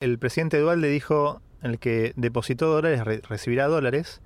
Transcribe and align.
El 0.00 0.18
presidente 0.18 0.58
Dualde 0.58 0.88
dijo, 0.88 1.42
el 1.60 1.78
que 1.78 2.14
depositó 2.16 2.68
dólares 2.72 3.04
re- 3.04 3.20
recibirá 3.28 3.66
dólares 3.66 4.22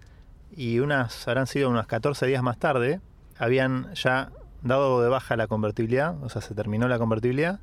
y 0.56 0.78
unas 0.78 1.26
habrán 1.26 1.48
sido 1.48 1.68
unos 1.68 1.88
14 1.88 2.26
días 2.26 2.44
más 2.44 2.58
tarde, 2.60 3.00
habían 3.38 3.92
ya 3.94 4.30
dado 4.62 5.02
de 5.02 5.08
baja 5.08 5.36
la 5.36 5.48
convertibilidad, 5.48 6.14
o 6.22 6.28
sea, 6.28 6.42
se 6.42 6.54
terminó 6.54 6.86
la 6.86 6.96
convertibilidad 7.00 7.58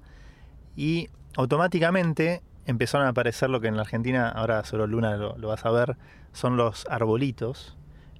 y 0.75 1.07
automáticamente 1.37 2.41
empezaron 2.65 3.07
a 3.07 3.11
aparecer 3.11 3.49
lo 3.49 3.61
que 3.61 3.69
en 3.69 3.77
la 3.77 3.83
Argentina, 3.83 4.27
ahora 4.27 4.65
solo 4.65 4.87
Luna 4.87 5.15
lo, 5.15 5.37
lo 5.37 5.47
vas 5.47 5.65
a 5.65 5.71
ver, 5.71 5.95
son 6.33 6.57
los 6.57 6.85
arbolitos, 6.89 7.77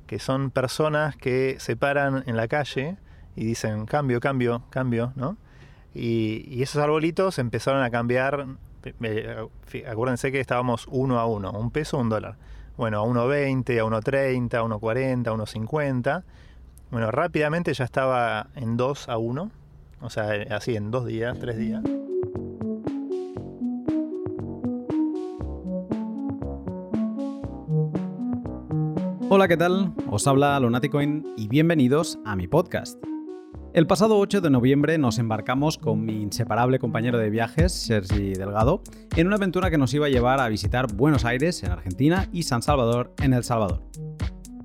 que 0.08 0.20
son 0.20 0.52
personas 0.52 1.18
que 1.18 1.58
se 1.60 1.76
paran 1.76 2.24
en 2.28 2.38
la 2.38 2.48
calle 2.48 2.96
y 3.36 3.44
dicen 3.44 3.86
cambio, 3.88 4.22
cambio, 4.22 4.64
cambio, 4.70 5.12
¿no? 5.18 5.36
Y 5.94 6.64
esos 6.64 6.82
arbolitos 6.82 7.38
empezaron 7.40 7.84
a 7.84 7.90
cambiar. 7.90 8.48
Acuérdense 9.88 10.32
que 10.32 10.40
estábamos 10.40 10.88
uno 10.90 11.20
a 11.20 11.26
uno, 11.26 11.52
un 11.52 11.72
peso, 11.72 11.98
un 11.98 12.10
dólar. 12.10 12.38
Bueno, 12.78 13.02
a 13.02 13.06
1.20, 13.06 13.80
a 13.80 13.84
1.30, 13.84 14.54
a 14.56 14.64
1.40, 14.64 15.28
a 15.28 15.34
1.50. 15.34 16.24
Bueno, 16.90 17.12
rápidamente 17.12 17.74
ya 17.74 17.86
estaba 17.86 18.48
en 18.56 18.78
2 18.78 19.10
a 19.10 19.18
1. 19.18 19.52
O 20.02 20.10
sea, 20.10 20.32
así 20.56 20.76
en 20.76 20.90
dos 20.92 21.06
días, 21.06 21.38
tres 21.40 21.58
días. 21.58 21.84
Hola, 29.30 29.48
¿qué 29.48 29.56
tal? 29.56 29.94
Os 30.10 30.28
habla 30.28 30.60
Lunaticoin 30.60 31.26
y 31.38 31.48
bienvenidos 31.48 32.20
a 32.26 32.36
mi 32.36 32.48
podcast. 32.48 33.11
El 33.74 33.88
pasado 33.88 34.20
8 34.20 34.42
de 34.42 34.50
noviembre 34.50 34.98
nos 34.98 35.18
embarcamos 35.18 35.78
con 35.78 36.04
mi 36.04 36.22
inseparable 36.22 36.78
compañero 36.78 37.18
de 37.18 37.30
viajes, 37.30 37.72
Sergi 37.72 38.34
Delgado, 38.34 38.82
en 39.16 39.28
una 39.28 39.38
aventura 39.38 39.72
que 39.72 39.78
nos 39.78 39.94
iba 39.94 40.08
a 40.08 40.10
llevar 40.10 40.42
a 40.42 40.50
visitar 40.50 40.94
Buenos 40.94 41.24
Aires 41.24 41.64
en 41.64 41.72
Argentina 41.72 42.28
y 42.34 42.44
San 42.44 42.62
Salvador 42.62 43.14
en 43.22 43.32
El 43.32 43.46
Salvador. 43.46 43.82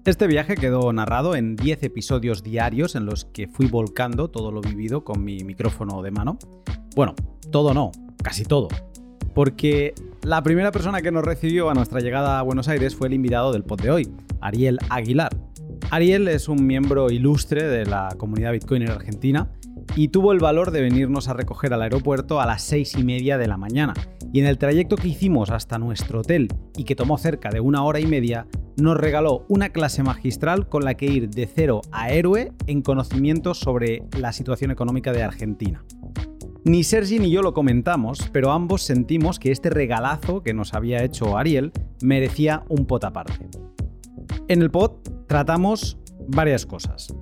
Este 0.04 0.26
viaje 0.26 0.56
quedó 0.56 0.92
narrado 0.92 1.36
en 1.36 1.54
10 1.54 1.84
episodios 1.84 2.42
diarios 2.42 2.96
en 2.96 3.06
los 3.06 3.26
que 3.26 3.46
fui 3.46 3.66
volcando 3.66 4.28
todo 4.28 4.50
lo 4.50 4.60
vivido 4.60 5.04
con 5.04 5.22
mi 5.22 5.44
micrófono 5.44 6.02
de 6.02 6.10
mano. 6.10 6.36
Bueno, 6.96 7.14
todo 7.52 7.74
no, 7.74 7.92
casi 8.24 8.44
todo. 8.44 8.66
Porque 9.34 9.94
la 10.22 10.42
primera 10.42 10.72
persona 10.72 11.00
que 11.00 11.12
nos 11.12 11.24
recibió 11.24 11.70
a 11.70 11.74
nuestra 11.74 12.00
llegada 12.00 12.40
a 12.40 12.42
Buenos 12.42 12.66
Aires 12.66 12.96
fue 12.96 13.06
el 13.06 13.14
invitado 13.14 13.52
del 13.52 13.62
pod 13.62 13.80
de 13.82 13.90
hoy, 13.92 14.08
Ariel 14.40 14.80
Aguilar. 14.90 15.30
Ariel 15.90 16.26
es 16.26 16.48
un 16.48 16.66
miembro 16.66 17.10
ilustre 17.10 17.62
de 17.68 17.86
la 17.86 18.08
comunidad 18.18 18.52
Bitcoin 18.52 18.82
en 18.82 18.90
Argentina 18.90 19.52
y 19.94 20.08
tuvo 20.08 20.32
el 20.32 20.40
valor 20.40 20.72
de 20.72 20.80
venirnos 20.80 21.28
a 21.28 21.32
recoger 21.32 21.72
al 21.72 21.82
aeropuerto 21.82 22.40
a 22.40 22.46
las 22.46 22.62
seis 22.62 22.94
y 22.98 23.04
media 23.04 23.38
de 23.38 23.46
la 23.46 23.56
mañana. 23.56 23.94
Y 24.32 24.40
en 24.40 24.46
el 24.46 24.58
trayecto 24.58 24.96
que 24.96 25.08
hicimos 25.08 25.50
hasta 25.50 25.78
nuestro 25.78 26.20
hotel 26.20 26.48
y 26.76 26.84
que 26.84 26.96
tomó 26.96 27.18
cerca 27.18 27.50
de 27.50 27.60
una 27.60 27.84
hora 27.84 28.00
y 28.00 28.06
media, 28.06 28.48
nos 28.76 28.96
regaló 28.96 29.46
una 29.48 29.68
clase 29.68 30.02
magistral 30.02 30.68
con 30.68 30.84
la 30.84 30.94
que 30.94 31.06
ir 31.06 31.30
de 31.30 31.46
cero 31.46 31.82
a 31.92 32.10
héroe 32.10 32.52
en 32.66 32.82
conocimientos 32.82 33.60
sobre 33.60 34.02
la 34.18 34.32
situación 34.32 34.72
económica 34.72 35.12
de 35.12 35.22
Argentina. 35.22 35.84
Ni 36.64 36.82
Sergi 36.82 37.20
ni 37.20 37.30
yo 37.30 37.42
lo 37.42 37.54
comentamos, 37.54 38.28
pero 38.32 38.50
ambos 38.50 38.82
sentimos 38.82 39.38
que 39.38 39.52
este 39.52 39.70
regalazo 39.70 40.42
que 40.42 40.52
nos 40.52 40.74
había 40.74 41.04
hecho 41.04 41.38
Ariel 41.38 41.70
merecía 42.02 42.64
un 42.68 42.86
pot 42.86 43.04
aparte. 43.04 43.65
En 44.48 44.62
el 44.62 44.70
pod 44.70 44.92
tratamos 45.26 45.98
varias 46.28 46.66
cosas. 46.66 47.14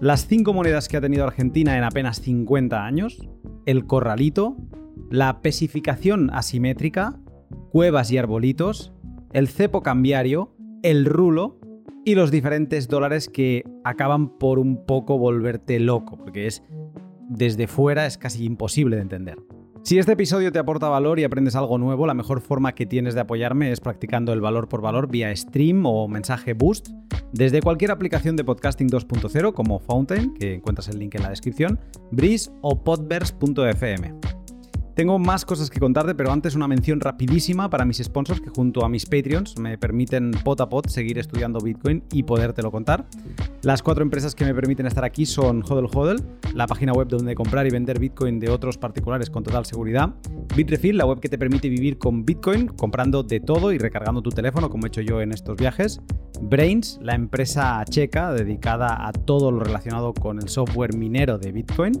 Las 0.00 0.26
cinco 0.26 0.52
monedas 0.52 0.88
que 0.88 0.96
ha 0.96 1.00
tenido 1.00 1.24
Argentina 1.24 1.78
en 1.78 1.84
apenas 1.84 2.20
50 2.20 2.84
años, 2.84 3.18
el 3.64 3.86
corralito, 3.86 4.56
la 5.10 5.40
pesificación 5.40 6.30
asimétrica, 6.32 7.18
cuevas 7.70 8.10
y 8.10 8.18
arbolitos, 8.18 8.92
el 9.32 9.48
cepo 9.48 9.82
cambiario, 9.82 10.54
el 10.82 11.06
rulo 11.06 11.58
y 12.04 12.14
los 12.14 12.30
diferentes 12.30 12.88
dólares 12.88 13.28
que 13.28 13.64
acaban 13.84 14.38
por 14.38 14.58
un 14.58 14.84
poco 14.84 15.18
volverte 15.18 15.80
loco, 15.80 16.18
porque 16.18 16.46
es 16.46 16.62
desde 17.28 17.66
fuera 17.66 18.06
es 18.06 18.18
casi 18.18 18.44
imposible 18.44 18.96
de 18.96 19.02
entender. 19.02 19.38
Si 19.84 19.98
este 19.98 20.12
episodio 20.12 20.50
te 20.50 20.58
aporta 20.58 20.88
valor 20.88 21.18
y 21.18 21.24
aprendes 21.24 21.56
algo 21.56 21.76
nuevo, 21.76 22.06
la 22.06 22.14
mejor 22.14 22.40
forma 22.40 22.74
que 22.74 22.86
tienes 22.86 23.14
de 23.14 23.20
apoyarme 23.20 23.70
es 23.70 23.80
practicando 23.80 24.32
el 24.32 24.40
valor 24.40 24.66
por 24.66 24.80
valor 24.80 25.08
vía 25.08 25.36
stream 25.36 25.84
o 25.84 26.08
mensaje 26.08 26.54
boost 26.54 26.88
desde 27.32 27.60
cualquier 27.60 27.90
aplicación 27.90 28.34
de 28.34 28.44
podcasting 28.44 28.88
2.0 28.88 29.52
como 29.52 29.80
Fountain, 29.80 30.32
que 30.32 30.54
encuentras 30.54 30.88
el 30.88 30.98
link 30.98 31.16
en 31.16 31.22
la 31.24 31.28
descripción, 31.28 31.78
Breeze 32.10 32.50
o 32.62 32.82
podverse.fm. 32.82 34.14
Tengo 34.94 35.18
más 35.18 35.44
cosas 35.44 35.70
que 35.70 35.80
contarte, 35.80 36.14
pero 36.14 36.30
antes 36.30 36.54
una 36.54 36.68
mención 36.68 37.00
rapidísima 37.00 37.68
para 37.68 37.84
mis 37.84 37.98
sponsors 37.98 38.40
que 38.40 38.50
junto 38.50 38.84
a 38.84 38.88
mis 38.88 39.06
Patreons 39.06 39.58
me 39.58 39.76
permiten 39.76 40.30
pot 40.44 40.60
a 40.60 40.68
pot 40.68 40.88
seguir 40.88 41.18
estudiando 41.18 41.58
Bitcoin 41.58 42.04
y 42.12 42.22
podértelo 42.22 42.70
contar. 42.70 43.04
Las 43.62 43.82
cuatro 43.82 44.04
empresas 44.04 44.36
que 44.36 44.44
me 44.44 44.54
permiten 44.54 44.86
estar 44.86 45.04
aquí 45.04 45.26
son 45.26 45.64
Hodel 45.68 45.88
Hodel, 45.92 46.22
la 46.54 46.68
página 46.68 46.92
web 46.92 47.08
donde 47.08 47.34
comprar 47.34 47.66
y 47.66 47.70
vender 47.70 47.98
Bitcoin 47.98 48.38
de 48.38 48.50
otros 48.50 48.78
particulares 48.78 49.30
con 49.30 49.42
total 49.42 49.66
seguridad. 49.66 50.14
Bitrefill, 50.54 50.96
la 50.96 51.06
web 51.06 51.18
que 51.18 51.28
te 51.28 51.38
permite 51.38 51.68
vivir 51.68 51.98
con 51.98 52.24
Bitcoin, 52.24 52.68
comprando 52.68 53.24
de 53.24 53.40
todo 53.40 53.72
y 53.72 53.78
recargando 53.78 54.22
tu 54.22 54.30
teléfono, 54.30 54.70
como 54.70 54.86
he 54.86 54.88
hecho 54.88 55.00
yo 55.00 55.20
en 55.20 55.32
estos 55.32 55.56
viajes. 55.56 56.00
Brains, 56.40 57.00
la 57.02 57.16
empresa 57.16 57.84
checa 57.90 58.32
dedicada 58.32 59.08
a 59.08 59.12
todo 59.12 59.50
lo 59.50 59.58
relacionado 59.58 60.14
con 60.14 60.38
el 60.38 60.48
software 60.48 60.96
minero 60.96 61.36
de 61.38 61.50
Bitcoin. 61.50 61.92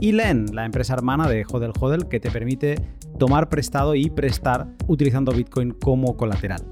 Y 0.00 0.12
Len, 0.12 0.46
la 0.52 0.66
empresa 0.66 0.94
hermana 0.94 1.26
de 1.28 1.44
Hodel 1.50 1.72
Hodel, 1.80 2.08
que 2.08 2.20
te 2.20 2.30
permite 2.30 2.76
tomar 3.18 3.48
prestado 3.48 3.94
y 3.94 4.10
prestar 4.10 4.68
utilizando 4.86 5.32
Bitcoin 5.32 5.70
como 5.70 6.16
colateral. 6.16 6.62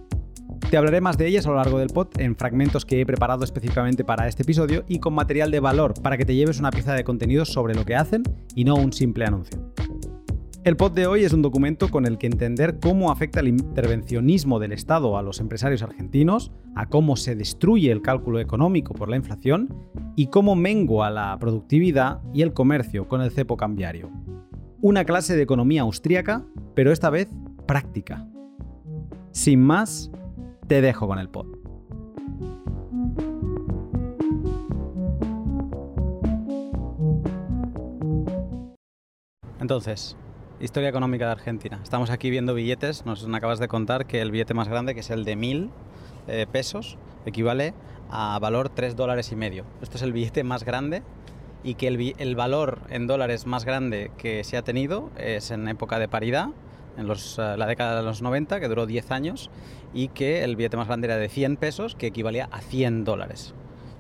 Te 0.71 0.77
hablaré 0.77 1.01
más 1.01 1.17
de 1.17 1.27
ellas 1.27 1.47
a 1.47 1.51
lo 1.51 1.57
largo 1.57 1.79
del 1.79 1.89
pod 1.89 2.09
en 2.19 2.37
fragmentos 2.37 2.85
que 2.85 3.01
he 3.01 3.07
preparado 3.07 3.45
específicamente 3.45 4.05
para 4.05 4.29
este 4.29 4.43
episodio 4.43 4.85
y 4.89 4.99
con 4.99 5.15
material 5.15 5.51
de 5.51 5.61
valor 5.61 5.95
para 6.03 6.17
que 6.19 6.25
te 6.25 6.35
lleves 6.35 6.59
una 6.59 6.71
pieza 6.71 6.95
de 6.95 7.05
contenido 7.05 7.45
sobre 7.45 7.75
lo 7.75 7.85
que 7.85 7.97
hacen 7.97 8.25
y 8.55 8.65
no 8.65 8.75
un 8.75 8.93
simple 8.93 9.25
anuncio. 9.25 9.73
El 10.65 10.79
pod 10.79 10.93
de 10.93 11.07
hoy 11.07 11.25
es 11.25 11.35
un 11.35 11.43
documento 11.43 11.91
con 11.91 12.07
el 12.07 12.17
que 12.17 12.27
entender 12.27 12.79
cómo 12.81 13.11
afecta 13.11 13.41
el 13.41 13.49
intervencionismo 13.49 14.59
del 14.59 14.73
Estado 14.73 15.19
a 15.19 15.23
los 15.23 15.39
empresarios 15.41 15.83
argentinos, 15.83 16.53
a 16.75 16.89
cómo 16.89 17.17
se 17.17 17.37
destruye 17.37 17.93
el 17.93 18.01
cálculo 18.01 18.41
económico 18.41 18.95
por 18.95 19.11
la 19.11 19.17
inflación 19.17 19.69
y 20.17 20.29
cómo 20.29 20.57
mengua 20.57 21.11
la 21.11 21.37
productividad 21.39 22.23
y 22.33 22.41
el 22.41 22.55
comercio 22.55 23.09
con 23.09 23.21
el 23.21 23.31
cepo 23.31 23.59
cambiario. 23.59 24.11
Una 24.81 25.05
clase 25.05 25.37
de 25.37 25.43
economía 25.43 25.83
austríaca, 25.83 26.47
pero 26.75 26.93
esta 26.93 27.11
vez 27.11 27.29
práctica. 27.67 28.27
Sin 29.33 29.61
más, 29.61 30.11
te 30.67 30.81
dejo 30.81 31.07
con 31.07 31.19
el 31.19 31.29
pod. 31.29 31.47
Entonces, 39.61 40.17
historia 40.61 40.89
económica 40.89 41.27
de 41.27 41.33
Argentina. 41.33 41.81
Estamos 41.83 42.11
aquí 42.11 42.31
viendo 42.31 42.55
billetes. 42.55 43.05
Nos 43.07 43.27
acabas 43.27 43.59
de 43.59 43.69
contar 43.69 44.07
que 44.07 44.21
el 44.21 44.31
billete 44.31 44.55
más 44.55 44.69
grande, 44.69 44.95
que 44.95 45.01
es 45.01 45.11
el 45.11 45.25
de 45.25 45.37
mil 45.37 45.71
eh, 46.29 46.47
pesos, 46.51 46.99
equivale 47.27 47.75
a 48.11 48.39
valor 48.39 48.69
3 48.69 48.97
dólares 48.97 49.33
y 49.33 49.37
medio. 49.37 49.65
Esto 49.83 49.97
es 49.97 50.03
el 50.03 50.13
billete 50.13 50.45
más 50.45 50.65
grande 50.65 51.03
y 51.63 51.75
que 51.75 51.89
el, 51.89 52.37
valor 52.37 52.81
en 52.91 53.07
dólares 53.07 53.47
más 53.47 53.65
grande 53.65 54.11
que 54.19 54.45
se 54.45 54.57
ha 54.57 54.63
tenido 54.63 55.11
es 55.17 55.51
en 55.51 55.67
época 55.67 55.99
de 55.99 56.09
paridad, 56.09 56.51
en 56.99 57.11
eh, 57.11 57.57
la 57.57 57.67
década 57.67 57.97
de 57.97 58.03
los 58.03 58.23
90, 58.23 58.61
que 58.61 58.69
duró 58.69 58.87
10 58.87 59.11
años, 59.11 59.51
y 59.95 60.09
que 60.09 60.45
el 60.45 60.57
billete 60.57 60.77
más 60.77 60.87
grande 60.87 61.07
era 61.07 61.17
de 61.17 61.29
100 61.29 61.57
pesos, 61.57 61.95
que 61.95 62.07
equivalía 62.07 62.49
a 62.53 62.61
100 62.61 63.05
dólares. 63.05 63.55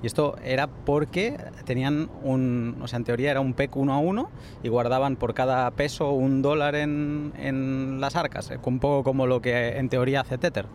Y 0.04 0.06
esto 0.06 0.36
era 0.44 0.66
porque 0.66 1.38
tenían 1.64 2.10
un, 2.22 2.76
o 2.82 2.86
sea, 2.88 2.98
en 2.98 3.04
teoría 3.04 3.30
era 3.30 3.40
un 3.40 3.54
PEC 3.54 3.74
uno 3.74 3.94
a 3.94 3.98
uno 3.98 4.28
y 4.62 4.68
guardaban 4.68 5.16
por 5.16 5.32
cada 5.32 5.70
peso 5.70 6.10
un 6.10 6.42
dólar 6.42 6.74
en, 6.74 7.32
en 7.38 8.02
las 8.02 8.14
arcas, 8.14 8.50
eh, 8.50 8.58
un 8.66 8.80
poco 8.80 9.02
como 9.02 9.26
lo 9.26 9.40
que 9.40 9.78
en 9.78 9.88
teoría 9.88 10.20
hace 10.20 10.36
Tether. 10.36 10.66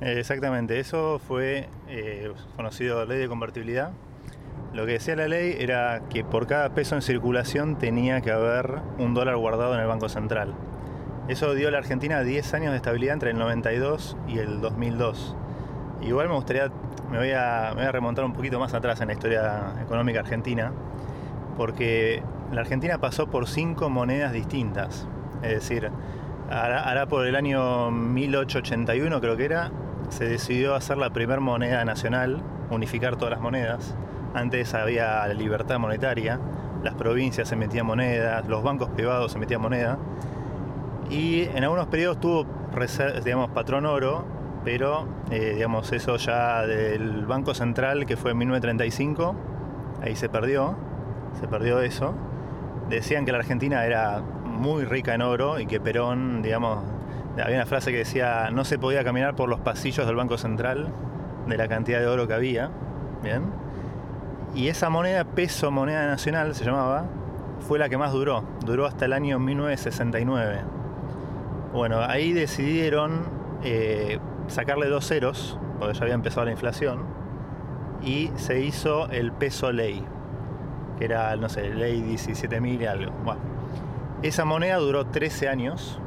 Eh, 0.00 0.14
Exactamente, 0.18 0.80
eso 0.80 1.18
fue 1.18 1.68
eh, 1.90 2.32
conocido 2.56 3.04
ley 3.04 3.18
de 3.18 3.28
convertibilidad. 3.28 3.90
Lo 4.72 4.86
que 4.86 4.92
decía 4.92 5.14
la 5.14 5.28
ley 5.28 5.54
era 5.58 6.04
que 6.08 6.24
por 6.24 6.46
cada 6.46 6.70
peso 6.70 6.94
en 6.94 7.02
circulación 7.02 7.76
tenía 7.76 8.22
que 8.22 8.30
haber 8.30 8.78
un 8.98 9.12
dólar 9.12 9.36
guardado 9.36 9.74
en 9.74 9.80
el 9.80 9.86
Banco 9.86 10.08
Central. 10.08 10.54
Eso 11.28 11.52
dio 11.52 11.68
a 11.68 11.70
la 11.70 11.76
Argentina 11.76 12.22
10 12.22 12.54
años 12.54 12.70
de 12.70 12.78
estabilidad 12.78 13.12
entre 13.12 13.32
el 13.32 13.38
92 13.38 14.16
y 14.26 14.38
el 14.38 14.62
2002. 14.62 15.36
Igual 16.02 16.28
me 16.28 16.34
gustaría, 16.34 16.70
me 17.12 17.18
voy, 17.18 17.30
a, 17.32 17.74
remontar 17.92 18.24
un 18.24 18.32
poquito 18.32 18.58
más 18.58 18.72
atrás 18.72 19.02
en 19.02 19.08
la 19.08 19.12
historia 19.12 19.74
económica 19.82 20.20
argentina, 20.20 20.72
porque 21.58 22.22
la 22.50 22.62
Argentina 22.62 22.96
pasó 22.96 23.26
por 23.26 23.46
cinco 23.46 23.90
monedas 23.90 24.32
distintas. 24.32 25.06
Es 25.42 25.52
decir, 25.52 25.90
hará 26.50 27.04
por 27.06 27.26
el 27.26 27.36
año 27.36 27.90
1881 27.90 29.20
creo 29.20 29.36
que 29.36 29.44
era, 29.44 29.70
se 30.08 30.24
decidió 30.24 30.74
hacer 30.74 30.96
la 30.96 31.10
primera 31.10 31.38
moneda 31.38 31.84
nacional, 31.84 32.40
unificar 32.70 33.16
todas 33.16 33.32
las 33.32 33.40
monedas. 33.42 33.94
Antes 34.32 34.72
había 34.72 35.26
libertad 35.28 35.78
monetaria, 35.78 36.40
las 36.82 36.94
provincias 36.94 37.46
se 37.46 37.56
metían 37.56 37.84
monedas, 37.84 38.48
los 38.48 38.62
bancos 38.62 38.88
privados 38.88 39.32
se 39.32 39.38
metían 39.38 39.60
moneda. 39.60 39.98
Y 41.10 41.42
en 41.42 41.62
algunos 41.64 41.88
periodos 41.88 42.20
tuvo, 42.20 42.46
digamos, 43.22 43.50
patrón 43.50 43.84
oro, 43.84 44.24
pero, 44.64 45.06
eh, 45.30 45.54
digamos, 45.54 45.92
eso 45.92 46.16
ya 46.16 46.66
del 46.66 47.26
Banco 47.26 47.54
Central, 47.54 48.06
que 48.06 48.16
fue 48.16 48.30
en 48.32 48.38
1935, 48.38 49.34
ahí 50.02 50.14
se 50.14 50.28
perdió, 50.28 50.76
se 51.40 51.48
perdió 51.48 51.80
eso. 51.80 52.14
Decían 52.88 53.24
que 53.24 53.32
la 53.32 53.38
Argentina 53.38 53.84
era 53.84 54.22
muy 54.44 54.84
rica 54.84 55.14
en 55.14 55.22
oro 55.22 55.58
y 55.58 55.66
que 55.66 55.80
Perón, 55.80 56.42
digamos, 56.42 56.84
había 57.42 57.56
una 57.56 57.66
frase 57.66 57.90
que 57.90 57.98
decía, 57.98 58.50
no 58.52 58.64
se 58.64 58.78
podía 58.78 59.02
caminar 59.04 59.34
por 59.34 59.48
los 59.48 59.60
pasillos 59.60 60.06
del 60.06 60.16
Banco 60.16 60.38
Central 60.38 60.92
de 61.46 61.56
la 61.56 61.66
cantidad 61.66 61.98
de 62.00 62.06
oro 62.06 62.28
que 62.28 62.34
había. 62.34 62.70
Bien. 63.22 63.42
Y 64.54 64.68
esa 64.68 64.90
moneda, 64.90 65.24
peso 65.24 65.70
moneda 65.70 66.06
nacional, 66.06 66.54
se 66.54 66.64
llamaba, 66.64 67.06
fue 67.66 67.78
la 67.78 67.88
que 67.88 67.96
más 67.96 68.12
duró. 68.12 68.44
Duró 68.64 68.86
hasta 68.86 69.06
el 69.06 69.12
año 69.12 69.38
1969. 69.38 70.60
Bueno, 71.72 72.00
ahí 72.00 72.32
decidieron 72.32 73.22
eh, 73.64 74.18
sacarle 74.48 74.88
dos 74.88 75.06
ceros, 75.06 75.58
porque 75.78 75.94
ya 75.94 76.02
había 76.02 76.14
empezado 76.14 76.44
la 76.44 76.52
inflación, 76.52 77.00
y 78.02 78.30
se 78.36 78.60
hizo 78.60 79.08
el 79.10 79.32
peso 79.32 79.72
ley, 79.72 80.04
que 80.98 81.04
era, 81.04 81.34
no 81.36 81.48
sé, 81.48 81.70
ley 81.70 82.02
17.000 82.02 82.80
y 82.80 82.86
algo. 82.86 83.12
Bueno, 83.24 83.40
esa 84.22 84.44
moneda 84.44 84.76
duró 84.76 85.06
13 85.06 85.48
años 85.48 85.98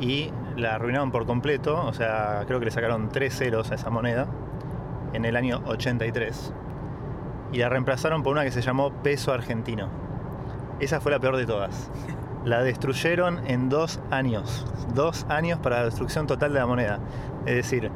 y 0.00 0.32
la 0.56 0.74
arruinaron 0.74 1.10
por 1.10 1.26
completo, 1.26 1.84
o 1.84 1.92
sea, 1.92 2.44
creo 2.46 2.58
que 2.58 2.66
le 2.66 2.70
sacaron 2.70 3.08
tres 3.08 3.36
ceros 3.36 3.70
a 3.70 3.74
esa 3.74 3.90
moneda 3.90 4.26
en 5.12 5.24
el 5.24 5.36
año 5.36 5.62
83 5.66 6.52
y 7.52 7.58
la 7.58 7.68
reemplazaron 7.68 8.22
por 8.22 8.32
una 8.32 8.44
que 8.44 8.50
se 8.50 8.62
llamó 8.62 8.92
peso 9.02 9.32
argentino. 9.32 9.88
Esa 10.80 11.00
fue 11.00 11.12
la 11.12 11.20
peor 11.20 11.36
de 11.36 11.46
todas. 11.46 11.90
La 12.44 12.62
destruyeron 12.62 13.46
en 13.46 13.68
dos 13.68 14.00
años. 14.10 14.66
Dos 14.94 15.26
años 15.28 15.58
para 15.60 15.78
la 15.78 15.84
destrucción 15.84 16.26
total 16.26 16.52
de 16.52 16.58
la 16.58 16.66
moneda. 16.66 16.98
Es 17.46 17.54
decir, 17.54 17.90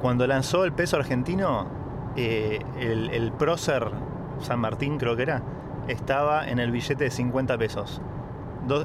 cuando 0.00 0.26
lanzó 0.26 0.64
el 0.64 0.72
peso 0.72 0.96
argentino, 0.96 1.66
eh, 2.16 2.60
el, 2.78 3.32
prócer 3.32 3.90
San 4.40 4.60
Martín 4.60 4.98
creo 4.98 5.16
que 5.16 5.22
era, 5.22 5.42
estaba 5.88 6.48
en 6.48 6.58
el 6.58 6.70
billete 6.70 7.04
de 7.04 7.10
50 7.10 7.58
pesos. 7.58 8.00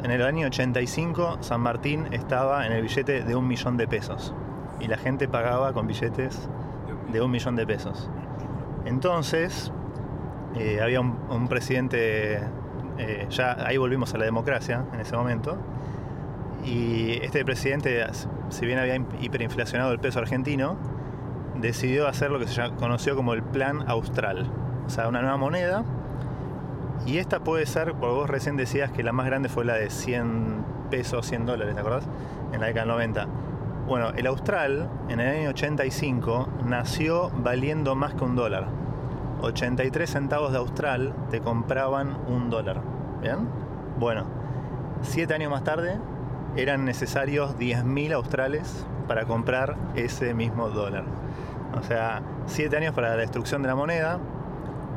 en 0.03 0.11
el 0.11 0.21
año 0.21 0.47
85 0.47 1.37
San 1.39 1.61
Martín 1.61 2.07
estaba 2.11 2.65
en 2.65 2.73
el 2.73 2.81
billete 2.81 3.23
de 3.23 3.35
un 3.35 3.47
millón 3.47 3.77
de 3.77 3.87
pesos. 3.87 4.33
Y 4.79 4.87
la 4.87 4.97
gente 4.97 5.27
pagaba 5.27 5.73
con 5.73 5.87
billetes 5.87 6.49
de 7.11 7.21
un 7.21 7.31
millón 7.31 7.55
de 7.55 7.65
pesos. 7.67 8.09
Entonces, 8.85 9.71
eh, 10.55 10.79
había 10.81 10.99
un, 11.01 11.47
presidente, 11.47 12.39
eh, 12.97 13.27
ya 13.29 13.57
ahí 13.65 13.77
volvimos 13.77 14.13
a 14.13 14.17
la 14.17 14.25
democracia 14.25 14.85
en 14.93 14.99
ese 14.99 15.15
momento, 15.15 15.57
y 16.65 17.13
este 17.23 17.43
presidente, 17.43 18.05
si 18.49 18.65
bien 18.65 18.79
había 18.79 18.95
hiperinflacionado 19.21 19.91
el 19.91 19.99
peso 19.99 20.19
argentino, 20.19 20.77
decidió 21.55 22.07
hacer 22.07 22.31
lo 22.31 22.39
que 22.39 22.47
se 22.47 22.61
conoció 22.77 23.15
como 23.15 23.33
el 23.33 23.43
Plan 23.43 23.83
Austral, 23.87 24.49
o 24.85 24.89
sea, 24.89 25.07
una 25.07 25.21
nueva 25.21 25.37
moneda, 25.37 25.83
y 27.05 27.17
esta 27.17 27.39
puede 27.39 27.65
ser, 27.65 27.93
porque 27.93 28.15
vos 28.15 28.29
recién 28.29 28.57
decías 28.57 28.91
que 28.91 29.03
la 29.03 29.11
más 29.11 29.25
grande 29.25 29.49
fue 29.49 29.65
la 29.65 29.73
de 29.73 29.89
100 29.89 30.65
pesos, 30.91 31.25
100 31.25 31.45
dólares, 31.45 31.73
¿te 31.73 31.81
acordás? 31.81 32.07
En 32.53 32.61
la 32.61 32.67
década 32.67 32.85
del 32.85 32.93
90. 32.93 33.27
Bueno, 33.87 34.09
el 34.15 34.27
Austral 34.27 34.87
en 35.09 35.19
el 35.19 35.27
año 35.27 35.49
85 35.49 36.47
nació 36.65 37.31
valiendo 37.31 37.95
más 37.95 38.13
que 38.13 38.23
un 38.23 38.35
dólar. 38.35 38.67
83 39.41 40.09
centavos 40.09 40.51
de 40.51 40.57
Austral 40.59 41.13
te 41.29 41.41
compraban 41.41 42.17
un 42.27 42.49
dólar. 42.49 42.81
¿Bien? 43.21 43.47
Bueno, 43.99 44.25
siete 45.01 45.33
años 45.33 45.51
más 45.51 45.63
tarde 45.63 45.99
eran 46.55 46.85
necesarios 46.85 47.57
10.000 47.57 48.13
australes 48.13 48.85
para 49.07 49.25
comprar 49.25 49.75
ese 49.95 50.33
mismo 50.33 50.69
dólar. 50.69 51.05
O 51.77 51.83
sea, 51.83 52.21
siete 52.45 52.77
años 52.77 52.93
para 52.93 53.09
la 53.09 53.17
destrucción 53.17 53.61
de 53.61 53.69
la 53.69 53.75
moneda. 53.75 54.19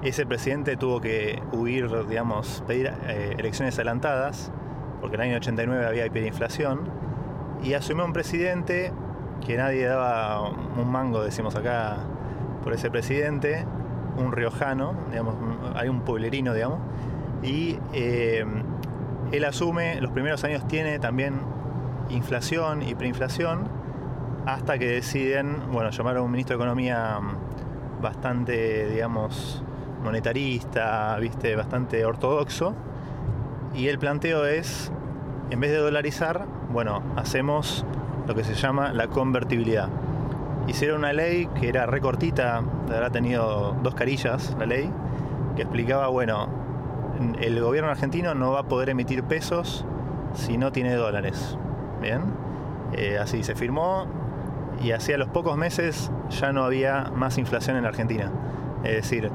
Ese 0.03 0.27
presidente 0.27 0.77
tuvo 0.77 1.01
que 1.01 1.43
huir, 1.53 1.89
digamos, 2.07 2.63
pedir 2.67 2.93
eh, 3.07 3.35
elecciones 3.39 3.75
adelantadas, 3.77 4.53
porque 5.01 5.17
en 5.17 5.23
el 5.23 5.29
año 5.29 5.37
89 5.39 5.87
había 5.87 6.07
hiperinflación. 6.07 6.89
Y 7.63 7.75
asumió 7.75 8.05
un 8.05 8.13
presidente 8.13 8.93
que 9.47 9.57
nadie 9.57 9.87
daba 9.87 10.43
un 10.43 10.91
mango, 10.91 11.23
decimos 11.23 11.55
acá, 11.57 11.97
por 12.63 12.73
ese 12.73 12.91
presidente, 12.91 13.65
un 14.17 14.33
riojano, 14.33 14.95
digamos, 15.11 15.35
hay 15.75 15.89
un 15.89 16.01
pueblerino, 16.01 16.55
digamos, 16.55 16.81
y 17.43 17.79
eh, 17.93 18.45
él 19.33 19.45
asume, 19.45 20.01
los 20.01 20.11
primeros 20.13 20.45
años 20.45 20.67
tiene 20.69 20.99
también 20.99 21.41
inflación 22.11 22.83
y 22.83 22.95
preinflación, 22.95 23.69
hasta 24.47 24.79
que 24.79 24.87
deciden, 24.87 25.71
bueno, 25.73 25.91
llamar 25.91 26.19
a 26.19 26.23
un 26.23 26.31
ministro 26.31 26.57
de 26.57 26.63
Economía 26.63 27.19
bastante, 28.01 28.89
digamos, 28.91 29.63
monetarista, 30.03 31.17
viste, 31.19 31.57
bastante 31.57 32.05
ortodoxo, 32.05 32.75
y 33.75 33.89
el 33.89 33.99
planteo 33.99 34.47
es, 34.47 34.93
en 35.51 35.61
vez 35.61 35.71
de 35.71 35.79
dolarizar, 35.79 36.47
bueno, 36.71 37.03
hacemos 37.17 37.85
lo 38.27 38.35
que 38.35 38.45
se 38.45 38.55
llama 38.55 38.93
la 38.93 39.09
convertibilidad 39.09 39.89
hicieron 40.67 40.99
una 40.99 41.13
ley 41.13 41.47
que 41.61 41.69
era 41.69 41.87
recortita, 41.87 42.63
habrá 42.89 43.11
tenido 43.11 43.77
dos 43.83 43.95
carillas 43.95 44.57
la 44.59 44.67
ley, 44.67 44.91
que 45.57 45.63
explicaba, 45.63 46.09
bueno, 46.09 46.49
el 47.41 47.61
gobierno 47.61 47.91
argentino 47.91 48.35
no 48.35 48.53
va 48.53 48.61
a 48.61 48.65
poder 48.65 48.91
emitir 48.91 49.25
pesos 49.25 49.85
si 50.35 50.59
no 50.59 50.73
tiene 50.73 50.95
dólares. 50.95 51.59
Bien, 52.01 52.23
eh, 52.93 53.19
así 53.19 53.43
se 53.43 53.55
firmó 53.55 54.07
y 54.83 54.93
hacía 54.93 55.17
los 55.17 55.29
pocos 55.29 55.57
meses 55.57 56.11
ya 56.31 56.53
no 56.53 56.65
había 56.65 57.11
más 57.15 57.39
inflación 57.39 57.77
en 57.77 57.85
la 57.85 57.91
Argentina. 57.91 58.33
Es 58.83 58.97
decir, 58.97 59.31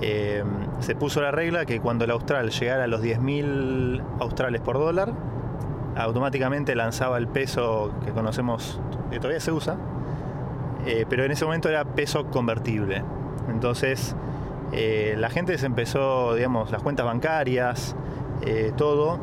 eh, 0.00 0.44
se 0.80 0.94
puso 0.94 1.20
la 1.20 1.30
regla 1.30 1.64
que 1.64 1.80
cuando 1.80 2.04
el 2.04 2.10
austral 2.10 2.50
llegara 2.50 2.84
a 2.84 2.86
los 2.86 3.02
10.000 3.02 4.02
australes 4.20 4.60
por 4.60 4.78
dólar, 4.78 5.12
automáticamente 5.96 6.74
lanzaba 6.74 7.18
el 7.18 7.28
peso 7.28 7.92
que 8.04 8.12
conocemos, 8.12 8.80
que 9.10 9.18
todavía 9.18 9.40
se 9.40 9.52
usa, 9.52 9.76
eh, 10.86 11.06
pero 11.08 11.24
en 11.24 11.32
ese 11.32 11.44
momento 11.44 11.68
era 11.68 11.84
peso 11.84 12.26
convertible. 12.26 13.02
Entonces 13.48 14.16
eh, 14.72 15.14
la 15.18 15.30
gente 15.30 15.56
se 15.58 15.66
empezó, 15.66 16.34
digamos, 16.34 16.70
las 16.70 16.82
cuentas 16.82 17.06
bancarias, 17.06 17.94
eh, 18.42 18.72
todo, 18.76 19.18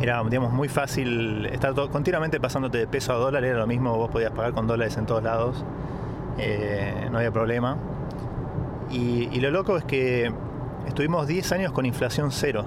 era 0.00 0.22
digamos, 0.24 0.52
muy 0.52 0.68
fácil, 0.68 1.46
estar 1.46 1.74
continuamente 1.90 2.40
pasándote 2.40 2.78
de 2.78 2.86
peso 2.86 3.12
a 3.12 3.16
dólar, 3.16 3.44
era 3.44 3.58
lo 3.58 3.66
mismo, 3.66 3.96
vos 3.96 4.10
podías 4.10 4.30
pagar 4.30 4.52
con 4.52 4.66
dólares 4.66 4.96
en 4.96 5.06
todos 5.06 5.22
lados, 5.22 5.64
no 7.10 7.18
había 7.18 7.32
problema. 7.32 7.76
Y, 8.90 9.28
y, 9.32 9.40
lo 9.40 9.50
loco 9.50 9.76
es 9.76 9.84
que 9.84 10.32
estuvimos 10.86 11.26
10 11.26 11.52
años 11.52 11.72
con 11.72 11.84
inflación 11.84 12.30
cero. 12.30 12.64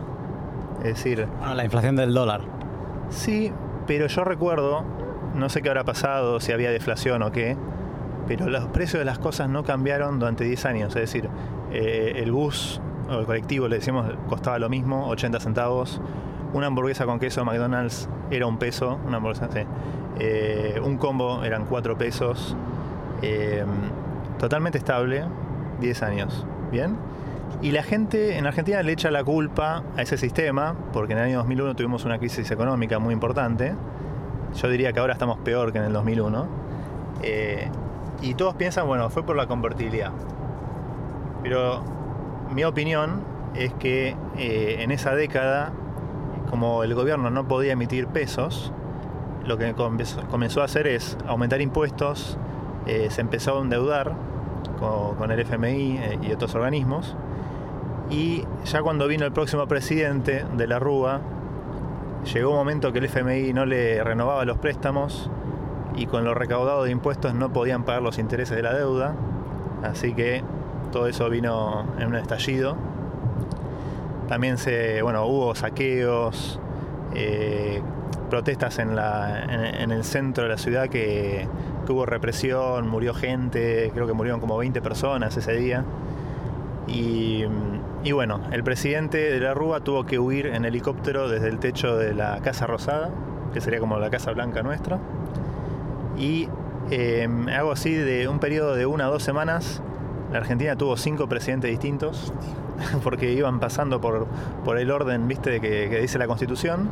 Es 0.80 0.96
decir... 0.96 1.28
Bueno, 1.40 1.56
la 1.56 1.64
inflación 1.64 1.96
del 1.96 2.14
dólar. 2.14 2.42
Sí, 3.10 3.52
pero 3.88 4.08
yo 4.08 4.24
recuerdo, 4.24 4.84
no 5.36 5.50
sé 5.50 5.62
qué 5.62 5.70
habrá 5.70 5.84
pasado, 5.84 6.40
si 6.40 6.52
había 6.52 6.72
deflación 6.72 7.24
o 7.24 7.32
qué, 7.32 7.58
pero 8.28 8.50
los 8.50 8.66
precios 8.68 9.00
de 9.00 9.06
las 9.06 9.20
cosas 9.20 9.50
no 9.50 9.64
cambiaron 9.64 10.20
durante 10.20 10.44
10 10.44 10.66
años. 10.66 10.96
Es 10.96 11.02
decir, 11.02 11.30
eh, 11.72 12.14
el 12.18 12.32
bus 12.32 12.82
o 13.10 13.20
el 13.20 13.26
colectivo, 13.26 13.68
le 13.68 13.78
decimos, 13.78 14.10
costaba 14.28 14.60
lo 14.60 14.70
mismo, 14.70 15.08
80 15.08 15.40
centavos. 15.40 16.02
Una 16.54 16.68
hamburguesa 16.68 17.06
con 17.06 17.20
queso 17.20 17.42
de 17.42 17.46
McDonald's 17.46 18.10
era 18.30 18.46
un 18.46 18.58
peso, 18.58 19.00
una 19.06 19.18
hamburguesa, 19.18 19.50
eh, 20.20 20.80
un 20.84 20.98
combo 20.98 21.44
eran 21.44 21.66
4 21.66 21.98
pesos. 21.98 22.56
Eh, 23.22 23.64
totalmente 24.38 24.78
estable, 24.78 25.24
10 25.80 26.04
años. 26.04 26.46
¿Bien? 26.72 26.96
Y 27.62 27.72
la 27.72 27.84
gente 27.84 28.38
en 28.38 28.48
Argentina 28.48 28.82
le 28.82 28.92
echa 28.92 29.12
la 29.12 29.24
culpa 29.24 29.84
a 29.96 30.02
ese 30.02 30.18
sistema, 30.18 30.76
porque 30.94 31.14
en 31.14 31.20
el 31.20 31.26
año 31.26 31.38
2001 31.40 31.76
tuvimos 31.76 32.06
una 32.06 32.18
crisis 32.18 32.50
económica 32.50 32.98
muy 32.98 33.14
importante. 33.14 33.76
Yo 34.56 34.68
diría 34.68 34.94
que 34.94 35.00
ahora 35.00 35.14
estamos 35.14 35.38
peor 35.40 35.72
que 35.72 35.78
en 35.78 35.86
el 35.86 35.94
2001. 35.94 36.48
Y 38.22 38.36
todos 38.36 38.56
piensan, 38.56 38.88
bueno, 38.88 39.10
fue 39.10 39.24
por 39.24 39.36
la 39.36 39.48
convertibilidad. 39.48 40.12
Pero 41.42 41.84
mi 42.54 42.64
opinión 42.64 43.24
es 43.56 43.74
que 43.74 44.16
eh, 44.38 44.78
en 44.80 44.92
esa 44.92 45.16
década, 45.16 45.74
como 46.50 46.84
el 46.84 46.94
gobierno 46.94 47.30
no 47.30 47.48
podía 47.48 47.74
emitir 47.74 48.08
pesos, 48.08 48.72
lo 49.46 49.58
que 49.58 49.74
comenzó 49.74 50.62
a 50.62 50.66
hacer 50.66 50.88
es 50.88 51.18
aumentar 51.28 51.62
impuestos, 51.62 52.38
eh, 52.86 53.08
se 53.10 53.22
empezó 53.22 53.58
a 53.58 53.62
endeudar 53.62 54.14
con, 54.80 55.32
el 55.32 55.40
FMI 55.40 55.98
eh, 55.98 56.20
y 56.22 56.32
otros 56.32 56.54
organismos, 56.56 57.16
y 58.10 58.44
ya 58.66 58.82
cuando 58.82 59.08
vino 59.08 59.26
el 59.26 59.32
próximo 59.32 59.68
presidente 59.68 60.46
de 60.58 60.68
la 60.68 60.80
Rúa, 60.80 61.22
llegó 62.32 62.52
un 62.52 62.58
momento 62.58 62.92
que 62.92 63.00
el 63.00 63.06
FMI 63.06 63.54
no 63.54 63.66
le 63.66 64.04
renovaba 64.04 64.46
los 64.46 64.58
préstamos 64.58 65.30
y 65.96 66.06
con 66.06 66.24
lo 66.24 66.34
recaudado 66.34 66.84
de 66.84 66.92
impuestos 66.92 67.34
no 67.34 67.52
podían 67.52 67.84
pagar 67.84 68.02
los 68.02 68.18
intereses 68.20 68.56
de 68.56 68.64
la 68.64 68.74
deuda, 68.74 69.16
así 69.84 70.14
que 70.14 70.44
todo 70.92 71.08
eso 71.08 71.30
vino 71.30 71.86
en 72.00 72.08
un 72.08 72.16
estallido. 72.16 72.76
También 74.28 74.58
se, 74.58 75.02
bueno, 75.02 75.26
hubo 75.26 75.56
saqueos, 75.56 76.60
eh, 77.14 77.82
protestas 78.30 78.80
en, 78.80 78.96
la, 78.96 79.44
en, 79.44 79.92
el 79.92 80.06
centro 80.06 80.46
de 80.46 80.50
la 80.50 80.58
ciudad 80.58 80.88
que, 80.88 81.48
hubo 81.90 82.06
represión, 82.06 82.88
murió 82.88 83.14
gente, 83.14 83.92
creo 83.94 84.08
que 84.08 84.14
murieron 84.14 84.40
como 84.40 84.56
20 84.56 84.82
personas 84.82 85.36
ese 85.36 85.54
día. 85.58 85.84
Y, 86.88 87.44
y, 88.06 88.14
bueno, 88.14 88.40
el 88.54 88.64
presidente 88.64 89.18
de 89.18 89.42
la 89.42 89.54
Rúa 89.54 89.82
tuvo 89.82 90.06
que 90.06 90.18
huir 90.18 90.46
en 90.46 90.64
helicóptero 90.64 91.28
desde 91.28 91.50
el 91.50 91.60
techo 91.60 91.98
de 91.98 92.14
la 92.14 92.40
Casa 92.40 92.66
Rosada, 92.66 93.10
que 93.54 93.60
sería 93.60 93.82
como 93.82 94.00
la 94.00 94.10
Casa 94.10 94.32
Blanca 94.32 94.64
nuestra. 94.64 95.00
Y 96.22 96.48
eh, 96.92 97.28
algo 97.52 97.72
así 97.72 97.94
de 97.94 98.28
un 98.28 98.40
periodo 98.40 98.76
de 98.76 98.86
una 98.86 99.10
o 99.10 99.12
dos 99.12 99.24
semanas, 99.24 99.82
la 100.32 100.38
Argentina 100.38 100.76
tuvo 100.76 100.96
cinco 100.96 101.28
presidentes 101.28 101.72
distintos, 101.72 102.32
porque 103.04 103.34
iban 103.34 103.60
pasando 103.60 104.00
por, 104.00 104.28
por 104.64 104.78
el 104.78 104.92
orden 104.92 105.28
¿viste? 105.28 105.60
Que, 105.60 106.00
dice 106.00 106.20
la 106.20 106.28
Constitución 106.28 106.90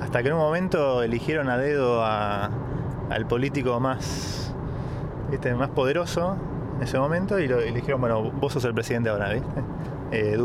hasta 0.00 0.22
que 0.22 0.28
en 0.28 0.34
un 0.34 0.40
momento 0.40 1.02
eligieron 1.02 1.48
a 1.48 1.58
dedo 1.58 2.02
al 2.04 3.26
político 3.28 3.78
más, 3.78 4.52
más 5.56 5.68
poderoso 5.68 6.36
en 6.76 6.82
ese 6.82 6.98
momento 6.98 7.38
y, 7.38 7.46
lo, 7.46 7.58
dijeron, 7.58 8.00
bueno, 8.00 8.30
vos 8.32 8.52
sos 8.52 8.64
el 8.64 8.74
presidente 8.74 9.10
ahora, 9.10 9.32
¿viste? 9.32 9.48
Eh. 10.12 10.36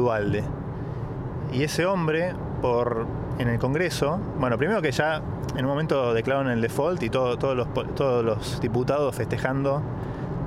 Y 1.52 1.64
ese 1.64 1.88
hombre, 1.88 2.36
por, 2.66 3.06
en 3.38 3.48
el 3.48 3.60
Congreso, 3.60 4.20
bueno, 4.40 4.58
primero 4.58 4.82
que 4.82 4.92
ya 4.92 5.22
en 5.56 5.66
un 5.66 5.70
momento 5.70 6.16
declararon 6.16 6.52
el 6.52 6.62
default 6.62 7.04
y 7.04 7.12
todos, 7.12 7.56
los, 7.56 7.72
todos 7.94 8.26
los 8.26 8.60
diputados 8.60 9.16
festejando 9.16 9.84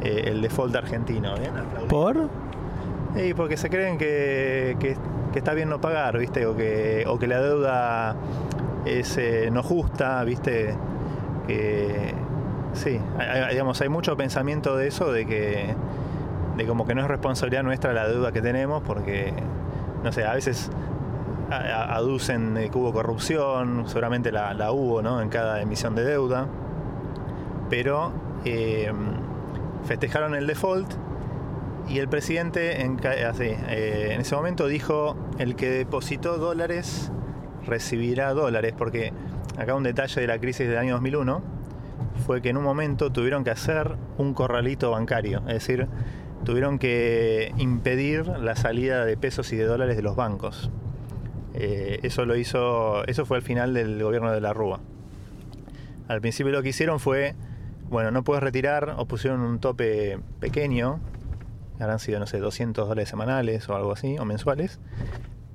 eh, 0.02 0.24
el 0.24 0.42
default 0.42 0.74
argentino. 0.74 1.36
¿Por? 1.88 2.28
Y 3.14 3.34
porque 3.34 3.56
se 3.56 3.70
creen 3.70 3.98
que, 3.98 4.76
que, 4.80 4.96
está 5.38 5.54
bien 5.54 5.68
no 5.68 5.80
pagar, 5.80 6.18
¿viste? 6.18 6.44
O 6.46 6.56
que, 6.56 7.04
o 7.06 7.20
que 7.20 7.28
la 7.28 7.40
deuda 7.40 8.16
es 8.84 9.16
eh, 9.16 9.50
no 9.52 9.62
justa, 9.62 10.24
¿viste? 10.24 10.74
Que 11.46 12.14
sí, 12.72 12.98
hay, 13.16 13.52
digamos, 13.52 13.80
hay 13.80 13.90
mucho 13.90 14.16
pensamiento 14.16 14.76
de 14.76 14.88
eso, 14.88 15.12
de 15.12 15.24
que 15.24 15.76
de 16.56 16.66
como 16.66 16.84
que 16.84 16.96
no 16.96 17.02
es 17.02 17.06
responsabilidad 17.06 17.62
nuestra 17.62 17.92
la 17.92 18.08
deuda 18.08 18.32
que 18.32 18.42
tenemos, 18.42 18.82
porque, 18.82 19.32
no 20.02 20.10
sé, 20.10 20.24
a 20.24 20.34
veces 20.34 20.72
aducen 21.50 22.54
que 22.70 22.78
hubo 22.78 22.92
corrupción, 22.92 23.84
seguramente 23.86 24.32
la, 24.32 24.72
hubo, 24.72 25.02
¿no? 25.02 25.20
En 25.20 25.28
cada 25.28 25.60
emisión 25.60 25.94
de 25.94 26.04
deuda, 26.04 26.46
pero 27.70 28.12
eh, 28.44 28.92
festejaron 29.84 30.34
el 30.34 30.46
default 30.46 30.92
y 31.88 31.98
el 31.98 32.08
presidente 32.08 32.82
en, 32.82 32.98
eh, 33.02 34.10
en 34.12 34.20
ese 34.20 34.34
momento 34.36 34.66
dijo, 34.66 35.16
el 35.38 35.56
que 35.56 35.70
depositó 35.70 36.36
dólares 36.36 37.10
recibirá 37.66 38.32
dólares, 38.34 38.74
porque 38.76 39.12
acá 39.56 39.74
un 39.74 39.82
detalle 39.82 40.20
de 40.20 40.26
la 40.26 40.38
crisis 40.38 40.68
del 40.68 40.78
año 40.78 40.94
2001 40.94 41.42
fue 42.26 42.42
que 42.42 42.50
en 42.50 42.56
un 42.56 42.64
momento 42.64 43.10
tuvieron 43.10 43.44
que 43.44 43.50
hacer 43.50 43.96
un 44.18 44.34
corralito 44.34 44.90
bancario, 44.90 45.38
es 45.46 45.54
decir, 45.54 45.88
tuvieron 46.44 46.78
que 46.78 47.52
impedir 47.56 48.26
la 48.26 48.54
salida 48.54 49.04
de 49.04 49.16
pesos 49.16 49.52
y 49.52 49.56
de 49.56 49.64
dólares 49.64 49.96
de 49.96 50.02
los 50.02 50.16
bancos. 50.16 50.70
Eh, 51.60 51.98
eso 52.04 52.24
lo 52.24 52.36
hizo, 52.36 53.04
eso 53.08 53.26
fue 53.26 53.38
al 53.38 53.42
final 53.42 53.74
del 53.74 54.00
gobierno 54.00 54.30
de 54.30 54.40
la 54.40 54.52
Rúa. 54.52 54.78
Al 56.06 56.20
principio 56.20 56.52
lo 56.52 56.62
que 56.62 56.68
hicieron 56.68 57.00
fue, 57.00 57.34
bueno, 57.90 58.12
no 58.12 58.22
puedes 58.22 58.42
retirar, 58.42 58.94
o 58.96 59.06
pusieron 59.06 59.40
un 59.40 59.58
tope 59.58 60.20
pequeño, 60.38 61.00
habrán 61.80 61.98
sido, 61.98 62.20
no 62.20 62.28
sé, 62.28 62.38
200 62.38 62.88
dólares 62.88 63.08
semanales 63.08 63.68
o 63.68 63.74
algo 63.74 63.92
así, 63.92 64.16
o 64.18 64.24
mensuales, 64.24 64.78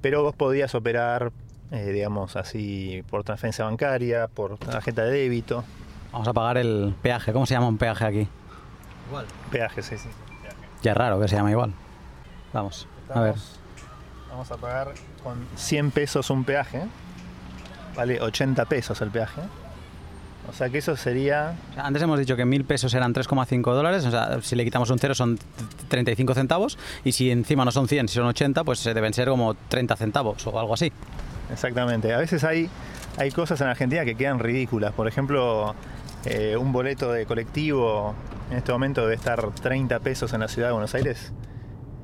pero 0.02 0.24
vos 0.24 0.36
podías 0.36 0.76
operar 0.76 1.32
eh, 1.72 1.92
digamos 1.92 2.36
así, 2.36 3.04
por 3.10 3.24
transferencia 3.24 3.66
bancaria, 3.66 4.28
por 4.28 4.60
tarjeta 4.60 5.06
de 5.06 5.12
débito. 5.12 5.64
Vamos 6.12 6.28
a 6.28 6.34
pagar 6.34 6.58
el 6.58 6.94
peaje. 7.02 7.34
¿Cómo 7.34 7.48
se 7.48 7.56
llama 7.56 7.68
un 7.68 7.80
peaje 7.80 8.06
aquí? 8.06 8.28
Igual. 9.08 9.26
Peaje, 9.50 9.82
sí, 9.82 9.98
sí. 9.98 10.10
Ya 10.84 10.92
es 10.92 10.98
raro 10.98 11.20
que 11.20 11.28
se 11.28 11.36
llama 11.36 11.50
igual. 11.50 11.74
Vamos, 12.52 12.88
a 13.10 13.22
ver. 13.22 13.36
Vamos 14.30 14.52
a 14.52 14.58
pagar 14.58 14.94
con 15.24 15.48
100 15.56 15.92
pesos 15.92 16.30
un 16.30 16.44
peaje. 16.44 16.84
Vale 17.96 18.22
80 18.22 18.66
pesos 18.66 19.02
el 19.02 19.12
peaje. 19.12 19.42
O 20.50 20.54
sea 20.54 20.70
que 20.70 20.80
eso 20.80 20.96
sería... 20.98 21.56
Antes 21.78 22.04
hemos 22.04 22.20
dicho 22.20 22.36
que 22.36 22.46
1.000 22.46 22.66
pesos 22.66 22.94
eran 22.94 23.14
3,5 23.14 23.64
dólares, 23.74 24.06
o 24.06 24.12
sea, 24.12 24.42
si 24.42 24.56
le 24.56 24.66
quitamos 24.66 24.90
un 24.90 25.00
cero 25.00 25.16
son 25.16 25.40
35 25.88 26.34
centavos, 26.34 26.78
y 27.06 27.14
si 27.14 27.32
encima 27.32 27.64
no 27.64 27.72
son 27.72 27.88
100, 27.88 28.10
si 28.10 28.16
son 28.16 28.26
80, 28.26 28.64
pues 28.64 28.84
deben 28.84 29.14
ser 29.14 29.30
como 29.30 29.54
30 29.54 29.96
centavos 29.96 30.46
o 30.46 30.60
algo 30.60 30.74
así. 30.74 30.92
Exactamente. 31.52 32.14
A 32.14 32.18
veces 32.18 32.44
hay, 32.44 32.70
hay 33.18 33.32
cosas 33.32 33.62
en 33.62 33.68
Argentina 33.68 34.04
que 34.04 34.16
quedan 34.16 34.40
ridículas. 34.40 34.92
Por 34.94 35.08
ejemplo, 35.08 35.76
eh, 36.26 36.58
un 36.58 36.74
boleto 36.74 37.12
de 37.12 37.26
colectivo 37.26 38.14
en 38.52 38.58
este 38.58 38.72
momento 38.72 39.02
debe 39.02 39.16
estar 39.16 39.50
30 39.52 40.00
pesos 40.00 40.34
en 40.34 40.42
la 40.42 40.48
ciudad 40.50 40.70
de 40.70 40.74
Buenos 40.74 40.94
Aires. 40.94 41.32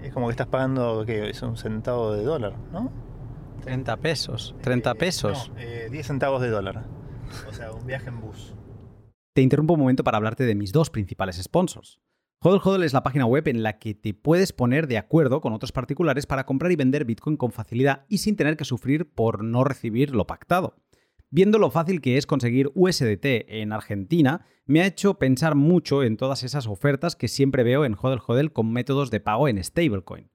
Es 0.01 0.13
como 0.13 0.27
que 0.27 0.31
estás 0.31 0.47
pagando, 0.47 1.03
¿qué? 1.05 1.29
Es 1.29 1.41
un 1.41 1.57
centavo 1.57 2.13
de 2.13 2.23
dólar, 2.23 2.53
¿no? 2.71 2.89
30 3.61 3.97
pesos. 3.97 4.55
30 4.61 4.91
eh, 4.91 4.95
pesos. 4.95 5.51
10 5.55 5.93
eh, 5.93 6.03
centavos 6.03 6.41
de 6.41 6.49
dólar. 6.49 6.85
O 7.47 7.53
sea, 7.53 7.71
un 7.71 7.85
viaje 7.85 8.09
en 8.09 8.19
bus. 8.21 8.53
Te 9.33 9.41
interrumpo 9.41 9.73
un 9.75 9.79
momento 9.81 10.03
para 10.03 10.17
hablarte 10.17 10.45
de 10.45 10.55
mis 10.55 10.71
dos 10.71 10.89
principales 10.89 11.37
sponsors. 11.41 11.99
Hodl 12.41 12.61
Hodl 12.63 12.83
es 12.83 12.93
la 12.93 13.03
página 13.03 13.25
web 13.25 13.47
en 13.49 13.63
la 13.63 13.79
que 13.79 13.93
te 13.93 14.13
puedes 14.13 14.53
poner 14.53 14.87
de 14.87 14.97
acuerdo 14.97 15.41
con 15.41 15.51
otros 15.51 15.73
particulares 15.73 16.25
para 16.25 16.45
comprar 16.45 16.71
y 16.71 16.77
vender 16.77 17.03
Bitcoin 17.03 17.35
con 17.35 17.51
facilidad 17.51 18.05
y 18.07 18.19
sin 18.19 18.37
tener 18.37 18.55
que 18.55 18.63
sufrir 18.63 19.11
por 19.11 19.43
no 19.43 19.65
recibir 19.65 20.15
lo 20.15 20.25
pactado. 20.25 20.77
Viendo 21.31 21.59
lo 21.59 21.69
fácil 21.69 22.01
que 22.01 22.17
es 22.17 22.25
conseguir 22.25 22.71
USDT 22.75 23.25
en 23.49 23.73
Argentina, 23.73 24.45
me 24.65 24.81
ha 24.81 24.87
hecho 24.87 25.19
pensar 25.19 25.55
mucho 25.55 26.01
en 26.01 26.15
todas 26.15 26.43
esas 26.43 26.65
ofertas 26.65 27.15
que 27.15 27.27
siempre 27.27 27.63
veo 27.63 27.83
en 27.83 27.93
Hodl 27.93 28.21
Hodl 28.25 28.53
con 28.53 28.71
métodos 28.71 29.11
de 29.11 29.19
pago 29.19 29.47
en 29.47 29.61
stablecoin. 29.63 30.31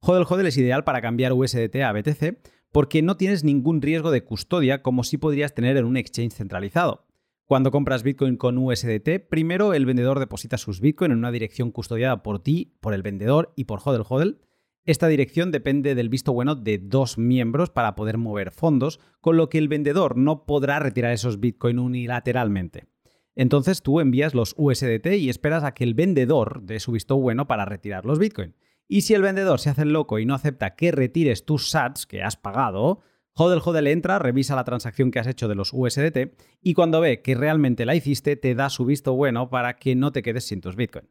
Hodl 0.00 0.26
Hodl 0.28 0.46
es 0.46 0.56
ideal 0.56 0.84
para 0.84 1.02
cambiar 1.02 1.32
USDT 1.32 1.76
a 1.82 1.92
BTC 1.92 2.38
porque 2.72 3.02
no 3.02 3.16
tienes 3.16 3.44
ningún 3.44 3.82
riesgo 3.82 4.10
de 4.10 4.24
custodia 4.24 4.82
como 4.82 5.04
si 5.04 5.18
podrías 5.18 5.54
tener 5.54 5.76
en 5.76 5.84
un 5.84 5.96
exchange 5.96 6.34
centralizado. 6.34 7.06
Cuando 7.46 7.70
compras 7.70 8.02
Bitcoin 8.02 8.36
con 8.36 8.58
USDT, 8.58 9.26
primero 9.30 9.72
el 9.72 9.86
vendedor 9.86 10.18
deposita 10.18 10.58
sus 10.58 10.80
Bitcoin 10.80 11.12
en 11.12 11.18
una 11.18 11.32
dirección 11.32 11.70
custodiada 11.70 12.22
por 12.22 12.42
ti, 12.42 12.76
por 12.80 12.92
el 12.92 13.02
vendedor 13.02 13.54
y 13.56 13.64
por 13.64 13.80
Hodel 13.82 14.04
Hodel. 14.06 14.40
Esta 14.84 15.08
dirección 15.08 15.50
depende 15.50 15.94
del 15.94 16.10
visto 16.10 16.32
bueno 16.32 16.56
de 16.56 16.76
dos 16.76 17.16
miembros 17.16 17.70
para 17.70 17.94
poder 17.94 18.18
mover 18.18 18.52
fondos, 18.52 19.00
con 19.20 19.38
lo 19.38 19.48
que 19.48 19.58
el 19.58 19.68
vendedor 19.68 20.18
no 20.18 20.44
podrá 20.44 20.78
retirar 20.78 21.12
esos 21.12 21.40
Bitcoin 21.40 21.78
unilateralmente. 21.78 22.86
Entonces 23.34 23.82
tú 23.82 24.00
envías 24.00 24.34
los 24.34 24.54
USDT 24.58 25.06
y 25.18 25.30
esperas 25.30 25.64
a 25.64 25.72
que 25.72 25.84
el 25.84 25.94
vendedor 25.94 26.60
dé 26.64 26.80
su 26.80 26.92
visto 26.92 27.16
bueno 27.16 27.46
para 27.46 27.64
retirar 27.64 28.04
los 28.04 28.18
Bitcoin. 28.18 28.54
Y 28.88 29.02
si 29.02 29.12
el 29.12 29.22
vendedor 29.22 29.60
se 29.60 29.68
hace 29.68 29.84
loco 29.84 30.18
y 30.18 30.24
no 30.24 30.34
acepta 30.34 30.74
que 30.74 30.90
retires 30.90 31.44
tus 31.44 31.68
sats 31.68 32.06
que 32.06 32.22
has 32.22 32.36
pagado, 32.36 33.00
Hodel 33.34 33.60
Hodel 33.62 33.86
entra, 33.86 34.18
revisa 34.18 34.56
la 34.56 34.64
transacción 34.64 35.10
que 35.10 35.20
has 35.20 35.26
hecho 35.26 35.46
de 35.46 35.54
los 35.54 35.72
USDT 35.72 36.34
y 36.62 36.74
cuando 36.74 37.00
ve 37.00 37.20
que 37.20 37.34
realmente 37.34 37.84
la 37.84 37.94
hiciste, 37.94 38.34
te 38.36 38.54
da 38.54 38.70
su 38.70 38.86
visto 38.86 39.12
bueno 39.12 39.50
para 39.50 39.76
que 39.76 39.94
no 39.94 40.10
te 40.10 40.22
quedes 40.22 40.46
sin 40.46 40.62
tus 40.62 40.74
Bitcoin. 40.74 41.08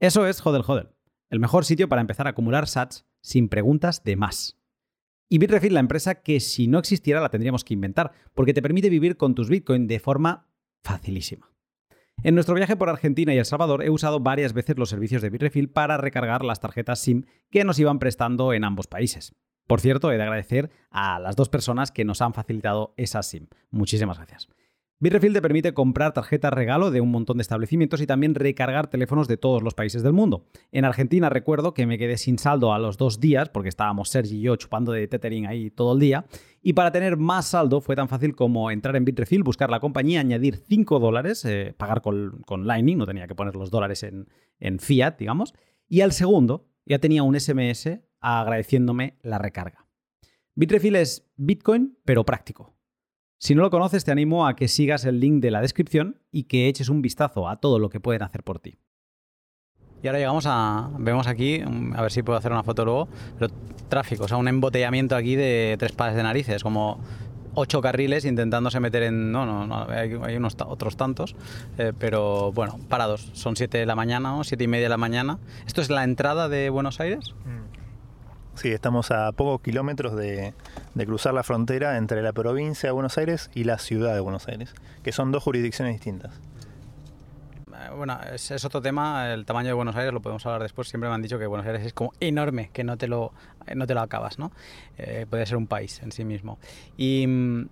Eso 0.00 0.26
es 0.26 0.44
Hodel 0.44 0.64
Hodel, 0.66 0.88
el 1.28 1.40
mejor 1.40 1.66
sitio 1.66 1.88
para 1.88 2.00
empezar 2.00 2.26
a 2.26 2.30
acumular 2.30 2.66
sats 2.66 3.04
sin 3.20 3.50
preguntas 3.50 4.02
de 4.02 4.16
más. 4.16 4.56
Y 5.28 5.38
Bitrefill, 5.38 5.74
la 5.74 5.80
empresa 5.80 6.22
que 6.22 6.40
si 6.40 6.66
no 6.66 6.78
existiera 6.78 7.20
la 7.20 7.28
tendríamos 7.28 7.62
que 7.62 7.74
inventar, 7.74 8.12
porque 8.34 8.54
te 8.54 8.62
permite 8.62 8.88
vivir 8.88 9.16
con 9.16 9.34
tus 9.34 9.48
Bitcoin 9.48 9.86
de 9.86 10.00
forma 10.00 10.48
facilísima. 10.82 11.49
En 12.22 12.34
nuestro 12.34 12.54
viaje 12.54 12.76
por 12.76 12.90
Argentina 12.90 13.32
y 13.32 13.38
El 13.38 13.46
Salvador 13.46 13.82
he 13.82 13.88
usado 13.88 14.20
varias 14.20 14.52
veces 14.52 14.76
los 14.76 14.90
servicios 14.90 15.22
de 15.22 15.30
Bitrefill 15.30 15.70
para 15.70 15.96
recargar 15.96 16.44
las 16.44 16.60
tarjetas 16.60 16.98
SIM 17.00 17.24
que 17.50 17.64
nos 17.64 17.78
iban 17.78 17.98
prestando 17.98 18.52
en 18.52 18.64
ambos 18.64 18.86
países. 18.86 19.34
Por 19.66 19.80
cierto, 19.80 20.12
he 20.12 20.18
de 20.18 20.22
agradecer 20.22 20.70
a 20.90 21.18
las 21.18 21.34
dos 21.34 21.48
personas 21.48 21.90
que 21.90 22.04
nos 22.04 22.20
han 22.20 22.34
facilitado 22.34 22.92
esa 22.98 23.22
SIM. 23.22 23.46
Muchísimas 23.70 24.18
gracias. 24.18 24.48
Bitrefill 25.02 25.32
te 25.32 25.40
permite 25.40 25.72
comprar 25.72 26.12
tarjetas 26.12 26.52
regalo 26.52 26.90
de 26.90 27.00
un 27.00 27.10
montón 27.10 27.38
de 27.38 27.42
establecimientos 27.42 28.02
y 28.02 28.06
también 28.06 28.34
recargar 28.34 28.88
teléfonos 28.88 29.28
de 29.28 29.38
todos 29.38 29.62
los 29.62 29.72
países 29.72 30.02
del 30.02 30.12
mundo. 30.12 30.44
En 30.72 30.84
Argentina 30.84 31.30
recuerdo 31.30 31.72
que 31.72 31.86
me 31.86 31.96
quedé 31.96 32.18
sin 32.18 32.38
saldo 32.38 32.74
a 32.74 32.78
los 32.78 32.98
dos 32.98 33.18
días 33.18 33.48
porque 33.48 33.70
estábamos 33.70 34.10
Sergi 34.10 34.36
y 34.36 34.42
yo 34.42 34.56
chupando 34.56 34.92
de 34.92 35.08
tethering 35.08 35.46
ahí 35.46 35.70
todo 35.70 35.94
el 35.94 36.00
día. 36.00 36.26
Y 36.60 36.74
para 36.74 36.92
tener 36.92 37.16
más 37.16 37.46
saldo 37.46 37.80
fue 37.80 37.96
tan 37.96 38.10
fácil 38.10 38.36
como 38.36 38.70
entrar 38.70 38.94
en 38.94 39.06
Bitrefill, 39.06 39.42
buscar 39.42 39.70
la 39.70 39.80
compañía, 39.80 40.20
añadir 40.20 40.56
5 40.56 40.98
dólares, 40.98 41.46
eh, 41.46 41.74
pagar 41.74 42.02
con, 42.02 42.66
Lightning, 42.66 42.98
no 42.98 43.06
tenía 43.06 43.26
que 43.26 43.34
poner 43.34 43.56
los 43.56 43.70
dólares 43.70 44.02
en, 44.02 44.28
en 44.58 44.78
fiat, 44.80 45.16
digamos. 45.18 45.54
Y 45.88 46.02
al 46.02 46.12
segundo 46.12 46.68
ya 46.84 46.98
tenía 46.98 47.22
un 47.22 47.40
SMS 47.40 48.00
agradeciéndome 48.20 49.16
la 49.22 49.38
recarga. 49.38 49.86
Bitrefill 50.54 50.96
es 50.96 51.26
Bitcoin, 51.36 51.96
pero 52.04 52.26
práctico. 52.26 52.74
Si 53.42 53.54
no 53.54 53.62
lo 53.62 53.70
conoces, 53.70 54.04
te 54.04 54.12
animo 54.12 54.46
a 54.46 54.54
que 54.54 54.68
sigas 54.68 55.06
el 55.06 55.18
link 55.18 55.40
de 55.40 55.50
la 55.50 55.62
descripción 55.62 56.20
y 56.30 56.42
que 56.42 56.68
eches 56.68 56.90
un 56.90 57.00
vistazo 57.00 57.48
a 57.48 57.56
todo 57.56 57.78
lo 57.78 57.88
que 57.88 57.98
pueden 57.98 58.22
hacer 58.22 58.42
por 58.42 58.58
ti. 58.58 58.76
Y 60.02 60.08
ahora 60.08 60.18
llegamos 60.18 60.44
a. 60.46 60.90
Vemos 60.98 61.26
aquí, 61.26 61.62
a 61.94 62.02
ver 62.02 62.12
si 62.12 62.22
puedo 62.22 62.38
hacer 62.38 62.52
una 62.52 62.62
foto 62.62 62.84
luego, 62.84 63.08
pero 63.38 63.50
tráfico, 63.88 64.24
o 64.24 64.28
sea, 64.28 64.36
un 64.36 64.46
embotellamiento 64.46 65.16
aquí 65.16 65.36
de 65.36 65.76
tres 65.78 65.92
pares 65.92 66.16
de 66.16 66.22
narices, 66.22 66.62
como 66.62 67.00
ocho 67.54 67.80
carriles 67.80 68.26
intentándose 68.26 68.78
meter 68.78 69.04
en... 69.04 69.32
No, 69.32 69.46
no, 69.46 69.66
no 69.66 69.86
hay, 69.88 70.36
unos 70.36 70.56
otros 70.66 70.98
tantos, 70.98 71.34
eh, 71.78 71.94
pero 71.98 72.52
bueno, 72.52 72.78
parados. 72.90 73.30
Son 73.32 73.56
siete 73.56 73.78
de 73.78 73.86
la 73.86 73.96
mañana 73.96 74.36
o 74.36 74.44
siete 74.44 74.64
y 74.64 74.68
media 74.68 74.84
de 74.84 74.90
la 74.90 74.98
mañana. 74.98 75.38
¿Esto 75.66 75.80
es 75.80 75.88
la 75.88 76.04
entrada 76.04 76.50
de 76.50 76.68
Buenos 76.68 77.00
Aires? 77.00 77.34
Mm. 77.46 77.79
Sí, 78.60 78.72
estamos 78.72 79.10
a 79.10 79.32
pocos 79.32 79.62
kilómetros 79.62 80.14
de, 80.14 80.52
de, 80.94 81.06
cruzar 81.06 81.32
la 81.32 81.42
frontera 81.42 81.96
entre 81.96 82.20
la 82.20 82.34
provincia 82.34 82.88
de 82.88 82.92
Buenos 82.92 83.16
Aires 83.16 83.48
y 83.54 83.64
la 83.64 83.78
ciudad 83.78 84.12
de 84.12 84.20
Buenos 84.20 84.48
Aires, 84.48 84.74
que 85.02 85.12
son 85.12 85.32
dos 85.32 85.42
jurisdicciones 85.42 85.94
distintas. 85.94 86.38
Eh, 87.80 87.90
bueno, 87.96 88.18
es, 88.32 88.64
otro 88.64 88.82
tema, 88.82 89.32
el 89.32 89.44
tamaño 89.44 89.68
de 89.68 89.72
Buenos 89.72 89.96
Aires, 89.96 90.12
lo 90.12 90.20
podemos 90.20 90.44
hablar 90.46 90.62
después. 90.62 90.88
Siempre 90.88 91.08
me 91.08 91.14
han 91.14 91.22
dicho 91.22 91.38
que 91.38 91.46
Buenos 91.46 91.66
Aires 91.66 91.84
es 91.84 91.92
como 91.92 92.12
enorme, 92.20 92.70
que 92.72 92.84
no 92.84 92.96
te 92.96 93.06
lo, 93.06 93.32
eh, 93.66 93.74
no 93.74 93.86
te 93.86 93.94
lo 93.94 94.00
acabas, 94.00 94.38
¿no? 94.38 94.52
Eh, 94.98 95.26
puede 95.28 95.46
ser 95.46 95.56
un 95.56 95.66
país 95.66 96.00
en 96.02 96.12
sí 96.12 96.24
mismo. 96.24 96.58
Y, 96.96 97.22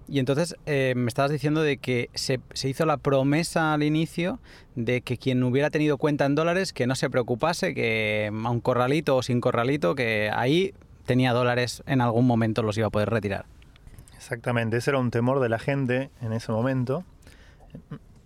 entonces 0.08 0.56
me 0.66 1.06
estabas 1.06 1.30
diciendo 1.30 1.62
de 1.62 1.78
que 1.78 2.10
se, 2.14 2.40
se, 2.52 2.68
hizo 2.68 2.86
la 2.86 2.96
promesa 2.96 3.74
al 3.74 3.82
inicio 3.82 4.40
de 4.74 5.00
que 5.00 5.16
quien 5.16 5.42
hubiera 5.42 5.70
tenido 5.70 5.98
cuenta 5.98 6.26
en 6.26 6.34
dólares, 6.34 6.72
que 6.72 6.86
no 6.86 6.94
se 6.94 7.10
preocupase, 7.10 7.74
que 7.74 8.30
a 8.32 8.50
un 8.50 8.60
corralito 8.60 9.16
o 9.16 9.22
sin 9.22 9.40
corralito, 9.40 9.94
que 9.94 10.30
ahí 10.32 10.74
tenía 11.04 11.32
dólares, 11.32 11.82
en 11.86 12.00
algún 12.00 12.26
momento 12.26 12.62
los 12.62 12.76
iba 12.78 12.88
a 12.88 12.90
poder 12.90 13.10
retirar. 13.10 13.46
Exactamente, 14.16 14.76
ese 14.76 14.90
era 14.90 14.98
un 14.98 15.10
temor 15.10 15.40
de 15.40 15.48
la 15.48 15.58
gente 15.58 16.10
en 16.20 16.32
ese 16.32 16.52
momento. 16.52 17.04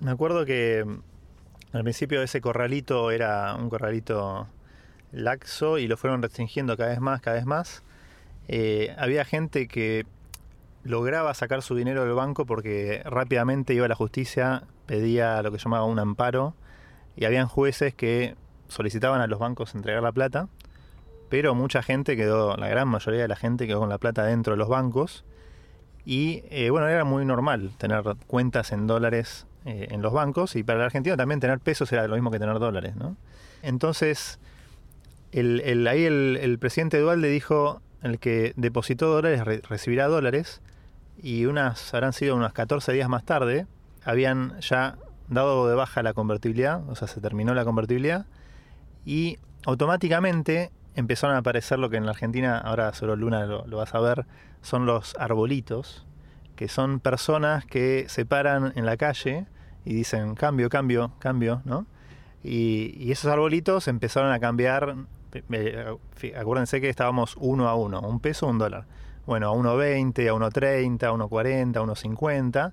Me 0.00 0.10
acuerdo 0.10 0.44
que 0.44 0.84
al 1.72 1.82
principio 1.82 2.22
ese 2.22 2.40
corralito 2.40 3.10
era 3.10 3.54
un 3.54 3.70
corralito 3.70 4.46
laxo 5.12 5.78
y 5.78 5.86
lo 5.88 5.96
fueron 5.96 6.22
restringiendo 6.22 6.76
cada 6.76 6.90
vez 6.90 7.00
más, 7.00 7.20
cada 7.20 7.36
vez 7.36 7.46
más. 7.46 7.82
Eh, 8.48 8.94
había 8.98 9.24
gente 9.24 9.68
que 9.68 10.04
lograba 10.84 11.32
sacar 11.34 11.62
su 11.62 11.74
dinero 11.74 12.04
del 12.04 12.14
banco 12.14 12.44
porque 12.44 13.02
rápidamente 13.04 13.74
iba 13.74 13.86
a 13.86 13.88
la 13.88 13.94
justicia, 13.94 14.64
pedía 14.86 15.40
lo 15.42 15.52
que 15.52 15.58
llamaba 15.58 15.84
un 15.84 15.98
amparo 15.98 16.54
y 17.16 17.24
habían 17.24 17.46
jueces 17.46 17.94
que 17.94 18.36
solicitaban 18.68 19.20
a 19.20 19.26
los 19.26 19.38
bancos 19.38 19.74
entregar 19.74 20.02
la 20.02 20.12
plata, 20.12 20.48
pero 21.28 21.54
mucha 21.54 21.82
gente 21.82 22.16
quedó, 22.16 22.56
la 22.56 22.68
gran 22.68 22.88
mayoría 22.88 23.22
de 23.22 23.28
la 23.28 23.36
gente 23.36 23.66
quedó 23.66 23.80
con 23.80 23.88
la 23.88 23.98
plata 23.98 24.24
dentro 24.24 24.54
de 24.54 24.56
los 24.56 24.68
bancos 24.68 25.24
y 26.04 26.42
eh, 26.50 26.70
bueno, 26.70 26.88
era 26.88 27.04
muy 27.04 27.24
normal 27.24 27.70
tener 27.78 28.02
cuentas 28.26 28.72
en 28.72 28.86
dólares 28.86 29.46
eh, 29.64 29.88
en 29.90 30.02
los 30.02 30.12
bancos 30.12 30.56
y 30.56 30.64
para 30.64 30.80
el 30.80 30.84
argentino 30.86 31.16
también 31.16 31.38
tener 31.38 31.60
pesos 31.60 31.92
era 31.92 32.08
lo 32.08 32.14
mismo 32.14 32.32
que 32.32 32.40
tener 32.40 32.58
dólares. 32.58 32.96
¿no? 32.96 33.16
Entonces, 33.62 34.40
ahí 35.32 36.04
el, 36.04 36.58
presidente 36.60 36.98
Dualde 36.98 37.28
dijo, 37.28 37.80
el 38.02 38.18
que 38.18 38.54
depositó 38.56 39.06
dólares 39.06 39.62
recibirá 39.68 40.08
dólares 40.08 40.60
y 41.22 41.44
unas 41.46 41.94
habrán 41.94 42.12
sido 42.12 42.34
unas 42.34 42.52
14 42.52 42.92
días 42.92 43.08
más 43.08 43.24
tarde, 43.24 43.66
habían 44.04 44.58
ya 44.60 44.96
dado 45.28 45.68
de 45.68 45.76
baja 45.76 46.02
la 46.02 46.12
convertibilidad, 46.12 46.82
o 46.88 46.96
sea, 46.96 47.06
se 47.06 47.20
terminó 47.20 47.54
la 47.54 47.64
convertibilidad 47.64 48.26
y 49.06 49.38
automáticamente 49.64 50.72
empezaron 50.96 51.36
a 51.36 51.38
aparecer 51.38 51.78
lo 51.78 51.88
que 51.88 51.98
en 51.98 52.04
la 52.04 52.10
Argentina, 52.10 52.58
ahora 52.58 52.92
solo 52.94 53.14
Luna 53.14 53.46
lo, 53.46 53.64
lo 53.66 53.76
vas 53.76 53.94
a 53.94 54.00
ver, 54.00 54.26
son 54.60 54.86
los 54.86 55.14
arbolitos, 55.20 56.04
que 56.56 56.66
son 56.66 56.98
personas 56.98 57.64
que 57.64 58.06
se 58.08 58.26
paran 58.26 58.72
en 58.74 58.86
la 58.86 58.96
calle 58.96 59.46
y 59.84 59.94
dicen 59.94 60.34
cambio, 60.34 60.68
cambio, 60.68 61.12
cambio, 61.18 61.62
¿no? 61.64 61.86
Y, 62.44 63.10
esos 63.10 63.30
arbolitos 63.30 63.88
empezaron 63.88 64.32
a 64.32 64.40
cambiar, 64.40 64.96
acuérdense 66.36 66.80
que 66.80 66.88
estábamos 66.88 67.36
uno 67.38 67.68
a 67.68 67.74
uno, 67.74 68.00
un 68.00 68.20
peso, 68.20 68.46
un 68.46 68.58
dólar. 68.58 68.86
Bueno, 69.26 69.50
a 69.50 69.54
1.20, 69.54 70.28
a 70.28 70.34
1.30, 70.34 71.04
a 71.04 71.12
1.40, 71.12 71.76
a 71.76 71.82
1.50. 71.82 72.72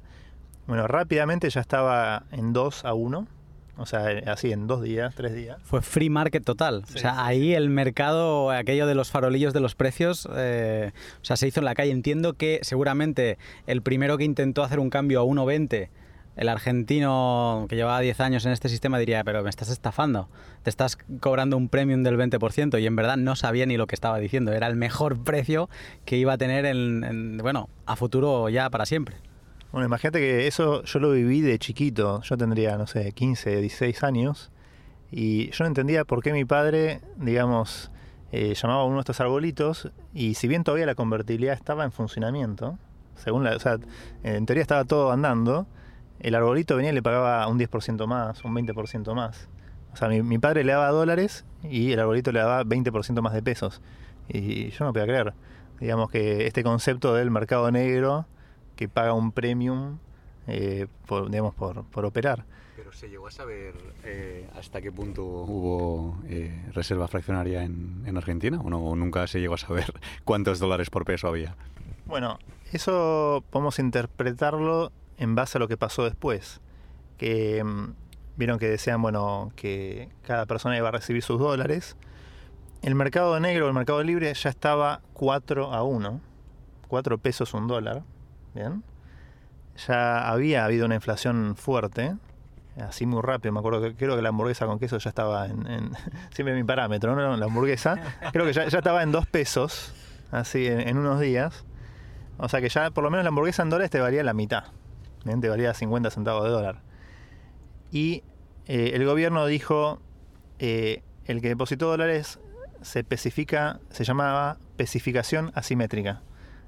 Bueno, 0.65 0.87
rápidamente 0.87 1.49
ya 1.49 1.61
estaba 1.61 2.23
en 2.31 2.53
2 2.53 2.85
a 2.85 2.93
1. 2.93 3.27
O 3.77 3.85
sea, 3.85 4.07
así 4.27 4.51
en 4.51 4.67
dos 4.67 4.81
días, 4.81 5.15
tres 5.15 5.33
días. 5.33 5.57
Fue 5.63 5.81
free 5.81 6.09
market 6.09 6.43
total. 6.43 6.83
o 6.93 6.97
sea, 6.97 7.25
ahí 7.25 7.53
el 7.53 7.69
mercado, 7.69 8.51
aquello 8.51 8.85
de 8.87 8.93
los 8.93 9.09
farolillos 9.09 9.53
de 9.53 9.61
los 9.61 9.73
precios, 9.73 10.27
eh, 10.35 10.91
o 11.21 11.25
sea, 11.25 11.37
se 11.37 11.47
hizo 11.47 11.61
en 11.61 11.65
la 11.65 11.75
calle. 11.75 11.91
Entiendo 11.91 12.33
que 12.33 12.59
seguramente 12.61 13.37
el 13.67 13.81
primero 13.81 14.17
que 14.17 14.25
intentó 14.25 14.63
hacer 14.63 14.79
un 14.79 14.89
cambio 14.89 15.21
a 15.21 15.23
1.20 15.23 15.87
el 16.39 16.47
argentino 16.47 17.65
que 17.67 17.75
llevaba 17.75 17.99
10 17.99 18.21
años 18.21 18.45
en 18.45 18.53
este 18.53 18.69
sistema 18.69 18.97
diría, 18.97 19.25
pero 19.25 19.43
me 19.43 19.49
estás 19.49 19.69
estafando, 19.69 20.29
te 20.63 20.69
estás 20.69 20.97
cobrando 21.19 21.57
un 21.57 21.67
premium 21.67 22.01
del 22.01 22.17
20% 22.17 22.81
y 22.81 22.87
en 22.87 22.95
verdad 22.95 23.17
no 23.17 23.35
sabía 23.35 23.65
ni 23.65 23.75
lo 23.75 23.87
que 23.87 23.95
estaba 23.95 24.17
diciendo, 24.19 24.53
era 24.53 24.67
el 24.67 24.77
mejor 24.77 25.21
precio 25.21 25.69
que 26.05 26.15
iba 26.15 26.31
a 26.31 26.37
tener 26.37 26.65
en, 26.65 27.37
bueno, 27.39 27.67
a 27.85 27.97
futuro 27.97 28.47
ya 28.47 28.69
para 28.69 28.85
siempre. 28.85 29.17
Bueno, 29.73 29.85
imagínate 29.85 30.19
que 30.19 30.47
eso 30.47 30.81
yo 30.83 30.99
lo 30.99 31.11
viví 31.11 31.41
de 31.41 31.59
chiquito, 31.59 32.21
yo 32.21 32.37
tendría, 32.37 32.77
no 32.77 32.87
sé, 32.87 33.11
15, 33.11 33.59
16 33.59 34.01
años 34.03 34.49
y 35.11 35.49
yo 35.51 35.65
no 35.65 35.67
entendía 35.67 36.05
por 36.05 36.23
qué 36.23 36.31
mi 36.31 36.45
padre, 36.45 37.01
digamos, 37.17 37.91
eh, 38.31 38.53
llamaba 38.55 38.83
a 38.83 38.85
uno 38.85 38.95
de 38.95 39.01
estos 39.01 39.19
arbolitos 39.19 39.91
y 40.13 40.35
si 40.35 40.47
bien 40.47 40.63
todavía 40.63 40.85
la 40.85 40.95
convertibilidad 40.95 41.53
estaba 41.53 41.83
en 41.83 41.91
funcionamiento, 41.91 42.77
según 43.15 43.43
la, 43.43 43.57
o 43.57 43.59
sea, 43.59 43.77
en 44.23 44.45
teoría 44.45 44.61
estaba 44.61 44.85
todo 44.85 45.11
andando, 45.11 45.67
el 46.19 46.35
arbolito 46.35 46.75
venía 46.75 46.91
y 46.91 46.95
le 46.95 47.01
pagaba 47.01 47.47
un 47.47 47.59
10% 47.59 48.05
más, 48.07 48.43
un 48.43 48.53
20% 48.53 49.13
más. 49.13 49.49
O 49.93 49.95
sea, 49.95 50.09
mi, 50.09 50.37
padre 50.37 50.63
le 50.63 50.73
daba 50.73 50.89
dólares 50.89 51.45
y 51.63 51.91
el 51.91 51.99
arbolito 51.99 52.31
le 52.31 52.39
daba 52.39 52.63
20% 52.63 53.21
más 53.21 53.33
de 53.33 53.41
pesos. 53.41 53.81
Y 54.27 54.69
yo 54.69 54.85
no 54.85 54.93
podía 54.93 55.05
creer. 55.05 55.33
Digamos 55.79 56.09
que 56.11 56.45
este 56.45 56.63
concepto 56.63 57.13
del 57.15 57.31
mercado 57.31 57.71
negro 57.71 58.25
que 58.75 58.87
paga 58.87 59.13
un 59.13 59.31
premium 59.31 59.97
eh, 60.47 60.87
por, 61.05 61.29
digamos, 61.29 61.55
por, 61.55 61.85
por, 61.85 62.05
operar. 62.05 62.45
Pero 62.75 62.91
se 62.91 63.09
llegó 63.09 63.27
a 63.27 63.31
saber 63.31 63.75
eh, 64.03 64.47
hasta 64.55 64.81
qué 64.81 64.91
punto 64.91 65.23
hubo 65.23 66.17
eh, 66.27 66.65
reserva 66.73 67.07
fraccionaria 67.07 67.63
en, 67.63 68.03
en 68.05 68.17
Argentina 68.17 68.59
o, 68.59 68.69
no, 68.69 68.95
nunca 68.95 69.27
se 69.27 69.39
llegó 69.39 69.55
a 69.55 69.57
saber 69.57 69.93
cuántos 70.23 70.59
dólares 70.59 70.89
por 70.89 71.05
peso 71.05 71.27
había. 71.27 71.55
Bueno, 72.05 72.39
eso 72.71 73.43
podemos 73.51 73.79
interpretarlo 73.79 74.91
en 75.19 75.35
base 75.35 75.57
a 75.57 75.59
lo 75.59 75.67
que 75.67 75.77
pasó 75.77 76.03
después. 76.05 76.61
Que 77.17 77.63
mm, 77.63 77.93
vieron 78.37 78.57
que 78.57 78.69
decían, 78.69 79.01
bueno, 79.01 79.51
que 79.55 80.09
cada 80.23 80.45
persona 80.45 80.77
iba 80.77 80.87
a 80.87 80.91
recibir 80.91 81.21
sus 81.21 81.39
dólares. 81.39 81.97
El 82.81 82.95
mercado 82.95 83.37
negro, 83.39 83.67
el 83.67 83.73
mercado 83.73 84.01
libre, 84.01 84.33
ya 84.33 84.49
estaba 84.49 85.01
4 85.13 85.73
a 85.73 85.83
1. 85.83 86.21
4 86.87 87.17
pesos 87.17 87.53
un 87.53 87.67
dólar. 87.67 88.03
Bien. 88.55 88.83
Ya 89.87 90.29
había 90.29 90.65
habido 90.65 90.85
una 90.85 90.95
inflación 90.95 91.55
fuerte. 91.57 92.15
Así 92.81 93.05
muy 93.05 93.21
rápido. 93.21 93.51
Me 93.51 93.59
acuerdo 93.59 93.81
que 93.81 93.95
creo 93.95 94.15
que 94.15 94.21
la 94.21 94.29
hamburguesa 94.29 94.65
con 94.65 94.79
queso 94.79 94.97
ya 94.97 95.09
estaba 95.09 95.47
en. 95.47 95.91
siempre 96.31 96.55
mi 96.55 96.63
parámetro, 96.63 97.15
¿no? 97.15 97.35
La 97.35 97.45
hamburguesa. 97.45 97.97
Creo 98.31 98.45
que 98.45 98.53
ya, 98.53 98.63
estaba 98.63 99.03
en 99.03 99.11
2 99.11 99.27
pesos. 99.27 99.93
Así 100.31 100.65
en, 100.67 100.97
unos 100.97 101.19
días. 101.19 101.65
O 102.37 102.47
sea 102.47 102.61
que 102.61 102.69
ya 102.69 102.91
por 102.91 103.03
lo 103.03 103.09
menos 103.09 103.25
la 103.25 103.29
hamburguesa 103.29 103.63
en 103.63 103.69
dólares 103.69 103.91
te 103.91 103.99
valía 103.99 104.23
la 104.23 104.33
mitad 104.33 104.63
te 105.23 105.49
valía 105.49 105.73
50 105.73 106.09
centavos 106.09 106.43
de 106.43 106.49
dólar. 106.49 106.81
Y 107.91 108.23
eh, 108.65 108.91
el 108.93 109.05
gobierno 109.05 109.45
dijo, 109.45 109.99
eh, 110.59 111.03
el 111.25 111.41
que 111.41 111.49
depositó 111.49 111.87
dólares 111.87 112.39
se 112.81 112.99
especifica, 112.99 113.79
se 113.89 114.03
llamaba 114.03 114.57
especificación 114.71 115.51
asimétrica. 115.55 116.21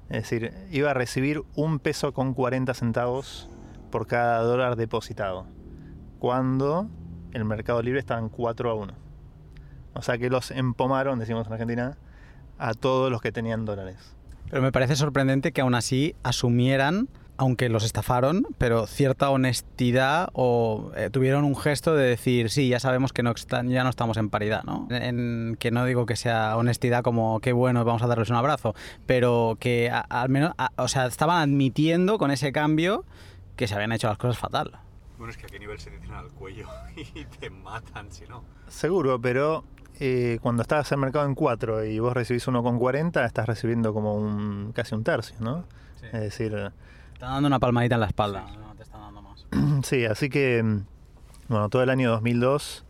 Es 0.08 0.22
decir, 0.22 0.52
iba 0.70 0.90
a 0.90 0.94
recibir 0.94 1.42
un 1.54 1.78
peso 1.78 2.12
con 2.12 2.34
40 2.34 2.74
centavos 2.74 3.48
por 3.90 4.06
cada 4.06 4.42
dólar 4.42 4.76
depositado. 4.76 5.46
Cuando 6.18 6.88
el 7.32 7.44
mercado 7.44 7.82
libre 7.82 8.00
estaba 8.00 8.20
en 8.20 8.28
4 8.28 8.70
a 8.70 8.74
1. 8.74 8.94
O 9.94 10.02
sea 10.02 10.18
que 10.18 10.28
los 10.30 10.50
empomaron, 10.50 11.18
decimos 11.18 11.46
en 11.46 11.52
Argentina, 11.52 11.98
a 12.58 12.74
todos 12.74 13.10
los 13.10 13.20
que 13.20 13.32
tenían 13.32 13.64
dólares. 13.64 14.14
Pero 14.50 14.62
me 14.62 14.72
parece 14.72 14.96
sorprendente 14.96 15.52
que 15.52 15.62
aún 15.62 15.74
así 15.74 16.14
asumieran 16.22 17.08
aunque 17.42 17.68
los 17.68 17.84
estafaron, 17.84 18.46
pero 18.56 18.86
cierta 18.86 19.28
honestidad 19.30 20.28
o 20.32 20.92
eh, 20.96 21.10
tuvieron 21.10 21.44
un 21.44 21.56
gesto 21.56 21.96
de 21.96 22.06
decir, 22.06 22.50
sí, 22.50 22.68
ya 22.68 22.78
sabemos 22.78 23.12
que 23.12 23.24
no 23.24 23.34
ya 23.34 23.82
no 23.82 23.90
estamos 23.90 24.16
en 24.16 24.30
paridad, 24.30 24.62
¿no? 24.62 24.86
En, 24.90 25.56
que 25.58 25.72
no 25.72 25.84
digo 25.84 26.06
que 26.06 26.14
sea 26.14 26.56
honestidad 26.56 27.02
como, 27.02 27.40
qué 27.40 27.52
bueno, 27.52 27.84
vamos 27.84 28.02
a 28.02 28.06
darles 28.06 28.30
un 28.30 28.36
abrazo, 28.36 28.76
pero 29.06 29.56
que 29.58 29.90
al 29.90 30.28
menos, 30.28 30.52
o 30.76 30.86
sea, 30.86 31.06
estaban 31.06 31.50
admitiendo 31.50 32.16
con 32.16 32.30
ese 32.30 32.52
cambio 32.52 33.04
que 33.56 33.66
se 33.66 33.74
habían 33.74 33.90
hecho 33.90 34.06
las 34.06 34.18
cosas 34.18 34.38
fatal. 34.38 34.78
Bueno, 35.18 35.32
es 35.32 35.36
que 35.36 35.46
a 35.46 35.48
qué 35.48 35.58
nivel 35.58 35.80
se 35.80 35.90
te 35.90 35.98
tiran 35.98 36.18
al 36.18 36.30
cuello 36.30 36.68
y 36.96 37.24
te 37.24 37.50
matan, 37.50 38.12
si 38.12 38.24
no. 38.26 38.44
Seguro, 38.68 39.20
pero 39.20 39.64
eh, 39.98 40.38
cuando 40.42 40.62
estás 40.62 40.92
en 40.92 41.00
mercado 41.00 41.26
en 41.26 41.34
4 41.34 41.86
y 41.86 41.98
vos 41.98 42.12
recibís 42.12 42.46
uno 42.46 42.62
con 42.62 42.78
40, 42.78 43.24
estás 43.24 43.46
recibiendo 43.46 43.92
como 43.92 44.14
un 44.14 44.72
casi 44.72 44.94
un 44.94 45.02
tercio, 45.02 45.36
¿no? 45.40 45.64
Es 46.12 46.20
decir, 46.20 46.72
está 47.22 47.34
dando 47.34 47.46
una 47.46 47.60
palmadita 47.60 47.94
en 47.94 48.00
la 48.00 48.08
espalda, 48.08 48.44
no 48.58 48.74
te 48.74 48.82
está 48.82 48.98
dando 48.98 49.22
más. 49.22 49.46
Sí, 49.84 50.04
así 50.06 50.28
que, 50.28 50.60
mm, 50.60 50.84
bueno, 51.46 51.68
todo 51.68 51.84
el 51.84 51.90
año 51.90 52.10
2002 52.10 52.84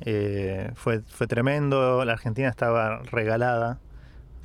eh, 0.00 0.72
fue, 0.74 1.02
fue 1.02 1.28
tremendo, 1.28 2.04
la 2.04 2.14
Argentina 2.14 2.48
estaba 2.48 2.98
regalada, 3.04 3.78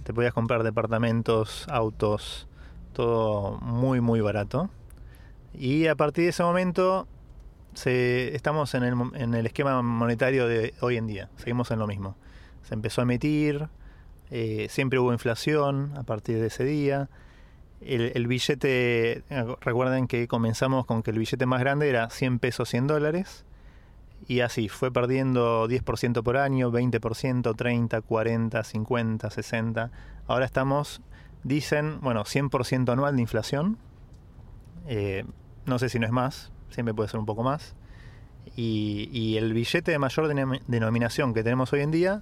te 0.04 0.14
podías 0.14 0.34
comprar 0.34 0.62
departamentos, 0.62 1.66
autos, 1.70 2.48
todo 2.94 3.58
muy, 3.58 4.02
muy 4.02 4.22
barato. 4.22 4.70
Y 5.56 5.88
a 5.88 5.96
partir 5.96 6.26
de 6.26 6.30
ese 6.30 6.44
momento 6.44 7.08
se, 7.74 8.36
estamos 8.36 8.76
en 8.76 8.84
el, 8.84 8.94
en 9.16 9.34
el 9.34 9.48
esquema 9.48 9.82
monetario 9.82 10.48
de 10.48 10.76
hoy 10.80 10.98
en 10.98 11.08
día, 11.08 11.30
seguimos 11.38 11.72
en 11.72 11.80
lo 11.80 11.88
mismo. 11.88 12.16
Se 12.62 12.76
empezó 12.76 13.02
a 13.02 13.06
emitir, 13.06 13.68
eh, 14.30 14.68
siempre 14.70 15.00
hubo 15.00 15.12
inflación 15.12 15.92
a 15.98 16.04
partir 16.04 16.40
de 16.40 16.48
ese 16.48 16.66
día. 16.66 17.10
El, 17.86 18.28
billete, 18.28 19.24
recuerden 19.62 20.08
que 20.08 20.28
comenzamos 20.28 20.86
con 20.86 21.04
que 21.04 21.12
el 21.12 21.20
billete 21.20 21.46
más 21.46 21.60
grande 21.60 21.90
era 21.90 22.10
100 22.10 22.40
pesos, 22.40 22.70
100 22.70 22.88
dólares. 22.88 23.46
Y 24.28 24.40
así, 24.40 24.70
fue 24.70 24.92
perdiendo 24.92 25.68
10% 25.68 26.24
por 26.24 26.38
año, 26.38 26.72
20%, 26.72 27.56
30, 27.56 28.02
40, 28.02 28.64
50, 28.64 29.30
60. 29.30 29.92
Ahora 30.28 30.46
estamos, 30.46 31.02
dicen, 31.44 32.00
bueno, 32.02 32.24
100% 32.24 32.92
anual 32.92 33.16
de 33.16 33.22
inflación. 33.22 33.78
Eh, 34.88 35.26
no 35.66 35.80
sé 35.80 35.90
si 35.90 36.00
no 36.00 36.06
es 36.06 36.12
más, 36.12 36.52
siempre 36.70 36.94
puede 36.94 37.10
ser 37.10 37.20
un 37.20 37.26
poco 37.26 37.44
más. 37.44 37.76
Y 38.56 39.36
el 39.38 39.54
billete 39.54 39.92
de 39.92 40.00
mayor 40.00 40.28
denominación 40.68 41.34
que 41.34 41.44
tenemos 41.44 41.74
hoy 41.74 41.82
en 41.82 41.92
día 41.92 42.22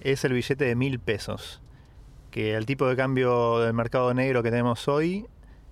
es 0.00 0.24
el 0.24 0.32
billete 0.32 0.64
de 0.64 0.74
mil 0.74 0.98
pesos. 0.98 1.60
Que 2.38 2.54
el 2.54 2.66
tipo 2.66 2.86
de 2.86 2.94
cambio 2.94 3.58
del 3.58 3.74
mercado 3.74 4.14
negro 4.14 4.44
que 4.44 4.50
tenemos 4.50 4.86
hoy, 4.86 5.26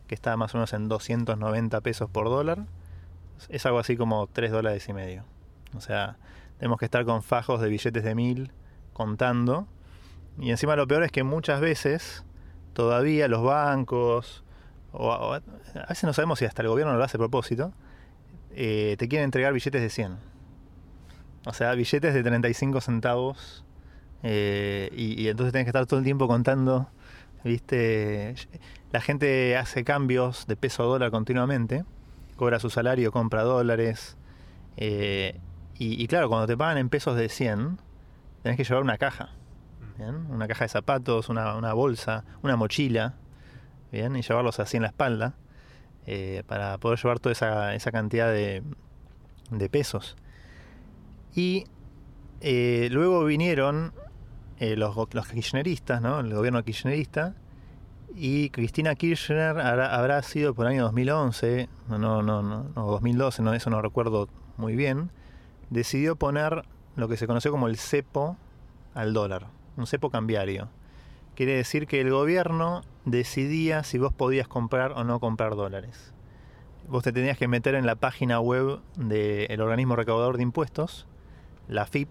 que 0.08 0.16
está 0.16 0.36
más 0.36 0.52
o 0.52 0.58
menos 0.58 0.72
en 0.72 0.88
290 0.88 1.80
pesos 1.80 2.10
por 2.10 2.24
dólar, 2.28 2.66
es 3.48 3.64
algo 3.66 3.78
así 3.78 3.96
como 3.96 4.26
3 4.26 4.50
dólares 4.50 4.88
y 4.88 4.92
medio. 4.92 5.22
O 5.76 5.80
sea, 5.80 6.16
tenemos 6.58 6.80
que 6.80 6.86
estar 6.86 7.04
con 7.04 7.22
fajos 7.22 7.60
de 7.60 7.68
billetes 7.68 8.02
de 8.02 8.16
mil 8.16 8.50
contando. 8.94 9.68
Y 10.40 10.50
encima 10.50 10.74
lo 10.74 10.88
peor 10.88 11.04
es 11.04 11.12
que 11.12 11.22
muchas 11.22 11.60
veces 11.60 12.24
todavía 12.72 13.28
los 13.28 13.44
bancos, 13.44 14.42
o, 14.90 15.12
a 15.12 15.40
veces 15.88 16.02
no 16.02 16.12
sabemos 16.14 16.40
si 16.40 16.46
hasta 16.46 16.62
el 16.62 16.68
gobierno 16.68 16.96
lo 16.96 17.04
hace 17.04 17.16
a 17.16 17.20
propósito, 17.20 17.74
eh, 18.50 18.96
te 18.98 19.06
quieren 19.06 19.26
entregar 19.26 19.52
billetes 19.52 19.82
de 19.82 19.88
100. 19.88 20.16
O 21.44 21.52
sea, 21.52 21.72
billetes 21.74 22.12
de 22.12 22.24
35 22.24 22.80
centavos. 22.80 23.64
Eh, 24.28 24.90
y, 24.92 25.28
entonces 25.28 25.52
tienes 25.52 25.66
que 25.66 25.70
estar 25.70 25.86
todo 25.86 26.00
el 26.00 26.04
tiempo 26.04 26.26
contando. 26.26 26.88
¿Viste? 27.44 28.34
La 28.90 29.00
gente 29.00 29.56
hace 29.56 29.84
cambios 29.84 30.48
de 30.48 30.56
peso 30.56 30.82
a 30.82 30.86
dólar 30.86 31.12
continuamente. 31.12 31.84
Cobra 32.34 32.58
su 32.58 32.68
salario, 32.68 33.12
compra 33.12 33.44
dólares. 33.44 34.16
Eh, 34.76 35.38
y, 35.78 36.06
claro, 36.08 36.28
cuando 36.28 36.46
te 36.46 36.56
pagan 36.56 36.78
en 36.78 36.88
pesos 36.88 37.16
de 37.16 37.28
100, 37.28 37.78
tenés 38.42 38.56
que 38.56 38.64
llevar 38.64 38.82
una 38.82 38.98
caja. 38.98 39.30
¿bien? 39.96 40.26
Una 40.28 40.48
caja 40.48 40.64
de 40.64 40.70
zapatos, 40.70 41.28
una, 41.28 41.72
bolsa, 41.72 42.24
una 42.42 42.56
mochila. 42.56 43.14
¿bien? 43.92 44.16
Y 44.16 44.22
llevarlos 44.22 44.58
así 44.58 44.76
en 44.76 44.82
la 44.82 44.88
espalda. 44.88 45.34
Eh, 46.06 46.42
para 46.48 46.78
poder 46.78 46.98
llevar 46.98 47.20
toda 47.20 47.32
esa, 47.32 47.74
esa 47.74 47.92
cantidad 47.92 48.32
de, 48.32 48.64
de, 49.50 49.68
pesos. 49.68 50.16
Y 51.34 51.66
luego 52.40 53.24
vinieron 53.24 53.92
eh, 54.58 54.76
los, 54.76 54.96
los, 55.12 55.28
kirchneristas, 55.28 56.00
¿no? 56.00 56.20
el 56.20 56.34
gobierno 56.34 56.62
kirchnerista, 56.64 57.34
y 58.14 58.48
Cristina 58.50 58.94
Kirchner 58.94 59.58
habrá, 59.58 59.94
habrá 59.94 60.22
sido 60.22 60.54
por 60.54 60.66
el 60.66 60.72
año 60.72 60.84
2011, 60.84 61.68
no, 61.88 61.98
no, 61.98 62.22
no, 62.22 62.42
no 62.42 62.86
2012, 62.86 63.42
no, 63.42 63.52
eso 63.52 63.68
no 63.68 63.82
recuerdo 63.82 64.28
muy 64.56 64.74
bien, 64.74 65.10
decidió 65.70 66.16
poner 66.16 66.64
lo 66.96 67.08
que 67.08 67.16
se 67.16 67.26
conoció 67.26 67.50
como 67.50 67.68
el 67.68 67.76
cepo 67.76 68.36
al 68.94 69.12
dólar, 69.12 69.48
un 69.76 69.86
cepo 69.86 70.10
cambiario. 70.10 70.68
Quiere 71.34 71.54
decir 71.54 71.86
que 71.86 72.00
el 72.00 72.10
gobierno 72.10 72.80
decidía 73.04 73.84
si 73.84 73.98
vos 73.98 74.14
podías 74.14 74.48
comprar 74.48 74.92
o 74.92 75.04
no 75.04 75.20
comprar 75.20 75.54
dólares. 75.54 76.14
Vos 76.88 77.02
te 77.02 77.12
tenías 77.12 77.36
que 77.36 77.48
meter 77.48 77.74
en 77.74 77.84
la 77.84 77.96
página 77.96 78.40
web 78.40 78.80
del 78.96 79.60
organismo 79.60 79.96
recaudador 79.96 80.38
de 80.38 80.44
impuestos, 80.44 81.06
la 81.68 81.84
FIP, 81.84 82.08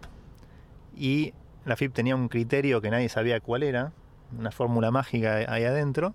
y 0.95 1.33
la 1.65 1.75
FIP 1.75 1.93
tenía 1.93 2.15
un 2.15 2.29
criterio 2.29 2.81
que 2.81 2.91
nadie 2.91 3.09
sabía 3.09 3.39
cuál 3.39 3.63
era, 3.63 3.91
una 4.37 4.51
fórmula 4.51 4.91
mágica 4.91 5.45
ahí 5.47 5.63
adentro, 5.63 6.13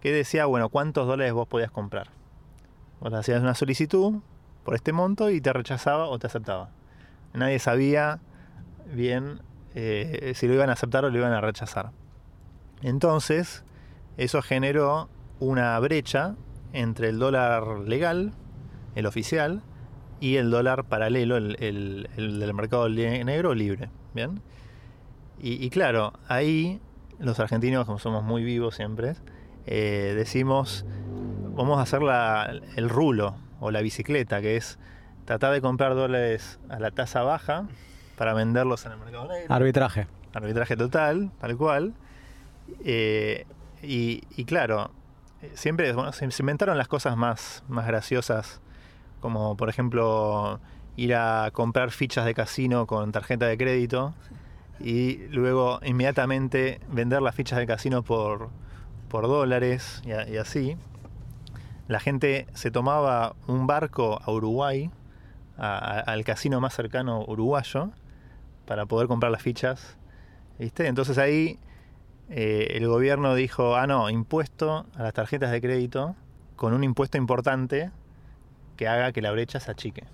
que 0.00 0.12
decía, 0.12 0.46
bueno, 0.46 0.68
cuántos 0.68 1.06
dólares 1.06 1.32
vos 1.32 1.48
podías 1.48 1.70
comprar. 1.70 2.08
Vos 3.00 3.12
hacías 3.12 3.42
una 3.42 3.54
solicitud 3.54 4.20
por 4.64 4.74
este 4.74 4.92
monto 4.92 5.30
y 5.30 5.40
te 5.40 5.52
rechazaba 5.52 6.06
o 6.08 6.18
te 6.18 6.26
aceptaba. 6.26 6.70
Nadie 7.32 7.58
sabía 7.58 8.20
bien 8.92 9.40
eh, 9.74 10.32
si 10.36 10.46
lo 10.46 10.54
iban 10.54 10.70
a 10.70 10.74
aceptar 10.74 11.04
o 11.04 11.10
lo 11.10 11.18
iban 11.18 11.32
a 11.32 11.40
rechazar. 11.40 11.90
Entonces, 12.82 13.64
eso 14.16 14.42
generó 14.42 15.08
una 15.40 15.78
brecha 15.80 16.36
entre 16.72 17.08
el 17.08 17.18
dólar 17.18 17.80
legal, 17.80 18.32
el 18.94 19.06
oficial, 19.06 19.62
y 20.20 20.36
el 20.36 20.50
dólar 20.50 20.84
paralelo, 20.84 21.36
el, 21.36 21.56
el, 21.60 22.08
el 22.16 22.38
del 22.38 22.54
mercado 22.54 22.88
negro 22.88 23.54
libre. 23.54 23.90
¿bien? 24.14 24.40
Y, 25.40 25.64
y, 25.64 25.70
claro, 25.70 26.12
ahí 26.28 26.80
los 27.18 27.40
argentinos, 27.40 27.86
como 27.86 27.98
somos 27.98 28.22
muy 28.22 28.44
vivos 28.44 28.74
siempre, 28.74 29.14
eh, 29.66 30.14
decimos, 30.16 30.84
vamos 31.54 31.78
a 31.78 31.82
hacer 31.82 32.02
la, 32.02 32.60
el 32.76 32.88
rulo 32.88 33.36
o 33.60 33.70
la 33.70 33.80
bicicleta, 33.80 34.40
que 34.40 34.56
es 34.56 34.78
tratar 35.24 35.52
de 35.52 35.60
comprar 35.60 35.94
dólares 35.94 36.58
a 36.68 36.78
la 36.78 36.90
tasa 36.90 37.22
baja 37.22 37.66
para 38.16 38.34
venderlos 38.34 38.84
en 38.86 38.92
el 38.92 38.98
mercado 38.98 39.28
negro. 39.28 39.54
Arbitraje. 39.54 40.06
Arbitraje 40.34 40.76
total, 40.76 41.30
tal 41.40 41.56
cual. 41.56 41.94
Eh, 42.84 43.46
y, 43.82 44.22
y, 44.36 44.44
claro, 44.44 44.90
siempre 45.54 45.92
bueno, 45.92 46.12
se, 46.12 46.30
se, 46.30 46.42
inventaron 46.42 46.78
las 46.78 46.88
cosas 46.88 47.16
más, 47.16 47.62
más 47.68 47.86
graciosas, 47.86 48.60
como 49.20 49.56
por 49.56 49.68
ejemplo 49.68 50.60
ir 50.96 51.14
a 51.14 51.50
comprar 51.52 51.90
fichas 51.90 52.24
de 52.24 52.34
casino 52.34 52.86
con 52.86 53.12
tarjeta 53.12 53.46
de 53.46 53.56
crédito 53.58 54.14
y 54.80 55.28
luego 55.28 55.80
inmediatamente 55.84 56.80
vender 56.90 57.22
las 57.22 57.34
fichas 57.34 57.58
de 57.58 57.66
casino 57.66 58.02
por, 58.02 58.50
por 59.08 59.26
dólares 59.26 60.02
y, 60.04 60.36
así. 60.36 60.76
La 61.86 62.00
gente 62.00 62.46
se 62.54 62.70
tomaba 62.70 63.36
un 63.46 63.66
barco 63.66 64.20
a 64.22 64.30
Uruguay, 64.30 64.90
al 65.56 66.24
casino 66.24 66.60
más 66.60 66.74
cercano 66.74 67.24
uruguayo, 67.26 67.90
para 68.66 68.86
poder 68.86 69.06
comprar 69.06 69.30
las 69.30 69.42
fichas. 69.42 69.96
¿Viste? 70.58 70.86
Entonces 70.86 71.18
ahí 71.18 71.58
eh, 72.30 72.68
el 72.70 72.88
gobierno 72.88 73.34
dijo, 73.34 73.76
ah, 73.76 73.86
no, 73.86 74.08
impuesto 74.08 74.86
a 74.96 75.02
las 75.02 75.12
tarjetas 75.12 75.50
de 75.50 75.60
crédito 75.60 76.16
con 76.56 76.72
un 76.72 76.84
impuesto 76.84 77.18
importante 77.18 77.90
que 78.76 78.88
haga 78.88 79.12
que 79.12 79.20
la 79.22 79.30
brecha 79.30 79.60
se 79.60 79.70
achique. 79.70 80.04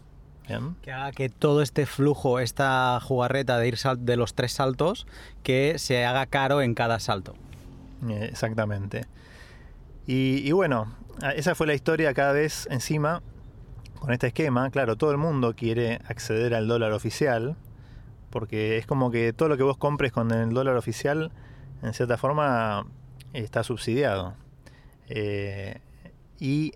Que 0.83 0.93
haga 0.93 1.13
que 1.13 1.29
todo 1.29 1.63
este 1.63 1.87
flujo, 1.87 2.41
esta 2.41 2.99
jugarreta 3.01 3.59
de 3.59 3.69
ir 3.69 3.79
de 3.99 4.17
los 4.17 4.35
tres 4.35 4.53
saltos, 4.53 5.07
que 5.43 5.79
se 5.79 6.05
haga 6.05 6.27
caro 6.27 6.61
en 6.61 6.75
cada 6.75 6.99
salto. 6.99 7.35
Eh, 8.09 8.29
exactamente. 8.31 9.07
Y, 10.07 10.43
y, 10.45 10.53
bueno, 10.53 10.93
esa 11.37 11.55
fue 11.55 11.67
la 11.67 11.75
historia 11.75 12.13
cada 12.15 12.33
vez 12.33 12.67
encima 12.71 13.23
con 14.01 14.13
este 14.13 14.29
esquema. 14.29 14.71
Claro, 14.71 14.97
todo 14.97 15.13
el 15.13 15.19
mundo 15.19 15.55
quiere 15.55 16.01
acceder 16.09 16.55
al 16.55 16.67
dólar 16.67 16.93
oficial, 16.93 17.57
porque 18.31 18.79
es 18.79 18.87
como 18.87 19.11
que 19.11 19.33
todo 19.33 19.49
lo 19.49 19.57
que 19.57 19.63
vos 19.63 19.77
compres 19.77 20.11
con 20.11 20.33
el 20.33 20.53
dólar 20.53 20.77
oficial 20.77 21.31
en 21.83 21.95
cierta 21.95 22.17
forma 22.17 22.87
está 23.33 23.63
subsidiado. 23.63 24.35
Eh, 25.09 25.81
y 26.39 26.73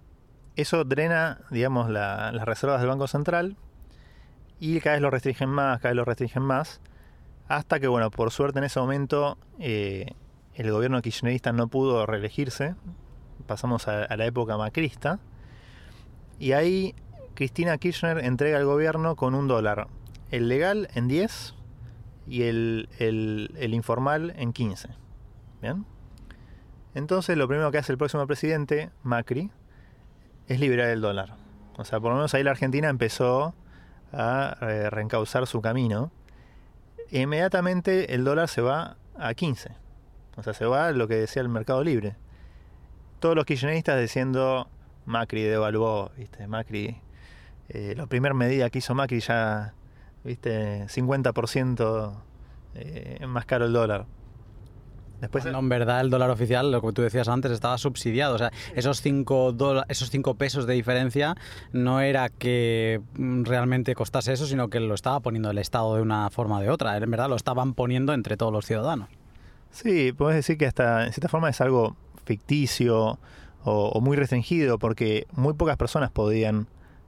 eso 0.57 0.85
drena, 0.85 1.41
digamos, 1.51 1.91
la, 1.91 2.33
las 2.33 2.45
reservas 2.45 2.81
del 2.81 2.89
Banco 2.89 3.07
Central 3.07 3.57
y 4.61 4.81
cada 4.81 4.97
vez 4.97 5.03
lo 5.03 5.11
restringen 5.11 5.51
más, 5.51 5.81
cada 5.81 5.91
vez 5.91 5.97
lo 5.97 6.05
restringen 6.05 6.43
más, 6.43 6.81
hasta 7.49 7.81
que, 7.81 7.89
bueno, 7.89 8.11
por 8.11 8.31
suerte 8.31 8.59
en 8.59 8.65
ese 8.65 8.81
momento 8.81 9.37
eh, 9.59 10.13
el 10.55 10.71
gobierno 10.71 11.03
kirchnerista 11.03 11.53
no 11.53 11.69
pudo 11.69 12.07
reelegirse, 12.07 12.75
pasamos 13.47 13.89
a, 13.89 14.05
a, 14.05 14.17
la 14.17 14.27
época 14.27 14.57
macrista, 14.57 15.19
y 16.39 16.53
ahí 16.53 16.95
Cristina 17.35 17.77
Kirchner 17.79 18.19
entrega 18.19 18.59
al 18.59 18.65
gobierno 18.65 19.17
con 19.17 19.35
un 19.35 19.49
dólar, 19.49 19.89
el 20.31 20.49
legal 20.49 20.89
en 20.95 21.09
10 21.09 21.55
y 22.27 22.43
el, 22.43 22.89
el, 22.99 23.55
el 23.59 23.75
informal 23.75 24.33
en 24.37 24.53
15. 24.53 24.89
¿Bien? 25.61 25.85
Entonces 26.95 27.37
lo 27.37 27.49
primero 27.49 27.71
que 27.71 27.79
hace 27.79 27.93
el 27.93 27.99
próximo 27.99 28.27
presidente, 28.27 28.91
Macri, 29.03 29.51
es 30.49 30.61
liberar 30.61 30.89
el 30.91 31.01
dólar. 31.01 31.35
O 31.77 31.85
sea, 31.85 32.01
por 32.01 32.11
lo 32.11 32.17
menos 32.17 32.35
ahí 32.35 32.43
la 32.43 32.53
Argentina 32.53 32.89
empezó 32.89 33.55
a 34.13 34.57
eh, 34.63 34.91
reencauzar 34.91 35.47
su 35.47 35.61
camino. 35.61 36.13
E 37.11 37.23
inmediatamente 37.23 38.15
el 38.15 38.25
dólar 38.25 38.49
se 38.49 38.61
va 38.61 38.97
a 39.19 39.35
15. 39.35 39.71
O 40.37 40.43
sea, 40.43 40.53
se 40.53 40.65
va 40.67 40.89
a 40.89 40.93
lo 40.93 41.09
que 41.09 41.15
decía 41.17 41.43
el 41.43 41.49
mercado 41.49 41.83
libre. 41.83 42.17
Todos 43.21 43.37
los 43.37 43.45
kirchneristas 43.45 44.01
diciendo 44.01 44.69
Macri 45.07 45.43
devaluó, 45.43 46.11
¿viste? 46.17 46.47
Macri, 46.47 46.97
eh, 47.69 47.95
la 47.97 48.07
primera 48.07 48.35
medida 48.35 48.71
que 48.71 48.79
hizo 48.79 48.95
Macri 48.95 49.21
ya 49.21 49.75
¿viste? 50.25 50.87
50% 50.87 52.13
eh, 52.75 53.27
más 53.27 53.45
caro 53.47 53.67
el 53.67 53.73
dólar. 53.73 54.07
Después, 55.25 55.45
Cuando 55.45 55.59
en 55.61 55.69
verdad 55.69 56.01
el 56.03 56.11
dólar 56.11 56.31
oficial, 56.31 56.71
lo 56.71 56.81
que 56.83 56.93
tú 56.93 57.03
decías 57.03 57.29
antes, 57.29 57.51
estaba 57.51 57.79
subsidiado. 57.79 58.35
O 58.35 58.39
sea, 58.39 58.53
esos 58.75 59.01
5 59.01 59.55
esos 59.89 60.11
cinco 60.11 60.35
pesos 60.35 60.67
de 60.67 60.75
diferencia 60.75 61.35
no 61.73 62.01
era 62.01 62.29
que 62.29 63.01
mm, 63.17 63.45
realmente 63.45 63.95
costase 63.95 64.33
eso, 64.33 64.47
sino 64.47 64.69
que 64.69 64.81
lo 64.81 64.95
estaba 64.95 65.21
poniendo 65.21 65.51
el 65.51 65.59
Estado 65.59 65.97
de 65.97 66.03
una 66.03 66.29
forma 66.31 66.59
o 66.59 66.61
de 66.61 66.71
otra. 66.71 66.97
En 66.97 67.11
verdad 67.11 67.29
lo 67.29 67.37
estaban 67.37 67.75
poniendo 67.75 68.13
entre 68.13 68.37
todos 68.37 68.53
los 68.53 68.67
ciudadanos. 68.67 69.09
Sí, 69.71 70.13
puedes 70.13 70.37
decir 70.37 70.57
que 70.59 70.67
hasta 70.67 71.07
en 71.07 71.13
cierta 71.13 71.29
forma 71.29 71.49
es 71.49 71.61
algo 71.61 71.97
ficticio 72.25 73.19
o, 73.65 73.89
o 73.89 74.01
muy 74.01 74.17
restringido 74.17 74.79
porque 74.79 75.27
muy 75.33 75.55
pocas 75.55 75.77
personas 75.77 76.11
podían 76.11 76.67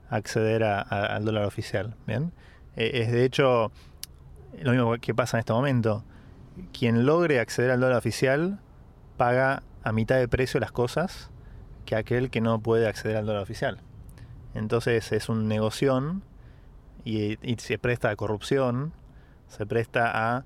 acceder 0.09 0.63
a- 0.63 0.81
a- 0.81 1.15
al 1.15 1.23
dólar 1.25 1.45
oficial. 1.45 1.95
¿bien? 2.07 2.31
Eh, 2.75 2.91
es 3.03 3.11
de 3.11 3.25
hecho 3.25 3.71
lo 4.61 4.71
mismo 4.71 4.95
que 4.99 5.13
pasa 5.13 5.37
en 5.37 5.39
este 5.39 5.53
momento. 5.53 6.03
Quien 6.73 7.05
logre 7.05 7.39
acceder 7.39 7.71
al 7.71 7.79
dólar 7.79 7.97
oficial 7.97 8.59
paga 9.17 9.63
a 9.83 9.91
mitad 9.91 10.17
de 10.17 10.27
precio 10.27 10.59
las 10.59 10.71
cosas 10.71 11.29
que 11.85 11.95
aquel 11.95 12.29
que 12.29 12.41
no 12.41 12.59
puede 12.59 12.87
acceder 12.87 13.17
al 13.17 13.25
dólar 13.25 13.41
oficial. 13.41 13.79
Entonces 14.53 15.11
es 15.11 15.29
un 15.29 15.47
negoción 15.47 16.23
y, 17.05 17.37
se 17.57 17.77
presta 17.77 18.09
a 18.09 18.15
corrupción, 18.15 18.93
se 19.47 19.65
presta 19.65 20.11
a... 20.13 20.45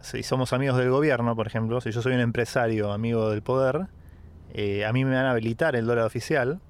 Si 0.00 0.22
somos 0.22 0.52
amigos 0.52 0.76
del 0.76 0.90
gobierno, 0.90 1.34
por 1.36 1.46
ejemplo, 1.46 1.80
si 1.80 1.90
yo 1.90 2.02
soy 2.02 2.14
un 2.14 2.20
empresario 2.20 2.92
amigo 2.92 3.30
del 3.30 3.42
poder, 3.42 3.86
eh, 4.52 4.84
a 4.84 4.92
mí 4.92 5.04
me 5.04 5.14
van 5.14 5.24
a 5.24 5.30
habilitar 5.30 5.76
el 5.76 5.86
dólar 5.86 6.04
oficial, 6.04 6.60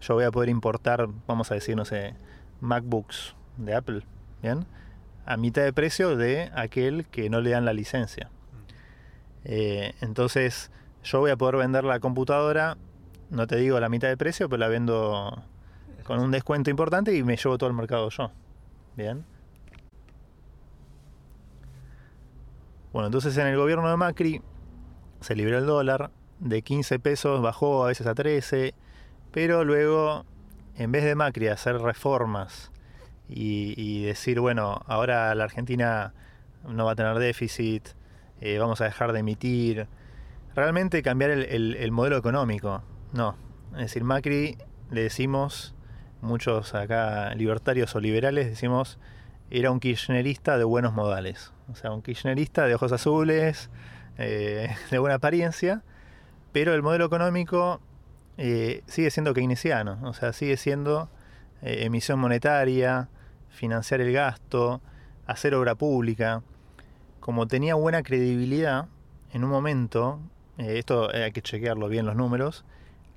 yo 0.00 0.14
voy 0.14 0.24
a 0.24 0.30
poder 0.30 0.48
importar, 0.48 1.08
vamos 1.26 1.50
a 1.50 1.54
decir, 1.54 1.76
no 1.76 1.84
sé, 1.84 2.14
MacBooks 2.60 3.36
de 3.58 3.74
Apple, 3.74 4.02
¿bien? 4.42 4.66
A 5.26 5.36
mitad 5.36 5.62
de 5.62 5.72
precio 5.72 6.16
de 6.16 6.50
aquel 6.54 7.06
que 7.06 7.30
no 7.30 7.40
le 7.40 7.50
dan 7.50 7.64
la 7.64 7.72
licencia. 7.72 8.30
Eh, 9.44 9.94
entonces, 10.00 10.70
yo 11.02 11.20
voy 11.20 11.30
a 11.30 11.36
poder 11.36 11.56
vender 11.56 11.84
la 11.84 12.00
computadora, 12.00 12.76
no 13.30 13.46
te 13.46 13.56
digo 13.56 13.78
la 13.80 13.88
mitad 13.88 14.08
de 14.08 14.16
precio, 14.16 14.48
pero 14.48 14.58
la 14.58 14.68
vendo 14.68 15.42
con 16.04 16.18
un 16.18 16.30
descuento 16.30 16.70
importante 16.70 17.14
y 17.16 17.22
me 17.22 17.36
llevo 17.36 17.56
todo 17.56 17.70
el 17.70 17.76
mercado 17.76 18.08
yo. 18.10 18.30
Bien. 18.96 19.24
Bueno, 22.92 23.06
entonces 23.06 23.36
en 23.36 23.46
el 23.46 23.56
gobierno 23.56 23.88
de 23.88 23.96
Macri 23.96 24.42
se 25.20 25.36
liberó 25.36 25.58
el 25.58 25.66
dólar, 25.66 26.10
de 26.40 26.62
15 26.62 26.98
pesos 26.98 27.40
bajó 27.40 27.84
a 27.84 27.88
veces 27.88 28.06
a 28.06 28.14
13, 28.14 28.74
pero 29.30 29.64
luego, 29.64 30.24
en 30.76 30.90
vez 30.90 31.04
de 31.04 31.14
Macri 31.14 31.48
hacer 31.48 31.78
reformas 31.78 32.72
y, 33.32 34.02
decir, 34.04 34.40
bueno, 34.40 34.82
ahora 34.86 35.34
la 35.34 35.44
Argentina 35.44 36.12
no 36.68 36.84
va 36.84 36.92
a 36.92 36.96
tener 36.96 37.18
déficit, 37.18 37.88
eh, 38.40 38.58
vamos 38.58 38.80
a 38.80 38.84
dejar 38.84 39.12
de 39.12 39.20
emitir, 39.20 39.86
realmente 40.54 41.02
cambiar 41.02 41.30
el, 41.30 41.44
el- 41.44 41.76
el 41.76 41.92
modelo 41.92 42.16
económico, 42.16 42.82
no. 43.12 43.36
Es 43.72 43.78
decir, 43.78 44.02
Macri 44.04 44.58
le 44.90 45.02
decimos, 45.02 45.74
muchos 46.22 46.74
acá 46.74 47.34
libertarios 47.34 47.94
o 47.94 48.00
liberales 48.00 48.46
decimos, 48.46 48.98
era 49.50 49.70
un 49.70 49.80
kirchnerista 49.80 50.58
de 50.58 50.64
buenos 50.64 50.92
modales. 50.92 51.52
O 51.70 51.74
sea, 51.76 51.92
un 51.92 52.02
kirchnerista 52.02 52.66
de 52.66 52.74
ojos 52.74 52.90
azules, 52.92 53.70
eh, 54.18 54.74
de 54.90 54.98
buena 54.98 55.16
apariencia, 55.16 55.82
pero 56.52 56.74
el 56.74 56.82
modelo 56.82 57.04
económico 57.04 57.80
eh, 58.38 58.82
sigue 58.86 59.10
siendo 59.10 59.34
keynesiano, 59.34 59.98
o 60.02 60.12
sea, 60.14 60.32
sigue 60.32 60.56
siendo 60.56 61.08
emisión 61.62 62.18
monetaria, 62.18 63.08
financiar 63.50 64.00
el 64.00 64.12
gasto, 64.12 64.80
hacer 65.26 65.54
obra 65.54 65.74
pública. 65.74 66.42
Como 67.20 67.46
tenía 67.46 67.74
buena 67.74 68.02
credibilidad, 68.02 68.86
en 69.32 69.44
un 69.44 69.50
momento, 69.50 70.20
eh, 70.58 70.78
esto 70.78 71.10
hay 71.12 71.30
que 71.32 71.42
chequearlo 71.42 71.88
bien 71.88 72.06
los 72.06 72.16
números, 72.16 72.64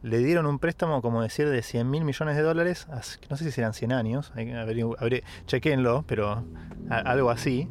le 0.02 0.17
dieron 0.17 0.46
un 0.46 0.60
préstamo, 0.60 1.02
como 1.02 1.22
decir, 1.22 1.48
de 1.50 1.62
100 1.62 1.89
mil 1.89 2.04
millones 2.04 2.36
de 2.36 2.41
dólares, 2.41 2.88
no 3.30 3.38
sé 3.38 3.46
si 3.46 3.52
serán 3.52 3.74
100 3.74 3.93
años, 3.93 4.34
averi- 4.36 5.24
chequéenlo, 5.48 6.04
pero 6.06 6.43
algo 6.89 7.30
así. 7.30 7.69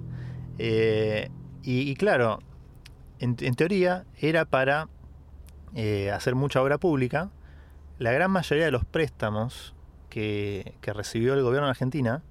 Eh, 0.59 1.29
y, 1.63 1.95
claro, 1.97 2.39
en, 3.19 3.37
en 3.41 3.55
teoría 3.55 4.05
era 4.19 4.47
para 4.47 4.89
eh, 5.75 6.11
hacer 6.11 6.35
mucha 6.35 6.63
obra 6.63 6.79
pública. 6.79 7.31
La 7.99 8.13
gran 8.13 8.31
mayoría 8.31 8.65
de 8.65 8.71
los 8.73 8.85
préstamos 8.87 9.75
que, 10.09 10.75
que 10.81 10.93
recibió 10.95 11.35
el 11.35 11.43
gobierno 11.43 11.67
de 11.67 11.71
Argentina, 11.73 12.23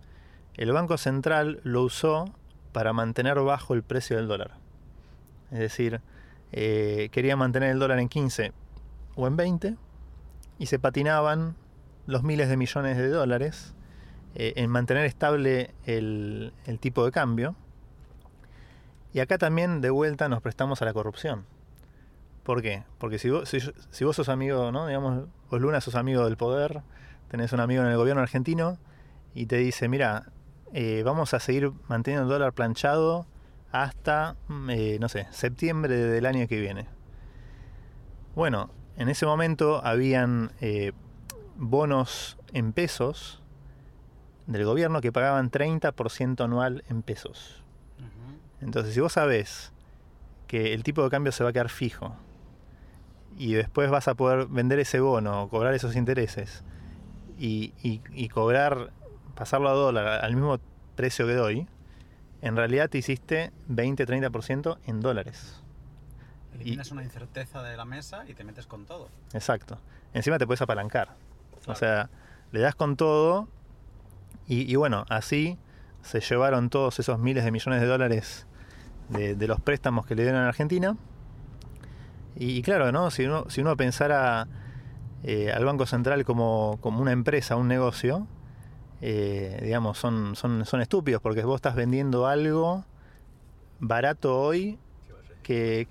el 0.62 0.72
Banco 0.72 1.00
Central 1.00 1.60
lo 1.64 1.82
usó 1.82 2.26
para 2.72 2.94
mantener 2.94 3.40
bajo 3.40 3.74
el 3.74 3.82
precio 3.82 4.18
del 4.18 4.28
dólar. 4.28 4.52
Es 5.50 5.58
decir, 5.58 6.02
eh, 6.52 7.10
quería 7.12 7.36
mantener 7.36 7.72
el 7.72 7.80
dólar 7.80 7.98
en 7.98 8.08
15 8.08 8.54
o 9.16 9.26
en 9.26 9.38
20 9.38 9.76
y 10.60 10.66
se 10.68 10.78
patinaban 10.78 11.56
los 12.06 12.22
miles 12.22 12.48
de 12.48 12.58
millones 12.58 12.98
de 12.98 13.08
dólares 13.10 13.74
eh, 14.36 14.54
en 14.56 14.70
mantener 14.70 15.06
estable 15.06 15.74
el, 15.88 16.54
tipo 16.80 17.06
de 17.06 17.12
cambio. 17.12 17.56
Y 19.14 19.20
acá 19.20 19.40
también 19.40 19.82
de 19.82 19.90
vuelta 19.90 20.30
nos 20.30 20.44
prestamos 20.44 20.84
a 20.84 20.86
la 20.86 20.94
corrupción. 20.94 21.46
¿Por 22.44 22.62
qué? 22.62 22.84
Porque 23.00 23.18
si 23.18 23.32
vos, 23.32 23.50
si 23.50 24.06
vos 24.06 24.16
sos 24.16 24.30
amigo, 24.30 24.72
¿no? 24.72 24.86
Digamos, 24.86 25.26
vos 25.50 25.60
Luna 25.60 25.82
sos 25.82 25.96
amigo 25.96 26.24
del 26.26 26.38
poder, 26.38 26.84
tenés 27.30 27.52
un 27.52 27.62
amigo 27.62 27.82
en 27.82 27.90
el 27.90 27.98
gobierno 27.98 28.22
argentino 28.22 28.78
y 29.34 29.48
te 29.48 29.58
dice, 29.58 29.88
mira, 29.88 30.28
eh, 30.74 31.02
vamos 31.06 31.34
a 31.34 31.40
seguir 31.40 31.72
manteniendo 31.88 32.24
el 32.24 32.30
dólar 32.30 32.54
planchado 32.54 33.26
hasta, 33.72 34.36
mm, 34.48 34.70
eh, 34.70 34.98
no 35.00 35.10
sé, 35.10 35.28
septiembre 35.32 35.96
del 35.96 36.26
año 36.26 36.48
que 36.48 36.60
viene. 36.60 36.88
Bueno, 38.36 38.70
en 38.98 39.10
ese 39.10 39.26
momento 39.26 39.82
habían 39.86 40.52
eh, 40.62 40.92
bonos 41.58 42.38
en 42.54 42.74
pesos 42.74 43.42
del 44.48 44.66
gobierno 44.66 45.02
que 45.02 45.12
pagaban 45.12 45.50
30% 45.52 46.44
anual 46.44 46.84
en 46.90 47.02
pesos. 47.04 47.64
Entonces, 48.62 48.94
si 48.94 49.00
vos 49.00 49.14
sabés 49.14 49.72
que 50.48 50.74
el 50.74 50.84
tipo 50.84 51.04
de 51.04 51.10
cambio 51.10 51.32
se 51.32 51.44
va 51.44 51.50
a 51.50 51.54
quedar 51.54 51.70
fijo 51.70 52.16
y 53.38 53.54
después 53.54 53.90
vas 53.90 54.08
a 54.08 54.14
poder 54.16 54.48
vender 54.48 54.80
ese 54.80 55.00
bono, 55.00 55.48
cobrar 55.50 55.74
esos 55.74 55.96
intereses 55.96 56.64
y, 57.40 57.74
y- 57.82 58.02
y 58.14 58.30
cobrar, 58.30 58.92
pasarlo 59.36 59.70
a 59.70 59.74
dólar 59.74 60.24
al 60.24 60.36
mismo 60.36 60.60
precio 60.96 61.26
que 61.28 61.34
doy, 61.34 61.68
en 62.42 62.56
realidad 62.56 62.90
te 62.90 62.98
hiciste 62.98 63.52
20-30% 63.70 64.78
en 64.86 65.00
dólares. 65.02 65.62
Eliminas 66.54 66.92
una 66.92 67.04
incerteza 67.04 67.64
de 67.64 67.78
la 67.78 67.86
mesa 67.86 68.26
y 68.28 68.34
te 68.34 68.44
metes 68.44 68.68
con 68.68 68.86
todo. 68.86 69.10
Exacto. 69.34 69.78
Encima 70.14 70.38
te 70.38 70.46
puedes 70.46 70.62
apalancar. 70.62 71.16
O 71.68 71.76
sea, 71.76 72.10
le 72.52 72.60
das 72.60 72.76
con 72.76 72.98
todo 72.98 73.48
y, 74.48 74.72
y 74.72 74.76
bueno, 74.76 75.06
así 75.10 75.58
se 76.02 76.20
llevaron 76.20 76.70
todos 76.70 77.00
esos 77.00 77.20
miles 77.20 77.46
de 77.46 77.52
millones 77.52 77.82
de 77.82 77.88
dólares 77.88 78.48
de, 79.10 79.36
de 79.36 79.48
los 79.48 79.60
préstamos 79.62 80.06
que 80.06 80.16
le 80.16 80.24
dieron 80.24 80.42
a 80.42 80.48
Argentina. 80.48 80.98
Y, 82.36 82.58
y 82.58 82.62
claro, 82.62 82.92
¿no? 82.92 83.12
Si 83.12 83.26
uno, 83.26 83.46
si 83.50 83.62
uno 83.62 83.78
pensara 83.78 84.48
eh, 85.24 85.52
al 85.52 85.64
Banco 85.66 85.86
Central 85.86 86.26
como, 86.26 86.80
como 86.82 87.02
una 87.02 87.12
empresa, 87.12 87.56
un 87.56 87.68
negocio, 87.68 88.28
eh, 89.02 89.60
digamos, 89.64 89.98
son, 89.98 90.36
son, 90.36 90.66
son 90.66 90.82
estúpidos 90.82 91.22
porque 91.22 91.44
vos 91.44 91.56
estás 91.56 91.76
vendiendo 91.76 92.28
algo 92.28 92.86
barato 93.80 94.40
hoy 94.40 94.78
que, 95.44 95.88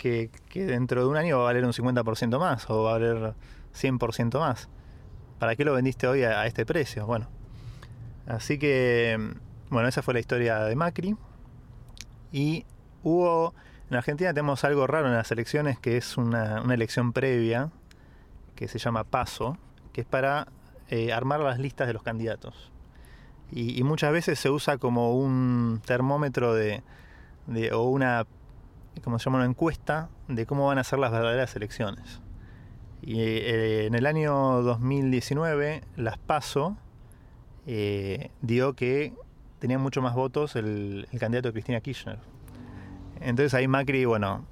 que- 0.49 0.65
dentro 0.65 1.01
de 1.03 1.07
un 1.07 1.17
año 1.17 1.37
va 1.37 1.43
a 1.43 1.45
valer 1.47 1.65
un 1.65 1.73
50% 1.73 2.39
más 2.39 2.69
o 2.69 2.83
va 2.83 2.91
a 2.91 2.93
valer 2.93 3.33
100% 3.73 4.39
más. 4.39 4.69
¿Para 5.39 5.55
qué 5.55 5.65
lo 5.65 5.73
vendiste 5.73 6.07
hoy 6.07 6.23
a, 6.23 6.41
a 6.41 6.47
este 6.47 6.65
precio? 6.65 7.05
Bueno, 7.05 7.27
así 8.27 8.57
que, 8.57 9.17
bueno, 9.69 9.87
esa 9.87 10.01
fue 10.01 10.13
la 10.13 10.19
historia 10.19 10.59
de 10.63 10.75
Macri. 10.75 11.15
Y 12.31 12.65
hubo, 13.03 13.53
en 13.89 13.97
Argentina 13.97 14.33
tenemos 14.33 14.63
algo 14.63 14.87
raro 14.87 15.07
en 15.07 15.13
las 15.13 15.31
elecciones 15.31 15.79
que 15.79 15.97
es 15.97 16.17
una, 16.17 16.61
una 16.61 16.73
elección 16.73 17.11
previa 17.13 17.71
que 18.55 18.67
se 18.67 18.79
llama 18.79 19.03
PASO, 19.03 19.57
que 19.91 20.01
es 20.01 20.07
para 20.07 20.47
eh, 20.89 21.11
armar 21.11 21.39
las 21.41 21.59
listas 21.59 21.87
de 21.87 21.93
los 21.93 22.03
candidatos. 22.03 22.71
Y, 23.51 23.83
muchas 23.83 24.11
veces 24.13 24.39
se 24.39 24.49
usa 24.49 24.77
como 24.77 25.13
un 25.15 25.81
termómetro 25.85 26.53
de, 26.53 26.83
de- 27.47 27.71
o 27.73 27.83
una 27.83 28.25
como 29.03 29.19
se 29.19 29.25
llama 29.25 29.37
una 29.39 29.47
encuesta 29.47 30.09
de 30.27 30.45
cómo 30.45 30.67
van 30.67 30.77
a 30.77 30.83
ser 30.83 30.99
las 30.99 31.11
verdaderas 31.11 31.55
elecciones. 31.55 32.21
Y 33.01 33.19
eh, 33.21 33.85
en 33.87 33.95
el 33.95 34.05
año 34.05 34.61
2019, 34.61 35.81
las 35.95 36.17
PASO 36.17 36.77
eh, 37.67 38.29
dio 38.41 38.73
que 38.73 39.13
tenía 39.59 39.79
mucho 39.79 40.01
más 40.01 40.13
votos 40.15 40.55
el, 40.55 41.07
el 41.11 41.19
candidato 41.19 41.49
de 41.49 41.53
Cristina 41.53 41.79
Kirchner. 41.81 42.19
Entonces 43.21 43.53
ahí 43.53 43.67
Macri, 43.67 44.05
bueno, 44.05 44.45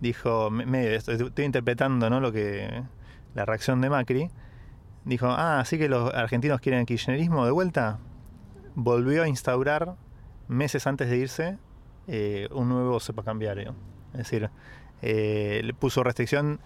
dijo, 0.00 0.50
me- 0.50 0.66
me- 0.66 0.94
estoy, 0.94 1.14
estoy 1.16 1.44
interpretando 1.44 2.10
¿no? 2.10 2.20
lo 2.20 2.32
que 2.32 2.82
la 3.34 3.44
reacción 3.44 3.80
de 3.80 3.90
Macri, 3.90 4.30
dijo, 5.04 5.26
ah, 5.26 5.60
así 5.60 5.78
que 5.78 5.88
los 5.88 6.12
argentinos 6.12 6.60
quieren 6.60 6.80
el 6.80 6.86
kirchnerismo 6.86 7.44
de 7.44 7.50
vuelta. 7.50 7.98
Volvió 8.74 9.22
a 9.22 9.28
instaurar 9.28 9.96
meses 10.48 10.86
antes 10.86 11.08
de 11.08 11.16
irse 11.16 11.58
eh, 12.06 12.48
un 12.52 12.68
nuevo 12.68 12.98
cepa 13.00 13.22
cambiario. 13.22 13.74
Es 14.12 14.18
decir, 14.18 14.50
eh, 15.02 15.60
le 15.64 15.74
puso 15.74 16.02
restricción 16.02 16.60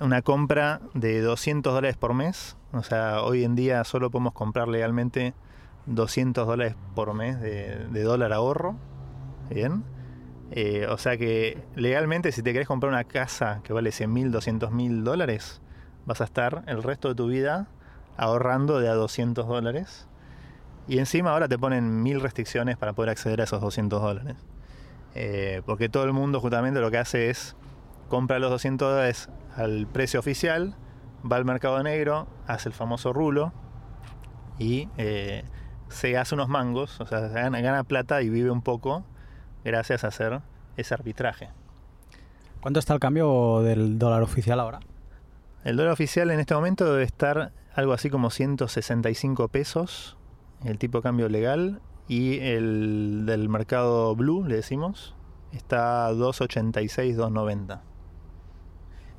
una 0.00 0.22
compra 0.22 0.80
de 0.94 1.20
200 1.20 1.72
dólares 1.72 1.96
por 1.96 2.14
mes. 2.14 2.56
O 2.72 2.82
sea, 2.82 3.22
hoy 3.22 3.44
en 3.44 3.56
día 3.56 3.84
solo 3.84 4.10
podemos 4.10 4.32
comprar 4.32 4.68
legalmente 4.68 5.34
200 5.86 6.46
dólares 6.46 6.76
por 6.94 7.12
mes 7.14 7.40
de, 7.40 7.86
de 7.88 8.02
dólar 8.02 8.32
ahorro. 8.32 8.76
Bien. 9.50 9.84
Eh, 10.52 10.86
o 10.88 10.98
sea 10.98 11.16
que 11.16 11.62
legalmente 11.76 12.32
si 12.32 12.42
te 12.42 12.52
querés 12.52 12.66
comprar 12.66 12.92
una 12.92 13.04
casa 13.04 13.60
que 13.62 13.72
vale 13.72 13.92
100 13.92 14.12
mil, 14.12 14.32
200 14.32 14.72
mil 14.72 15.04
dólares, 15.04 15.62
vas 16.06 16.20
a 16.20 16.24
estar 16.24 16.64
el 16.66 16.82
resto 16.82 17.08
de 17.08 17.14
tu 17.14 17.28
vida 17.28 17.68
ahorrando 18.16 18.80
de 18.80 18.88
a 18.88 18.94
200 18.94 19.46
dólares. 19.46 20.06
Y 20.88 20.98
encima 20.98 21.30
ahora 21.30 21.48
te 21.48 21.58
ponen 21.58 22.02
mil 22.02 22.20
restricciones 22.20 22.76
para 22.76 22.92
poder 22.92 23.10
acceder 23.10 23.40
a 23.40 23.44
esos 23.44 23.60
200 23.60 24.02
dólares. 24.02 24.36
Eh, 25.14 25.62
porque 25.66 25.88
todo 25.88 26.04
el 26.04 26.12
mundo 26.12 26.40
justamente 26.40 26.80
lo 26.80 26.90
que 26.90 26.98
hace 26.98 27.30
es 27.30 27.56
compra 28.08 28.38
los 28.38 28.50
200 28.50 28.88
dólares 28.88 29.28
al 29.56 29.86
precio 29.86 30.20
oficial, 30.20 30.76
va 31.30 31.36
al 31.36 31.44
mercado 31.44 31.82
negro, 31.82 32.26
hace 32.46 32.68
el 32.68 32.74
famoso 32.74 33.12
rulo 33.12 33.52
y 34.58 34.88
eh, 34.98 35.44
se 35.88 36.16
hace 36.16 36.34
unos 36.34 36.48
mangos, 36.48 37.00
o 37.00 37.06
sea, 37.06 37.20
gana, 37.28 37.60
gana 37.60 37.84
plata 37.84 38.22
y 38.22 38.28
vive 38.28 38.50
un 38.50 38.62
poco 38.62 39.04
gracias 39.64 40.04
a 40.04 40.08
hacer 40.08 40.40
ese 40.76 40.94
arbitraje. 40.94 41.50
¿Cuánto 42.60 42.78
está 42.78 42.94
el 42.94 43.00
cambio 43.00 43.62
del 43.62 43.98
dólar 43.98 44.22
oficial 44.22 44.60
ahora? 44.60 44.80
El 45.64 45.76
dólar 45.76 45.92
oficial 45.92 46.30
en 46.30 46.40
este 46.40 46.54
momento 46.54 46.84
debe 46.90 47.04
estar 47.04 47.52
algo 47.74 47.92
así 47.92 48.10
como 48.10 48.30
165 48.30 49.48
pesos, 49.48 50.16
el 50.64 50.78
tipo 50.78 50.98
de 50.98 51.02
cambio 51.02 51.28
legal, 51.28 51.80
y 52.08 52.38
el 52.40 53.24
del 53.26 53.48
mercado 53.48 54.14
blue, 54.16 54.44
le 54.44 54.56
decimos, 54.56 55.14
está 55.52 56.08
286, 56.12 57.16
290. 57.16 57.82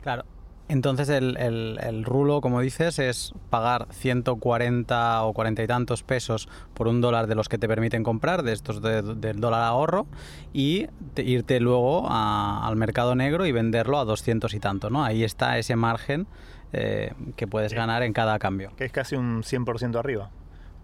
Claro. 0.01 0.25
Entonces 0.67 1.09
el, 1.09 1.35
el- 1.37 2.05
rulo, 2.05 2.39
como 2.39 2.61
dices, 2.61 2.97
es 2.97 3.33
pagar 3.49 3.87
140 3.91 5.23
o 5.23 5.33
40 5.33 5.63
y 5.63 5.67
tantos 5.67 6.01
pesos 6.03 6.47
por 6.73 6.87
un 6.87 7.01
dólar 7.01 7.27
de 7.27 7.35
los 7.35 7.49
que 7.49 7.57
te 7.57 7.67
permiten 7.67 8.03
comprar, 8.03 8.41
de 8.43 8.53
estos 8.53 8.81
de- 8.81 9.01
del 9.01 9.41
dólar 9.41 9.63
ahorro, 9.63 10.07
y 10.53 10.87
te- 11.13 11.23
irte 11.23 11.59
luego 11.59 12.07
al 12.09 12.75
mercado 12.77 13.15
negro 13.15 13.45
y 13.45 13.51
venderlo 13.51 13.99
a 13.99 14.05
200 14.05 14.53
y 14.53 14.59
tanto, 14.61 14.89
¿no? 14.89 15.03
Ahí 15.03 15.25
está 15.25 15.57
ese 15.57 15.75
margen 15.75 16.25
eh, 16.73 17.13
que 17.35 17.47
puedes 17.47 17.73
ganar 17.73 18.03
en 18.03 18.13
cada 18.13 18.39
cambio. 18.39 18.71
que 18.75 18.85
es 18.85 18.91
casi 18.91 19.15
un 19.15 19.43
100% 19.43 19.97
arriba. 19.99 20.29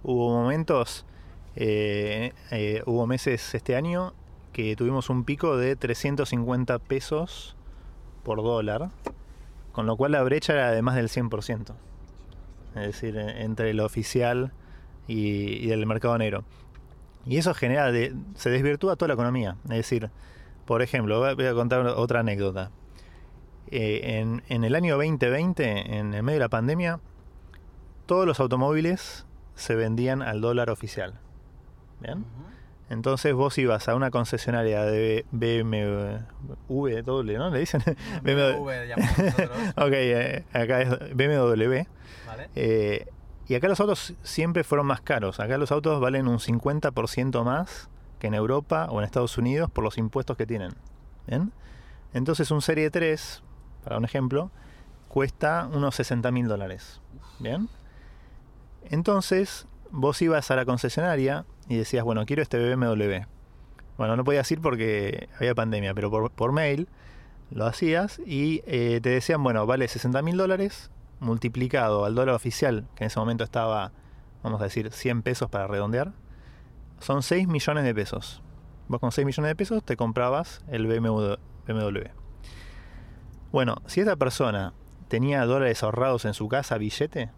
Hubo 0.03 0.29
momentos, 0.31 1.05
eh, 1.55 2.33
eh, 2.51 2.81
hubo 2.85 3.07
meses 3.07 3.53
este 3.55 3.75
año 3.75 4.13
que 4.53 4.75
tuvimos 4.75 5.09
un 5.09 5.23
pico 5.23 5.57
de 5.57 5.75
350 5.75 6.79
pesos 6.79 7.55
por 8.23 8.41
dólar, 8.43 8.89
con 9.71 9.85
lo 9.85 9.95
cual 9.97 10.11
la 10.13 10.23
brecha 10.23 10.53
era 10.53 10.71
de 10.71 10.81
más 10.81 10.95
del 10.95 11.09
100%. 11.09 11.73
Es 12.75 12.81
decir, 12.87 13.17
eh, 13.17 13.43
entre 13.43 13.73
lo 13.73 13.85
oficial 13.85 14.51
y, 15.07 15.65
y 15.67 15.71
el 15.71 15.85
mercado 15.85 16.17
negro. 16.17 16.43
Y 17.25 17.37
eso 17.37 17.53
genera, 17.53 17.91
de- 17.91 18.13
se 18.35 18.49
desvirtúa 18.49 18.95
toda 18.95 19.07
la 19.09 19.13
economía. 19.15 19.57
Es 19.65 19.69
decir, 19.77 20.09
por 20.65 20.81
ejemplo, 20.81 21.19
voy 21.35 21.45
a 21.45 21.53
contar 21.53 21.85
otra 21.87 22.21
anécdota. 22.21 22.71
Eh, 23.69 24.19
en, 24.19 24.43
en 24.47 24.63
el 24.63 24.75
año 24.75 24.95
2020, 24.95 25.97
en 25.97 26.13
el 26.13 26.23
medio 26.23 26.37
de 26.37 26.45
la 26.45 26.49
pandemia, 26.49 26.99
todos 28.05 28.25
los 28.25 28.39
automóviles 28.39 29.25
se 29.55 29.75
vendían 29.75 30.21
al 30.21 30.41
dólar 30.41 30.69
oficial. 30.69 31.19
¿Bien? 31.99 32.25
Entonces 32.89 33.33
vos 33.33 33.57
ibas 33.57 33.89
a 33.89 33.95
una 33.95 34.11
concesionaria 34.11 34.83
de 34.83 35.25
BMW, 35.31 37.01
¿no? 37.37 37.49
Le 37.49 37.59
dicen 37.59 37.81
BMW. 38.23 38.69
ok, 39.75 39.91
eh, 39.91 40.45
acá 40.53 40.81
es 40.81 40.89
BMW. 41.15 41.83
¿vale? 42.25 42.49
eh, 42.55 43.07
y 43.47 43.55
acá 43.55 43.67
los 43.67 43.79
autos 43.79 44.13
siempre 44.23 44.63
fueron 44.63 44.87
más 44.87 45.01
caros. 45.01 45.39
Acá 45.39 45.57
los 45.57 45.71
autos 45.71 45.99
valen 45.99 46.27
un 46.27 46.39
50% 46.39 47.43
más 47.43 47.89
que 48.19 48.27
en 48.27 48.33
Europa 48.33 48.87
o 48.89 48.99
en 48.99 49.05
Estados 49.05 49.37
Unidos 49.37 49.69
por 49.69 49.83
los 49.83 49.97
impuestos 49.97 50.37
que 50.37 50.45
tienen. 50.45 50.71
¿Bien? 51.27 51.51
Entonces 52.13 52.51
un 52.51 52.61
Serie 52.61 52.89
3, 52.89 53.43
para 53.87 53.99
un 53.99 54.03
ejemplo, 54.03 54.51
cuesta 55.07 55.69
unos 55.71 55.95
60 55.95 56.29
mil 56.31 56.49
dólares. 56.49 56.99
¿Bien? 57.39 57.69
Entonces 58.83 59.65
vos 59.91 60.21
ibas 60.21 60.51
a 60.51 60.57
la 60.57 60.65
concesionaria 60.65 61.45
y 61.69 61.77
decías, 61.77 62.03
bueno, 62.03 62.25
quiero 62.25 62.41
este 62.41 62.57
BMW. 62.75 63.25
Bueno, 63.97 64.17
no 64.17 64.25
podías 64.25 64.51
ir 64.51 64.59
porque 64.59 65.29
había 65.37 65.55
pandemia, 65.55 65.93
pero 65.93 66.29
por, 66.29 66.51
mail 66.51 66.89
lo 67.49 67.65
hacías 67.65 68.19
y 68.25 68.61
eh, 68.65 68.99
te 69.01 69.07
decían, 69.07 69.41
bueno, 69.41 69.65
vale 69.65 69.87
60 69.87 70.21
mil 70.21 70.35
dólares 70.35 70.91
multiplicado 71.21 72.03
al 72.03 72.13
dólar 72.13 72.35
oficial, 72.35 72.89
que 72.93 73.05
en 73.05 73.07
ese 73.07 73.19
momento 73.19 73.45
estaba, 73.45 73.93
vamos 74.43 74.59
a 74.59 74.65
decir, 74.65 74.91
100 74.91 75.21
pesos 75.21 75.49
para 75.49 75.65
redondear, 75.67 76.11
son 76.99 77.23
6 77.23 77.47
millones 77.47 77.85
de 77.85 77.95
pesos. 77.95 78.41
Vos 78.89 78.99
con 78.99 79.13
6 79.13 79.25
millones 79.25 79.47
de 79.47 79.55
pesos 79.55 79.81
te 79.81 79.95
comprabas 79.95 80.61
el 80.67 80.87
BMW. 80.87 82.26
Bueno, 83.57 83.77
si 83.87 84.01
esta 84.01 84.15
persona 84.15 84.73
tenía 85.07 85.43
dólares 85.47 85.81
ahorrados 85.81 86.25
en 86.25 86.35
su 86.35 86.47
casa, 86.47 86.77
billete, 86.77 87.31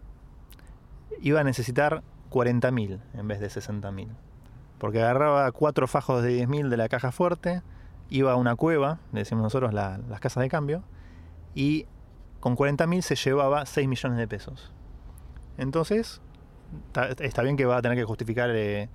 iba 1.22 1.40
a 1.40 1.44
necesitar 1.44 2.02
40 2.28 2.70
mil 2.72 3.00
en 3.14 3.26
vez 3.26 3.40
de 3.40 3.48
60 3.48 3.90
mil. 3.90 4.10
Porque 4.76 5.00
agarraba 5.00 5.50
cuatro 5.50 5.88
fajos 5.88 6.22
de 6.22 6.28
10 6.28 6.46
mil 6.46 6.68
de 6.68 6.76
la 6.76 6.90
caja 6.90 7.10
fuerte, 7.10 7.62
iba 8.10 8.32
a 8.32 8.36
una 8.36 8.54
cueva, 8.54 8.98
le 9.14 9.20
decimos 9.20 9.44
nosotros 9.44 9.72
la- 9.72 9.96
las 10.10 10.20
casas 10.20 10.42
de 10.42 10.50
cambio, 10.50 10.82
y 11.54 11.86
con 12.40 12.54
40 12.54 12.86
mil 12.86 13.02
se 13.02 13.16
llevaba 13.16 13.64
6 13.64 13.88
millones 13.88 14.18
de 14.18 14.28
pesos. 14.28 14.74
Entonces, 15.56 16.20
está 17.18 17.40
bien 17.42 17.56
que 17.56 17.64
va 17.64 17.78
a 17.78 17.80
tener 17.80 17.96
que 17.96 18.04
justificar 18.04 18.50
eh, 18.50 18.90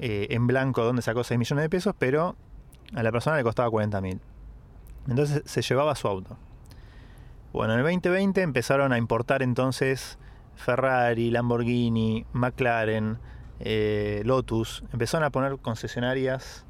eh, 0.00 0.26
en 0.28 0.46
blanco 0.46 0.84
dónde 0.84 1.00
sacó 1.00 1.24
6 1.24 1.38
millones 1.38 1.62
de 1.62 1.70
pesos, 1.70 1.94
pero 1.98 2.36
a 2.94 3.02
la 3.02 3.10
persona 3.10 3.38
le 3.38 3.42
costaba 3.42 3.70
40 3.70 4.02
mil. 4.02 4.20
Entonces 5.08 5.42
se 5.44 5.62
llevaba 5.62 5.94
su 5.94 6.08
auto. 6.08 6.36
Bueno, 7.52 7.74
en 7.74 7.80
el 7.80 7.84
2020 7.84 8.40
empezaron 8.42 8.92
a 8.92 8.98
importar 8.98 9.42
entonces 9.42 10.18
Ferrari, 10.54 11.30
Lamborghini, 11.30 12.24
McLaren, 12.32 13.18
eh, 13.60 14.22
Lotus. 14.24 14.84
Empezaron 14.92 15.24
a 15.24 15.30
poner 15.30 15.58
concesionarias 15.58 16.64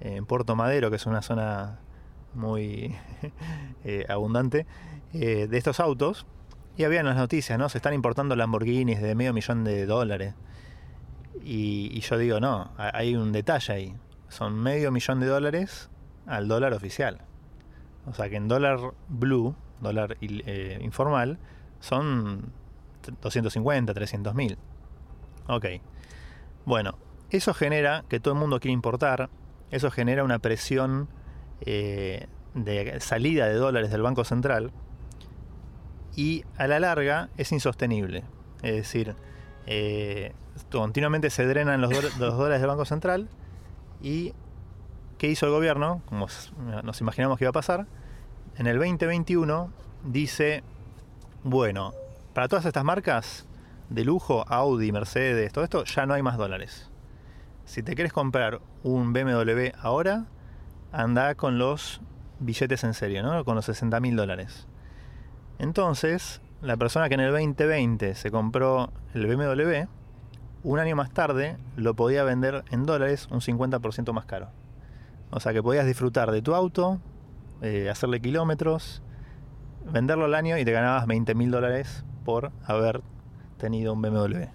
en 0.00 0.26
Puerto 0.26 0.56
Madero, 0.56 0.90
que 0.90 0.96
es 0.96 1.06
una 1.06 1.22
zona 1.22 1.78
muy 2.34 2.94
eh, 3.84 4.04
abundante, 4.08 4.66
eh, 5.14 5.46
de 5.48 5.56
estos 5.58 5.80
autos. 5.80 6.26
Y 6.76 6.84
habían 6.84 7.06
las 7.06 7.16
noticias, 7.16 7.58
¿no? 7.58 7.70
Se 7.70 7.78
están 7.78 7.94
importando 7.94 8.36
Lamborghinis 8.36 9.00
de 9.00 9.14
medio 9.14 9.32
millón 9.32 9.64
de 9.64 9.86
dólares. 9.86 10.34
Y, 11.42 12.00
yo 12.00 12.18
digo, 12.18 12.40
no, 12.40 12.72
ha- 12.76 12.90
hay 12.96 13.14
un 13.16 13.32
detalle 13.32 13.72
ahí. 13.72 13.94
Son 14.28 14.54
medio 14.58 14.90
millón 14.90 15.20
de 15.20 15.26
dólares 15.26 15.88
al 16.26 16.48
dólar 16.48 16.74
oficial. 16.74 17.22
O 18.06 18.14
sea 18.14 18.28
que 18.28 18.36
en 18.36 18.48
dólar 18.48 18.78
blue, 19.08 19.54
dólar 19.80 20.16
eh, 20.20 20.78
informal, 20.82 21.38
son 21.80 22.52
250, 23.20 23.92
300 23.94 24.34
mil. 24.34 24.58
Ok. 25.48 25.66
Bueno, 26.64 26.98
eso 27.30 27.54
genera 27.54 28.04
que 28.08 28.20
todo 28.20 28.34
el 28.34 28.40
mundo 28.40 28.60
quiere 28.60 28.72
importar, 28.72 29.30
eso 29.70 29.90
genera 29.90 30.24
una 30.24 30.38
presión 30.38 31.08
eh, 31.60 32.26
de 32.54 33.00
salida 33.00 33.46
de 33.46 33.54
dólares 33.54 33.90
del 33.90 34.02
Banco 34.02 34.24
Central 34.24 34.72
y 36.14 36.44
a 36.56 36.66
la 36.66 36.80
larga 36.80 37.28
es 37.36 37.52
insostenible. 37.52 38.24
Es 38.62 38.74
decir, 38.74 39.14
eh, 39.66 40.32
continuamente 40.70 41.30
se 41.30 41.46
drenan 41.46 41.80
los 41.80 41.90
dólares 42.18 42.60
del 42.60 42.68
Banco 42.68 42.84
Central 42.84 43.28
y 44.02 44.32
¿qué 45.18 45.28
hizo 45.28 45.46
el 45.46 45.52
gobierno? 45.52 46.02
Como 46.06 46.26
nos 46.82 47.00
imaginamos 47.00 47.38
que 47.38 47.44
iba 47.44 47.50
a 47.50 47.52
pasar, 47.52 47.86
en 48.56 48.66
el 48.66 48.78
2021 48.78 49.70
dice, 50.04 50.62
bueno, 51.44 51.92
para 52.32 52.48
todas 52.48 52.64
estas 52.64 52.84
marcas 52.84 53.46
de 53.88 54.04
lujo, 54.04 54.44
Audi, 54.48 54.92
Mercedes, 54.92 55.52
todo 55.52 55.64
esto, 55.64 55.84
ya 55.84 56.06
no 56.06 56.14
hay 56.14 56.22
más 56.22 56.36
dólares. 56.36 56.90
Si 57.64 57.82
te 57.82 57.94
quieres 57.94 58.12
comprar 58.12 58.60
un 58.82 59.12
BMW 59.12 59.70
ahora, 59.80 60.26
anda 60.92 61.34
con 61.34 61.58
los 61.58 62.00
billetes 62.38 62.84
en 62.84 62.94
serio, 62.94 63.22
¿no? 63.22 63.44
Con 63.44 63.56
los 63.56 63.64
60 63.64 63.98
mil 64.00 64.16
dólares. 64.16 64.66
Entonces, 65.58 66.40
la 66.62 66.76
persona 66.76 67.08
que 67.08 67.14
en 67.14 67.20
el 67.20 67.32
2020 67.32 68.14
se 68.14 68.30
compró 68.30 68.92
el 69.14 69.26
BMW, 69.26 69.88
un 70.62 70.78
año 70.78 70.96
más 70.96 71.10
tarde 71.12 71.56
lo 71.76 71.94
podía 71.94 72.24
vender 72.24 72.64
en 72.70 72.84
dólares 72.84 73.28
un 73.30 73.40
50% 73.40 74.12
más 74.12 74.26
caro. 74.26 74.48
O 75.30 75.40
sea 75.40 75.52
que 75.52 75.62
podías 75.62 75.86
disfrutar 75.86 76.30
de 76.30 76.42
tu 76.42 76.54
auto, 76.54 77.00
eh, 77.62 77.88
hacerle 77.90 78.20
kilómetros, 78.20 79.02
venderlo 79.90 80.24
al 80.24 80.34
año 80.34 80.58
y 80.58 80.64
te 80.64 80.72
ganabas 80.72 81.06
20 81.06 81.34
mil 81.34 81.50
dólares 81.50 82.04
por 82.24 82.52
haber 82.64 83.02
tenido 83.58 83.92
un 83.92 84.02
BMW. 84.02 84.46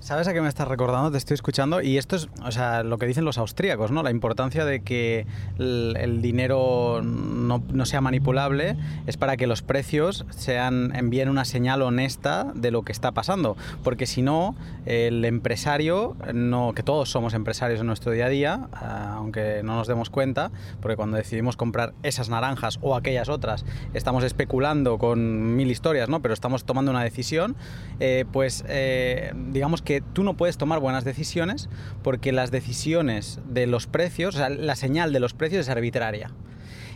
¿Sabes 0.00 0.26
a 0.28 0.32
qué 0.32 0.40
me 0.40 0.48
estás 0.48 0.66
recordando? 0.66 1.10
Te 1.10 1.18
estoy 1.18 1.34
escuchando 1.34 1.82
y 1.82 1.98
esto 1.98 2.16
es, 2.16 2.30
o 2.42 2.50
sea, 2.50 2.82
lo 2.82 2.96
que 2.96 3.04
dicen 3.04 3.26
los 3.26 3.36
austríacos, 3.36 3.90
¿no? 3.90 4.02
La 4.02 4.10
importancia 4.10 4.64
de 4.64 4.80
que 4.80 5.26
el, 5.58 6.22
dinero 6.22 7.02
no, 7.02 7.60
sea 7.84 8.00
manipulable 8.00 8.76
es 9.06 9.18
para 9.18 9.36
que 9.36 9.46
los 9.46 9.60
precios 9.60 10.24
sean 10.30 10.96
envíen 10.96 11.28
una 11.28 11.44
señal 11.44 11.82
honesta 11.82 12.50
de 12.54 12.70
lo 12.70 12.82
que 12.82 12.92
está 12.92 13.12
pasando, 13.12 13.58
porque 13.84 14.06
si 14.06 14.22
no, 14.22 14.56
el 14.86 15.22
empresario, 15.26 16.16
no, 16.32 16.72
que 16.74 16.82
todos 16.82 17.10
somos 17.10 17.34
empresarios 17.34 17.80
en 17.80 17.86
nuestro 17.86 18.10
día 18.12 18.24
a 18.26 18.30
día, 18.30 18.68
aunque 18.72 19.60
no 19.62 19.76
nos 19.76 19.86
demos 19.86 20.08
cuenta, 20.08 20.50
porque 20.80 20.96
cuando 20.96 21.18
decidimos 21.18 21.58
comprar 21.58 21.92
esas 22.02 22.30
naranjas 22.30 22.78
o 22.80 22.96
aquellas 22.96 23.28
otras, 23.28 23.66
estamos 23.92 24.24
especulando 24.24 24.96
con 24.96 25.56
mil 25.56 25.70
historias, 25.70 26.08
¿no? 26.08 26.22
Pero 26.22 26.32
estamos 26.32 26.64
tomando 26.64 26.90
una 26.90 27.04
decisión, 27.04 27.54
eh, 28.00 28.24
pues 28.32 28.64
eh, 28.66 29.34
digamos 29.50 29.82
que 29.82 29.89
que 29.90 30.00
tú 30.00 30.22
no 30.22 30.36
puedes 30.36 30.56
tomar 30.56 30.78
buenas 30.78 31.02
decisiones 31.02 31.68
porque 32.04 32.30
las 32.30 32.52
decisiones 32.52 33.40
de 33.48 33.66
los 33.66 33.88
precios, 33.88 34.36
o 34.36 34.38
sea, 34.38 34.48
la 34.48 34.76
señal 34.76 35.12
de 35.12 35.18
los 35.18 35.34
precios 35.34 35.62
es 35.62 35.68
arbitraria. 35.68 36.30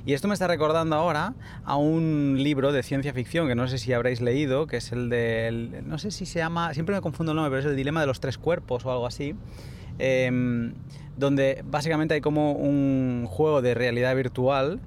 Y 0.06 0.12
esto 0.12 0.28
me 0.28 0.34
está 0.34 0.46
recordando 0.46 0.94
ahora 0.94 1.34
a 1.64 1.74
un 1.76 2.36
libro 2.38 2.70
de 2.70 2.84
ciencia 2.84 3.12
ficción 3.12 3.48
que 3.48 3.56
no 3.56 3.66
sé 3.66 3.78
si 3.78 3.92
habréis 3.92 4.20
leído, 4.20 4.68
que 4.68 4.76
es 4.76 4.92
el 4.92 5.10
de, 5.10 5.82
no 5.84 5.98
sé 5.98 6.12
si 6.12 6.24
se 6.24 6.38
llama, 6.38 6.72
siempre 6.72 6.94
me 6.94 7.00
confundo 7.00 7.32
el 7.32 7.36
nombre, 7.36 7.50
pero 7.50 7.62
es 7.62 7.66
el 7.66 7.74
dilema 7.74 8.00
de 8.00 8.06
los 8.06 8.20
tres 8.20 8.38
cuerpos 8.38 8.86
o 8.86 8.92
algo 8.92 9.08
así, 9.08 9.34
em, 9.98 10.74
donde 11.16 11.64
básicamente 11.68 12.14
hay 12.14 12.20
como 12.20 12.52
un 12.52 13.26
juego 13.28 13.60
de 13.60 13.74
realidad 13.74 14.14
virtual 14.14 14.78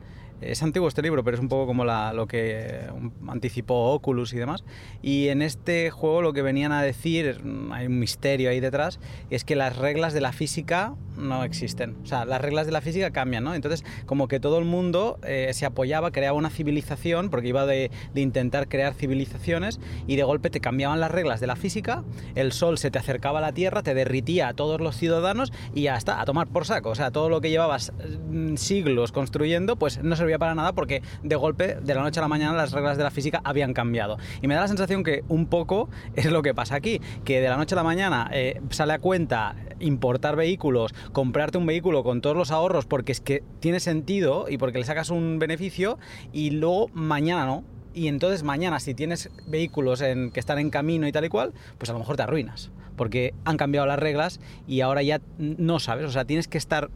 es 0.42 0.62
antiguo 0.64 0.88
este 0.88 1.02
libro, 1.02 1.24
pero 1.24 1.36
es 1.36 1.42
un 1.42 1.50
poco 1.50 1.68
como 1.68 1.86
lo 1.86 2.28
que 2.28 2.90
anticipó 3.28 3.94
Oculus 3.94 4.34
y 4.34 4.38
demás. 4.38 4.64
Y 5.02 5.30
en 5.30 5.42
este 5.42 5.90
juego 5.90 6.22
lo 6.22 6.34
que 6.34 6.42
venían 6.42 6.72
a 6.72 6.82
decir, 6.82 7.42
hay 7.72 7.88
un 7.88 8.00
misterio 8.00 8.50
ahí 8.50 8.60
detrás, 8.60 9.00
es 9.30 9.44
que 9.44 9.56
las 9.56 9.76
reglas 9.78 10.14
de 10.14 10.22
la 10.22 10.32
física 10.32 10.96
no 11.18 11.44
existen. 11.44 11.98
O 12.04 12.06
sea, 12.06 12.26
las 12.26 12.42
reglas 12.42 12.66
de 12.66 12.72
la 12.72 12.82
física 12.82 13.12
cambian, 13.12 13.44
¿no? 13.44 13.56
Entonces, 13.56 13.84
como 14.06 14.28
que 14.28 14.40
todo 14.40 14.60
el 14.60 14.66
mundo 14.66 15.20
eh, 15.24 15.50
se 15.54 15.66
apoyaba, 15.66 16.12
creaba 16.12 16.38
una 16.38 16.50
civilización, 16.50 17.30
porque 17.30 17.50
iba 17.50 17.66
de, 17.66 17.92
intentar 18.16 18.68
crear 18.68 18.94
civilizaciones, 18.94 19.80
y 20.06 20.16
de 20.16 20.24
golpe 20.24 20.50
te 20.50 20.60
cambiaban 20.60 21.00
las 21.00 21.12
reglas 21.12 21.40
de 21.40 21.48
la 21.48 21.56
física, 21.56 22.04
el 22.36 22.52
sol 22.52 22.78
se 22.78 22.92
te 22.92 23.00
acercaba 23.00 23.40
a 23.40 23.42
la 23.42 23.52
Tierra, 23.52 23.84
te 23.84 23.94
derritía 23.94 24.50
a 24.50 24.54
todos 24.54 24.80
los 24.80 24.96
ciudadanos 24.96 25.52
y 25.74 25.84
ya 25.84 25.96
está, 25.96 26.22
a 26.22 26.26
tomar 26.26 26.48
por 26.48 26.66
saco. 26.66 26.90
O 26.90 26.96
sea, 26.96 27.12
todo 27.12 27.30
lo 27.30 27.42
que 27.42 27.50
llevabas 27.50 27.92
mm, 28.30 28.56
siglos 28.56 29.12
construyendo, 29.12 29.78
pues 29.78 30.04
no 30.04 30.16
se 30.16 30.24
para 30.38 30.55
nada 30.55 30.73
porque 30.73 31.01
de 31.23 31.36
golpe, 31.36 31.75
de 31.75 31.95
la 31.95 32.01
noche 32.01 32.19
a 32.19 32.23
la 32.23 32.28
mañana, 32.28 32.55
las 32.55 32.71
reglas 32.71 32.97
de 32.97 33.03
la 33.03 33.11
física 33.11 33.41
habían 33.43 33.73
cambiado. 33.73 34.17
Y 34.41 34.47
me 34.47 34.55
da 34.55 34.61
la 34.61 34.67
sensación 34.67 35.03
que 35.03 35.23
un 35.28 35.47
poco 35.47 35.89
es 36.15 36.32
lo 36.32 36.41
que 36.41 36.53
pasa 36.53 36.75
aquí, 36.75 37.01
que 37.23 37.41
de 37.41 37.49
la 37.49 37.57
noche 37.57 37.75
a 37.75 37.78
la 37.78 37.84
mañana 37.84 38.30
eh, 38.34 38.61
sale 38.69 38.93
a 38.93 38.99
cuenta 38.99 39.55
importar 39.80 40.36
vehículos, 40.36 40.93
comprarte 41.11 41.57
un 41.57 41.65
vehículo 41.65 42.03
con 42.03 42.21
todos 42.21 42.36
los 42.36 42.51
ahorros 42.51 42.86
porque 42.86 43.11
es 43.11 43.21
que 43.21 43.43
tiene 43.59 43.80
sentido 43.80 44.47
y 44.49 44.57
porque 44.57 44.80
le 44.80 44.86
sacas 44.86 45.09
un 45.09 45.39
beneficio 45.39 45.97
y 46.34 46.51
luego 46.51 46.89
mañana 46.93 47.45
no. 47.45 47.63
Y 47.93 48.07
entonces 48.07 48.43
mañana 48.43 48.80
si 48.80 48.93
tienes 48.93 49.30
vehículos 49.47 50.01
en, 50.01 50.32
que 50.32 50.39
están 50.39 50.59
en 50.59 50.69
camino 50.69 51.07
y 51.07 51.11
tal 51.11 51.25
y 51.25 51.30
cual, 51.30 51.53
pues 51.78 51.89
a 51.89 51.93
lo 51.93 51.99
mejor 51.99 52.15
te 52.15 52.23
arruinas. 52.23 52.71
Porque 52.95 53.34
han 53.45 53.57
cambiado 53.57 53.88
las 53.88 53.99
reglas 53.99 54.39
y 54.67 54.82
ahora 54.82 55.03
ya 55.03 55.21
no 55.38 55.80
sabes. 55.80 56.05
O 56.05 56.11
sea, 56.11 56.25
tienes 56.25 56.47
que 56.47 56.57
estar 56.57 56.89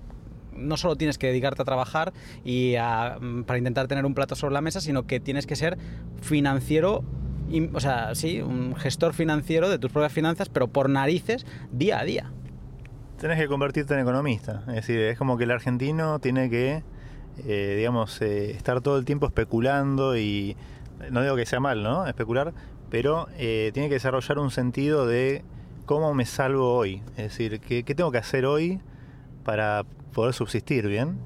no 0.55 0.77
solo 0.77 0.95
tienes 0.95 1.17
que 1.17 1.27
dedicarte 1.27 1.61
a 1.61 1.65
trabajar 1.65 2.13
y 2.43 2.75
mm, 2.75 3.43
para 3.43 3.57
intentar 3.57 3.87
tener 3.87 4.05
un 4.05 4.13
plato 4.13 4.35
sobre 4.35 4.53
la 4.53 4.61
mesa, 4.61 4.81
sino 4.81 5.07
que 5.07 5.19
tienes 5.19 5.45
que 5.45 5.55
ser 5.55 5.77
financiero 6.21 7.03
o 7.73 7.79
sea, 7.79 8.15
sí, 8.15 8.41
un 8.41 8.75
gestor 8.75 9.13
financiero 9.13 9.69
de 9.69 9.77
tus 9.77 9.91
propias 9.91 10.13
finanzas, 10.13 10.49
pero 10.49 10.67
por 10.67 10.89
narices, 10.89 11.45
día 11.71 11.99
a 11.99 12.03
día. 12.03 12.31
Tienes 13.19 13.37
que 13.37 13.47
convertirte 13.47 13.93
en 13.93 13.99
economista. 13.99 14.63
Es 14.69 14.75
decir, 14.75 14.99
es 14.99 15.17
como 15.17 15.37
que 15.37 15.43
el 15.43 15.51
argentino 15.51 16.19
tiene 16.19 16.49
que, 16.49 16.83
eh, 17.45 17.75
digamos, 17.77 18.21
eh, 18.21 18.51
estar 18.51 18.81
todo 18.81 18.97
el 18.97 19.05
tiempo 19.05 19.27
especulando 19.27 20.17
y, 20.17 20.55
no 21.11 21.21
digo 21.21 21.35
que 21.35 21.45
sea 21.45 21.59
mal, 21.59 21.83
¿no? 21.83 22.07
Especular, 22.07 22.53
pero 22.89 23.27
eh, 23.37 23.71
tiene 23.73 23.89
que 23.89 23.95
desarrollar 23.95 24.39
un 24.39 24.51
sentido 24.51 25.05
de 25.05 25.43
cómo 25.85 26.13
me 26.13 26.25
salvo 26.25 26.73
hoy. 26.73 27.03
Es 27.17 27.37
decir, 27.37 27.59
qué 27.59 27.83
tengo 27.83 28.11
que 28.11 28.17
hacer 28.17 28.45
hoy 28.45 28.79
para 29.43 29.83
poder 30.11 30.33
subsistir 30.33 30.87
bien, 30.87 31.17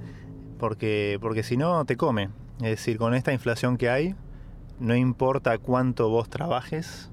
porque, 0.59 1.17
porque 1.21 1.43
si 1.43 1.57
no 1.57 1.86
te 1.86 1.97
come. 1.97 2.29
Es 2.57 2.69
decir, 2.69 2.97
con 2.97 3.13
esta 3.13 3.33
inflación 3.33 3.77
que 3.77 3.89
hay, 3.89 4.15
no 4.79 4.95
importa 4.95 5.57
cuánto 5.57 6.09
vos 6.09 6.29
trabajes, 6.29 7.11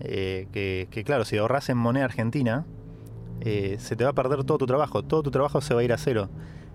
eh, 0.00 0.46
que, 0.52 1.04
claro, 1.04 1.24
si 1.24 1.38
ahorras 1.38 1.68
en 1.68 1.78
moneda 1.78 2.04
argentina, 2.04 2.64
eh, 3.40 3.76
se 3.78 3.96
te 3.96 4.04
va 4.04 4.10
a 4.10 4.12
perder 4.12 4.44
todo 4.44 4.58
tu 4.58 4.66
trabajo, 4.66 5.02
todo 5.02 5.22
tu 5.22 5.30
trabajo 5.30 5.60
se 5.60 5.74
va 5.74 5.80
a 5.80 5.84
ir 5.84 5.92
a 5.92 5.98
cero. 5.98 6.28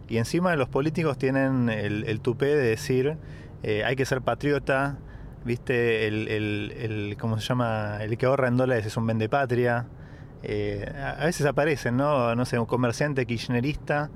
Y 0.10 0.18
encima 0.18 0.56
los 0.56 0.68
políticos 0.68 1.18
tienen 1.18 1.70
el, 1.70 2.04
el 2.06 2.20
tupé 2.20 2.48
de 2.48 2.70
decir, 2.70 3.18
eh, 3.64 3.84
hay 3.86 3.96
que 3.96 4.06
ser 4.06 4.22
patriota, 4.22 4.98
viste, 5.46 6.08
el, 6.08 6.28
el, 6.28 7.18
¿cómo 7.20 7.40
se 7.40 7.48
llama? 7.48 8.00
El 8.02 8.18
que 8.18 8.26
ahorra 8.26 8.48
en 8.48 8.58
dólares 8.58 8.86
es 8.86 8.98
un 8.98 9.08
vendepatria. 9.08 9.88
a 10.44 11.26
veces 11.26 11.46
aparecen, 11.46 11.98
¿no? 11.98 12.36
No 12.36 12.46
sé, 12.46 12.60
un 12.60 12.66
comerciante 12.66 13.26
kirchnerista 13.26 14.10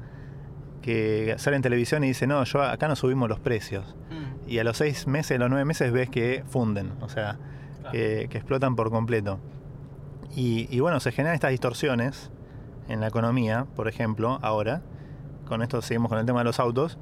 que 0.85 1.33
sale 1.39 1.55
en 1.55 1.63
televisión 1.63 2.03
y 2.03 2.09
dice, 2.09 2.27
no, 2.27 2.43
yo 2.43 2.61
acá 2.61 2.87
no 2.87 2.95
subimos 2.95 3.27
los 3.27 3.39
precios. 3.39 3.95
Mm. 4.11 4.49
Y 4.51 4.59
a 4.59 4.63
los 4.63 4.77
seis 4.77 5.07
meses, 5.07 5.37
a 5.37 5.39
los 5.39 5.49
nueve 5.49 5.65
meses 5.65 5.91
ves 5.91 6.11
que 6.11 6.43
funden, 6.47 6.91
o 7.01 7.09
sea, 7.09 7.39
que, 7.91 8.25
explotan 8.25 8.75
por 8.75 8.91
completo. 8.91 9.39
Y, 10.35 10.79
bueno, 10.81 10.99
se 10.99 11.11
generan 11.11 11.33
estas 11.33 11.49
distorsiones 11.49 12.29
en 12.87 12.99
la 12.99 13.07
economía, 13.07 13.65
por 13.75 13.87
ejemplo, 13.87 14.37
ahora, 14.43 14.83
con 15.47 15.63
esto 15.63 15.81
seguimos 15.81 16.09
con 16.09 16.19
el 16.19 16.25
tema 16.27 16.41
de 16.41 16.45
los 16.45 16.59
autos, 16.59 16.99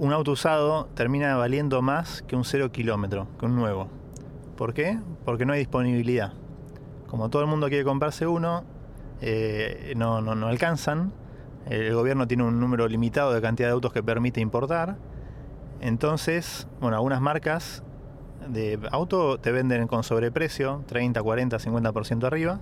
un 0.00 0.12
auto 0.12 0.32
usado 0.32 0.86
termina 0.96 1.36
valiendo 1.36 1.80
más 1.80 2.22
que 2.22 2.34
un 2.34 2.44
cero 2.44 2.72
kilómetro, 2.72 3.28
que 3.38 3.46
un 3.46 3.54
nuevo. 3.54 3.88
¿Por 4.56 4.74
qué? 4.74 4.98
Porque 5.24 5.46
no 5.46 5.52
hay 5.52 5.60
disponibilidad. 5.60 6.32
Como 7.06 7.30
todo 7.30 7.42
el 7.42 7.48
mundo 7.48 7.68
quiere 7.68 7.84
comprarse 7.84 8.26
uno, 8.26 8.64
eh, 9.20 9.92
no, 9.96 10.20
no, 10.20 10.34
no 10.34 10.48
alcanzan 10.48 11.12
el 11.66 11.94
gobierno 11.94 12.26
tiene 12.26 12.44
un 12.44 12.60
número 12.60 12.88
limitado 12.88 13.32
de 13.32 13.40
cantidad 13.40 13.68
de 13.68 13.74
autos 13.74 13.92
que 13.92 14.02
permite 14.02 14.40
importar. 14.40 14.96
Entonces, 15.80 16.68
bueno, 16.80 16.96
algunas 16.96 17.20
marcas 17.20 17.82
de 18.48 18.78
auto 18.90 19.38
te 19.38 19.52
venden 19.52 19.86
con 19.86 20.02
sobreprecio, 20.02 20.84
30, 20.86 21.22
40, 21.22 21.58
50% 21.58 22.24
arriba. 22.24 22.60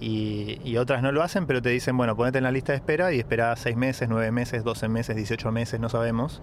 Y, 0.00 0.76
otras 0.76 1.02
no 1.02 1.12
lo 1.12 1.22
hacen, 1.22 1.46
pero 1.46 1.62
te 1.62 1.70
dicen, 1.70 1.96
bueno, 1.96 2.16
ponete 2.16 2.38
en 2.38 2.44
la 2.44 2.50
lista 2.50 2.72
de 2.72 2.76
espera 2.76 3.12
y 3.12 3.20
espera 3.20 3.54
6 3.54 3.76
meses, 3.76 4.08
9 4.08 4.32
meses, 4.32 4.64
12 4.64 4.88
meses, 4.88 5.16
18 5.16 5.52
meses, 5.52 5.80
no 5.80 5.88
sabemos. 5.88 6.42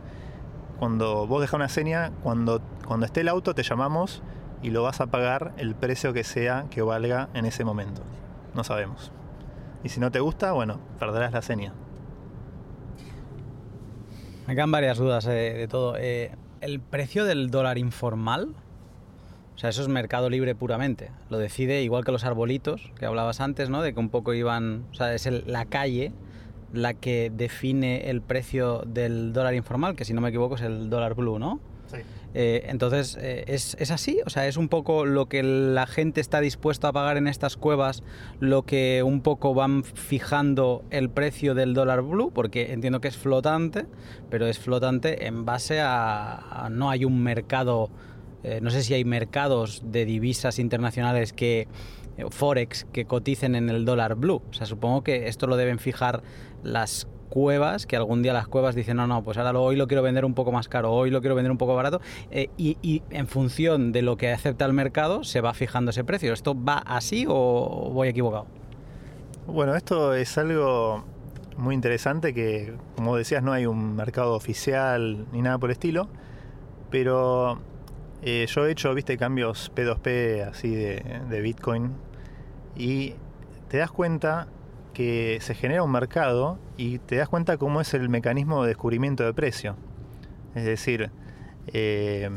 Cuando 0.80 1.28
vos 1.28 1.41
dejas 1.41 1.55
una 1.55 1.69
seña, 1.69 2.11
cuando, 2.24 2.61
cuando 2.88 3.05
esté 3.05 3.22
el 3.22 3.28
auto 3.28 3.53
te 3.53 3.63
llamamos 3.63 4.24
y 4.63 4.72
lo 4.72 4.84
vas 4.84 5.01
a 5.01 5.07
pagar 5.07 5.53
el 5.57 5.76
precio 5.76 6.13
que 6.13 6.24
sea 6.24 6.65
que 6.72 6.82
valga 6.82 7.30
en 7.34 7.45
ese 7.45 7.65
momento. 7.65 8.01
No 8.55 8.63
sabemos. 8.63 9.11
Y 9.84 9.89
si 9.89 9.99
no 9.99 10.11
te 10.11 10.19
gusta, 10.19 10.51
bueno, 10.51 10.79
perderás 10.99 11.34
la 11.34 11.41
seña. 11.41 11.73
Me 14.47 14.55
quedan 14.55 14.71
varias 14.71 14.97
dudas 14.97 15.25
eh, 15.27 15.53
de 15.57 15.67
todo. 15.67 15.95
Eh, 15.97 16.32
¿El 16.61 16.79
precio 16.79 17.25
del 17.25 17.49
dólar 17.49 17.77
informal? 17.77 18.55
O 19.55 19.57
sea, 19.57 19.69
eso 19.69 19.82
es 19.82 19.88
mercado 19.88 20.29
libre 20.29 20.55
puramente. 20.55 21.11
Lo 21.29 21.38
decide 21.38 21.84
igual 21.84 22.03
que 22.03 22.11
los 22.11 22.23
arbolitos 22.23 22.91
que 22.97 23.05
hablabas 23.05 23.41
antes, 23.41 23.69
¿no? 23.69 23.82
De 23.82 23.93
que 23.93 23.99
un 23.99 24.09
poco 24.09 24.34
iban. 24.34 24.86
O 24.91 24.93
sea, 24.93 25.13
es 25.13 25.25
la 25.47 25.65
calle 25.65 26.13
la 26.73 26.93
que 26.93 27.32
define 27.34 28.09
el 28.09 28.21
precio 28.21 28.84
del 28.86 29.34
dólar 29.34 29.55
informal, 29.55 29.95
que 29.95 30.05
si 30.05 30.13
no 30.13 30.21
me 30.21 30.29
equivoco 30.29 30.55
es 30.55 30.61
el 30.61 30.89
dólar 30.89 31.15
blue, 31.15 31.38
¿no? 31.38 31.59
Eh, 32.33 32.65
entonces, 32.67 33.17
eh, 33.19 33.43
¿es, 33.47 33.75
¿es, 33.79 33.91
así? 33.91 34.19
O 34.25 34.29
sea, 34.29 34.47
¿es 34.47 34.55
un 34.55 34.69
poco 34.69 35.05
lo 35.05 35.27
que 35.27 35.43
la 35.43 35.85
gente 35.85 36.21
está 36.21 36.39
dispuesto 36.39 36.87
a 36.87 36.93
pagar 36.93 37.17
en 37.17 37.27
estas 37.27 37.57
cuevas, 37.57 38.03
lo 38.39 38.63
que 38.63 39.03
un 39.03 39.21
poco 39.21 39.53
van 39.53 39.83
fijando 39.83 40.83
el 40.91 41.09
precio 41.09 41.55
del 41.55 41.73
dólar 41.73 42.01
blue? 42.01 42.31
Porque 42.33 42.71
entiendo 42.71 43.01
que 43.01 43.09
es 43.09 43.17
flotante, 43.17 43.85
pero 44.29 44.47
es 44.47 44.59
flotante 44.59 45.27
en 45.27 45.43
base 45.43 45.81
a, 45.81 46.69
no 46.71 46.89
hay 46.89 47.03
un 47.03 47.21
mercado, 47.21 47.89
eh, 48.43 48.59
no 48.61 48.69
sé 48.69 48.83
si 48.83 48.93
hay 48.93 49.03
mercados 49.03 49.81
de 49.85 50.05
divisas 50.05 50.57
internacionales 50.57 51.33
que 51.33 51.67
Forex 52.29 52.85
que 52.93 53.05
coticen 53.05 53.55
en 53.55 53.69
el 53.69 53.83
dólar 53.83 54.15
blue. 54.15 54.41
O 54.49 54.53
sea, 54.53 54.65
supongo 54.67 55.03
que 55.03 55.27
esto 55.27 55.47
lo 55.47 55.57
deben 55.57 55.79
fijar 55.79 56.23
las 56.63 57.07
cuevas, 57.32 57.88
que 57.88 57.95
algún 57.95 58.21
día 58.21 58.34
las 58.34 58.47
cuevas 58.47 58.75
dicen, 58.75 58.97
no, 58.97 59.07
no, 59.07 59.23
pues 59.23 59.38
ahora 59.38 59.57
hoy 59.57 59.77
lo 59.77 59.88
quiero 59.88 60.03
vender 60.03 60.25
un 60.25 60.34
poco 60.34 60.51
más 60.51 60.67
caro, 60.67 60.91
hoy 60.91 61.09
lo 61.09 61.21
quiero 61.21 61.34
vender 61.34 61.49
un 61.49 61.57
poco 61.57 61.73
barato, 61.73 62.01
eh, 62.29 62.49
y, 62.57 63.01
en 63.09 63.27
función 63.27 63.93
de 63.93 64.01
lo 64.01 64.17
que 64.17 64.32
acepta 64.32 64.65
el 64.65 64.73
mercado 64.73 65.23
se 65.23 65.39
va 65.39 65.53
fijando 65.53 65.91
ese 65.91 66.03
precio. 66.03 66.34
¿Esto 66.34 66.61
va 66.61 66.79
así 66.79 67.25
o 67.27 67.89
voy 67.93 68.09
equivocado? 68.09 68.47
Bueno, 69.47 69.75
esto 69.75 70.13
es 70.13 70.38
algo 70.38 71.05
muy 71.57 71.73
interesante 71.73 72.34
que, 72.34 72.73
como 72.97 73.15
decías, 73.15 73.41
no 73.41 73.53
hay 73.53 73.65
un 73.65 73.95
mercado 73.95 74.34
oficial 74.34 75.25
ni 75.32 75.41
nada 75.41 75.57
por 75.57 75.69
el 75.69 75.73
estilo, 75.73 76.09
pero 76.89 77.61
eh, 78.23 78.45
yo 78.49 78.67
he 78.67 78.71
hecho, 78.71 78.93
viste, 78.93 79.17
cambios 79.17 79.71
P2P 79.73 80.49
así 80.49 80.75
de 80.75 81.41
Bitcoin 81.41 81.91
y 82.75 83.13
te 83.69 83.77
das 83.77 83.89
cuenta 83.89 84.47
que 84.93 85.39
se 85.41 85.55
genera 85.55 85.83
un 85.83 85.91
mercado 85.91 86.59
y 86.77 86.99
te 86.99 87.17
das 87.17 87.29
cuenta 87.29 87.57
cómo 87.57 87.81
es 87.81 87.93
el 87.93 88.09
mecanismo 88.09 88.63
de 88.63 88.69
descubrimiento 88.69 89.23
de 89.23 89.33
precio. 89.33 89.75
Es 90.55 90.65
decir, 90.65 91.11
eh, 91.67 92.29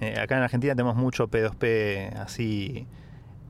eh, 0.00 0.18
acá 0.18 0.36
en 0.36 0.42
Argentina 0.44 0.74
tenemos 0.74 0.96
mucho 0.96 1.28
P2P 1.28 2.14
así, 2.16 2.86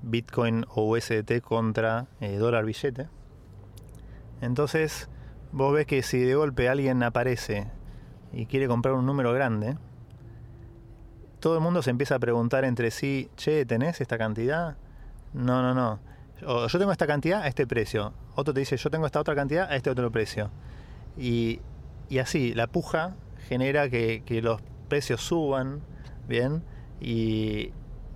Bitcoin 0.03 0.65
o 0.69 0.89
USDT 0.91 1.41
contra 1.43 2.07
eh, 2.21 2.37
dólar 2.37 2.65
billete. 2.65 3.09
Entonces, 4.41 5.09
vos 5.53 5.73
ves 5.75 5.87
que 5.87 6.03
si 6.03 6.19
de 6.19 6.35
golpe 6.35 6.69
alguien 6.69 7.03
aparece 7.03 7.67
y 8.33 8.47
quiere 8.47 8.69
comprar 8.69 8.95
un 8.95 9.07
número 9.07 9.33
grande, 9.33 9.77
todo 11.41 11.55
el 11.55 11.61
mundo 11.61 11.83
se 11.83 11.91
empieza 11.91 12.17
a 12.17 12.19
preguntar 12.19 12.65
entre 12.65 12.91
sí, 12.91 13.31
che, 13.37 13.65
¿tenés 13.65 14.01
esta 14.01 14.19
cantidad? 14.19 14.77
No, 15.33 15.63
no, 15.63 15.75
no. 15.75 16.01
O 16.47 16.67
yo 16.67 16.79
tengo 16.79 16.93
esta 16.93 17.07
cantidad 17.07 17.43
a 17.43 17.49
este 17.49 17.67
precio. 17.67 18.13
Otro 18.39 18.55
te 18.55 18.61
dice, 18.61 18.77
yo 18.77 18.89
tengo 18.89 19.05
esta 19.05 19.19
otra 19.19 19.35
cantidad 19.35 19.69
a 19.69 19.75
este 19.75 19.91
otro 19.91 20.13
precio. 20.13 20.53
Y, 21.17 21.59
y 22.09 22.19
así, 22.19 22.55
la 22.55 22.69
puja 22.69 23.17
genera 23.49 23.91
que, 23.91 24.23
que 24.25 24.41
los 24.43 24.63
precios 24.89 25.21
suban, 25.23 25.81
¿bien? 26.29 26.63
Y, 27.01 27.73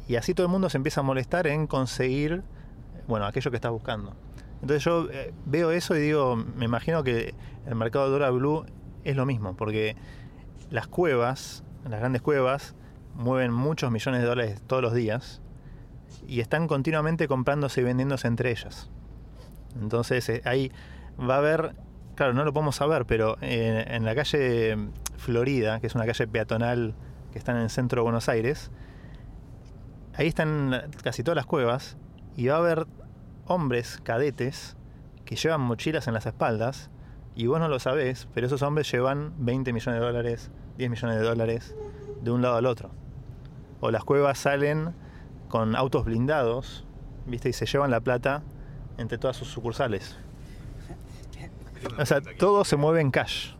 y 0.07 0.15
así 0.15 0.33
todo 0.33 0.47
el 0.47 0.53
mundo 0.53 0.71
se 0.71 0.77
empieza 0.77 1.01
a 1.01 1.03
molestar 1.03 1.49
en 1.49 1.67
conseguir, 1.67 2.45
bueno, 3.09 3.27
aquello 3.27 3.51
que 3.51 3.57
estás 3.57 3.73
buscando. 3.73 4.15
Entonces 4.61 4.85
yo 4.85 5.11
eh, 5.11 5.35
veo 5.45 5.73
eso 5.73 5.97
y 5.97 6.01
digo, 6.01 6.37
me 6.37 6.67
imagino 6.67 7.03
que 7.03 7.35
el 7.67 7.75
mercado 7.75 8.05
de 8.05 8.13
dólar 8.13 8.31
blue 8.31 8.65
es 9.03 9.17
lo 9.17 9.27
mismo, 9.27 9.57
porque 9.57 9.97
las 10.71 10.87
cuevas, 10.87 11.65
las 11.83 11.99
grandes 11.99 12.23
cuevas, 12.23 12.77
mueven 13.17 13.53
muchos 13.53 13.91
millones 13.91 14.23
de 14.23 14.29
dólares 14.29 14.63
todos 14.69 14.85
los 14.85 14.95
días 14.95 15.43
y 16.29 16.39
están 16.39 16.69
continuamente 16.69 17.27
comprándose 17.27 17.81
y 17.81 17.85
vendiéndose 17.85 18.29
entre 18.29 18.53
ellas. 18.53 18.92
Entonces 19.81 20.29
eh, 20.29 20.43
ahí 20.45 20.73
va 21.19 21.37
a 21.37 21.39
haber, 21.39 21.75
claro, 22.15 22.35
no 22.35 22.45
lo 22.45 22.53
podemos 22.53 22.77
saber, 22.77 23.07
pero 23.07 23.37
eh, 23.41 23.85
en 23.89 24.05
la 24.05 24.15
calle 24.15 24.77
Florida, 25.17 25.81
que 25.81 25.87
es 25.87 25.95
una 25.95 26.07
calle 26.07 26.27
peatonal 26.27 26.95
que 27.33 27.39
está 27.39 27.53
en 27.53 27.59
el 27.59 27.71
centro 27.71 28.01
de 28.01 28.05
Buenos 28.05 28.29
Aires, 28.29 28.71
ahí 30.15 30.27
están 30.27 30.91
casi 31.03 31.23
todas 31.23 31.37
las 31.37 31.47
cuevas 31.47 31.97
y 32.37 32.47
va 32.47 32.57
a 32.57 32.59
haber 32.59 32.87
hombres 33.47 33.99
cadetes 34.03 34.77
que 35.25 35.37
llevan 35.37 35.61
mochilas 35.61 36.09
en 36.09 36.15
las 36.15 36.27
espaldas 36.27 36.91
y 37.35 37.47
vos 37.47 37.59
no 37.61 37.69
lo 37.69 37.79
sabés, 37.79 38.29
pero 38.35 38.47
esos 38.47 38.63
hombres 38.63 38.91
llevan 38.91 39.33
20 39.39 39.73
millones 39.73 40.01
de 40.01 40.07
dólares, 40.07 40.51
10 40.77 40.91
millones 40.91 41.19
de 41.19 41.25
dólares 41.25 41.75
de 42.21 42.31
un 42.31 42.43
lado 42.43 42.57
al 42.57 42.67
otro. 42.67 42.91
O 43.81 43.91
las 43.91 44.05
cuevas 44.05 44.39
salen 44.39 44.95
con 45.49 45.75
autos 45.75 46.05
blindados, 46.05 46.87
¿viste? 47.27 47.49
Y 47.49 47.53
se 47.53 47.67
llevan 47.67 47.91
la 47.91 48.01
plata 48.01 48.43
entre 48.99 49.19
todas 49.19 49.37
sus 49.37 49.49
sucursales. 49.49 50.17
O 51.99 52.07
sea, 52.07 52.21
todo 52.21 52.65
se 52.65 52.77
mueve 52.77 53.01
en 53.01 53.11
cash. 53.11 53.55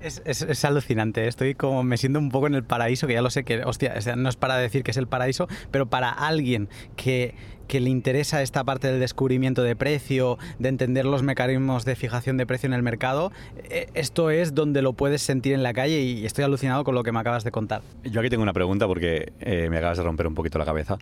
Es, 0.00 0.64
alucinante, 0.64 1.28
estoy 1.28 1.54
como 1.54 1.84
me 1.84 1.96
siento 1.96 2.18
un 2.18 2.30
poco 2.30 2.48
en 2.48 2.56
el 2.56 2.64
paraíso, 2.64 3.06
que 3.06 3.12
ya 3.12 3.22
lo 3.22 3.30
sé 3.30 3.44
que, 3.44 3.62
hostia, 3.62 3.94
no 4.16 4.28
es 4.28 4.34
para 4.34 4.56
decir 4.56 4.82
que 4.82 4.90
es 4.90 4.96
el 4.96 5.06
paraíso, 5.06 5.46
pero 5.70 5.86
para 5.86 6.10
alguien 6.10 6.68
que, 6.96 7.36
que 7.68 7.78
le 7.78 7.88
interesa 7.88 8.42
esta 8.42 8.64
parte 8.64 8.88
del 8.88 8.98
descubrimiento 8.98 9.62
de 9.62 9.76
precio, 9.76 10.38
de 10.58 10.70
entender 10.70 11.04
los 11.04 11.22
mecanismos 11.22 11.84
de 11.84 11.94
fijación 11.94 12.36
de 12.36 12.46
precio 12.46 12.66
en 12.66 12.72
el 12.72 12.82
mercado, 12.82 13.30
eh, 13.70 13.86
esto 13.94 14.30
es 14.30 14.54
donde 14.54 14.82
lo 14.82 14.94
puedes 14.94 15.22
sentir 15.22 15.52
en 15.52 15.62
la 15.62 15.72
calle 15.72 16.00
y 16.00 16.26
estoy 16.26 16.42
alucinado 16.42 16.82
con 16.82 16.96
lo 16.96 17.04
que 17.04 17.12
me 17.12 17.20
acabas 17.20 17.44
de 17.44 17.52
contar. 17.52 17.82
Yo 18.02 18.18
aquí 18.18 18.28
tengo 18.28 18.42
una 18.42 18.52
pregunta 18.52 18.88
porque 18.88 19.32
eh, 19.38 19.68
me 19.70 19.78
acabas 19.78 19.98
de 19.98 20.04
romper 20.04 20.26
un 20.26 20.34
poquito 20.34 20.58
la 20.58 20.64
cabeza 20.64 20.98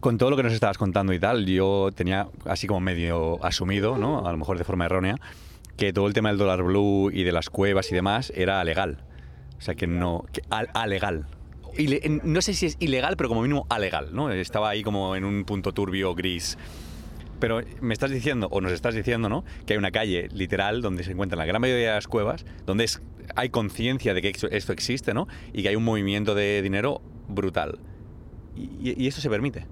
con 0.00 0.18
todo 0.18 0.30
lo 0.30 0.36
que 0.36 0.42
nos 0.42 0.52
estabas 0.52 0.78
contando 0.78 1.12
y 1.12 1.18
tal, 1.18 1.46
yo 1.46 1.90
tenía 1.94 2.28
así 2.46 2.66
como 2.66 2.80
medio 2.80 3.44
asumido, 3.44 3.98
¿no? 3.98 4.26
A 4.26 4.32
lo 4.32 4.38
mejor 4.38 4.58
de 4.58 4.64
forma 4.64 4.84
errónea, 4.86 5.16
que 5.76 5.92
todo 5.92 6.06
el 6.06 6.12
tema 6.12 6.28
del 6.28 6.38
dólar 6.38 6.62
blue 6.62 7.10
y 7.12 7.24
de 7.24 7.32
las 7.32 7.50
cuevas 7.50 7.90
y 7.90 7.94
demás 7.94 8.32
era 8.34 8.62
legal. 8.64 9.04
O 9.58 9.60
sea, 9.60 9.74
que 9.74 9.86
no. 9.86 10.24
Que 10.32 10.42
alegal. 10.50 11.26
no 12.24 12.42
sé 12.42 12.54
si 12.54 12.66
es 12.66 12.76
ilegal, 12.80 13.16
pero 13.16 13.28
como 13.28 13.42
mínimo 13.42 13.66
alegal, 13.68 14.14
¿no? 14.14 14.30
Estaba 14.30 14.70
ahí 14.70 14.82
como 14.82 15.14
en 15.16 15.24
un 15.24 15.44
punto 15.44 15.72
turbio 15.72 16.14
gris. 16.14 16.58
Pero 17.38 17.60
me 17.80 17.94
estás 17.94 18.10
diciendo, 18.10 18.48
o 18.50 18.60
nos 18.60 18.72
estás 18.72 18.94
diciendo, 18.94 19.28
¿no? 19.28 19.44
Que 19.66 19.74
hay 19.74 19.78
una 19.78 19.90
calle 19.90 20.28
literal 20.32 20.82
donde 20.82 21.02
se 21.04 21.12
encuentran 21.12 21.38
la 21.38 21.44
gran 21.44 21.60
mayoría 21.60 21.88
de 21.88 21.94
las 21.94 22.06
cuevas, 22.06 22.44
donde 22.66 22.84
es, 22.84 23.02
hay 23.34 23.50
conciencia 23.50 24.14
de 24.14 24.22
que 24.22 24.32
esto 24.50 24.72
existe, 24.72 25.14
¿no? 25.14 25.26
Y 25.52 25.62
que 25.62 25.70
hay 25.70 25.76
un 25.76 25.84
movimiento 25.84 26.34
de 26.34 26.62
dinero 26.62 27.00
brutal. 27.28 27.78
Y, 28.56 29.02
y 29.02 29.06
eso 29.06 29.20
se 29.20 29.30
permite. 29.30 29.66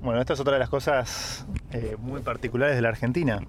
Bueno, 0.00 0.20
esta 0.20 0.34
es 0.34 0.40
otra 0.40 0.52
de 0.52 0.60
las 0.60 0.68
cosas 0.68 1.44
eh, 1.72 1.96
muy 1.98 2.20
particulares 2.20 2.76
de 2.76 2.82
la 2.82 2.88
Argentina. 2.88 3.40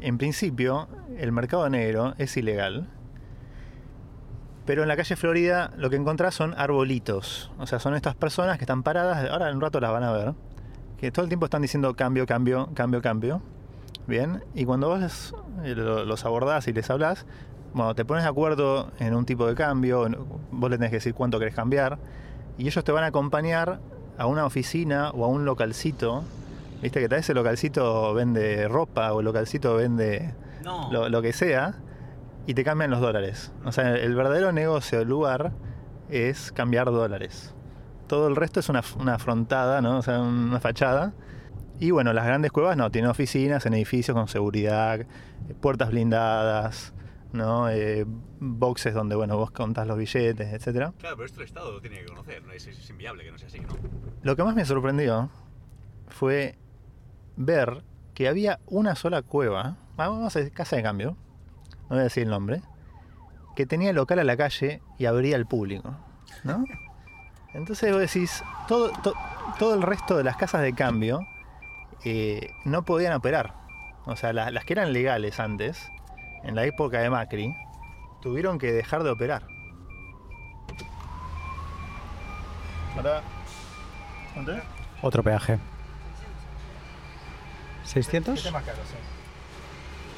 En 0.00 0.18
principio, 0.18 0.88
el 1.16 1.30
mercado 1.30 1.68
negro 1.70 2.14
es 2.18 2.36
ilegal, 2.36 2.88
pero 4.66 4.82
en 4.82 4.88
la 4.88 4.96
calle 4.96 5.14
Florida 5.14 5.70
lo 5.76 5.88
que 5.88 5.94
encontrás 5.94 6.34
son 6.34 6.54
arbolitos. 6.58 7.52
O 7.58 7.68
sea, 7.68 7.78
son 7.78 7.94
estas 7.94 8.16
personas 8.16 8.58
que 8.58 8.64
están 8.64 8.82
paradas, 8.82 9.30
ahora 9.30 9.48
en 9.48 9.56
un 9.56 9.60
rato 9.60 9.78
las 9.78 9.92
van 9.92 10.02
a 10.02 10.10
ver, 10.10 10.34
que 10.98 11.12
todo 11.12 11.24
el 11.24 11.28
tiempo 11.28 11.46
están 11.46 11.62
diciendo 11.62 11.94
cambio, 11.94 12.26
cambio, 12.26 12.68
cambio, 12.74 13.00
cambio. 13.00 13.42
Bien, 14.08 14.42
y 14.54 14.64
cuando 14.64 14.88
vos 14.88 15.34
eh, 15.62 15.74
los 15.76 16.24
abordás 16.24 16.66
y 16.66 16.72
les 16.72 16.90
hablas, 16.90 17.26
bueno, 17.74 17.94
te 17.94 18.04
pones 18.04 18.24
de 18.24 18.30
acuerdo 18.30 18.90
en 18.98 19.14
un 19.14 19.24
tipo 19.24 19.46
de 19.46 19.54
cambio, 19.54 20.08
vos 20.50 20.68
le 20.68 20.78
tenés 20.78 20.90
que 20.90 20.96
decir 20.96 21.14
cuánto 21.14 21.38
querés 21.38 21.54
cambiar, 21.54 21.96
y 22.58 22.66
ellos 22.66 22.82
te 22.82 22.90
van 22.90 23.04
a 23.04 23.08
acompañar 23.08 23.78
a 24.20 24.26
una 24.26 24.44
oficina 24.44 25.10
o 25.12 25.24
a 25.24 25.28
un 25.28 25.46
localcito, 25.46 26.24
viste 26.82 27.00
que 27.00 27.08
tal 27.08 27.16
vez 27.16 27.24
ese 27.24 27.32
localcito 27.32 28.12
vende 28.12 28.68
ropa 28.68 29.14
o 29.14 29.20
el 29.20 29.24
localcito 29.24 29.76
vende 29.76 30.34
lo, 30.90 31.22
que 31.22 31.32
sea, 31.32 31.76
y 32.46 32.52
te 32.52 32.62
cambian 32.62 32.90
los 32.90 33.00
dólares. 33.00 33.50
O 33.64 33.72
sea, 33.72 33.94
el 33.96 34.14
verdadero 34.14 34.52
negocio, 34.52 35.00
el 35.00 35.08
lugar, 35.08 35.52
es 36.10 36.52
cambiar 36.52 36.90
dólares. 36.90 37.54
Todo 38.08 38.28
el 38.28 38.36
resto 38.36 38.60
es 38.60 38.68
una, 38.68 38.82
una 38.98 39.14
afrontada, 39.14 39.80
¿no? 39.80 39.96
O 39.96 40.02
sea, 40.02 40.20
una 40.20 40.60
fachada. 40.60 41.14
Y 41.78 41.90
bueno, 41.90 42.12
las 42.12 42.26
grandes 42.26 42.52
cuevas 42.52 42.76
no, 42.76 42.90
tienen 42.90 43.10
oficinas 43.10 43.64
en 43.64 43.72
edificios 43.72 44.14
con 44.14 44.28
seguridad, 44.28 45.06
puertas 45.62 45.92
blindadas, 45.92 46.92
¿no? 47.32 47.68
Eh, 47.68 48.04
boxes 48.40 48.94
donde, 48.94 49.14
bueno, 49.16 49.36
vos 49.36 49.50
contás 49.50 49.86
los 49.86 49.96
billetes, 49.96 50.52
etcétera. 50.52 50.92
Claro, 50.98 51.16
pero 51.16 51.26
esto 51.26 51.40
el 51.40 51.46
Estado 51.46 51.72
lo 51.72 51.80
tiene 51.80 51.98
que 52.00 52.06
conocer, 52.06 52.42
¿no? 52.44 52.52
es, 52.52 52.66
es, 52.66 52.90
inviable 52.90 53.24
que 53.24 53.32
no 53.32 53.38
sea 53.38 53.48
así, 53.48 53.60
¿no? 53.60 53.68
Lo 54.22 54.36
que 54.36 54.44
más 54.44 54.54
me 54.54 54.64
sorprendió 54.64 55.30
fue 56.08 56.58
ver 57.36 57.84
que 58.14 58.28
había 58.28 58.60
una 58.66 58.94
sola 58.94 59.22
cueva, 59.22 59.76
vamos 59.96 60.34
a 60.34 60.38
decir 60.38 60.52
casa 60.52 60.76
de 60.76 60.82
cambio, 60.82 61.16
no 61.82 61.88
voy 61.90 62.00
a 62.00 62.02
decir 62.02 62.24
el 62.24 62.30
nombre, 62.30 62.62
que 63.56 63.66
tenía 63.66 63.92
local 63.92 64.18
a 64.18 64.24
la 64.24 64.36
calle 64.36 64.82
y 64.98 65.06
abría 65.06 65.36
al 65.36 65.46
público, 65.46 65.96
¿no? 66.44 66.64
Entonces 67.52 67.90
vos 67.92 68.00
decís, 68.00 68.44
todo, 68.68 68.92
todo 69.58 69.74
el 69.74 69.82
resto 69.82 70.16
de 70.16 70.24
las 70.24 70.36
casas 70.36 70.62
de 70.62 70.72
cambio 70.72 71.20
eh, 72.04 72.50
no 72.64 72.84
podían 72.84 73.12
operar. 73.12 73.54
O 74.06 74.16
sea, 74.16 74.32
las 74.32 74.64
que 74.64 74.72
eran 74.72 74.92
legales 74.92 75.40
antes, 75.40 75.90
en 76.42 76.54
la 76.54 76.64
época 76.64 77.00
de 77.00 77.10
Macri, 77.10 77.54
tuvieron 78.20 78.58
que 78.58 78.72
dejar 78.72 79.02
de 79.02 79.10
operar. 79.10 79.42
Otro 85.02 85.22
peaje. 85.22 85.58
¿600? 87.86 88.36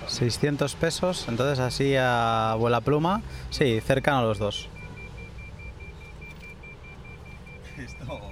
600 0.08 0.74
pesos, 0.74 1.26
entonces 1.28 1.58
así 1.58 1.94
a 1.96 2.56
vuela 2.58 2.80
pluma, 2.80 3.22
sí, 3.50 3.80
cercano 3.80 4.18
a 4.18 4.22
los 4.22 4.38
dos. 4.38 4.68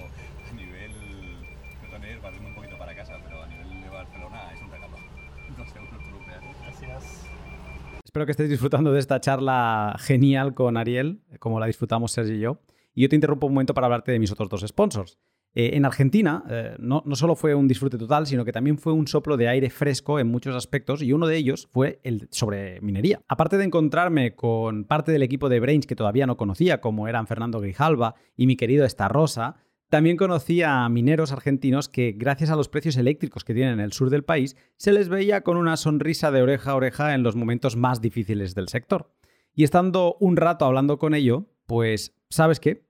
Espero 8.20 8.26
que 8.26 8.32
estéis 8.32 8.50
disfrutando 8.50 8.92
de 8.92 8.98
esta 8.98 9.18
charla 9.18 9.96
genial 9.98 10.52
con 10.52 10.76
Ariel, 10.76 11.22
como 11.38 11.58
la 11.58 11.64
disfrutamos 11.64 12.12
Sergi 12.12 12.34
y 12.34 12.40
yo. 12.40 12.60
Y 12.94 13.00
yo 13.00 13.08
te 13.08 13.14
interrumpo 13.14 13.46
un 13.46 13.54
momento 13.54 13.72
para 13.72 13.86
hablarte 13.86 14.12
de 14.12 14.18
mis 14.18 14.30
otros 14.30 14.50
dos 14.50 14.60
sponsors. 14.68 15.16
Eh, 15.54 15.70
en 15.72 15.86
Argentina 15.86 16.44
eh, 16.50 16.76
no, 16.78 17.02
no, 17.06 17.16
solo 17.16 17.34
fue 17.34 17.54
un 17.54 17.66
disfrute 17.66 17.96
total, 17.96 18.26
sino 18.26 18.44
que 18.44 18.52
también 18.52 18.76
fue 18.76 18.92
un 18.92 19.06
soplo 19.06 19.38
de 19.38 19.48
aire 19.48 19.70
fresco 19.70 20.18
en 20.18 20.26
muchos 20.26 20.54
aspectos 20.54 21.00
y 21.00 21.14
uno 21.14 21.26
de 21.26 21.38
ellos 21.38 21.66
fue 21.72 21.98
el 22.04 22.28
sobre 22.30 22.78
minería. 22.82 23.22
Aparte 23.26 23.56
de 23.56 23.64
encontrarme 23.64 24.34
con 24.34 24.84
parte 24.84 25.12
del 25.12 25.22
equipo 25.22 25.48
de 25.48 25.58
Brains 25.58 25.86
que 25.86 25.96
todavía 25.96 26.26
no 26.26 26.36
conocía, 26.36 26.82
como 26.82 27.08
eran 27.08 27.26
Fernando 27.26 27.58
Grijalva 27.58 28.16
y 28.36 28.46
mi 28.46 28.56
querido 28.56 28.86
Rosa, 29.08 29.56
también 29.91 30.16
conocí 30.16 30.62
a 30.62 30.88
mineros 30.88 31.32
argentinos 31.32 31.88
que, 31.88 32.12
gracias 32.12 32.51
a 32.51 32.57
los 32.57 32.68
precios 32.68 32.97
eléctricos 32.97 33.45
que 33.45 33.55
tienen 33.55 33.74
en 33.74 33.80
el 33.80 33.93
sur 33.93 34.09
del 34.09 34.22
país, 34.22 34.57
se 34.76 34.93
les 34.93 35.09
veía 35.09 35.43
con 35.43 35.57
una 35.57 35.76
sonrisa 35.76 36.30
de 36.30 36.43
oreja 36.43 36.70
a 36.70 36.76
oreja 36.76 37.12
en 37.12 37.24
los 37.24 37.34
momentos 37.34 37.76
más 37.76 38.01
difíciles 38.01 38.55
del 38.55 38.68
sector. 38.68 39.12
Y 39.53 39.64
estando 39.64 40.16
un 40.20 40.36
rato 40.36 40.64
hablando 40.64 40.99
con 40.99 41.12
ello, 41.12 41.49
pues, 41.66 42.14
¿sabes 42.28 42.61
qué? 42.61 42.86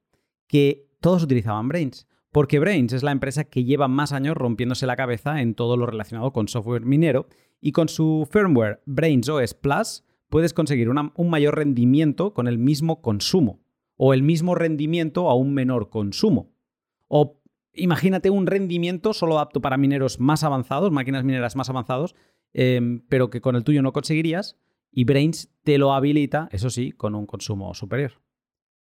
Que 0.47 0.91
todos 1.01 1.23
utilizaban 1.23 1.69
Brains. 1.69 2.07
Porque 2.33 2.59
Brains 2.59 2.93
es 2.93 3.03
la 3.03 3.13
empresa 3.13 3.45
que 3.45 3.65
lleva 3.65 3.89
más 3.89 4.13
años 4.13 4.37
rompiéndose 4.37 4.87
la 4.87 4.95
cabeza 4.95 5.41
en 5.41 5.55
todo 5.55 5.79
lo 5.79 5.87
relacionado 5.87 6.35
con 6.35 6.49
software 6.49 6.85
minero 6.85 7.27
y 7.63 7.73
con 7.73 7.89
su 7.89 8.29
firmware 8.31 8.83
Brains 8.85 9.29
OS 9.29 9.55
Plus 9.55 10.05
puedes 10.29 10.53
conseguir 10.53 10.91
un 10.91 11.31
mayor 11.31 11.57
rendimiento 11.57 12.35
con 12.35 12.47
el 12.47 12.59
mismo 12.59 13.01
consumo 13.01 13.63
o 13.97 14.13
el 14.15 14.23
mismo 14.23 14.55
rendimiento 14.55 15.29
a 15.29 15.35
un 15.35 15.55
menor 15.55 15.89
consumo. 15.89 16.53
O 17.13 17.43
imagínate 17.75 18.31
un 18.31 18.47
rendimiento 18.47 19.13
solo 19.13 19.41
apto 19.41 19.61
para 19.61 19.77
mineros 19.77 20.21
más 20.21 20.45
avanzados, 20.45 20.93
máquinas 20.93 21.25
mineras 21.25 21.57
más 21.57 21.69
avanzados, 21.69 22.15
em, 22.53 23.03
pero 23.09 23.31
que 23.31 23.41
con 23.41 23.57
el 23.57 23.65
tuyo 23.65 23.83
no 23.83 23.93
conseguirías 23.93 24.57
y 24.93 25.05
Brains 25.05 25.53
te 25.65 25.77
lo 25.77 25.93
habilita, 25.93 26.49
eso 26.53 26.71
sí, 26.71 26.93
con 26.93 27.17
un 27.17 27.27
consumo 27.27 27.75
superior. 27.75 28.13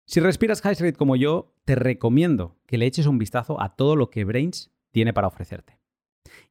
Si 0.05 0.19
respiras 0.19 0.61
High 0.61 0.93
como 0.93 1.15
yo, 1.15 1.53
te 1.63 1.75
recomiendo 1.75 2.57
que 2.65 2.77
le 2.77 2.87
eches 2.87 3.05
un 3.05 3.17
vistazo 3.17 3.61
a 3.61 3.75
todo 3.75 3.95
lo 3.95 4.09
que 4.09 4.25
Brains 4.25 4.69
tiene 4.91 5.13
para 5.13 5.27
ofrecerte. 5.27 5.79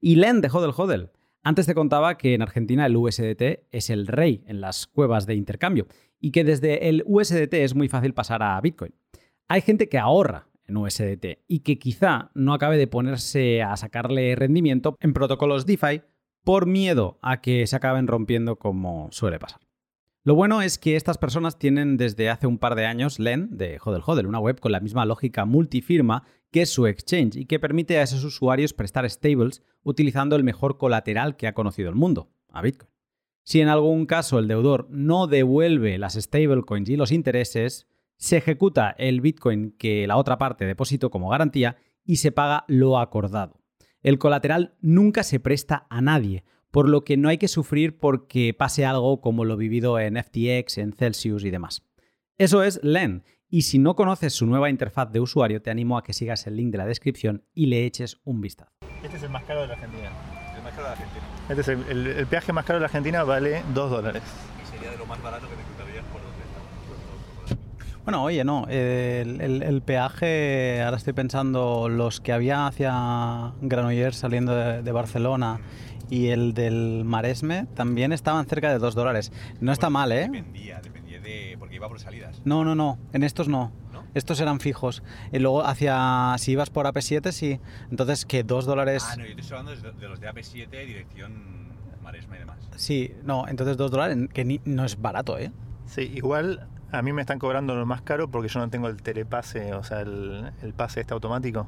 Y 0.01 0.17
Len 0.17 0.41
de 0.41 0.49
Hodel 0.49 0.73
Hodel. 0.75 1.11
Antes 1.43 1.67
te 1.67 1.75
contaba 1.75 2.17
que 2.17 2.35
en 2.35 2.43
Argentina 2.43 2.87
el 2.87 2.97
USDT 2.97 3.67
es 3.71 3.91
el 3.91 4.07
rey 4.07 4.43
en 4.47 4.61
las 4.61 4.87
cuevas 4.87 5.27
de 5.27 5.35
intercambio 5.35 5.87
y 6.19 6.31
que 6.31 6.45
desde 6.45 6.89
el 6.89 7.03
USDT 7.07 7.55
es 7.55 7.75
muy 7.75 7.89
fácil 7.89 8.15
pasar 8.15 8.43
a 8.43 8.61
Bitcoin. 8.61 8.95
Hay 9.49 9.61
gente 9.61 9.89
que 9.89 9.99
ahorra 9.99 10.48
en 10.69 10.77
USDT 10.77 11.41
y 11.49 11.61
que 11.61 11.79
quizá 11.79 12.31
no 12.35 12.55
acabe 12.55 12.77
de 12.77 12.87
ponerse 12.87 13.63
a 13.63 13.77
sacarle 13.77 14.37
rendimiento 14.37 14.97
en 15.01 15.13
protocolos 15.13 15.67
DeFi 15.67 16.03
por 16.45 16.67
miedo 16.67 17.19
a 17.23 17.41
que 17.41 17.67
se 17.67 17.77
acaben 17.77 18.07
rompiendo 18.07 18.57
como 18.57 19.09
suele 19.11 19.39
pasar. 19.39 19.61
Lo 20.25 20.35
bueno 20.35 20.63
es 20.63 20.79
que 20.79 20.97
estas 20.97 21.17
personas 21.17 21.59
tienen 21.59 21.97
desde 21.97 22.29
hace 22.29 22.47
un 22.47 22.59
par 22.59 22.75
de 22.75 22.87
años 22.87 23.19
LEN 23.19 23.57
de 23.57 23.79
Hodel 23.83 24.03
Hodel, 24.05 24.27
una 24.27 24.41
web 24.41 24.61
con 24.61 24.73
la 24.73 24.81
misma 24.81 25.07
lógica 25.07 25.45
multifirma 25.47 26.25
que 26.51 26.63
es 26.63 26.71
su 26.71 26.87
exchange 26.87 27.37
y 27.37 27.47
que 27.47 27.59
permite 27.59 27.99
a 27.99 28.03
esos 28.03 28.25
usuarios 28.25 28.73
prestar 28.73 29.09
stables 29.09 29.63
utilizando 29.83 30.37
el 30.37 30.45
mejor 30.45 30.77
colateral 30.79 31.37
que 31.37 31.47
ha 31.47 31.55
conocido 31.55 31.89
el 31.89 31.95
mundo, 31.95 32.31
a 32.51 32.63
Bitcoin. 32.63 32.91
Si 33.45 33.63
en 33.63 33.69
algún 33.69 34.05
caso 34.05 34.39
el 34.39 34.49
deudor 34.49 34.87
no 34.91 35.27
devuelve 35.27 35.97
las 35.97 36.15
stablecoins 36.15 36.91
y 36.91 36.97
los 36.97 37.13
intereses, 37.13 37.87
se 38.19 38.37
ejecuta 38.37 38.91
el 38.99 39.21
Bitcoin 39.21 39.73
que 39.79 40.07
la 40.07 40.17
otra 40.17 40.37
parte 40.37 40.67
depositó 40.67 41.11
como 41.11 41.31
garantía 41.31 41.77
y 42.05 42.17
se 42.17 42.33
paga 42.33 42.65
lo 42.69 42.99
acordado. 42.99 43.61
El 44.03 44.19
colateral 44.19 44.75
nunca 44.81 45.23
se 45.23 45.41
presta 45.41 45.87
a 45.89 46.01
nadie, 46.01 46.45
por 46.71 46.89
lo 46.89 47.05
que 47.05 47.17
no 47.17 47.29
hay 47.29 47.39
que 47.39 47.49
sufrir 47.49 47.99
porque 47.99 48.55
pase 48.55 48.85
algo 48.85 49.21
como 49.21 49.45
lo 49.45 49.57
vivido 49.57 49.99
en 49.99 50.17
FTX, 50.17 50.79
en 50.79 50.93
Celsius 50.93 51.45
y 51.45 51.51
demás. 51.51 51.83
Eso 52.37 52.63
es 52.63 52.81
LEN, 52.83 53.25
y 53.49 53.63
si 53.63 53.79
no 53.79 53.97
conoces 53.97 54.35
su 54.35 54.47
nueva 54.47 54.69
interfaz 54.69 55.11
de 55.11 55.21
usuario, 55.21 55.63
te 55.63 55.71
animo 55.71 55.97
a 55.97 56.03
que 56.03 56.13
sigas 56.13 56.47
el 56.47 56.57
link 56.57 56.71
de 56.71 56.79
la 56.79 56.87
descripción 56.87 57.45
y 57.55 57.67
le 57.67 57.87
eches 57.87 58.21
un 58.25 58.41
vistazo. 58.41 58.73
Este 59.03 59.17
es 59.17 59.23
el 59.23 59.31
más 59.31 59.45
caro 59.45 59.63
de 59.63 59.69
la 59.69 59.75
Argentina. 59.75 60.11
El 60.55 60.63
más 60.63 60.73
caro 60.73 60.87
de 60.87 60.93
Argentina. 60.93 61.25
Este 61.49 61.61
es 61.63 61.69
el, 61.69 62.07
el, 62.07 62.27
peaje 62.27 62.53
más 62.53 62.65
caro 62.65 62.79
de 62.79 62.81
la 62.83 62.87
Argentina, 62.87 63.25
vale 63.25 63.63
2 63.75 63.91
dólares. 63.91 64.23
Y 64.63 64.71
sería 64.71 64.91
de 64.91 64.99
lo 64.99 65.07
más 65.07 65.23
barato 65.23 65.49
que 65.49 65.57
te 65.57 65.63
bueno, 68.09 68.23
oye, 68.23 68.43
no, 68.43 68.67
el, 68.71 69.63
el, 69.63 69.83
peaje, 69.83 70.81
ahora 70.81 70.97
estoy 70.97 71.13
pensando, 71.13 71.91
los 71.91 72.23
que 72.23 72.33
había 72.33 72.67
hacia 72.67 73.53
Granollers 73.61 74.17
saliendo 74.17 74.55
de, 74.55 74.93
Barcelona 74.93 75.61
y 76.09 76.29
el 76.29 76.55
del 76.55 77.03
Maresme 77.05 77.67
también 77.75 78.15
estaban 78.15 78.47
cerca 78.47 78.73
de 78.73 78.79
2 78.79 78.95
dólares. 78.95 79.31
No 79.61 79.73
está 79.73 79.91
mal, 79.91 80.11
¿eh? 80.13 80.21
Dependía, 80.21 80.81
dependía 80.81 81.21
de... 81.21 81.57
porque 81.59 81.75
iba 81.75 81.87
por 81.87 82.01
salidas. 82.01 82.41
No, 82.47 82.65
no, 82.65 82.75
no, 82.75 82.99
en 83.13 83.25
estos 83.25 83.47
no. 83.47 83.73
Estos 84.15 84.41
eran 84.41 84.59
fijos. 84.59 85.03
Y 85.31 85.39
luego 85.39 85.67
hacia, 85.67 86.35
si 86.39 86.53
ibas 86.53 86.71
por 86.71 86.87
AP7, 86.87 87.31
sí. 87.31 87.61
Entonces, 87.91 88.25
que 88.25 88.43
2 88.43 88.65
dólares... 88.65 89.05
Ah, 89.07 89.17
no, 89.19 89.27
yo 89.27 89.35
estoy 89.37 89.59
hablando 89.59 89.93
de 89.93 90.09
los 90.09 90.19
de 90.19 90.31
AP7, 90.31 90.87
dirección 90.87 91.75
Maresme 92.03 92.37
y 92.37 92.39
demás. 92.39 92.57
Sí, 92.75 93.13
no, 93.23 93.47
entonces 93.49 93.77
2 93.77 93.91
dólares, 93.91 94.17
que 94.33 94.61
no 94.65 94.87
es 94.87 94.99
barato, 94.99 95.39
¿eh? 95.39 95.53
Sí, 95.85 96.11
igual 96.15 96.67
a 96.91 97.03
mí 97.03 97.13
me 97.13 97.21
están 97.21 97.39
cobrando 97.39 97.75
lo 97.75 97.87
más 97.87 98.03
caro 98.03 98.29
porque 98.29 98.49
yo 98.49 98.61
no 98.61 98.71
tengo 98.71 98.89
el 98.89 99.03
telepase, 99.03 99.75
o 99.75 99.83
sea, 99.83 100.01
el, 100.01 100.53
pase 100.77 101.01
este 101.01 101.15
automático. 101.15 101.67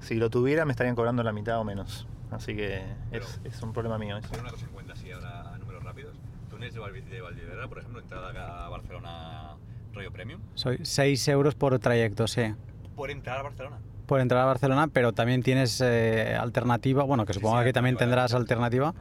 Si 0.00 0.14
lo 0.14 0.30
tuviera 0.30 0.64
me 0.64 0.72
estarían 0.72 0.96
cobrando 0.96 1.22
la 1.22 1.32
mitad 1.32 1.58
o 1.58 1.64
menos. 1.64 2.06
Así 2.30 2.54
que 2.54 2.82
es, 3.10 3.62
un 3.62 3.72
problema 3.72 3.98
mío. 3.98 4.16
Eso. 4.16 4.28
una 4.38 4.50
cosa 4.50 4.66
en 4.66 4.72
cuenta, 4.72 4.94
si 4.96 5.10
ahora 5.10 5.54
a 5.54 5.58
números 5.58 5.82
rápidos. 5.82 6.16
Túnez 6.50 6.74
de, 6.74 6.80
Valdivera, 6.80 7.68
por 7.68 7.78
ejemplo, 7.78 8.00
entrada 8.00 8.66
a 8.66 8.68
Barcelona 8.68 9.56
rollo 9.94 10.12
premium. 10.12 10.40
Soy 10.54 10.78
6 10.82 11.28
euros 11.28 11.54
por 11.54 11.78
trayecto, 11.78 12.26
sí. 12.26 12.54
¿Por 12.96 13.10
entrar 13.10 13.38
a 13.38 13.42
Barcelona? 13.42 13.78
Por 14.06 14.20
entrar 14.20 14.42
a 14.42 14.46
Barcelona, 14.46 14.88
pero 14.88 15.12
también 15.12 15.42
tienes 15.42 15.80
eh, 15.80 16.36
alternativa, 16.38 17.04
bueno, 17.04 17.26
que 17.26 17.32
supongo 17.32 17.62
que 17.62 17.72
también 17.72 17.96
tendrás 17.96 18.34
alternativa. 18.34 18.94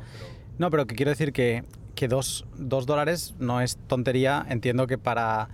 No, 0.57 0.69
pero 0.69 0.85
que 0.85 0.95
quiero 0.95 1.11
decir 1.11 1.33
que 1.33 1.63
que 1.97 2.07
dos, 2.07 2.45
dólares 2.55 3.35
no 3.39 3.59
es 3.59 3.77
tontería. 3.87 4.45
Entiendo 4.47 4.85
que 4.85 4.99
para, 4.99 5.49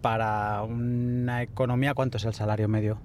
para 0.00 0.62
una 0.62 1.42
economía, 1.42 1.92
¿cuánto 1.92 2.16
es 2.16 2.24
el 2.24 2.32
salario 2.32 2.66
medio? 2.66 2.98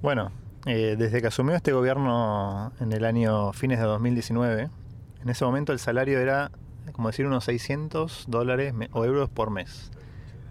Bueno, 0.00 0.30
eh, 0.66 0.94
desde 0.96 1.20
que 1.20 1.26
asumió 1.26 1.56
este 1.56 1.72
gobierno 1.72 2.72
en 2.80 2.92
el 2.92 3.04
año 3.04 3.52
fines 3.52 3.80
de 3.80 3.86
2019, 3.86 4.70
en 5.22 5.28
ese 5.28 5.44
momento 5.44 5.72
el 5.72 5.80
salario 5.80 6.20
era, 6.20 6.52
como 6.92 7.08
decir, 7.08 7.26
unos 7.26 7.44
600 7.44 8.26
dólares 8.28 8.72
o 8.92 9.04
euros 9.04 9.28
por 9.28 9.50
mes. 9.50 9.90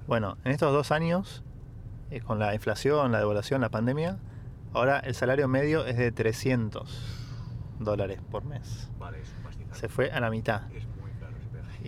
Bueno, 0.07 0.37
en 0.43 0.51
estos 0.51 0.73
dos 0.73 0.91
años, 0.91 1.41
eh, 2.11 2.19
con 2.19 2.37
la 2.37 2.53
inflación, 2.53 3.13
la 3.13 3.19
devaluación, 3.19 3.61
la 3.61 3.69
pandemia, 3.69 4.17
ahora 4.73 4.99
el 4.99 5.15
salario 5.15 5.47
medio 5.47 5.85
es 5.85 5.95
de 5.95 6.11
300 6.11 7.17
dólares 7.79 8.19
por 8.29 8.43
mes. 8.43 8.89
Vale, 8.99 9.19
Se 9.71 9.87
fue 9.87 10.11
a 10.11 10.19
la 10.19 10.29
mitad. 10.29 10.63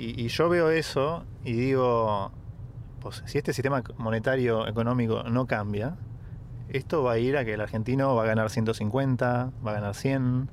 Y, 0.01 0.29
yo 0.29 0.49
veo 0.49 0.71
eso 0.71 1.25
y 1.43 1.53
digo, 1.53 2.31
pues 3.01 3.21
si 3.27 3.37
este 3.37 3.53
sistema 3.53 3.83
monetario 3.97 4.67
económico 4.67 5.21
no 5.29 5.45
cambia, 5.45 5.95
esto 6.69 7.03
va 7.03 7.13
a 7.13 7.17
ir 7.19 7.37
a 7.37 7.45
que 7.45 7.53
el 7.53 7.61
argentino 7.61 8.15
va 8.15 8.23
a 8.23 8.25
ganar 8.25 8.49
150, 8.49 9.51
va 9.63 9.71
a 9.71 9.73
ganar 9.75 9.93
100 9.93 10.49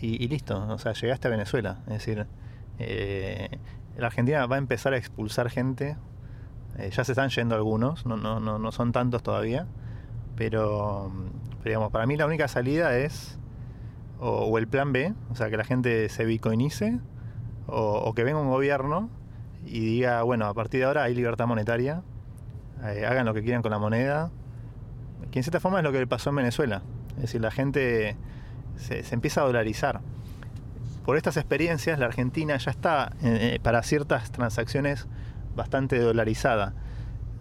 y, 0.00 0.26
listo. 0.26 0.60
O 0.68 0.78
sea, 0.78 0.92
llegaste 0.92 1.28
a 1.28 1.30
Venezuela. 1.30 1.82
Es 1.86 1.92
decir, 1.92 2.26
eh, 2.80 3.60
la 3.96 4.08
Argentina 4.08 4.44
va 4.46 4.56
a 4.56 4.58
empezar 4.58 4.92
a 4.92 4.96
expulsar 4.96 5.50
gente. 5.50 5.96
Eh, 6.76 6.90
ya 6.90 7.04
se 7.04 7.12
están 7.12 7.28
yendo 7.28 7.54
algunos, 7.54 8.04
no, 8.06 8.16
no, 8.16 8.40
no, 8.40 8.58
no 8.58 8.72
son 8.72 8.90
tantos 8.90 9.22
todavía. 9.22 9.68
Pero, 10.34 11.12
digamos, 11.64 11.92
para 11.92 12.06
mí 12.06 12.16
la 12.16 12.26
única 12.26 12.48
salida 12.48 12.96
es 12.98 13.38
o, 14.18 14.46
o, 14.46 14.58
el 14.58 14.66
plan 14.66 14.92
B, 14.92 15.14
o 15.30 15.36
sea, 15.36 15.48
que 15.48 15.56
la 15.56 15.64
gente 15.64 16.08
se 16.08 16.24
bitcoinice 16.24 16.98
o, 17.66 18.12
que 18.14 18.24
venga 18.24 18.40
un 18.40 18.48
gobierno 18.48 19.08
y 19.64 19.80
diga, 19.80 20.22
bueno, 20.22 20.46
a 20.46 20.54
partir 20.54 20.80
de 20.80 20.86
ahora 20.86 21.04
hay 21.04 21.14
libertad 21.14 21.46
monetaria, 21.46 22.02
eh, 22.84 23.06
hagan 23.06 23.26
lo 23.26 23.34
que 23.34 23.42
quieran 23.42 23.62
con 23.62 23.70
la 23.70 23.78
moneda, 23.78 24.30
que 25.30 25.38
en 25.38 25.42
cierta 25.42 25.60
forma 25.60 25.78
es 25.78 25.84
lo 25.84 25.92
que 25.92 26.06
pasó 26.06 26.30
en 26.30 26.36
Venezuela. 26.36 26.82
Es 27.16 27.22
decir, 27.22 27.40
la 27.40 27.50
gente 27.50 28.16
se, 28.76 29.02
empieza 29.14 29.42
a 29.42 29.44
dolarizar. 29.44 30.00
Por 31.04 31.16
estas 31.16 31.36
experiencias, 31.36 31.98
la 31.98 32.06
Argentina 32.06 32.56
ya 32.56 32.70
está 32.70 33.12
eh, 33.22 33.58
para 33.62 33.82
ciertas 33.82 34.30
transacciones 34.32 35.06
bastante 35.54 35.98
dolarizada. 35.98 36.74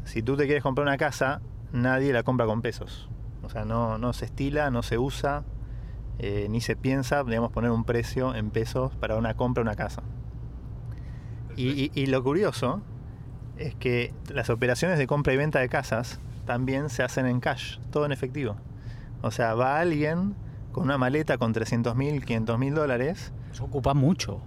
Si 0.05 0.21
tú 0.21 0.35
te 0.35 0.45
quieres 0.45 0.63
comprar 0.63 0.85
una 0.85 0.97
casa, 0.97 1.41
nadie 1.71 2.13
la 2.13 2.23
compra 2.23 2.45
con 2.45 2.61
pesos. 2.61 3.09
O 3.41 3.49
sea, 3.49 3.65
no, 3.65 3.97
no 3.97 4.13
se 4.13 4.25
estila, 4.25 4.69
no 4.69 4.83
se 4.83 4.97
usa, 4.97 5.43
eh, 6.19 6.47
ni 6.49 6.61
se 6.61 6.75
piensa, 6.75 7.23
digamos, 7.23 7.51
poner 7.51 7.71
un 7.71 7.83
precio 7.83 8.35
en 8.35 8.51
pesos 8.51 8.95
para 8.95 9.15
una 9.15 9.35
compra 9.35 9.63
de 9.63 9.69
una 9.69 9.75
casa. 9.75 10.03
Y, 11.55 12.05
lo 12.07 12.23
curioso 12.23 12.81
es 13.57 13.75
que 13.75 14.11
las 14.27 14.49
operaciones 14.49 14.97
de 14.97 15.05
compra 15.05 15.33
y 15.33 15.37
venta 15.37 15.59
de 15.59 15.69
casas 15.69 16.19
también 16.45 16.89
se 16.89 17.03
hacen 17.03 17.27
en 17.27 17.39
cash, 17.39 17.77
todo 17.91 18.05
en 18.05 18.11
efectivo. 18.11 18.55
O 19.21 19.29
sea, 19.29 19.53
va 19.53 19.79
alguien 19.79 20.35
con 20.71 20.83
una 20.83 20.97
maleta 20.97 21.37
con 21.37 21.53
300 21.53 21.95
mil, 21.95 22.25
500 22.25 22.57
mil 22.57 22.73
dólares. 22.73 23.31
Eso 23.51 23.65
ocupa 23.65 23.93
mucho. 23.93 24.41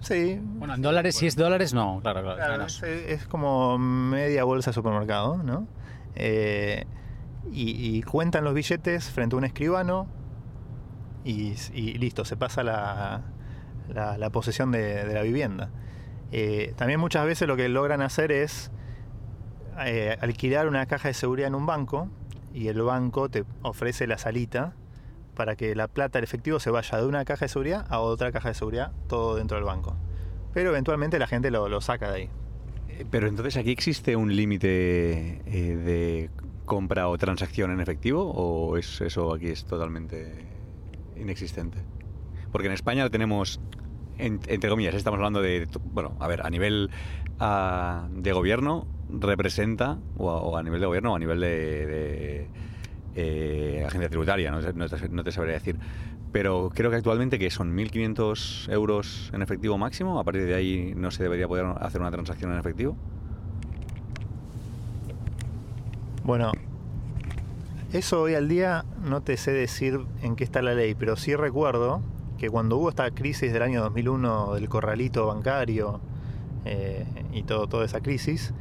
Sí. 0.00 0.40
Bueno, 0.42 0.74
en 0.74 0.82
dólares, 0.82 1.16
si 1.16 1.26
es 1.26 1.36
dólares, 1.36 1.72
no, 1.72 2.00
claro, 2.02 2.22
claro. 2.22 2.66
es, 2.66 3.26
como 3.26 3.78
media 3.78 4.44
bolsa 4.44 4.70
de 4.70 4.74
supermercado, 4.74 5.38
¿no? 5.38 5.66
Eh, 6.14 6.84
y, 7.52 8.02
cuentan 8.02 8.44
los 8.44 8.54
billetes 8.54 9.10
frente 9.10 9.36
a 9.36 9.38
un 9.38 9.44
escribano 9.44 10.06
y, 11.24 11.54
listo, 11.98 12.24
se 12.24 12.36
pasa 12.36 12.62
la, 12.62 13.22
la, 13.88 14.30
posesión 14.30 14.70
de, 14.70 15.12
la 15.12 15.22
vivienda. 15.22 15.70
Eh, 16.32 16.74
también 16.76 17.00
muchas 17.00 17.24
veces 17.24 17.48
lo 17.48 17.56
que 17.56 17.68
logran 17.68 18.02
hacer 18.02 18.32
es 18.32 18.70
eh, 19.84 20.16
alquilar 20.20 20.68
una 20.68 20.86
caja 20.86 21.08
de 21.08 21.14
seguridad 21.14 21.48
en 21.48 21.54
un 21.54 21.66
banco 21.66 22.08
y 22.52 22.68
el 22.68 22.82
banco 22.82 23.28
te 23.28 23.44
ofrece 23.62 24.06
la 24.06 24.18
salita 24.18 24.74
para 25.34 25.56
que 25.56 25.74
la 25.74 25.88
plata, 25.88 26.18
el 26.18 26.24
efectivo, 26.24 26.60
se 26.60 26.70
vaya 26.70 26.98
de 26.98 27.06
una 27.06 27.24
caja 27.24 27.46
de 27.46 27.48
seguridad 27.48 27.86
a 27.88 28.00
otra 28.00 28.30
caja 28.30 28.50
de 28.50 28.54
seguridad, 28.54 28.92
todo 29.08 29.34
dentro 29.36 29.56
del 29.56 29.64
banco. 29.64 29.96
Pero 30.52 30.70
eventualmente 30.70 31.18
la 31.18 31.26
gente 31.26 31.50
lo, 31.50 31.80
saca 31.80 32.10
de 32.10 32.16
ahí. 32.16 32.30
Eh, 32.88 33.04
pero 33.10 33.26
entonces 33.26 33.56
aquí 33.56 33.70
existe 33.70 34.14
un 34.14 34.34
límite 34.36 35.42
de 35.46 36.30
compra 36.64 37.08
o 37.08 37.18
transacción 37.18 37.72
en 37.72 37.80
efectivo 37.80 38.22
o 38.22 38.76
es 38.78 39.00
eso 39.00 39.34
aquí 39.34 39.48
es 39.48 39.64
totalmente 39.64 40.53
inexistente? 41.16 41.78
Porque 42.52 42.68
en 42.68 42.74
España 42.74 43.08
tenemos, 43.10 43.60
entre 44.18 44.70
comillas, 44.70 44.94
estamos 44.94 45.18
hablando 45.18 45.42
de, 45.42 45.66
bueno, 45.92 46.16
a 46.20 46.28
ver, 46.28 46.46
a 46.46 46.50
nivel 46.50 46.90
ah, 47.40 48.08
de 48.10 48.32
gobierno 48.32 48.86
representa, 49.08 49.98
o 50.16 50.56
a, 50.56 50.62
nivel 50.62 50.80
de 50.80 50.86
gobierno 50.86 51.12
o 51.12 51.16
a 51.16 51.18
nivel 51.18 51.40
de, 51.40 52.48
eh, 53.14 53.84
agencia 53.86 54.08
tributaria, 54.08 54.50
no, 54.50 54.60
te, 55.24 55.32
sabría 55.32 55.54
decir, 55.54 55.78
pero 56.32 56.70
creo 56.74 56.90
que 56.90 56.96
actualmente 56.96 57.38
que 57.38 57.50
son 57.50 57.76
1.500 57.76 58.72
euros 58.72 59.30
en 59.32 59.42
efectivo 59.42 59.78
máximo, 59.78 60.18
a 60.18 60.24
partir 60.24 60.46
de 60.46 60.54
ahí 60.54 60.94
no 60.96 61.10
se 61.10 61.22
debería 61.22 61.46
poder 61.46 61.66
hacer 61.80 62.00
una 62.00 62.10
transacción 62.10 62.52
en 62.52 62.58
efectivo. 62.58 62.96
Bueno, 66.24 66.52
eso 67.94 68.22
hoy 68.22 68.34
al 68.34 68.48
día 68.48 68.84
no 69.00 69.22
te 69.22 69.36
sé 69.36 69.52
decir 69.52 70.00
en 70.20 70.34
qué 70.34 70.42
está 70.42 70.62
la 70.62 70.74
ley, 70.74 70.96
pero 70.96 71.14
sí 71.14 71.36
recuerdo 71.36 72.02
que 72.38 72.50
cuando 72.50 72.76
hubo 72.76 72.88
esta 72.88 73.08
crisis 73.12 73.52
del 73.52 73.62
año 73.62 73.82
2001 73.82 74.54
del 74.54 74.68
corralito 74.68 75.28
bancario 75.28 76.00
eh, 76.64 77.06
y 77.32 77.44
todo, 77.44 77.68
toda 77.68 77.84
esa 77.84 78.00
crisis, 78.00 78.52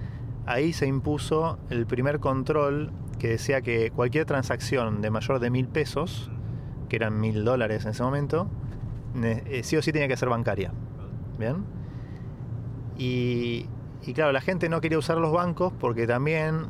ahí 0.46 0.72
se 0.72 0.86
impuso 0.86 1.58
el 1.72 1.88
primer 1.88 2.20
control 2.20 2.92
que 3.18 3.30
decía 3.30 3.62
que 3.62 3.90
cualquier 3.90 4.26
transacción 4.26 5.02
de 5.02 5.10
mayor 5.10 5.40
de 5.40 5.50
mil 5.50 5.68
pesos, 5.68 6.30
que 6.88 6.98
eran 6.98 7.20
mil 7.20 7.44
dólares 7.44 7.86
en 7.86 7.92
ese 7.92 8.04
momento, 8.04 8.48
eh, 9.24 9.62
sí 9.64 9.78
o 9.78 9.82
sí 9.82 9.92
tenía 9.92 10.08
que 10.08 10.18
ser 10.18 10.30
bancaria. 10.30 10.72
¿Bien? 11.40 11.66
Y, 13.00 13.66
y 14.06 14.14
claro, 14.14 14.32
la 14.32 14.42
gente 14.42 14.70
no 14.70 14.80
quería 14.80 15.00
usar 15.00 15.18
los 15.18 15.32
bancos 15.32 15.74
porque 15.80 16.06
también 16.06 16.68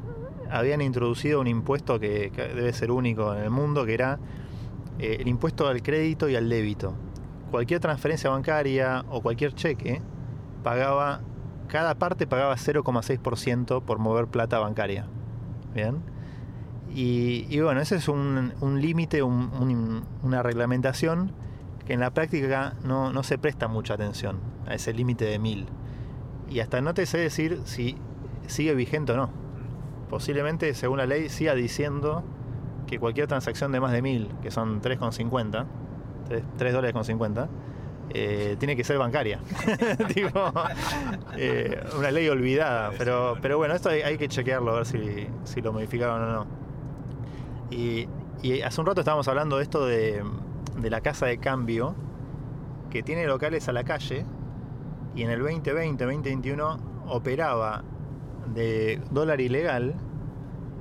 habían 0.50 0.82
introducido 0.82 1.42
un 1.42 1.48
impuesto 1.48 2.00
que, 2.00 2.32
debe 2.32 2.74
ser 2.74 2.92
único 2.92 3.34
en 3.34 3.44
el 3.44 3.50
mundo, 3.50 3.86
que 3.86 3.94
era 3.94 4.20
eh, 5.00 5.18
el 5.20 5.28
impuesto 5.28 5.68
al 5.68 5.82
crédito 5.82 6.30
y 6.30 6.36
al 6.36 6.50
débito. 6.50 6.94
Cualquier 7.52 7.80
transferencia 7.80 8.30
bancaria 8.30 9.06
o 9.10 9.22
cualquier 9.22 9.54
cheque 9.54 10.02
pagaba, 10.64 11.22
cada 11.68 11.96
parte 11.96 12.28
pagaba 12.28 12.56
0,6% 12.56 13.84
por 13.84 14.00
mover 14.00 14.28
plata 14.28 14.60
bancaria. 14.60 15.06
Bien. 15.74 16.02
Y, 16.96 17.60
bueno, 17.60 17.82
ese 17.82 17.96
es 17.96 18.08
un, 18.08 18.54
límite, 18.80 19.24
una 19.24 20.44
reglamentación 20.44 21.32
que 21.88 21.94
en 21.94 22.00
la 22.00 22.12
práctica 22.12 22.76
no, 22.84 23.12
no 23.12 23.24
se 23.24 23.40
presta 23.40 23.68
mucha 23.68 23.96
atención 23.96 24.40
a 24.68 24.76
ese 24.76 24.94
límite 24.94 25.26
de 25.26 25.40
mil. 25.40 25.66
Y 26.50 26.60
hasta 26.60 26.82
no 26.82 26.94
te 26.94 27.08
sé 27.08 27.18
decir 27.18 27.62
si 27.66 27.98
sigue 28.46 28.76
vigente 28.76 29.14
o 29.14 29.18
no 29.18 29.43
posiblemente, 30.10 30.74
según 30.74 30.98
la 30.98 31.06
ley, 31.06 31.30
siga 31.30 31.56
diciendo 31.56 32.24
que 32.88 33.00
cualquier 33.00 33.28
transacción 33.28 33.72
de 33.72 33.80
más 33.80 33.92
de 33.92 34.02
1000, 34.02 34.30
que 34.42 34.52
son 34.52 34.82
3,50, 34.82 35.66
3, 36.58 36.74
dólares 36.74 36.94
con 36.94 37.04
50, 37.04 37.50
eh, 38.10 38.56
tiene 38.60 38.76
que 38.76 38.84
ser 38.84 38.98
bancaria. 38.98 39.40
Eh, 41.36 41.84
una 41.98 42.12
ley 42.12 42.30
olvidada. 42.30 42.92
Pero, 42.96 43.38
pero 43.42 43.58
bueno, 43.58 43.74
esto 43.74 43.90
hay, 43.90 44.18
que 44.20 44.28
chequearlo 44.28 44.72
a 44.72 44.76
ver 44.76 44.86
si, 44.86 45.62
lo 45.62 45.74
modificaron 45.74 46.22
o 46.22 46.32
no. 46.32 46.48
Y, 47.72 48.08
hace 48.64 48.82
un 48.82 48.88
rato 48.88 49.02
estábamos 49.02 49.28
hablando 49.28 49.58
de 49.58 49.64
esto 49.64 49.86
de, 49.86 50.24
de 50.78 50.90
la 50.92 51.02
casa 51.02 51.26
de 51.26 51.40
cambio, 51.40 51.96
que 52.92 53.02
tiene 53.02 53.26
locales 53.26 53.68
a 53.68 53.74
la 53.74 53.84
calle, 53.84 54.26
y 55.16 55.24
en 55.24 55.32
el 55.32 55.40
2020, 55.40 56.04
2021 56.04 56.78
operaba 57.08 57.84
de 58.54 59.02
dólar 59.12 59.42
ilegal 59.42 59.96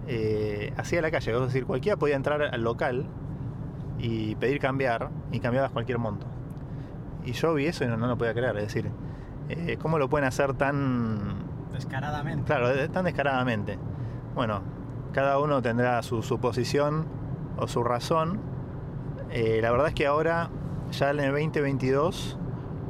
eh, 0.06 0.72
hacia 0.76 1.00
la 1.00 1.10
calle. 1.10 1.32
Es 1.32 1.40
decir, 1.40 1.64
cualquiera 1.64 1.96
podía 1.96 2.16
entrar 2.16 2.42
al 2.42 2.62
local 2.62 3.06
y 3.98 4.34
pedir 4.36 4.58
cambiar 4.58 5.10
y 5.30 5.40
cambiabas 5.40 5.70
cualquier 5.70 5.98
monto. 5.98 6.26
Y 7.24 7.32
yo 7.32 7.54
vi 7.54 7.66
eso 7.66 7.84
y 7.84 7.88
no, 7.88 7.96
lo 7.96 8.18
podía 8.18 8.34
creer. 8.34 8.56
Es 8.56 8.64
decir, 8.64 8.90
eh, 9.48 9.78
¿cómo 9.80 9.98
lo 9.98 10.08
pueden 10.08 10.26
hacer 10.26 10.54
tan... 10.54 11.50
Descaradamente. 11.72 12.44
Claro, 12.44 12.90
tan 12.90 13.04
descaradamente. 13.04 13.78
Bueno, 14.34 14.62
cada 15.12 15.38
uno 15.38 15.62
tendrá 15.62 16.02
su, 16.02 16.20
posición 16.40 17.06
o 17.56 17.68
su 17.68 17.84
razón. 17.84 18.40
Eh, 19.30 19.60
la 19.62 19.70
verdad 19.70 19.88
es 19.88 19.94
que 19.94 20.06
ahora, 20.06 20.50
ya 20.90 21.10
en 21.10 21.20
el 21.20 21.30
2022, 21.30 22.38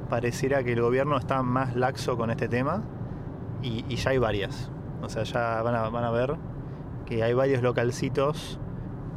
pareciera 0.09 0.65
que 0.65 0.73
el 0.73 0.81
gobierno 0.81 1.17
está 1.19 1.43
más 1.43 1.77
laxo 1.77 2.17
con 2.17 2.31
este 2.31 2.49
tema 2.49 2.83
y, 3.63 3.97
ya 3.97 4.11
hay 4.11 4.19
varias. 4.19 4.71
O 5.03 5.09
sea, 5.09 5.25
ya 5.25 5.63
van 5.63 5.75
a, 5.75 5.89
van 5.89 6.05
a 6.05 6.11
ver 6.11 6.37
que 7.07 7.23
hay 7.23 7.35
varios 7.35 7.63
localcitos 7.63 8.59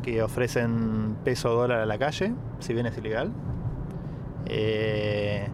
que 0.01 0.21
ofrecen 0.21 1.17
peso 1.23 1.49
dólar 1.49 1.79
a 1.79 1.85
la 1.85 1.97
calle, 1.97 2.33
si 2.59 2.73
bien 2.73 2.85
es 2.85 2.97
ilegal. 2.97 3.31
Eh, 4.45 5.47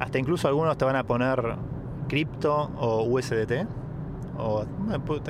hasta 0.00 0.18
incluso 0.18 0.48
algunos 0.48 0.76
te 0.76 0.84
van 0.84 0.96
a 0.96 1.04
poner 1.04 1.56
cripto 2.08 2.70
o 2.76 3.04
USDT. 3.04 3.66
O 4.36 4.64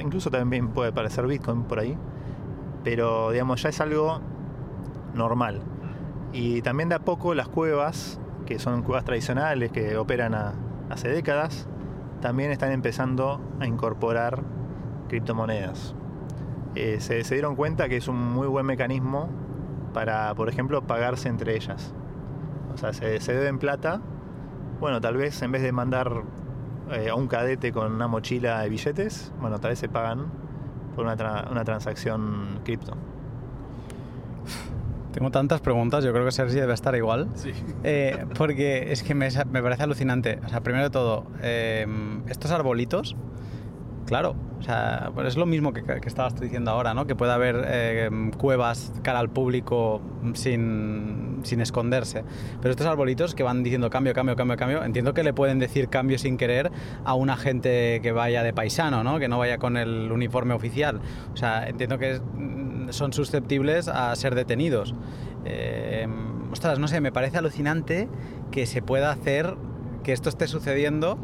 incluso 0.00 0.30
también 0.30 0.68
puede 0.68 0.92
parecer 0.92 1.26
Bitcoin 1.26 1.64
por 1.64 1.78
ahí. 1.78 1.96
Pero 2.82 3.30
digamos, 3.30 3.62
ya 3.62 3.68
es 3.68 3.80
algo 3.80 4.20
normal. 5.14 5.60
Y 6.32 6.62
también 6.62 6.88
de 6.88 6.96
a 6.96 6.98
poco 7.00 7.34
las 7.34 7.48
cuevas, 7.48 8.18
que 8.46 8.58
son 8.58 8.82
cuevas 8.82 9.04
tradicionales 9.04 9.70
que 9.72 9.96
operan 9.96 10.34
hace 10.90 11.08
décadas, 11.08 11.68
también 12.24 12.50
están 12.50 12.72
empezando 12.72 13.38
a 13.60 13.66
incorporar 13.66 14.42
criptomonedas. 15.08 15.94
Eh, 16.74 16.96
se, 17.00 17.22
dieron 17.22 17.54
cuenta 17.54 17.86
que 17.86 17.98
es 17.98 18.08
un 18.08 18.16
muy 18.16 18.46
buen 18.46 18.64
mecanismo 18.64 19.28
para, 19.92 20.34
por 20.34 20.48
ejemplo, 20.48 20.80
pagarse 20.86 21.28
entre 21.28 21.54
ellas. 21.54 21.92
O 22.72 22.78
sea, 22.78 22.94
se, 22.94 23.20
deben 23.30 23.58
plata. 23.58 24.00
Bueno, 24.80 25.02
tal 25.02 25.18
vez 25.18 25.42
en 25.42 25.52
vez 25.52 25.60
de 25.60 25.72
mandar 25.72 26.22
eh, 26.92 27.10
a 27.10 27.14
un 27.14 27.28
cadete 27.28 27.72
con 27.72 27.92
una 27.92 28.08
mochila 28.08 28.62
de 28.62 28.70
billetes, 28.70 29.30
bueno, 29.38 29.60
tal 29.60 29.72
vez 29.72 29.80
se 29.80 29.90
pagan 29.90 30.24
por 30.96 31.04
una, 31.04 31.64
transacción 31.64 32.60
cripto. 32.64 32.94
Tengo 35.14 35.30
tantas 35.30 35.60
preguntas, 35.60 36.04
yo 36.04 36.12
creo 36.12 36.24
que 36.24 36.32
Sergi 36.32 36.56
debe 36.56 36.74
estar 36.74 36.94
igual. 36.96 37.28
Sí. 37.36 37.52
Eh, 37.84 38.26
porque 38.36 38.92
es 38.92 39.04
que 39.04 39.14
me, 39.14 39.30
parece 39.30 39.84
alucinante. 39.84 40.40
O 40.44 40.48
sea, 40.48 40.60
primero 40.60 40.84
de 40.84 40.90
todo, 40.90 41.24
estos 42.28 42.50
arbolitos, 42.50 43.16
claro, 44.04 44.34
o 44.58 44.62
sea, 44.62 45.10
pues 45.14 45.28
es 45.28 45.36
lo 45.36 45.44
mismo 45.44 45.72
que, 45.72 45.82
estabas 46.06 46.40
diciendo 46.40 46.70
ahora, 46.70 46.94
¿no? 46.94 47.06
Que 47.06 47.14
puede 47.14 47.32
haber 47.32 47.64
eh, 47.66 48.30
cuevas 48.38 48.92
cara 49.02 49.18
al 49.18 49.28
público 49.28 50.00
sin, 50.32 51.40
sin, 51.42 51.60
esconderse. 51.60 52.24
Pero 52.60 52.70
estos 52.70 52.86
arbolitos 52.86 53.34
que 53.34 53.42
van 53.42 53.62
diciendo 53.62 53.90
cambio, 53.90 54.14
cambio, 54.14 54.36
cambio, 54.36 54.56
cambio, 54.56 54.82
entiendo 54.82 55.12
que 55.12 55.22
le 55.22 55.34
pueden 55.34 55.58
decir 55.58 55.88
cambio 55.88 56.18
sin 56.18 56.36
querer 56.36 56.70
a 57.04 57.14
una 57.14 57.36
gente 57.36 58.00
que 58.02 58.12
vaya 58.12 58.42
de 58.42 58.52
paisano, 58.52 59.04
¿no? 59.04 59.18
Que 59.18 59.28
no 59.28 59.38
vaya 59.38 59.58
con 59.58 59.76
el 59.76 60.10
uniforme 60.10 60.54
oficial. 60.54 61.00
O 61.32 61.36
sea, 61.36 61.68
entiendo 61.68 61.98
que 61.98 62.20
mm, 62.20 62.90
son 62.90 63.12
susceptibles 63.12 63.88
a 63.88 64.16
ser 64.16 64.34
detenidos. 64.34 64.94
Eh, 65.44 66.08
ostras, 66.52 66.78
no 66.78 66.88
sé, 66.88 67.00
me 67.00 67.12
parece 67.12 67.36
alucinante 67.36 68.08
que 68.50 68.64
se 68.64 68.80
pueda 68.80 69.10
hacer 69.10 69.56
que 70.02 70.12
esto 70.12 70.28
esté 70.28 70.46
sucediendo 70.46 71.18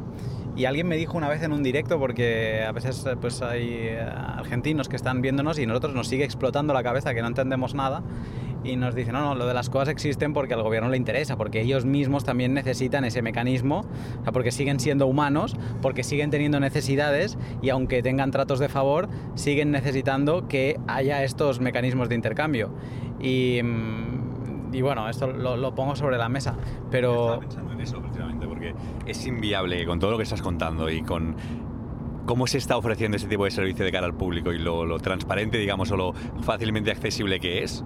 y 0.61 0.67
alguien 0.67 0.87
me 0.87 0.99
dijo 0.99 1.17
una 1.17 1.31
vez 1.31 1.43
en 1.43 1.53
un 1.53 1.63
directo, 1.63 1.99
porque 1.99 2.63
a 2.69 2.71
veces 2.73 3.03
pues 3.19 3.41
hay 3.41 3.67
eh, 3.71 3.99
argentinos 4.03 4.91
que 4.91 4.97
están 4.97 5.23
viéndonos 5.23 5.59
y 5.59 5.65
nosotros 5.65 5.95
nos 5.95 6.07
sigue 6.07 6.23
explotando 6.23 6.75
la 6.75 6.83
cabeza 6.83 7.15
que 7.15 7.23
no 7.23 7.29
entendemos 7.29 7.75
nada 7.75 8.03
y 8.63 8.77
nos 8.77 8.95
dicen, 8.95 9.15
no, 9.15 9.23
no, 9.23 9.35
lo 9.35 9.47
de 9.47 9.55
las 9.55 9.71
cosas 9.71 9.89
existen 9.89 10.35
porque 10.35 10.53
al 10.53 10.63
gobierno 10.63 10.91
le 10.91 10.99
interesa, 10.99 11.39
porque 11.39 11.63
ellos 11.63 11.87
mismos 11.87 12.25
también 12.25 12.53
necesitan 12.53 13.07
ese 13.07 13.23
mecanismo, 13.23 13.87
porque 14.35 14.51
siguen 14.51 14.81
siendo 14.81 15.07
humanos, 15.07 15.57
porque 15.81 16.03
siguen 16.03 16.29
teniendo 16.29 16.61
necesidades 16.61 17.39
y 17.63 17.71
aunque 17.71 18.03
tengan 18.03 18.31
tratos 18.31 18.59
de 18.59 18.69
favor, 18.69 19.09
siguen 19.37 19.71
necesitando 19.71 20.47
que 20.47 20.79
haya 20.89 21.25
estos 21.25 21.59
mecanismos 21.61 22.11
de 22.11 22.17
intercambio. 22.17 22.71
Y, 23.19 23.63
mm, 23.63 24.20
y 24.73 24.83
bueno, 24.83 25.09
esto 25.09 25.27
lo, 25.27 25.57
lo 25.57 25.75
pongo 25.75 25.97
sobre 25.97 26.19
la 26.19 26.29
mesa, 26.29 26.55
pero 26.91 27.41
eso 27.81 28.01
precisamente, 28.01 28.47
porque 28.47 28.75
es 29.07 29.27
inviable 29.27 29.85
con 29.87 29.99
todo 29.99 30.13
lo 30.13 30.17
que 30.17 30.25
estás 30.25 30.43
contando 30.43 30.91
y 30.91 31.03
con 31.03 31.37
cómo 32.27 32.47
se 32.47 32.59
está 32.59 32.77
ofreciendo 32.77 33.17
ese 33.17 33.27
tipo 33.27 33.45
de 33.45 33.51
servicio 33.51 33.85
de 33.85 33.93
cara 33.93 34.07
al 34.07 34.15
público 34.15 34.53
y 34.53 34.59
lo, 34.59 34.99
transparente, 35.01 35.59
digamos, 35.59 35.91
o 35.91 35.97
lo 35.97 36.13
fácilmente 36.43 36.91
accesible 36.91 37.41
que 37.41 37.63
es, 37.63 37.85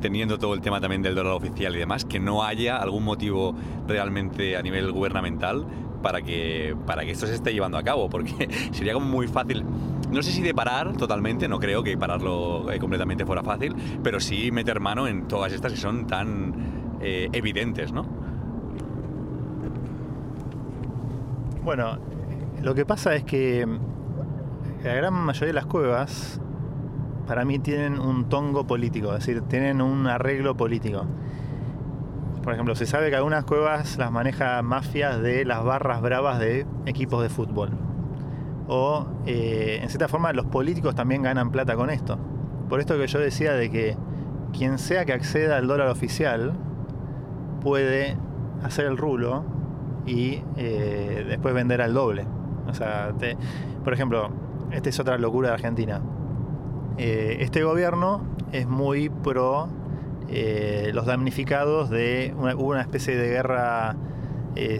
teniendo 0.00 0.38
todo 0.38 0.54
el 0.54 0.60
tema 0.60 0.80
también 0.80 1.02
del 1.02 1.14
dólar 1.14 1.34
oficial 1.34 1.74
y 1.76 1.80
demás, 1.80 2.04
que 2.04 2.20
no 2.20 2.44
haya 2.44 2.76
algún 2.76 3.04
motivo 3.04 3.54
realmente 3.86 4.56
a 4.56 4.62
nivel 4.62 4.92
gubernamental 4.92 5.66
para 6.06 6.22
que, 6.22 6.76
para 6.86 7.04
que 7.04 7.10
esto 7.10 7.26
se 7.26 7.34
esté 7.34 7.52
llevando 7.52 7.76
a 7.76 7.82
cabo, 7.82 8.08
porque 8.08 8.48
sería 8.70 8.92
como 8.92 9.06
muy 9.06 9.26
fácil. 9.26 9.64
No 10.08 10.22
sé 10.22 10.30
si 10.30 10.40
de 10.40 10.54
parar 10.54 10.96
totalmente, 10.96 11.48
no 11.48 11.58
creo 11.58 11.82
que 11.82 11.98
pararlo 11.98 12.70
eh, 12.70 12.78
completamente 12.78 13.26
fuera 13.26 13.42
fácil, 13.42 13.74
pero 14.04 14.20
sí 14.20 14.52
meter 14.52 14.78
mano 14.78 15.08
en 15.08 15.26
todas 15.26 15.52
estas 15.52 15.72
que 15.72 15.78
son 15.78 16.06
tan 16.06 16.94
eh, 17.00 17.28
evidentes, 17.32 17.90
¿no? 17.90 18.04
Bueno, 21.64 21.98
lo 22.62 22.72
que 22.76 22.86
pasa 22.86 23.16
es 23.16 23.24
que 23.24 23.66
la 24.84 24.94
gran 24.94 25.12
mayoría 25.12 25.48
de 25.48 25.54
las 25.54 25.66
cuevas 25.66 26.40
para 27.26 27.44
mí 27.44 27.58
tienen 27.58 27.98
un 27.98 28.28
tongo 28.28 28.64
político, 28.64 29.12
es 29.12 29.26
decir, 29.26 29.42
tienen 29.48 29.82
un 29.82 30.06
arreglo 30.06 30.56
político. 30.56 31.04
Por 32.46 32.52
ejemplo, 32.52 32.76
se 32.76 32.86
sabe 32.86 33.10
que 33.10 33.16
algunas 33.16 33.42
cuevas 33.42 33.98
las 33.98 34.12
maneja 34.12 34.62
mafias 34.62 35.20
de 35.20 35.44
las 35.44 35.64
barras 35.64 36.00
bravas 36.00 36.38
de 36.38 36.64
equipos 36.86 37.20
de 37.20 37.28
fútbol. 37.28 37.70
O, 38.68 39.04
eh, 39.26 39.80
en 39.82 39.88
cierta 39.88 40.06
forma, 40.06 40.32
los 40.32 40.46
políticos 40.46 40.94
también 40.94 41.22
ganan 41.22 41.50
plata 41.50 41.74
con 41.74 41.90
esto. 41.90 42.20
Por 42.68 42.78
esto 42.78 42.96
que 42.96 43.08
yo 43.08 43.18
decía 43.18 43.54
de 43.54 43.68
que 43.68 43.96
quien 44.52 44.78
sea 44.78 45.04
que 45.04 45.12
acceda 45.12 45.56
al 45.56 45.66
dólar 45.66 45.88
oficial 45.88 46.52
puede 47.62 48.16
hacer 48.62 48.86
el 48.86 48.96
rulo 48.96 49.44
y 50.06 50.44
eh, 50.56 51.26
después 51.28 51.52
vender 51.52 51.82
al 51.82 51.94
doble. 51.94 52.28
O 52.68 52.74
sea, 52.74 53.12
por 53.82 53.92
ejemplo, 53.92 54.30
esta 54.70 54.88
es 54.88 55.00
otra 55.00 55.18
locura 55.18 55.48
de 55.48 55.54
Argentina. 55.54 56.00
Eh, 56.96 57.38
este 57.40 57.64
gobierno 57.64 58.20
es 58.52 58.68
muy 58.68 59.08
pro 59.08 59.68
eh, 60.28 60.90
los 60.94 61.06
damnificados 61.06 61.90
de 61.90 62.34
una, 62.36 62.54
hubo 62.54 62.70
una 62.70 62.82
especie 62.82 63.16
de 63.16 63.28
guerra 63.28 63.96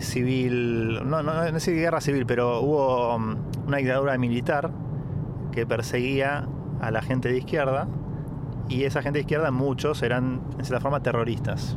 civil, 0.00 1.06
no, 1.06 1.22
no, 1.22 1.52
no 1.52 1.60
sé 1.60 1.72
guerra 1.72 2.00
civil, 2.00 2.24
pero 2.24 2.62
hubo 2.62 3.14
um, 3.14 3.36
una 3.66 3.76
dictadura 3.76 4.16
militar 4.16 4.70
que 5.52 5.66
perseguía 5.66 6.48
a 6.80 6.90
la 6.90 7.02
gente 7.02 7.28
de 7.28 7.36
izquierda 7.36 7.86
y 8.68 8.84
esa 8.84 9.02
gente 9.02 9.18
de 9.18 9.20
izquierda 9.20 9.50
muchos 9.50 10.02
eran 10.02 10.40
en 10.58 10.64
cierta 10.64 10.80
forma 10.80 11.00
terroristas. 11.00 11.76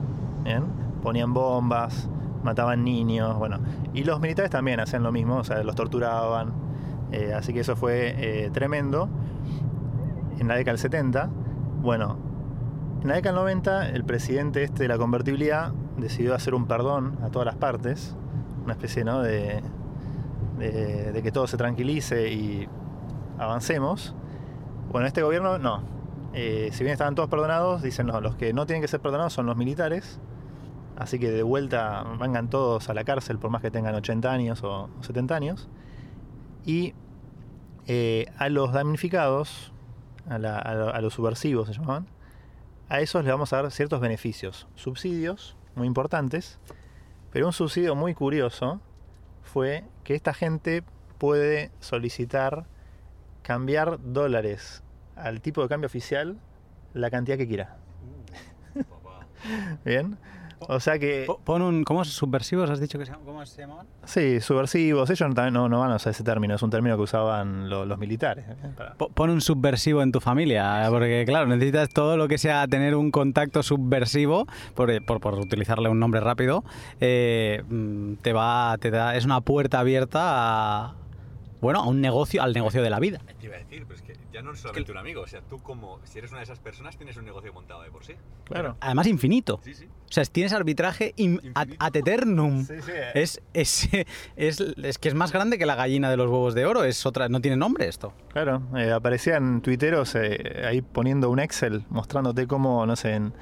Ponían 1.03 1.34
bombas, 1.34 2.09
mataban 2.43 2.84
niños, 2.84 3.38
bueno. 3.38 3.59
Y 3.93 4.03
los 4.03 4.20
militares 4.20 4.51
también 4.51 4.80
hacían 4.80 5.03
lo 5.03 5.11
mismo, 5.11 5.38
o 5.38 5.43
sea, 5.43 5.63
los 5.63 5.76
torturaban. 5.76 6.51
Eh, 7.11 7.34
así 7.36 7.53
que 7.53 7.61
eso 7.61 7.76
fue 7.76 8.15
eh, 8.17 8.49
tremendo. 8.51 9.09
En 10.39 10.47
la 10.47 10.55
década 10.55 10.74
del 10.74 10.80
70, 10.80 11.30
bueno, 11.82 12.17
en 13.02 13.08
la 13.08 13.16
década 13.16 13.36
del 13.36 13.43
90 13.43 13.89
el 13.89 14.04
presidente 14.04 14.64
este 14.64 14.84
de 14.84 14.89
la 14.89 14.97
convertibilidad 14.97 15.72
decidió 15.97 16.36
hacer 16.36 16.54
un 16.54 16.68
perdón 16.68 17.18
a 17.24 17.30
todas 17.30 17.45
las 17.45 17.56
partes, 17.56 18.16
una 18.64 18.74
especie 18.74 19.04
¿no? 19.04 19.22
de, 19.22 19.62
de 20.58 21.22
que 21.24 21.32
todo 21.32 21.47
se 21.47 21.58
tranquilice 21.58 22.32
y 22.32 22.68
avancemos. 23.38 24.16
Bueno, 24.91 25.08
este 25.08 25.22
gobierno 25.22 25.58
no. 25.58 26.00
Eh, 26.34 26.70
si 26.72 26.84
bien 26.84 26.93
estaban 26.93 27.16
todos 27.16 27.30
perdonados, 27.30 27.82
dicen 27.82 28.08
no, 28.08 28.22
los 28.22 28.36
que 28.36 28.54
no 28.54 28.66
tienen 28.66 28.82
que 28.82 28.88
ser 28.88 29.00
perdonados 29.00 29.34
son 29.34 29.45
los 29.45 29.58
militares. 29.58 30.20
Así 30.97 31.18
que 31.18 31.32
de 31.32 31.43
vuelta 31.43 32.06
vengan 32.20 32.50
todos 32.50 32.89
a 32.89 32.93
la 32.93 33.04
cárcel 33.06 33.39
por 33.39 33.50
más 33.50 33.62
que 33.62 33.72
tengan 33.72 33.95
80 33.95 34.32
años 34.32 34.64
o 34.64 34.89
70 35.02 35.36
años. 35.36 35.70
Y 36.66 36.93
eh, 37.88 38.26
a 38.38 38.50
los 38.50 38.74
damnificados, 38.74 39.72
a, 40.30 41.00
los 41.02 41.14
subversivos 41.14 41.68
se 41.68 41.74
llamaban, 41.74 42.08
a 42.90 43.02
esos 43.02 43.24
les 43.24 43.32
vamos 43.32 43.54
a 43.54 43.62
dar 43.62 43.72
ciertos 43.72 44.02
beneficios, 44.02 44.68
subsidios 44.76 45.56
muy 45.76 45.88
importantes, 45.88 46.60
pero 47.32 47.46
un 47.46 47.54
subsidio 47.54 47.96
muy 47.96 48.16
curioso 48.16 48.82
fue 49.44 49.84
que 50.04 50.16
esta 50.16 50.34
gente 50.34 50.84
puede 51.20 51.72
solicitar 51.80 52.66
cambiar 53.44 54.00
dólares 54.02 54.84
al 55.16 55.42
tipo 55.42 55.62
de 55.62 55.70
cambio 55.70 55.88
oficial 55.88 56.40
la 56.94 57.12
cantidad 57.12 57.38
que 57.38 57.48
quiera. 57.48 57.78
Bien. 59.86 60.18
O 60.68 60.80
sea 60.80 60.99
que. 60.99 61.28
Pon 61.43 61.62
un. 61.62 61.84
¿Cómo 61.84 62.03
subversivos 62.05 62.70
has 62.70 62.80
dicho 62.80 62.99
que 62.99 63.05
se 63.05 63.12
llaman? 63.12 63.26
¿Cómo 63.26 63.45
se 63.45 63.62
llamaban? 63.62 63.88
Sí, 64.05 64.41
subversivos. 64.41 65.10
Ellos 65.10 65.36
no, 65.51 65.70
no, 65.70 65.80
van 65.80 65.91
a 65.91 65.95
usar 65.95 66.12
ese 66.12 66.24
término, 66.24 66.55
es 66.55 66.62
un 66.62 66.70
término 66.70 66.95
que 66.97 67.03
usaban 67.03 67.70
los, 67.70 67.97
militares. 67.97 68.45
¿eh? 68.47 68.55
Pon 69.14 69.30
un 69.30 69.41
subversivo 69.41 70.01
en 70.01 70.12
tu 70.12 70.20
familia, 70.20 70.88
porque 70.89 71.24
claro, 71.26 71.47
necesitas 71.47 71.89
todo 71.89 72.18
lo 72.18 72.28
que 72.28 72.38
sea 72.38 72.68
tener 72.68 72.95
un 72.95 73.12
contacto 73.12 73.64
subversivo, 73.64 74.47
por, 74.76 75.03
por, 75.03 75.36
utilizarle 75.36 75.89
un 75.89 75.99
nombre 75.99 76.20
rápido, 76.22 76.64
eh, 76.99 77.64
mm, 77.68 78.16
te 78.16 78.34
va, 78.34 78.78
te 78.80 78.91
da, 78.91 79.16
es 79.16 79.26
una 79.26 79.41
puerta 79.41 79.80
abierta 79.80 80.20
a, 80.22 80.95
bueno, 81.62 81.80
a 81.80 81.88
un 81.88 82.01
negocio, 82.01 82.41
al 82.41 82.53
negocio 82.53 82.82
de 82.82 82.89
la 82.89 82.99
vida. 82.99 83.20
Te 83.39 83.45
iba 83.45 83.55
a 83.55 83.60
decir, 83.60 83.86
pero 83.88 83.95
es 83.95 84.01
que 84.01 84.09
ya 84.40 84.46
no 84.46 84.54
es 84.54 84.60
solamente 84.60 84.92
un 84.92 84.98
amigo, 84.98 85.22
o 85.22 85.28
sea, 85.28 85.42
tú 85.42 85.60
como, 85.60 86.00
si 86.06 86.18
eres 86.18 86.32
una 86.32 86.40
de 86.40 86.46
esas 86.46 86.60
personas, 86.60 86.96
tienes 86.96 87.18
un 87.18 87.26
negocio 87.26 87.52
montado 87.52 87.82
de 87.82 87.92
por 87.92 88.06
sí. 88.06 88.14
Claro. 88.46 88.78
Además 88.80 89.08
infinito. 89.08 89.60
Sí, 89.64 89.74
sí. 89.74 89.86
O 89.86 90.12
sea, 90.12 90.24
tienes 90.24 90.54
arbitraje 90.54 91.14
ad, 91.54 91.96
eternum. 91.96 92.66
Sí, 92.66 92.76
sí. 92.82 92.92
Es, 93.14 93.42
es, 93.54 93.90
es, 94.38 94.62
es, 94.62 94.98
que 94.98 95.10
es 95.10 95.14
más 95.14 95.34
grande 95.34 95.58
que 95.58 95.66
la 95.66 95.76
gallina 95.76 96.10
de 96.10 96.18
los 96.18 96.30
huevos 96.30 96.54
de 96.56 96.66
oro, 96.66 96.86
es 96.86 97.06
otra, 97.06 97.28
no 97.28 97.42
tiene 97.42 97.58
nombre 97.58 97.88
esto. 97.88 98.14
Claro, 98.32 98.62
eh, 98.78 98.92
aparecían 98.92 99.62
tuiteros 99.62 100.16
eh, 100.16 100.64
ahí 100.66 100.82
poniendo 100.82 101.30
un 101.30 101.40
Excel, 101.40 101.86
mostrándote 101.90 102.48
cómo, 102.48 102.86
no 102.86 102.96
sé, 102.96 103.16
en, 103.16 103.34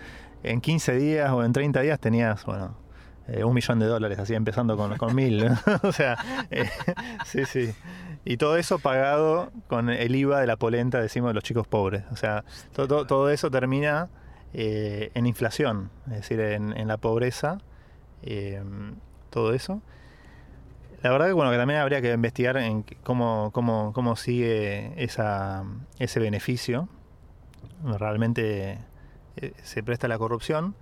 en 0.41 0.62
15 0.62 0.95
días 0.95 1.32
o 1.32 1.43
en 1.43 1.54
30 1.54 1.82
días 1.82 2.00
tenías, 2.00 2.43
bueno, 2.45 2.76
eh, 3.28 3.43
un 3.43 3.53
millón 3.53 3.80
de 3.80 3.86
dólares, 3.86 4.19
así 4.19 4.34
empezando 4.34 4.78
con, 4.78 4.97
con 4.97 5.15
mil. 5.15 5.49
o 5.84 5.91
sea, 5.91 6.17
sí, 7.25 7.45
sí. 7.45 7.73
Y 8.25 8.38
todo 8.38 8.57
eso 8.57 8.80
pagado 8.80 9.51
con 9.67 9.89
el 9.89 10.15
IVA 10.15 10.41
de 10.41 10.47
la 10.47 10.57
polenta, 10.57 10.99
decimos, 10.99 11.30
de 11.30 11.34
los 11.34 11.43
chicos 11.43 11.67
pobres. 11.67 12.03
O 12.11 12.15
sea, 12.15 12.43
todo, 12.73 13.05
todo 13.05 13.30
eso 13.30 13.49
termina 13.49 14.09
eh, 14.53 15.11
en 15.13 15.28
inflación, 15.28 15.91
es 16.07 16.13
decir, 16.13 16.39
en, 16.39 16.88
la 16.88 16.97
pobreza, 16.97 17.59
eh, 18.23 18.63
todo 19.30 19.53
eso. 19.53 19.82
La 21.03 21.11
verdad 21.11 21.28
que 21.28 21.34
bueno, 21.34 21.51
que 21.51 21.57
también 21.57 21.80
habría 21.80 22.01
que 22.01 22.11
investigar 22.11 22.57
en 22.57 22.84
cómo, 23.03 23.51
cómo, 23.53 23.91
cómo 23.93 24.15
sigue 24.15 24.93
esa, 24.97 25.63
ese 25.99 26.19
beneficio. 26.19 26.88
Realmente 27.84 28.80
eh, 29.36 29.53
se 29.61 29.84
presta 29.84 30.07
la 30.07 30.17
corrupción. 30.17 30.75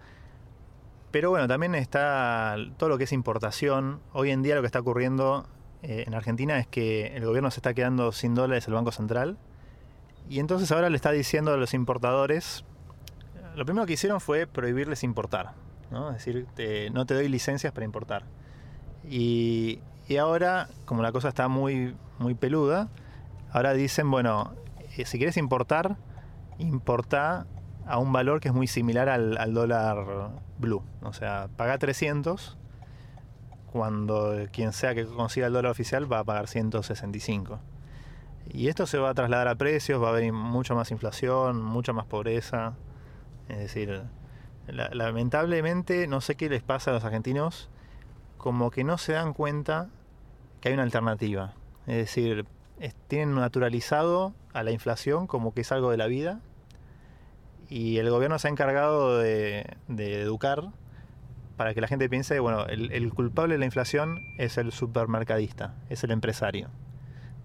Pero 1.12 1.30
bueno, 1.30 1.48
también 1.48 1.76
está 1.76 2.58
todo 2.78 2.90
lo 2.90 2.98
que 2.98 3.06
es 3.06 3.14
importación. 3.14 4.02
Hoy 4.14 4.32
en 4.32 4.42
día 4.42 4.56
lo 4.56 4.62
que 4.62 4.68
está 4.68 4.80
ocurriendo 4.80 5.48
eh, 5.82 6.04
en 6.08 6.14
Argentina 6.14 6.60
es 6.60 6.68
que 6.68 7.16
el 7.16 7.26
gobierno 7.26 7.52
se 7.52 7.60
está 7.60 7.74
quedando 7.74 8.12
sin 8.12 8.36
dólares 8.36 8.68
el 8.68 8.74
Banco 8.74 8.92
Central 8.92 9.38
y 10.30 10.40
entonces 10.40 10.72
ahora 10.72 10.90
le 10.90 10.96
está 10.96 11.12
diciendo 11.12 11.54
a 11.54 11.58
los 11.58 11.74
importadores, 11.74 12.64
lo 13.56 13.66
primero 13.66 13.86
que 13.86 13.94
hicieron 13.94 14.20
fue 14.20 14.48
prohibirles 14.48 15.04
importar, 15.04 15.54
¿no? 15.92 16.10
es 16.10 16.26
decir, 16.26 16.48
no 16.92 17.06
te 17.06 17.14
doy 17.14 17.30
licencias 17.30 17.72
para 17.72 17.86
importar. 17.86 18.24
Y, 19.08 19.80
ahora, 20.20 20.70
como 20.86 21.04
la 21.04 21.12
cosa 21.12 21.30
está 21.30 21.48
muy, 21.48 21.96
muy 22.18 22.34
peluda, 22.34 22.90
ahora 23.52 23.74
dicen, 23.74 24.10
bueno, 24.10 24.54
eh, 24.98 25.06
si 25.06 25.18
quieres 25.18 25.38
importar, 25.38 25.98
importa 26.58 27.46
a 27.88 27.98
un 28.00 28.12
valor 28.12 28.40
que 28.40 28.50
es 28.50 28.54
muy 28.54 28.68
similar 28.68 29.10
al, 29.10 29.38
al 29.38 29.54
dólar 29.54 30.32
blue. 30.58 30.84
O 31.02 31.14
sea, 31.14 31.50
paga 31.56 31.78
300 31.78 32.58
cuando 33.72 34.34
quien 34.54 34.72
sea 34.72 34.96
que 34.96 35.06
consiga 35.06 35.48
el 35.48 35.54
dólar 35.54 35.72
oficial 35.72 36.12
va 36.12 36.20
a 36.20 36.24
pagar 36.24 36.48
165. 36.48 37.60
Y 38.50 38.70
esto 38.70 38.86
se 38.86 38.98
va 38.98 39.10
a 39.10 39.14
trasladar 39.14 39.48
a 39.48 39.56
precios, 39.56 40.02
va 40.02 40.08
a 40.08 40.12
haber 40.12 40.32
mucha 40.32 40.74
más 40.74 40.92
inflación, 40.92 41.62
mucha 41.62 41.92
más 41.92 42.06
pobreza. 42.06 42.76
Es 43.50 43.58
decir, 43.58 44.04
lamentablemente 44.68 46.08
no 46.08 46.22
sé 46.22 46.36
qué 46.36 46.50
les 46.50 46.64
pasa 46.64 46.92
a 46.92 46.94
los 46.94 47.04
argentinos, 47.04 47.70
como 48.38 48.72
que 48.72 48.84
no 48.84 48.98
se 48.98 49.14
dan 49.14 49.34
cuenta 49.34 49.90
que 50.62 50.70
hay 50.70 50.74
una 50.74 50.84
alternativa. 50.84 51.54
Es 51.86 51.98
decir, 51.98 52.46
tienen 53.08 53.36
naturalizado 53.36 54.34
a 54.54 54.64
la 54.64 54.72
inflación 54.72 55.28
como 55.28 55.54
que 55.54 55.62
es 55.62 55.72
algo 55.72 55.92
de 55.92 55.98
la 55.98 56.08
vida 56.08 56.40
y 57.70 57.98
el 57.98 58.10
gobierno 58.10 58.40
se 58.40 58.48
ha 58.48 58.52
encargado 58.52 59.20
de 59.20 59.66
educar 59.98 60.72
para 61.56 61.74
que 61.74 61.82
la 61.82 61.88
gente 61.88 62.10
piense, 62.10 62.40
bueno, 62.40 62.66
el, 62.66 63.14
culpable 63.14 63.56
de 63.56 63.60
la 63.60 63.66
inflación 63.66 64.20
es 64.38 64.58
el 64.58 64.72
supermercadista, 64.72 65.76
es 65.90 66.04
el 66.04 66.12
empresario. 66.12 66.70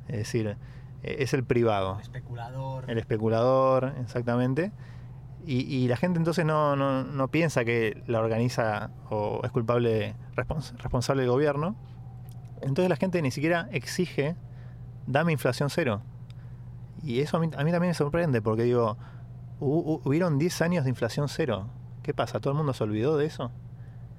Es 0.09 0.18
decir, 0.18 0.57
e, 1.03 1.23
es 1.23 1.33
el 1.33 1.45
privado. 1.45 1.97
El 1.97 2.03
especulador. 2.03 2.91
El 2.91 2.99
especulador, 2.99 3.95
exactamente. 4.01 4.73
Y, 5.47 5.89
la 5.89 5.97
gente 5.97 6.18
entonces 6.18 6.45
no, 6.45 6.77
no, 6.77 7.29
piensa 7.29 7.64
que 7.64 8.03
la 8.07 8.21
organiza 8.21 8.91
o 9.09 9.41
es 9.43 9.51
culpable, 9.51 10.14
responsable 10.37 11.23
del 11.23 11.31
gobierno. 11.31 11.77
Entonces 12.61 12.91
la 12.91 12.97
gente 12.97 13.23
ni 13.23 13.31
siquiera 13.31 13.66
exige, 13.73 14.37
dame 15.07 15.33
inflación 15.33 15.71
cero. 15.71 16.03
Y 17.03 17.21
eso 17.21 17.39
a 17.39 17.41
mí, 17.41 17.47
a 17.57 17.64
mí 17.64 17.73
también 17.73 17.89
me 17.91 17.95
sorprende, 17.95 18.43
porque 18.43 18.64
digo, 18.64 18.99
hubieron 19.61 20.39
10 20.39 20.63
años 20.63 20.85
de 20.85 20.91
inflación 20.91 21.29
cero. 21.29 21.69
¿Qué 22.03 22.15
pasa? 22.15 22.41
¿Todo 22.41 22.53
el 22.53 22.57
mundo 22.57 22.73
se 22.73 22.83
olvidó 22.83 23.17
de 23.17 23.27
eso? 23.27 23.53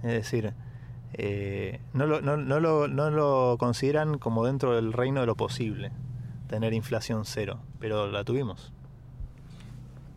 Es 0.03 0.11
decir, 0.11 0.53
eh, 1.13 1.79
no, 1.93 2.05
lo, 2.05 2.21
no, 2.21 2.37
no, 2.37 2.59
lo, 2.59 2.87
no, 2.87 3.09
lo, 3.09 3.57
consideran 3.59 4.17
como 4.17 4.45
dentro 4.45 4.75
del 4.75 4.93
reino 4.93 5.21
de 5.21 5.27
lo 5.27 5.35
posible, 5.35 5.91
tener 6.47 6.73
inflación 6.73 7.25
cero, 7.25 7.59
pero 7.79 8.09
la 8.09 8.23
tuvimos. 8.23 8.71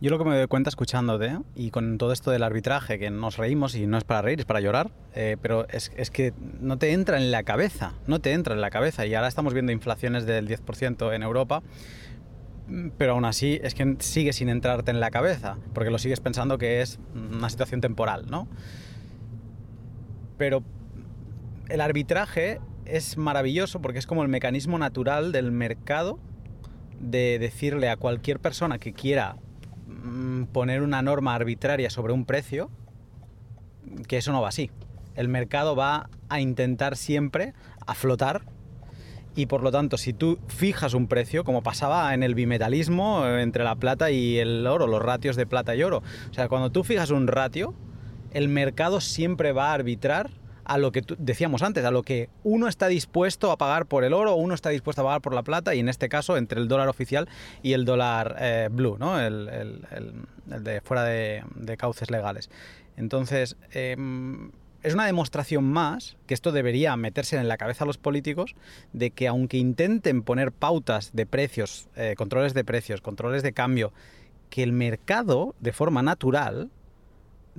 Yo 0.01 0.11
lo 0.11 0.17
que 0.17 0.25
me 0.25 0.37
doy 0.37 0.47
cuenta 0.47 0.69
escuchándote 0.69 1.39
y 1.55 1.71
con 1.71 1.97
todo 1.97 2.11
esto 2.11 2.29
del 2.29 2.43
arbitraje, 2.43 2.99
que 2.99 3.09
nos 3.09 3.37
reímos 3.37 3.75
y 3.75 3.87
no 3.87 3.97
es 3.97 4.03
para 4.03 4.21
reír, 4.21 4.39
es 4.39 4.45
para 4.45 4.59
llorar, 4.59 4.91
eh, 5.15 5.37
pero 5.41 5.67
es, 5.69 5.91
es, 5.95 6.11
que 6.11 6.33
no 6.59 6.77
te 6.77 6.91
entra 6.91 7.17
en 7.17 7.31
la 7.31 7.43
cabeza, 7.43 7.93
no 8.05 8.19
te 8.19 8.33
entra 8.33 8.53
en 8.53 8.61
la 8.61 8.69
cabeza. 8.69 9.05
Y 9.05 9.15
ahora 9.15 9.29
estamos 9.29 9.53
viendo 9.53 9.71
inflaciones 9.71 10.25
del 10.25 10.47
10% 10.47 11.15
en 11.15 11.23
Europa, 11.23 11.63
pero 12.97 13.13
aún 13.13 13.25
así 13.25 13.59
es 13.63 13.75
que 13.75 13.95
sigue 13.99 14.33
sin 14.33 14.49
entrarte 14.49 14.91
en 14.91 14.99
la 14.99 15.11
cabeza, 15.11 15.57
porque 15.73 15.91
lo 15.91 15.99
sigues 15.99 16.19
pensando 16.19 16.57
que 16.57 16.81
es 16.81 16.99
una 17.13 17.49
situación 17.49 17.81
temporal, 17.81 18.25
¿no? 18.29 18.47
Pero 20.37 20.63
el 21.69 21.81
arbitraje 21.81 22.59
es 22.85 23.17
maravilloso 23.17 23.81
porque 23.81 23.99
es 23.99 24.07
como 24.07 24.23
el 24.23 24.29
mecanismo 24.29 24.77
natural 24.77 25.31
del 25.31 25.51
mercado 25.51 26.19
de 26.99 27.39
decirle 27.39 27.89
a 27.89 27.97
cualquier 27.97 28.39
persona 28.39 28.79
que 28.79 28.93
quiera 28.93 29.37
mm, 29.87 30.43
poner 30.45 30.81
una 30.81 31.01
norma 31.01 31.35
arbitraria 31.35 31.89
sobre 31.89 32.13
un 32.13 32.25
precio, 32.25 32.69
que 34.07 34.17
eso 34.17 34.31
no 34.31 34.41
va 34.41 34.49
así. 34.49 34.71
El 35.15 35.29
mercado 35.29 35.75
va 35.75 36.09
a 36.29 36.39
intentar 36.39 36.97
siempre 36.97 37.53
a 37.85 37.93
flotar 37.93 38.43
y 39.35 39.45
por 39.47 39.61
lo 39.61 39.71
tanto 39.71 39.97
si 39.97 40.13
tú 40.13 40.39
fijas 40.47 40.93
un 40.93 41.07
precio, 41.07 41.43
como 41.43 41.61
pasaba 41.61 42.13
en 42.13 42.23
el 42.23 42.35
bimetalismo 42.35 43.25
eh, 43.25 43.41
entre 43.41 43.63
la 43.63 43.75
plata 43.75 44.11
y 44.11 44.37
el 44.37 44.65
oro, 44.65 44.87
los 44.87 45.01
ratios 45.01 45.35
de 45.35 45.45
plata 45.45 45.75
y 45.75 45.83
oro, 45.83 46.01
o 46.29 46.33
sea, 46.33 46.47
cuando 46.47 46.71
tú 46.71 46.83
fijas 46.83 47.11
un 47.11 47.27
ratio, 47.27 47.73
el 48.31 48.47
mercado 48.47 49.01
siempre 49.01 49.51
va 49.51 49.71
a 49.71 49.73
arbitrar 49.73 50.29
a 50.65 50.79
lo 50.79 50.91
que 50.91 51.03
decíamos 51.19 51.61
antes, 51.61 51.85
a 51.85 51.91
lo 51.91 52.01
que 52.01 52.29
uno 52.43 52.67
está 52.67 52.87
dispuesto 52.87 53.51
a 53.51 53.57
pagar 53.57 53.85
por 53.85 54.03
el 54.03 54.13
oro, 54.13 54.35
uno 54.35 54.55
está 54.55 54.69
dispuesto 54.69 55.03
a 55.03 55.05
pagar 55.05 55.21
por 55.21 55.33
la 55.33 55.43
plata, 55.43 55.75
y 55.75 55.79
en 55.79 55.89
este 55.89 56.09
caso 56.09 56.37
entre 56.37 56.59
el 56.59 56.67
dólar 56.67 56.89
oficial 56.89 57.29
y 57.61 57.73
el 57.73 57.85
dólar 57.85 58.35
eh, 58.39 58.69
blue, 58.71 58.97
¿no? 58.99 59.19
el, 59.21 59.85
de 60.45 60.81
fuera 60.81 61.03
de, 61.03 61.43
cauces 61.77 62.09
legales. 62.09 62.49
Entonces, 62.97 63.57
em, 63.71 64.51
es 64.85 64.93
una 64.93 65.07
demostración 65.07 65.63
más, 65.63 66.15
que 66.27 66.35
esto 66.35 66.51
debería 66.51 66.95
meterse 66.95 67.37
en 67.37 67.47
la 67.47 67.57
cabeza 67.57 67.85
a 67.85 67.87
los 67.87 67.97
políticos, 67.97 68.55
de 68.93 69.09
que 69.09 69.27
aunque 69.27 69.57
intenten 69.57 70.21
poner 70.21 70.51
pautas 70.51 71.09
de 71.11 71.25
precios, 71.25 71.89
eh, 71.95 72.13
controles 72.15 72.53
de 72.53 72.63
precios, 72.63 73.01
controles 73.01 73.41
de 73.41 73.51
cambio, 73.51 73.93
que 74.51 74.61
el 74.61 74.73
mercado, 74.73 75.55
de 75.59 75.73
forma 75.73 76.03
natural, 76.03 76.69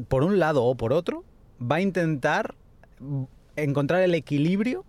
por 0.07 0.23
un 0.23 0.39
lado 0.39 0.63
o 0.63 0.77
por 0.77 0.93
otro, 0.93 1.25
va 1.61 1.77
a 1.77 1.81
intentar 1.81 2.55
encontrar 3.57 4.03
el 4.03 4.15
equilibrio 4.15 4.85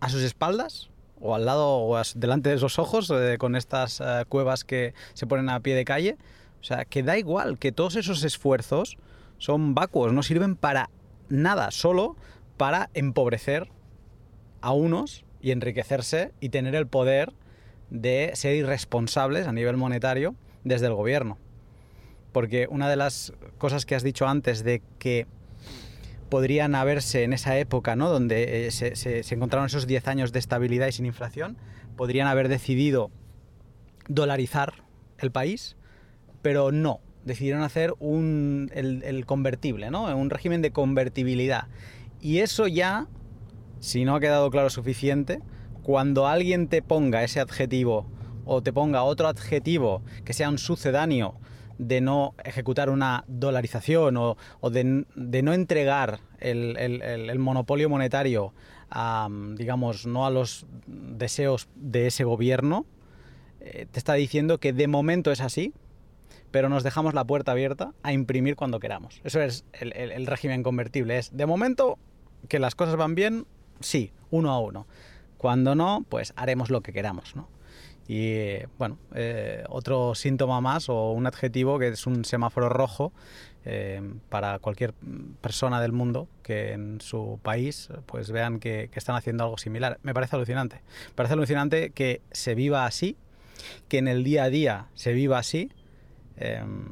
a 0.00 0.10
sus 0.10 0.20
espaldas 0.20 0.90
o 1.22 1.34
al 1.34 1.46
lado 1.46 1.78
o 1.78 2.02
delante 2.16 2.50
de 2.50 2.56
esos 2.56 2.78
ojos 2.78 3.10
eh, 3.10 3.36
con 3.38 3.56
estas 3.56 4.02
eh, 4.02 4.24
cuevas 4.28 4.64
que 4.64 4.92
se 5.14 5.26
ponen 5.26 5.48
a 5.48 5.60
pie 5.60 5.74
de 5.74 5.86
calle. 5.86 6.18
O 6.60 6.64
sea, 6.64 6.84
que 6.84 7.02
da 7.02 7.16
igual, 7.16 7.58
que 7.58 7.72
todos 7.72 7.96
esos 7.96 8.24
esfuerzos 8.24 8.98
son 9.38 9.74
vacuos, 9.74 10.12
no 10.12 10.22
sirven 10.22 10.54
para 10.54 10.90
nada, 11.28 11.70
solo 11.70 12.16
para 12.56 12.90
empobrecer 12.94 13.68
a 14.60 14.72
unos 14.72 15.24
y 15.40 15.50
enriquecerse 15.50 16.32
y 16.40 16.48
tener 16.48 16.74
el 16.74 16.86
poder 16.86 17.32
de 17.90 18.32
ser 18.34 18.56
irresponsables 18.56 19.46
a 19.46 19.52
nivel 19.52 19.76
monetario 19.76 20.34
desde 20.64 20.86
el 20.86 20.94
gobierno. 20.94 21.38
Porque 22.32 22.66
una 22.68 22.88
de 22.88 22.96
las 22.96 23.32
cosas 23.58 23.86
que 23.86 23.94
has 23.94 24.02
dicho 24.02 24.26
antes 24.26 24.64
de 24.64 24.82
que 24.98 25.26
podrían 26.28 26.74
haberse 26.74 27.22
en 27.22 27.32
esa 27.32 27.58
época, 27.58 27.94
¿no? 27.94 28.08
donde 28.08 28.66
eh, 28.66 28.70
se, 28.70 29.34
encontraron 29.34 29.66
esos 29.66 29.86
10 29.86 30.08
años 30.08 30.32
de 30.32 30.38
estabilidad 30.40 30.88
y 30.88 30.92
sin 30.92 31.06
inflación, 31.06 31.56
podrían 31.96 32.26
haber 32.26 32.48
decidido 32.48 33.10
dolarizar 34.08 34.74
el 35.18 35.30
país, 35.30 35.76
pero 36.42 36.72
no, 36.72 37.00
decidieron 37.24 37.62
hacer 37.62 37.94
un, 37.98 38.70
el, 38.74 39.24
convertible, 39.26 39.90
¿no? 39.90 40.04
un 40.16 40.30
régimen 40.30 40.62
de 40.62 40.70
convertibilidad. 40.70 41.68
Y 42.20 42.38
eso 42.38 42.66
ya, 42.66 43.06
si 43.80 44.04
no 44.04 44.14
ha 44.16 44.20
quedado 44.20 44.50
claro 44.50 44.70
suficiente, 44.70 45.40
cuando 45.82 46.26
alguien 46.26 46.68
te 46.68 46.82
ponga 46.82 47.22
ese 47.22 47.40
adjetivo 47.40 48.06
o 48.44 48.62
te 48.62 48.72
ponga 48.72 49.02
otro 49.02 49.28
adjetivo 49.28 50.02
que 50.24 50.32
sea 50.32 50.48
un 50.48 50.58
sucedáneo 50.58 51.36
de 51.78 52.00
no 52.00 52.34
ejecutar 52.44 52.88
una 52.90 53.24
dolarización 53.26 54.16
o, 54.16 54.36
de, 54.70 55.42
no 55.42 55.52
entregar 55.52 56.20
el, 56.38 57.38
monopolio 57.38 57.88
monetario 57.88 58.52
a, 58.90 59.28
digamos, 59.56 60.06
no 60.06 60.26
a 60.26 60.30
los 60.30 60.66
deseos 60.86 61.68
de 61.74 62.06
ese 62.06 62.24
gobierno, 62.24 62.86
eh, 63.60 63.86
te 63.90 63.98
está 63.98 64.14
diciendo 64.14 64.58
que 64.58 64.72
de 64.72 64.86
momento 64.88 65.32
es 65.32 65.40
así, 65.40 65.72
pero 66.54 66.68
nos 66.68 66.84
dejamos 66.84 67.14
la 67.14 67.24
puerta 67.24 67.50
abierta 67.50 67.94
a 68.04 68.12
imprimir 68.12 68.54
cuando 68.54 68.78
queramos. 68.78 69.20
Eso 69.24 69.40
es 69.40 69.64
el, 69.72 70.24
régimen 70.24 70.62
convertible. 70.62 71.18
Es, 71.18 71.36
de 71.36 71.46
momento, 71.46 71.98
que 72.48 72.60
las 72.60 72.76
cosas 72.76 72.94
van 72.94 73.16
bien, 73.16 73.44
sí, 73.80 74.12
uno 74.30 74.52
a 74.52 74.60
uno. 74.60 74.86
Cuando 75.36 75.74
no, 75.74 76.06
pues 76.08 76.32
haremos 76.36 76.70
lo 76.70 76.80
que 76.80 76.92
queramos, 76.92 77.34
¿no? 77.34 77.48
Y 78.06 78.58
bueno, 78.78 78.98
eh, 79.16 79.64
otro 79.68 80.14
síntoma 80.14 80.60
más 80.60 80.88
o 80.88 81.10
un 81.10 81.26
adjetivo 81.26 81.80
que 81.80 81.88
es 81.88 82.06
un 82.06 82.24
semáforo 82.24 82.68
rojo 82.68 83.12
eh, 83.64 84.00
para 84.28 84.60
cualquier 84.60 84.94
persona 85.40 85.80
del 85.80 85.90
mundo 85.90 86.28
que 86.44 86.70
en 86.70 87.00
su 87.00 87.40
país 87.42 87.88
pues 88.06 88.30
vean 88.30 88.60
que, 88.60 88.90
están 88.94 89.16
haciendo 89.16 89.42
algo 89.42 89.58
similar. 89.58 89.98
Me 90.04 90.14
parece 90.14 90.36
alucinante. 90.36 90.82
Me 91.08 91.14
parece 91.16 91.32
alucinante 91.32 91.90
que 91.90 92.22
se 92.30 92.54
viva 92.54 92.86
así, 92.86 93.16
que 93.88 93.98
en 93.98 94.06
el 94.06 94.22
día 94.22 94.44
a 94.44 94.50
día 94.50 94.86
se 94.94 95.14
viva 95.14 95.38
así, 95.38 95.72
em, 96.36 96.86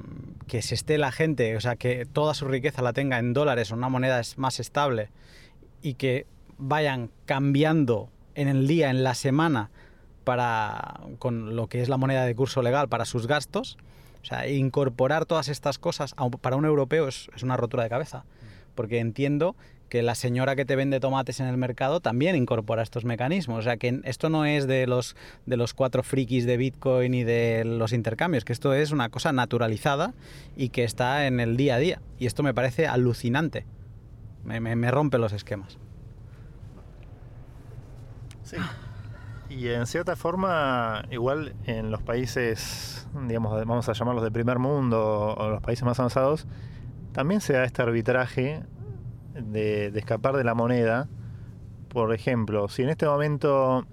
que 0.47 0.62
se 0.62 0.74
esté 0.74 0.99
la 0.99 1.12
gente, 1.12 1.57
o 1.57 1.61
sea, 1.61 1.76
que 1.76 2.07
toda 2.07 2.34
su 2.34 2.47
riqueza 2.47 2.82
la 2.82 2.93
tenga 2.93 3.18
en 3.18 3.32
dólares 3.32 3.72
o 3.72 3.74
una 3.74 3.88
moneda 3.88 4.20
más 4.36 4.61
estable 4.61 5.11
y 5.82 5.95
que 5.95 6.26
vayan 6.59 7.11
cambiando 7.26 8.09
en 8.34 8.49
el 8.49 8.66
día, 8.66 8.90
en 8.90 9.05
la 9.05 9.14
semana, 9.14 9.70
para, 10.24 11.01
con 11.18 11.57
lo 11.57 11.68
que 11.68 11.82
es 11.82 11.88
la 11.88 11.97
moneda 11.97 12.24
de 12.24 12.34
curso 12.34 12.62
legal 12.62 12.88
para 12.88 13.05
sus 13.05 13.26
gastos. 13.26 13.76
O 14.22 14.24
sea, 14.24 14.49
incorporar 14.49 15.26
todas 15.26 15.49
estas 15.49 15.78
cosas 15.78 16.14
para 16.40 16.57
un 16.57 16.64
europeo 16.64 17.09
es, 17.09 17.28
una 17.43 17.57
rotura 17.57 17.82
de 17.82 17.88
cabeza. 17.88 18.24
Porque 18.74 19.01
entiendo 19.01 19.57
que 19.93 20.03
la 20.03 20.14
señora 20.14 20.57
que 20.57 20.64
te 20.64 20.74
vende 20.74 21.01
tomates 21.01 21.38
en 21.40 21.49
el 21.49 21.59
mercado 21.59 22.01
también 22.01 22.34
incorpora 22.34 22.82
estos 22.82 23.05
mecanismos. 23.05 23.59
O 23.59 23.62
sea, 23.62 23.76
que 23.76 24.01
esto 24.05 24.30
no 24.30 24.47
es 24.47 24.66
de 24.66 24.86
los, 24.86 25.16
de 25.45 25.59
los 25.59 25.74
cuatro 25.74 26.03
frikis 26.03 26.47
de 26.47 26.57
Bitcoin 26.57 27.12
y 27.12 27.24
de 27.24 27.62
los 27.66 27.93
intercambios, 27.93 28.47
que 28.47 28.55
esto 28.55 28.72
es 28.72 28.90
una 28.90 29.11
cosa 29.11 29.34
naturalizada 29.34 30.14
y 30.57 30.70
que 30.70 30.84
está 30.84 31.26
en 31.26 31.40
el 31.40 31.59
día 31.59 31.74
a 31.74 31.78
día. 31.78 32.01
Y 32.18 32.24
esto 32.24 32.43
me 32.43 32.55
parece 32.55 32.86
alucinante. 32.86 33.66
Me, 34.45 34.61
me, 34.61 34.76
me 34.76 34.90
rompe 34.90 35.18
los 35.18 35.34
esquemas. 35.34 35.76
Sí. 38.45 38.57
Y 39.51 39.68
en 39.68 39.86
cierta 39.86 40.16
forma, 40.16 41.05
igual 41.11 41.55
en 41.66 41.90
los 41.90 42.01
países, 42.01 43.07
digamos, 43.28 43.53
vamos 43.66 43.90
a 43.90 43.93
llamarlos 43.93 44.24
de 44.24 44.30
primer 44.30 44.59
mundo 44.59 45.34
o 45.36 45.51
los 45.51 45.61
países 45.61 45.84
más 45.84 45.99
avanzados, 45.99 46.47
también 47.12 47.43
se 47.43 47.53
da 47.53 47.64
este 47.64 47.82
arbitraje 47.82 48.62
de, 49.35 49.87
escapar 49.95 50.37
de 50.37 50.45
la 50.45 50.55
moneda. 50.55 51.09
Por 51.89 52.14
ejemplo, 52.14 52.68
si 52.68 52.83
en 52.83 52.89
este 52.89 53.07
momento 53.07 53.87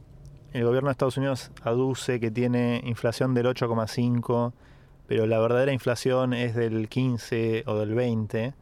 el 0.53 0.63
gobierno 0.63 0.89
de 0.89 0.91
Estados 0.93 1.17
Unidos 1.17 1.51
aduce 1.63 2.19
que 2.19 2.31
tiene 2.31 2.81
inflación 2.85 3.33
del 3.33 3.45
8,5, 3.47 4.53
pero 5.07 5.25
la 5.25 5.39
verdadera 5.39 5.73
inflación 5.73 6.33
es 6.33 6.55
del 6.55 6.87
15 6.87 7.63
o 7.65 7.75
del 7.77 7.93
20, 7.93 8.53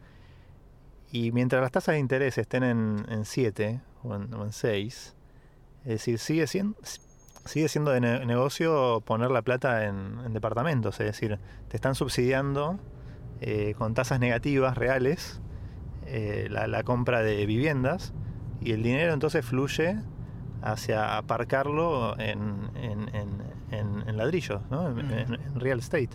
y 1.11 1.32
mientras 1.32 1.61
las 1.61 1.71
tasas 1.71 1.93
de 1.93 1.99
interés 1.99 2.38
estén 2.38 2.63
en, 2.63 3.25
7 3.25 3.82
o 4.03 4.15
en, 4.15 4.34
o 4.34 4.43
en 4.43 4.51
6, 4.51 5.15
es 5.84 5.89
decir, 5.89 6.19
sigue 6.19 6.47
siendo, 6.47 6.78
sigue 7.47 7.67
siendo 7.69 7.91
de 7.91 8.01
negocio 8.01 9.01
poner 9.05 9.32
la 9.32 9.41
plata 9.41 9.86
en, 9.86 10.34
departamentos, 10.34 10.99
es 10.99 11.07
decir, 11.07 11.39
te 11.69 11.78
están 11.78 11.95
subsidiando 11.95 12.80
eh, 13.41 13.73
con 13.78 13.93
tasas 13.93 14.19
negativas 14.19 14.78
reales 14.78 15.41
eh, 16.07 16.47
la, 16.49 16.83
compra 16.83 17.21
de 17.21 17.45
viviendas 17.45 18.13
y 18.61 18.71
el 18.71 18.83
dinero 18.83 19.13
entonces 19.13 19.45
fluye 19.45 19.97
hacia 20.61 21.17
aparcarlo 21.17 22.17
en, 22.19 22.71
en, 22.75 24.17
ladrillos, 24.17 24.61
¿no? 24.71 24.89
en, 24.89 25.59
real 25.59 25.79
estate. 25.79 26.09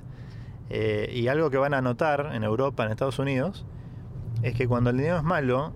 Eh, 0.71 1.13
y 1.15 1.29
algo 1.29 1.51
que 1.51 1.59
van 1.59 1.75
a 1.75 1.81
notar 1.81 2.31
en 2.33 2.43
Europa, 2.43 2.85
en 2.85 2.91
Estados 2.91 3.19
Unidos, 3.19 3.67
es 4.43 4.55
que 4.55 4.67
cuando 4.67 4.91
el 4.91 4.97
dinero 4.97 5.19
es 5.19 5.23
malo, 5.23 5.73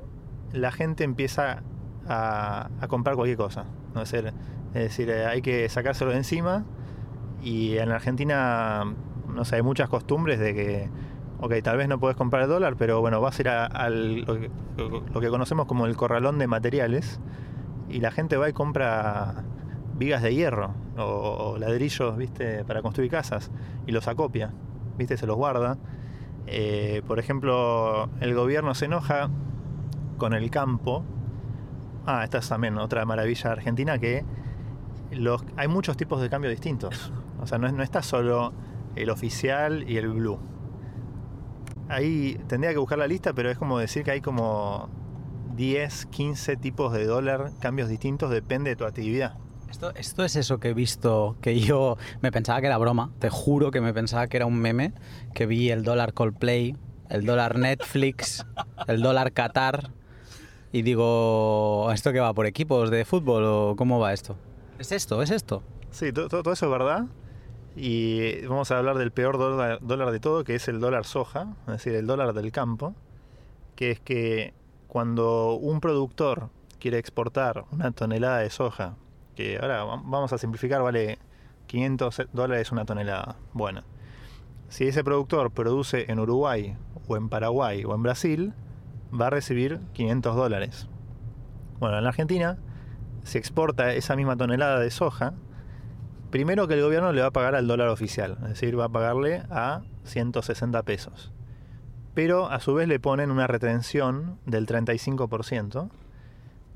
la 0.53 0.73
gente 0.73 1.05
empieza 1.05 1.63
a, 2.09 2.71
a 2.81 2.89
comprar 2.89 3.15
cualquier 3.15 3.37
cosa. 3.37 3.67
¿no? 3.95 4.03
Es, 4.03 4.13
decir, 4.73 5.11
eh, 5.11 5.27
hay 5.27 5.43
que 5.43 5.69
sacárselo 5.69 6.11
de 6.11 6.19
encima 6.19 6.65
y 7.43 7.79
en 7.79 7.91
Argentina, 7.91 8.85
no 9.29 9.45
sé, 9.45 9.57
hay 9.57 9.63
muchas 9.63 9.89
costumbres 9.89 10.39
de 10.39 10.55
que, 10.55 10.89
ok, 11.41 11.55
tal 11.63 11.77
vez 11.77 11.89
no 11.89 11.99
puedes 11.99 12.17
comprar 12.17 12.43
el 12.43 12.49
dólar, 12.49 12.77
pero 12.77 13.01
bueno, 13.01 13.21
vas 13.21 13.39
a 13.39 13.43
ir 13.43 13.49
a, 13.49 13.91
lo, 13.91 14.41
que, 15.21 15.29
conocemos 15.29 15.67
como 15.67 15.87
el 15.87 15.97
corralón 15.97 16.39
de 16.39 16.47
materiales 16.47 17.21
y 17.89 18.01
la 18.01 18.11
gente 18.11 18.37
va 18.37 18.49
y 18.49 18.53
compra 18.53 19.45
vigas 19.95 20.23
de 20.23 20.35
hierro 20.35 20.75
o, 20.99 21.57
ladrillos, 21.59 22.17
viste, 22.17 22.65
para 22.65 22.83
construir 22.83 23.11
casas 23.11 23.51
y 23.87 23.93
los 23.93 24.09
acopia, 24.09 24.53
viste, 24.99 25.17
se 25.17 25.27
los 25.27 25.37
guarda. 25.37 25.79
Eh, 26.47 27.03
por 27.07 27.19
ejemplo, 27.19 28.09
el 28.21 28.35
gobierno 28.35 28.75
se 28.75 28.85
enoja 28.85 29.31
con 30.19 30.33
el 30.33 30.51
campo 30.51 31.05
Ah, 32.07 32.23
esta 32.23 32.39
es 32.39 32.49
también 32.49 32.79
otra 32.79 33.05
maravilla 33.05 33.51
argentina 33.51 33.99
que 33.99 34.25
los, 35.11 35.45
hay 35.57 35.67
muchos 35.67 35.97
tipos 35.97 36.21
de 36.21 36.31
cambio 36.31 36.49
distintos. 36.49 37.13
O 37.41 37.49
sea, 37.49 37.59
no, 37.59 37.71
no 37.73 37.83
está 37.83 38.01
solo 38.01 38.53
el 38.95 39.11
oficial 39.11 39.85
y 39.91 39.97
el 39.97 40.09
blue. 40.09 40.39
Ahí 41.89 42.39
tendría 42.49 42.73
que 42.73 42.79
buscar 42.79 42.99
la 42.99 43.07
lista, 43.07 43.33
pero 43.33 43.51
es 43.51 43.59
como 43.59 43.79
decir 43.79 44.03
que 44.03 44.11
hay 44.11 44.21
como 44.21 44.89
10, 45.55 46.07
15 46.07 46.57
tipos 46.57 46.93
de 46.93 47.07
dólar, 47.07 47.53
cambios 47.61 47.89
distintos, 47.89 48.31
depende 48.31 48.71
de 48.71 48.77
tu 48.77 48.85
actividad. 48.85 49.35
Esto, 49.71 49.95
esto 49.95 50.25
es 50.25 50.37
eso 50.37 50.59
que 50.59 50.69
he 50.71 50.75
visto, 50.75 51.37
que 51.41 51.59
yo 51.61 51.97
me 52.21 52.31
pensaba 52.33 52.61
que 52.61 52.67
era 52.67 52.79
broma, 52.79 53.11
te 53.19 53.31
juro 53.31 53.71
que 53.71 53.81
me 53.81 53.93
pensaba 53.93 54.27
que 54.29 54.37
era 54.37 54.47
un 54.47 54.59
meme, 54.59 54.93
que 55.35 55.47
vi 55.47 55.71
el 55.71 55.83
dólar 55.83 56.13
Coldplay, 56.13 56.77
el 57.09 57.25
dólar 57.27 57.59
Netflix, 57.59 58.45
el 58.87 59.01
dólar 59.03 59.33
Qatar, 59.33 59.91
y 60.73 60.83
digo, 60.83 61.91
¿esto 61.93 62.13
qué 62.13 62.21
va 62.21 62.33
por 62.35 62.47
equipos 62.47 62.91
de 62.91 63.05
fútbol 63.05 63.45
o 63.45 63.75
cómo 63.77 63.99
va 63.99 64.13
esto? 64.13 64.37
¿Es 64.79 64.93
esto? 64.93 65.23
¿Es 65.23 65.31
esto? 65.31 65.63
Sí, 65.91 66.13
to- 66.13 66.29
to- 66.29 66.43
todo, 66.43 66.53
eso 66.53 66.67
es 66.67 66.73
verdad. 66.73 67.07
Y 67.77 68.41
vamos 68.47 68.71
a 68.71 68.79
hablar 68.79 68.97
del 68.97 69.13
peor 69.13 69.37
dólar, 69.39 69.79
dólar 69.83 70.11
de 70.11 70.19
todo, 70.21 70.45
que 70.45 70.55
es 70.55 70.67
el 70.69 70.81
dólar 70.81 71.05
soja, 71.05 71.49
es 71.67 71.73
decir, 71.75 71.95
el 71.95 72.07
dólar 72.07 72.33
del 72.33 72.51
campo, 72.51 72.95
que 73.75 73.91
es 73.91 74.01
que 74.01 74.55
cuando 74.89 75.55
un 75.55 75.81
productor 75.81 76.49
quiere 76.81 76.99
exportar 76.99 77.65
una 77.73 77.91
tonelada 77.91 78.39
de 78.39 78.49
soja, 78.51 78.95
que 79.35 79.59
ahora 79.61 79.85
va- 79.85 80.01
vamos 80.03 80.33
a 80.33 80.39
simplificar, 80.39 80.81
vale 80.83 81.19
500 81.67 82.23
dólares 82.33 82.73
una 82.73 82.87
tonelada. 82.87 83.37
Bueno, 83.53 83.83
si 84.69 84.89
ese 84.89 85.05
productor 85.05 85.51
produce 85.51 86.11
en 86.11 86.19
Uruguay 86.19 86.77
o 87.09 87.17
en 87.19 87.29
Paraguay 87.29 87.85
o 87.85 87.95
en 87.95 88.03
Brasil, 88.03 88.55
va 89.19 89.27
a 89.27 89.31
recibir 89.31 89.81
500 89.93 90.35
dólares. 90.35 90.89
Bueno, 91.79 91.99
en 91.99 92.05
la 92.05 92.09
Argentina 92.11 92.57
se 93.23 93.37
exporta 93.37 93.93
esa 93.93 94.17
misma 94.17 94.37
tonelada 94.37 94.81
de 94.81 94.91
soja, 94.91 95.35
primero 96.31 96.67
que 96.69 96.75
el 96.75 96.83
gobierno 96.83 97.13
le 97.13 97.21
va 97.23 97.29
a 97.29 97.33
pagar 97.33 97.55
al 97.55 97.67
dólar 97.67 97.89
oficial, 97.89 98.37
es 98.43 98.49
decir, 98.51 98.79
va 98.79 98.87
a 98.87 98.89
pagarle 98.89 99.43
a 99.51 99.83
160 100.05 100.83
pesos. 100.83 101.33
Pero 102.15 102.51
a 102.51 102.61
su 102.61 102.75
vez 102.75 102.89
le 102.89 102.99
ponen 102.99 103.31
una 103.31 103.47
retención 103.47 104.39
del 104.47 104.67
35%, 104.67 105.91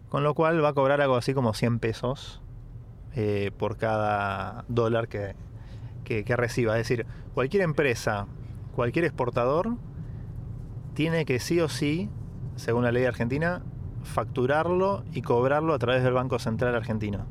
con 0.08 0.22
lo 0.24 0.34
cual 0.34 0.62
va 0.62 0.68
a 0.70 0.72
cobrar 0.74 1.00
algo 1.00 1.16
así 1.16 1.32
como 1.34 1.54
100 1.54 1.78
pesos 1.78 2.40
eh, 3.14 3.50
por 3.56 3.76
cada 3.76 4.64
dólar 4.68 5.08
que, 5.08 5.34
que- 6.04 6.24
que 6.24 6.36
reciba. 6.36 6.78
Es 6.78 6.88
decir, 6.88 7.06
cualquier 7.34 7.62
empresa, 7.62 8.26
cualquier 8.74 9.04
exportador, 9.06 9.76
tiene 10.94 11.24
que 11.24 11.38
sí 11.38 11.60
o 11.60 11.68
sí, 11.68 12.10
según 12.56 12.84
la 12.84 12.92
ley 12.92 13.04
argentina, 13.04 13.62
facturarlo 14.02 15.04
y 15.12 15.22
cobrarlo 15.22 15.72
a 15.74 15.78
través 15.78 16.02
del 16.02 16.12
Banco 16.12 16.38
Central 16.38 16.74
argentino. 16.74 17.26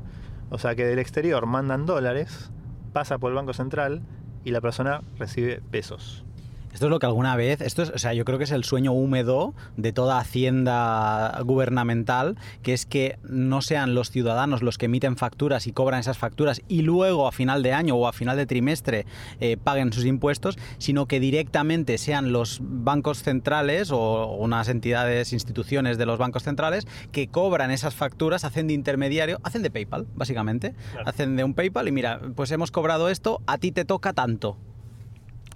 O 0.50 0.58
sea 0.58 0.74
que 0.74 0.84
del 0.84 0.98
exterior 0.98 1.46
mandan 1.46 1.86
dólares, 1.86 2.50
pasa 2.92 3.18
por 3.18 3.30
el 3.30 3.36
Banco 3.36 3.52
Central 3.52 4.02
y 4.44 4.50
la 4.50 4.60
persona 4.60 5.02
recibe 5.18 5.62
pesos. 5.70 6.24
Esto 6.72 6.86
es 6.86 6.90
lo 6.90 6.98
que 7.00 7.06
alguna 7.06 7.34
vez, 7.34 7.60
esto 7.60 7.82
es, 7.82 7.90
o 7.90 7.98
sea, 7.98 8.14
yo 8.14 8.24
creo 8.24 8.38
que 8.38 8.44
es 8.44 8.52
el 8.52 8.62
sueño 8.64 8.92
húmedo 8.92 9.54
de 9.76 9.92
toda 9.92 10.18
hacienda 10.18 11.40
gubernamental, 11.44 12.36
que 12.62 12.72
es 12.72 12.86
que 12.86 13.18
no 13.28 13.60
sean 13.60 13.94
los 13.94 14.10
ciudadanos 14.10 14.62
los 14.62 14.78
que 14.78 14.86
emiten 14.86 15.16
facturas 15.16 15.66
y 15.66 15.72
cobran 15.72 16.00
esas 16.00 16.16
facturas 16.18 16.62
y 16.68 16.82
luego 16.82 17.26
a 17.26 17.32
final 17.32 17.62
de 17.62 17.72
año 17.72 17.96
o 17.96 18.06
a 18.06 18.12
final 18.12 18.36
de 18.36 18.46
trimestre 18.46 19.04
eh, 19.40 19.56
paguen 19.62 19.92
sus 19.92 20.04
impuestos, 20.04 20.58
sino 20.78 21.06
que 21.06 21.18
directamente 21.18 21.98
sean 21.98 22.32
los 22.32 22.60
bancos 22.62 23.22
centrales 23.22 23.90
o 23.90 24.26
unas 24.36 24.68
entidades, 24.68 25.32
instituciones 25.32 25.98
de 25.98 26.06
los 26.06 26.18
bancos 26.18 26.44
centrales 26.44 26.86
que 27.10 27.28
cobran 27.28 27.70
esas 27.70 27.94
facturas, 27.94 28.44
hacen 28.44 28.68
de 28.68 28.74
intermediario, 28.74 29.40
hacen 29.42 29.62
de 29.62 29.70
PayPal, 29.70 30.06
básicamente, 30.14 30.74
Claro. 30.92 31.08
hacen 31.08 31.36
de 31.36 31.44
un 31.44 31.54
PayPal 31.54 31.88
y 31.88 31.92
mira, 31.92 32.20
pues 32.36 32.50
hemos 32.52 32.70
cobrado 32.70 33.08
esto, 33.08 33.42
a 33.46 33.58
ti 33.58 33.72
te 33.72 33.84
toca 33.84 34.12
tanto. 34.12 34.56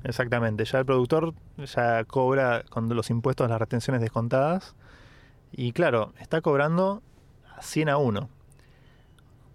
Exactamente, 0.04 0.66
ya 0.66 0.80
el 0.80 0.84
productor 0.84 1.32
ya 1.56 2.04
cobra 2.04 2.62
con 2.68 2.94
los 2.94 3.08
impuestos 3.08 3.48
las 3.48 3.58
retenciones 3.58 4.02
descontadas 4.02 4.76
y 5.50 5.72
claro, 5.72 6.12
está 6.20 6.42
cobrando 6.42 7.02
a 7.56 7.62
100 7.62 7.88
a 7.88 7.96
1. 7.96 8.28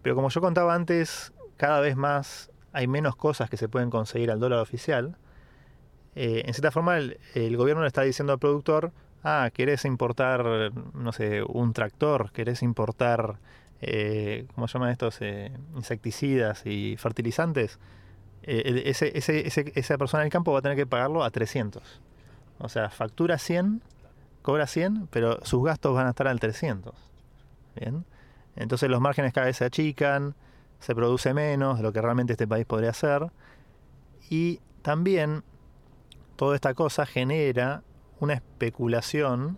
Pero 0.02 0.16
como 0.16 0.30
yo 0.30 0.42
contaba 0.42 0.74
antes, 0.74 1.34
cada 1.58 1.80
vez 1.82 1.96
más 1.96 2.52
hay 2.72 2.88
menos 2.88 3.16
cosas 3.16 3.50
que 3.50 3.58
se 3.58 3.70
pueden 3.70 3.90
conseguir 3.90 4.32
al 4.32 4.40
dólar 4.40 4.60
oficial. 4.60 5.18
Eh, 6.16 6.44
en 6.46 6.54
cierta 6.54 6.72
forma, 6.72 6.98
el, 6.98 7.58
gobierno 7.58 7.82
le 7.82 7.88
está 7.88 8.02
diciendo 8.02 8.34
al 8.34 8.40
productor, 8.40 8.92
ah, 9.24 9.52
querés 9.54 9.86
importar, 9.86 10.72
no 10.94 11.12
sé, 11.12 11.44
un 11.44 11.74
tractor, 11.74 12.32
querés 12.32 12.64
importar, 12.64 13.38
eh, 13.82 14.48
¿cómo 14.56 14.68
se 14.68 14.74
llaman 14.74 14.90
estos? 14.92 15.22
Eh, 15.22 15.52
insecticidas 15.76 16.66
y 16.66 16.96
fertilizantes. 16.98 17.80
Eh, 18.44 18.84
ese- 18.86 19.12
esa 19.76 19.98
persona 19.98 20.24
del 20.24 20.32
campo 20.32 20.52
va 20.54 20.60
a 20.60 20.62
tener 20.62 20.78
que 20.78 20.86
pagarlo 20.88 21.24
a 21.24 21.30
300. 21.30 21.84
O 22.60 22.70
sea, 22.70 22.90
factura 22.90 23.38
100, 23.38 23.82
cobra 24.42 24.68
100, 24.68 25.08
pero 25.12 25.44
sus 25.46 25.64
gastos 25.64 25.94
van 25.96 26.08
a 26.08 26.10
estar 26.12 26.28
al 26.28 26.40
300. 26.40 26.96
Bien. 27.76 28.06
Entonces 28.56 28.90
los 28.90 29.00
márgenes 29.02 29.34
cada 29.34 29.48
vez 29.48 29.58
se 29.58 29.66
achican, 29.66 30.36
se 30.80 30.96
produce 30.96 31.34
menos 31.34 31.78
de 31.78 31.84
lo 31.84 31.94
que 31.94 32.02
realmente 32.02 32.34
este 32.34 32.48
país 32.48 32.66
podría 32.66 32.90
hacer. 32.90 33.28
Y 34.30 34.60
también 34.82 35.44
toda 36.36 36.56
esta 36.56 36.74
cosa 36.74 37.06
genera 37.06 37.84
una 38.20 38.34
especulación 38.34 39.58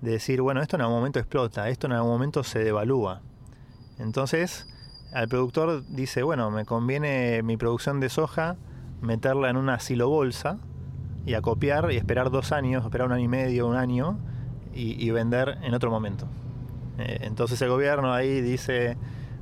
de 0.00 0.12
decir, 0.12 0.42
bueno, 0.42 0.60
esto 0.60 0.76
en 0.76 0.82
algún 0.82 0.96
momento 0.98 1.18
explota, 1.18 1.68
esto 1.68 1.86
en 1.86 1.94
algún 1.94 2.10
momento 2.12 2.44
se 2.44 2.58
devalúa. 2.60 3.22
Entonces, 3.98 4.66
al 5.16 5.28
productor 5.28 5.82
dice, 5.88 6.22
bueno, 6.22 6.50
me 6.50 6.66
conviene 6.66 7.42
mi 7.42 7.56
producción 7.56 8.00
de 8.00 8.10
soja 8.10 8.56
meterla 9.00 9.48
en 9.48 9.56
una 9.56 9.80
silobolsa 9.80 10.58
y 11.24 11.32
acopiar 11.32 11.90
y 11.90 11.96
esperar 11.96 12.30
dos 12.30 12.52
años, 12.52 12.84
esperar 12.84 13.06
un 13.06 13.14
año 13.14 13.24
y 13.24 13.28
medio, 13.28 13.66
un 13.66 13.76
año 13.76 14.18
y, 14.74 15.10
vender 15.10 15.56
en 15.62 15.72
otro 15.72 15.90
momento. 15.90 16.26
Eh, 16.98 17.20
entonces 17.22 17.62
el 17.62 17.70
gobierno 17.70 18.12
ahí 18.12 18.42
dice 18.42 18.98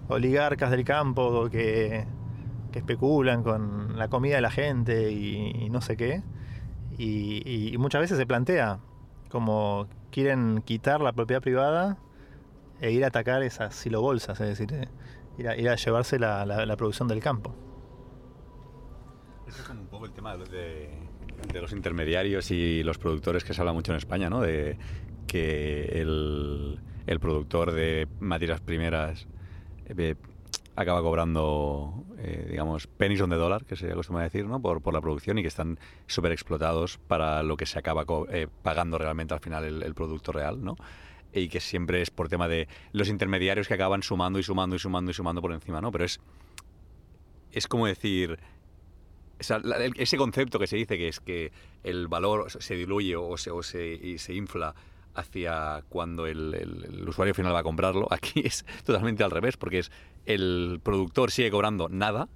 oligarcas 0.06 0.70
del 0.70 0.84
campo 0.84 1.48
que, 1.50 2.06
especulan 2.72 3.42
con 3.44 3.98
la 3.98 4.08
comida 4.08 4.36
de 4.36 4.42
la 4.42 4.50
gente 4.50 5.10
y, 5.10 5.68
no 5.70 5.80
sé 5.80 5.96
qué. 5.96 6.22
Y 6.98 7.74
muchas 7.78 8.00
veces 8.00 8.16
se 8.16 8.26
plantea 8.26 8.78
como 9.28 9.88
quieren 10.12 10.62
quitar 10.64 11.00
la 11.00 11.12
propiedad 11.12 11.42
privada 11.42 11.98
e 12.80 12.92
ir 12.92 13.02
a 13.04 13.08
atacar 13.08 13.42
esas 13.42 13.74
silobolsas, 13.74 14.40
es 14.40 14.46
decir, 14.46 14.72
eh, 14.72 14.88
ir 15.38 15.48
a, 15.48 15.56
ir 15.56 15.68
a 15.68 15.74
llevarse 15.76 16.18
la, 16.18 16.44
la- 16.46 16.64
la 16.66 16.76
producción 16.76 17.08
del 17.08 17.20
campo. 17.20 17.54
Eso 19.46 19.60
es 19.62 19.68
como 19.68 19.80
un 19.80 19.86
poco 19.88 20.06
el 20.06 20.12
tema 20.12 20.36
de, 20.36 20.88
de 21.52 21.60
los 21.60 21.72
intermediarios 21.72 22.50
y 22.50 22.82
los 22.82 22.98
productores 22.98 23.44
que 23.44 23.52
se 23.54 23.60
habla 23.60 23.72
mucho 23.72 23.92
en 23.92 23.98
España, 23.98 24.30
¿no? 24.30 24.40
De 24.40 24.78
que 25.26 25.84
el, 26.00 26.80
el 27.06 27.20
productor 27.20 27.72
de 27.72 28.08
materias 28.20 28.60
primeras 28.60 29.26
eh, 29.86 30.14
acaba 30.76 31.02
cobrando, 31.02 32.04
eh, 32.18 32.46
digamos, 32.50 32.86
pennies 32.86 33.20
on 33.20 33.30
the 33.30 33.36
dollar, 33.36 33.64
que 33.64 33.76
se 33.76 33.92
acostumbra 33.92 34.22
a 34.22 34.24
decir, 34.24 34.46
¿no? 34.46 34.60
Por, 34.60 34.80
por 34.80 34.94
la 34.94 35.00
producción 35.00 35.38
y 35.38 35.42
que 35.42 35.48
están 35.48 35.78
súper 36.06 36.32
explotados 36.32 36.98
para 36.98 37.42
lo 37.42 37.56
que 37.56 37.66
se 37.66 37.78
acaba 37.78 38.04
eh, 38.30 38.48
pagando 38.62 38.98
realmente 38.98 39.34
al 39.34 39.40
final 39.40 39.64
el, 39.64 39.82
el 39.82 39.94
producto 39.94 40.32
real, 40.32 40.64
¿no? 40.64 40.76
Y 41.34 41.48
que 41.48 41.60
siempre 41.60 42.00
es 42.00 42.10
por 42.10 42.28
tema 42.28 42.46
de 42.48 42.68
los 42.92 43.08
intermediarios 43.08 43.66
que 43.68 43.74
acaban 43.74 44.02
sumando 44.02 44.38
y 44.38 44.42
sumando 44.44 44.76
y 44.76 44.78
sumando 44.78 45.10
y 45.10 45.14
sumando 45.14 45.42
por 45.42 45.52
encima, 45.52 45.80
¿no? 45.80 45.90
Pero 45.90 46.04
es, 46.04 46.20
es 47.52 47.66
como 47.66 47.86
decir, 47.86 48.38
ese 49.96 50.16
concepto 50.16 50.58
que 50.58 50.66
se 50.66 50.76
dice 50.76 50.96
que 50.96 51.08
es 51.08 51.20
que 51.20 51.52
el 51.82 52.08
valor 52.08 52.50
se 52.50 52.76
diluye 52.76 53.16
o 53.16 53.36
se, 53.36 54.18
se 54.18 54.34
infla 54.34 54.74
hacia 55.14 55.84
cuando 55.88 56.26
el, 56.26 56.54
el- 56.54 56.84
el 57.00 57.08
usuario 57.08 57.34
final 57.34 57.54
va 57.54 57.60
a 57.60 57.62
comprarlo, 57.64 58.08
aquí 58.10 58.40
es 58.44 58.64
totalmente 58.84 59.22
al 59.24 59.30
revés, 59.30 59.56
porque 59.56 59.80
es 59.80 59.90
el 60.26 60.80
productor 60.82 61.30
sigue 61.30 61.50
cobrando 61.50 61.88
nada, 61.88 62.28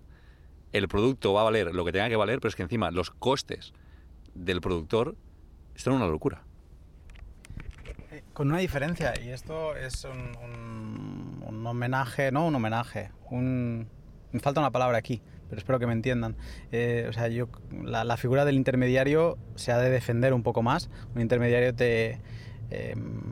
el 0.72 0.86
producto 0.88 1.32
va 1.32 1.42
a 1.42 1.44
valer 1.44 1.74
lo 1.74 1.84
que 1.84 1.92
tenga 1.92 2.08
que 2.08 2.16
valer, 2.16 2.40
pero 2.40 2.50
es 2.50 2.56
que 2.56 2.62
encima 2.62 2.90
los 2.90 3.10
costes 3.10 3.72
del 4.34 4.60
productor 4.60 5.16
son 5.76 5.94
una 5.94 6.06
locura. 6.06 6.44
Con 8.38 8.50
una 8.50 8.58
diferencia, 8.58 9.14
y 9.20 9.30
esto 9.30 9.74
es 9.74 10.04
un, 10.04 11.66
homenaje, 11.66 12.30
no 12.30 12.46
un 12.46 12.54
homenaje, 12.54 13.10
un... 13.30 13.88
Me 14.30 14.38
falta 14.38 14.60
una 14.60 14.70
palabra 14.70 14.96
aquí, 14.96 15.20
pero 15.48 15.58
espero 15.58 15.80
que 15.80 15.88
me 15.88 15.92
entiendan. 15.92 16.36
Eh, 16.70 17.06
o 17.08 17.12
sea, 17.12 17.26
yo, 17.26 17.48
la, 17.82 18.16
figura 18.16 18.44
del 18.44 18.54
intermediario 18.54 19.38
se 19.56 19.72
ha 19.72 19.78
de 19.78 19.90
defender 19.90 20.34
un 20.34 20.44
poco 20.44 20.62
más. 20.62 20.88
Un 21.16 21.20
intermediario 21.20 21.74
te, 21.74 22.20
em, 22.70 23.22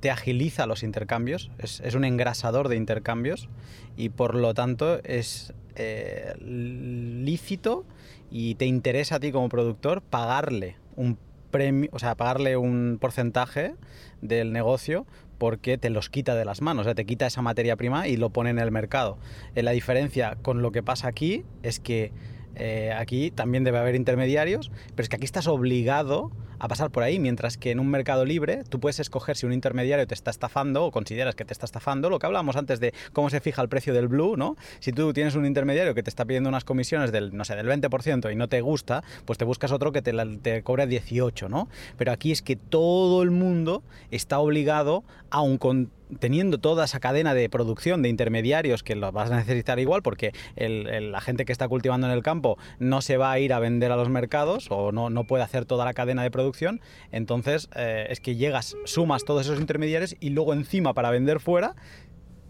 te 0.00 0.10
agiliza 0.10 0.66
los 0.66 0.82
intercambios, 0.82 1.52
es, 1.58 1.78
es 1.84 1.94
un 1.94 2.04
engrasador 2.04 2.66
de 2.66 2.74
intercambios 2.74 3.48
y 3.96 4.08
por 4.08 4.34
lo 4.34 4.54
tanto 4.54 5.00
es 5.04 5.54
eh, 5.76 6.34
lícito 6.40 7.86
y 8.28 8.56
te 8.56 8.66
interesa 8.66 9.14
a 9.14 9.20
ti 9.20 9.30
como 9.30 9.48
productor 9.48 10.02
pagarle 10.02 10.74
un 10.96 11.16
premio, 11.50 11.90
o 11.92 11.98
sea, 11.98 12.14
pagarle 12.14 12.56
un 12.56 12.98
porcentaje 13.00 13.74
del 14.20 14.52
negocio 14.52 15.06
porque 15.38 15.78
te 15.78 15.90
los 15.90 16.10
quita 16.10 16.34
de 16.34 16.44
las 16.44 16.60
manos, 16.60 16.82
o 16.82 16.84
sea, 16.84 16.94
te 16.94 17.06
quita 17.06 17.26
esa 17.26 17.42
materia 17.42 17.76
prima 17.76 18.08
y 18.08 18.16
lo 18.16 18.30
pone 18.30 18.50
en 18.50 18.58
el 18.58 18.70
mercado. 18.70 19.18
Eh, 19.54 19.62
la 19.62 19.70
diferencia 19.70 20.36
con 20.42 20.62
lo 20.62 20.72
que 20.72 20.82
pasa 20.82 21.08
aquí 21.08 21.44
es 21.62 21.80
que 21.80 22.12
eh, 22.58 22.92
aquí 22.92 23.30
también 23.30 23.64
debe 23.64 23.78
haber 23.78 23.94
intermediarios, 23.94 24.70
pero 24.94 25.02
es 25.04 25.08
que 25.08 25.16
aquí 25.16 25.24
estás 25.24 25.46
obligado 25.46 26.30
a 26.58 26.68
pasar 26.68 26.90
por 26.90 27.02
ahí, 27.02 27.18
mientras 27.18 27.56
que 27.56 27.70
en 27.70 27.80
un 27.80 27.88
mercado 27.88 28.24
libre 28.24 28.64
tú 28.68 28.80
puedes 28.80 28.98
escoger 29.00 29.36
si 29.36 29.46
un 29.46 29.52
intermediario 29.52 30.06
te 30.06 30.14
está 30.14 30.30
estafando 30.30 30.84
o 30.84 30.90
consideras 30.90 31.34
que 31.34 31.44
te 31.44 31.52
está 31.52 31.66
estafando, 31.66 32.10
lo 32.10 32.18
que 32.18 32.26
hablábamos 32.26 32.56
antes 32.56 32.80
de 32.80 32.92
cómo 33.12 33.30
se 33.30 33.40
fija 33.40 33.62
el 33.62 33.68
precio 33.68 33.94
del 33.94 34.08
blue, 34.08 34.36
¿no? 34.36 34.56
Si 34.80 34.92
tú 34.92 35.12
tienes 35.12 35.34
un 35.36 35.46
intermediario 35.46 35.94
que 35.94 36.02
te 36.02 36.10
está 36.10 36.24
pidiendo 36.24 36.48
unas 36.48 36.64
comisiones 36.64 37.12
del, 37.12 37.36
no 37.36 37.44
sé, 37.44 37.54
del 37.54 37.68
20% 37.68 38.32
y 38.32 38.36
no 38.36 38.48
te 38.48 38.60
gusta, 38.60 39.04
pues 39.24 39.38
te 39.38 39.44
buscas 39.44 39.72
otro 39.72 39.92
que 39.92 40.02
te, 40.02 40.12
la, 40.12 40.26
te 40.42 40.62
cobre 40.62 40.86
18, 40.86 41.48
¿no? 41.48 41.68
Pero 41.96 42.12
aquí 42.12 42.32
es 42.32 42.42
que 42.42 42.56
todo 42.56 43.22
el 43.22 43.30
mundo 43.30 43.82
está 44.10 44.38
obligado, 44.40 45.04
aun 45.30 45.58
con 45.58 45.90
teniendo 46.18 46.58
toda 46.58 46.84
esa 46.84 47.00
cadena 47.00 47.34
de 47.34 47.48
producción 47.48 48.02
de 48.02 48.08
intermediarios 48.08 48.82
que 48.82 48.94
lo 48.94 49.12
vas 49.12 49.30
a 49.30 49.36
necesitar 49.36 49.78
igual 49.78 50.02
porque 50.02 50.32
la 50.56 51.20
gente 51.20 51.44
que 51.44 51.52
está 51.52 51.68
cultivando 51.68 52.06
en 52.06 52.12
el 52.12 52.22
campo 52.22 52.58
no 52.78 53.00
se 53.02 53.16
va 53.16 53.32
a 53.32 53.38
ir 53.38 53.52
a 53.52 53.58
vender 53.58 53.92
a 53.92 53.96
los 53.96 54.08
mercados 54.08 54.68
o 54.70 54.92
no, 54.92 55.10
no 55.10 55.24
puede 55.24 55.44
hacer 55.44 55.64
toda 55.64 55.84
la 55.84 55.94
cadena 55.94 56.22
de 56.22 56.30
producción, 56.30 56.80
entonces 57.12 57.68
eh, 57.74 58.06
es 58.10 58.20
que 58.20 58.36
llegas, 58.36 58.76
sumas 58.84 59.24
todos 59.24 59.46
esos 59.46 59.60
intermediarios 59.60 60.16
y 60.20 60.30
luego 60.30 60.52
encima 60.52 60.94
para 60.94 61.10
vender 61.10 61.40
fuera 61.40 61.74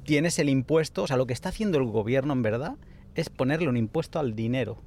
tienes 0.05 0.39
el 0.39 0.49
impuesto, 0.49 1.03
o 1.03 1.07
sea, 1.07 1.17
lo 1.17 1.27
que 1.27 1.35
está 1.35 1.51
haciendo 1.51 1.79
el 1.79 1.85
gobierno 1.85 2.33
en 2.33 2.43
verdad 2.43 2.77
es 3.15 3.29
ponerle 3.29 3.69
un 3.69 3.77
impuesto 3.77 4.19
al 4.19 4.35
dinero 4.35 4.83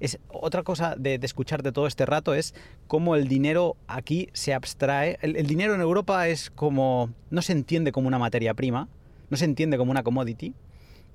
es, 0.00 0.18
otra 0.28 0.62
cosa 0.62 0.94
de, 0.96 1.18
de 1.18 1.72
todo 1.72 1.86
este 1.86 2.06
rato 2.06 2.34
es 2.34 2.54
cómo 2.86 3.16
el 3.16 3.28
dinero 3.28 3.76
aquí 3.86 4.28
se 4.32 4.54
abstrae. 4.54 5.18
El, 5.22 5.46
dinero 5.46 5.74
en 5.74 5.80
Europa 5.80 6.28
es 6.28 6.50
como. 6.50 7.10
no 7.30 7.42
se 7.42 7.52
entiende 7.52 7.92
como 7.92 8.08
una 8.08 8.18
materia 8.18 8.54
prima, 8.54 8.88
no 9.30 9.36
se 9.36 9.44
entiende 9.44 9.78
como 9.78 9.90
una 9.90 10.02
commodity, 10.02 10.54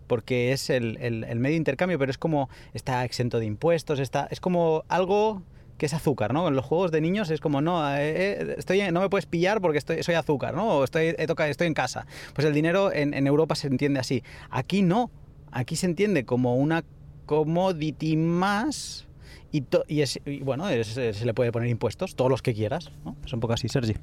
porque 0.08 0.52
es 0.52 0.70
el, 0.70 0.98
medio 1.36 1.54
de 1.54 1.56
intercambio, 1.56 2.00
pero 2.00 2.12
es 2.12 2.18
como. 2.18 2.50
está 2.74 3.04
exento 3.06 3.40
de 3.40 3.46
impuestos, 3.46 4.00
está, 4.00 4.28
es 4.32 4.40
como 4.40 4.84
algo 4.88 5.42
que 5.78 5.86
es 5.86 5.94
azúcar, 5.94 6.34
¿no? 6.34 6.48
En 6.48 6.56
los 6.56 6.66
juegos 6.66 6.92
de 6.92 7.02
niños 7.02 7.30
es 7.30 7.40
como, 7.40 7.62
no, 7.62 7.88
eh, 7.96 8.00
eh, 8.18 8.56
estoy, 8.58 8.82
no 8.92 9.00
me 9.00 9.10
puedes 9.10 9.28
pillar 9.28 9.62
porque 9.62 9.78
estoy, 9.78 10.02
soy 10.02 10.16
azúcar, 10.16 10.56
¿no? 10.56 10.80
O 10.80 10.84
estoy, 10.84 11.16
estoy 11.20 11.68
en 11.68 11.76
casa. 11.76 12.08
Pues 12.34 12.48
el 12.48 12.54
dinero 12.54 12.92
en 12.92 13.28
Europa 13.28 13.54
se 13.54 13.68
entiende 13.68 14.00
así. 14.00 14.24
Aquí 14.50 14.82
no. 14.82 15.12
Aquí 15.52 15.76
se 15.76 15.86
entiende 15.86 16.26
como 16.26 16.56
una 16.56 16.84
commodity 17.28 18.18
más 18.18 19.06
y, 19.52 19.64
y, 19.88 20.40
bueno, 20.40 20.66
se 20.84 21.26
le 21.26 21.34
puede 21.36 21.52
poner 21.52 21.70
impuestos, 21.70 22.16
todos 22.16 22.32
los 22.32 22.42
que 22.42 22.56
quieras. 22.56 22.92
¿no? 23.06 23.16
Es 23.24 23.34
un 23.34 23.40
poco 23.40 23.54
así, 23.54 23.70
Sergi. 23.70 23.94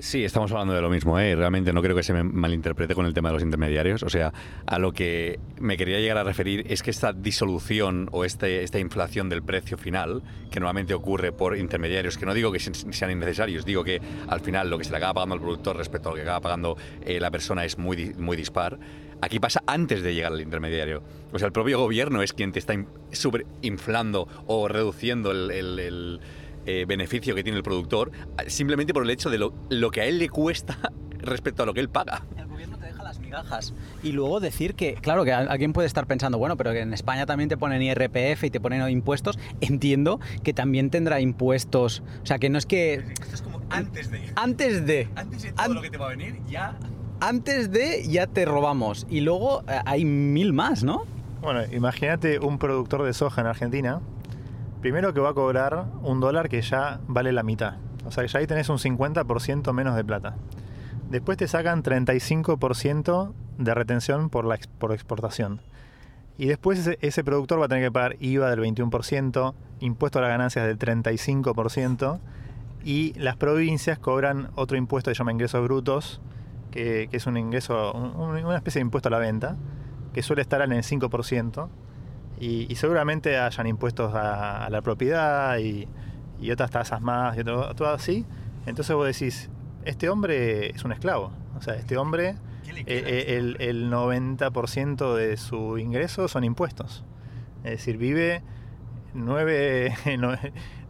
Sí, 0.00 0.24
estamos 0.24 0.50
hablando 0.50 0.72
de 0.72 0.80
lo 0.80 0.88
mismo, 0.88 1.18
¿eh? 1.18 1.36
realmente 1.36 1.74
no 1.74 1.82
creo 1.82 1.94
que 1.94 2.02
se 2.02 2.14
me 2.14 2.22
malinterprete 2.22 2.94
con 2.94 3.04
el 3.04 3.12
tema 3.12 3.28
de 3.28 3.34
los 3.34 3.42
intermediarios. 3.42 4.02
O 4.02 4.08
sea, 4.08 4.32
a 4.64 4.78
lo 4.78 4.92
que 4.92 5.38
me 5.58 5.76
quería 5.76 6.00
llegar 6.00 6.16
a 6.16 6.24
referir 6.24 6.64
es 6.70 6.82
que 6.82 6.90
esta 6.90 7.12
disolución 7.12 8.08
o 8.10 8.24
este, 8.24 8.62
esta 8.62 8.78
inflación 8.78 9.28
del 9.28 9.42
precio 9.42 9.76
final, 9.76 10.22
que 10.50 10.58
normalmente 10.58 10.94
ocurre 10.94 11.32
por 11.32 11.54
intermediarios, 11.54 12.16
que 12.16 12.24
no 12.24 12.32
digo 12.32 12.50
que 12.50 12.60
sean 12.60 13.10
innecesarios, 13.10 13.66
digo 13.66 13.84
que 13.84 14.00
al 14.26 14.40
final 14.40 14.70
lo 14.70 14.78
que 14.78 14.84
se 14.84 14.90
le 14.90 14.96
acaba 14.96 15.12
pagando 15.12 15.34
al 15.34 15.40
productor 15.42 15.76
respecto 15.76 16.08
a 16.08 16.12
lo 16.12 16.16
que 16.16 16.22
acaba 16.22 16.40
pagando 16.40 16.78
eh, 17.04 17.20
la 17.20 17.30
persona 17.30 17.66
es 17.66 17.76
muy, 17.76 18.14
muy 18.14 18.38
dispar. 18.38 18.78
Aquí 19.22 19.38
pasa 19.38 19.62
antes 19.66 20.02
de 20.02 20.14
llegar 20.14 20.32
al 20.32 20.40
intermediario. 20.40 21.02
O 21.32 21.38
sea, 21.38 21.46
el 21.46 21.52
propio 21.52 21.78
gobierno 21.78 22.22
es 22.22 22.32
quien 22.32 22.52
te 22.52 22.58
está 22.58 22.74
inflando 23.62 24.28
o 24.46 24.68
reduciendo 24.68 25.30
el 25.30 26.20
eh, 26.66 26.84
beneficio 26.86 27.34
que 27.34 27.42
tiene 27.42 27.56
el 27.56 27.62
productor 27.62 28.10
simplemente 28.46 28.92
por 28.92 29.02
el 29.02 29.08
hecho 29.08 29.30
de 29.30 29.38
lo, 29.38 29.54
lo, 29.70 29.90
que 29.90 30.02
a 30.02 30.04
él 30.04 30.18
le 30.18 30.28
cuesta 30.28 30.76
respecto 31.18 31.62
a 31.62 31.66
lo 31.66 31.72
que 31.72 31.80
él 31.80 31.88
paga. 31.88 32.26
El 32.36 32.48
gobierno 32.48 32.76
te 32.76 32.84
deja 32.86 33.02
las 33.02 33.18
migajas. 33.18 33.72
Y 34.02 34.12
luego 34.12 34.40
decir 34.40 34.74
que, 34.74 34.94
claro, 34.94 35.24
que 35.24 35.32
alguien 35.32 35.72
puede 35.72 35.86
estar 35.86 36.06
pensando, 36.06 36.36
bueno, 36.36 36.58
pero 36.58 36.72
que 36.72 36.80
en 36.80 36.92
España 36.92 37.24
también 37.24 37.48
te 37.48 37.56
ponen 37.56 37.80
IRPF 37.80 38.44
y 38.44 38.50
te 38.50 38.60
ponen 38.60 38.86
impuestos. 38.90 39.38
Entiendo 39.62 40.20
que 40.42 40.52
también 40.52 40.90
tendrá 40.90 41.20
impuestos. 41.20 42.02
O 42.22 42.26
sea, 42.26 42.38
que 42.38 42.50
no 42.50 42.58
es 42.58 42.66
que... 42.66 42.94
Esto 42.94 43.34
es 43.34 43.42
como 43.42 43.62
antes 43.70 44.10
de. 44.10 44.30
Antes 44.36 44.86
de. 44.86 45.08
Antes 45.16 45.42
de 45.42 45.52
todo 45.52 45.72
lo 45.72 45.80
que 45.80 45.90
te 45.90 45.96
va 45.96 46.06
a 46.06 46.10
venir, 46.10 46.40
ya... 46.46 46.78
Antes 47.20 47.70
de 47.70 48.06
ya 48.08 48.26
te 48.26 48.44
robamos. 48.44 49.06
Y 49.08 49.20
luego 49.20 49.62
eh, 49.68 49.80
hay 49.84 50.04
mil 50.04 50.52
más, 50.52 50.82
¿no? 50.82 51.04
Bueno, 51.40 51.60
imagínate 51.72 52.38
un 52.38 52.58
productor 52.58 53.04
de 53.04 53.14
soja 53.14 53.40
en 53.40 53.46
Argentina 53.46 54.00
Primero 54.80 55.12
que 55.12 55.20
va 55.20 55.30
a 55.30 55.34
cobrar 55.34 55.84
un 56.02 56.20
dólar 56.20 56.48
que 56.48 56.62
ya 56.62 57.00
vale 57.06 57.32
la 57.32 57.42
mitad. 57.42 57.74
O 58.06 58.10
sea 58.10 58.24
que 58.24 58.28
ya 58.28 58.38
ahí 58.38 58.46
tenés 58.46 58.70
un 58.70 58.78
50% 58.78 59.72
menos 59.74 59.94
de 59.94 60.04
plata. 60.04 60.36
Después 61.10 61.36
te 61.36 61.48
sacan 61.48 61.82
35% 61.82 63.32
de 63.58 63.74
retención 63.74 64.30
por, 64.30 64.46
la, 64.46 64.58
por 64.78 64.92
exportación. 64.92 65.60
Y 66.38 66.46
después 66.46 66.96
ese, 67.02 67.24
productor 67.24 67.60
va 67.60 67.66
a 67.66 67.68
tener 67.68 67.84
que 67.84 67.92
pagar 67.92 68.16
IVA 68.20 68.48
del 68.48 68.60
21%, 68.60 69.52
impuesto 69.80 70.18
a 70.18 70.22
las 70.22 70.30
ganancias 70.30 70.66
del 70.66 70.78
35%, 70.78 72.18
y 72.82 73.12
las 73.18 73.36
provincias 73.36 73.98
cobran 73.98 74.48
otro 74.54 74.78
impuesto 74.78 75.10
que 75.10 75.14
se 75.14 75.18
llama 75.18 75.32
ingresos 75.32 75.62
brutos, 75.62 76.22
que, 76.70 77.08
es 77.10 77.26
un 77.26 77.36
ingreso, 77.36 77.92
una 77.92 78.56
especie 78.56 78.80
de 78.80 78.86
impuesto 78.86 79.08
a 79.08 79.12
la 79.12 79.18
venta, 79.18 79.56
que 80.12 80.22
suele 80.22 80.42
estar 80.42 80.60
en 80.62 80.72
el 80.72 80.82
5%, 80.82 81.68
y, 82.38 82.74
seguramente 82.76 83.38
hayan 83.38 83.66
impuestos 83.66 84.14
a, 84.14 84.68
la 84.70 84.80
propiedad 84.80 85.58
y, 85.58 85.86
otras 86.50 86.70
tasas 86.70 87.02
más 87.02 87.36
y 87.36 87.44
todo, 87.44 87.86
así. 87.88 88.24
Entonces 88.66 88.96
vos 88.96 89.06
decís, 89.06 89.50
este 89.84 90.08
hombre 90.08 90.70
es 90.70 90.84
un 90.84 90.92
esclavo. 90.92 91.32
O 91.56 91.62
sea, 91.62 91.74
este 91.74 91.98
hombre, 91.98 92.36
eh, 92.66 92.84
eh, 92.86 93.36
el, 93.36 93.56
el, 93.60 93.90
90% 93.90 95.14
de 95.14 95.36
su 95.36 95.76
ingreso 95.76 96.28
son 96.28 96.44
impuestos. 96.44 97.04
Es 97.62 97.72
decir, 97.72 97.98
vive 97.98 98.42
nueve, 99.14 99.94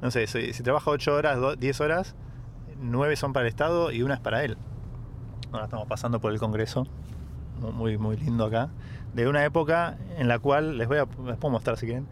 no, 0.02 0.10
sé, 0.10 0.26
si, 0.26 0.62
trabaja 0.62 0.90
8 0.90 1.14
horas, 1.14 1.58
10 1.58 1.80
horas, 1.80 2.14
9 2.80 3.16
son 3.16 3.32
para 3.32 3.46
el 3.46 3.48
Estado 3.48 3.92
y 3.92 4.02
una 4.02 4.14
es 4.14 4.20
para 4.20 4.44
él. 4.44 4.56
Ahora 5.52 5.64
estamos 5.64 5.86
pasando 5.86 6.20
por 6.20 6.32
el 6.32 6.38
Congreso, 6.38 6.86
muy, 7.74 7.98
muy 7.98 8.16
lindo 8.16 8.44
acá 8.44 8.70
de 9.14 9.28
una 9.28 9.44
época 9.44 9.98
en 10.16 10.28
la 10.28 10.38
cual, 10.38 10.78
les 10.78 10.88
voy 10.88 10.98
a 10.98 11.06
les 11.26 11.36
puedo 11.36 11.50
mostrar 11.50 11.76
si 11.76 11.86
quieren, 11.86 12.06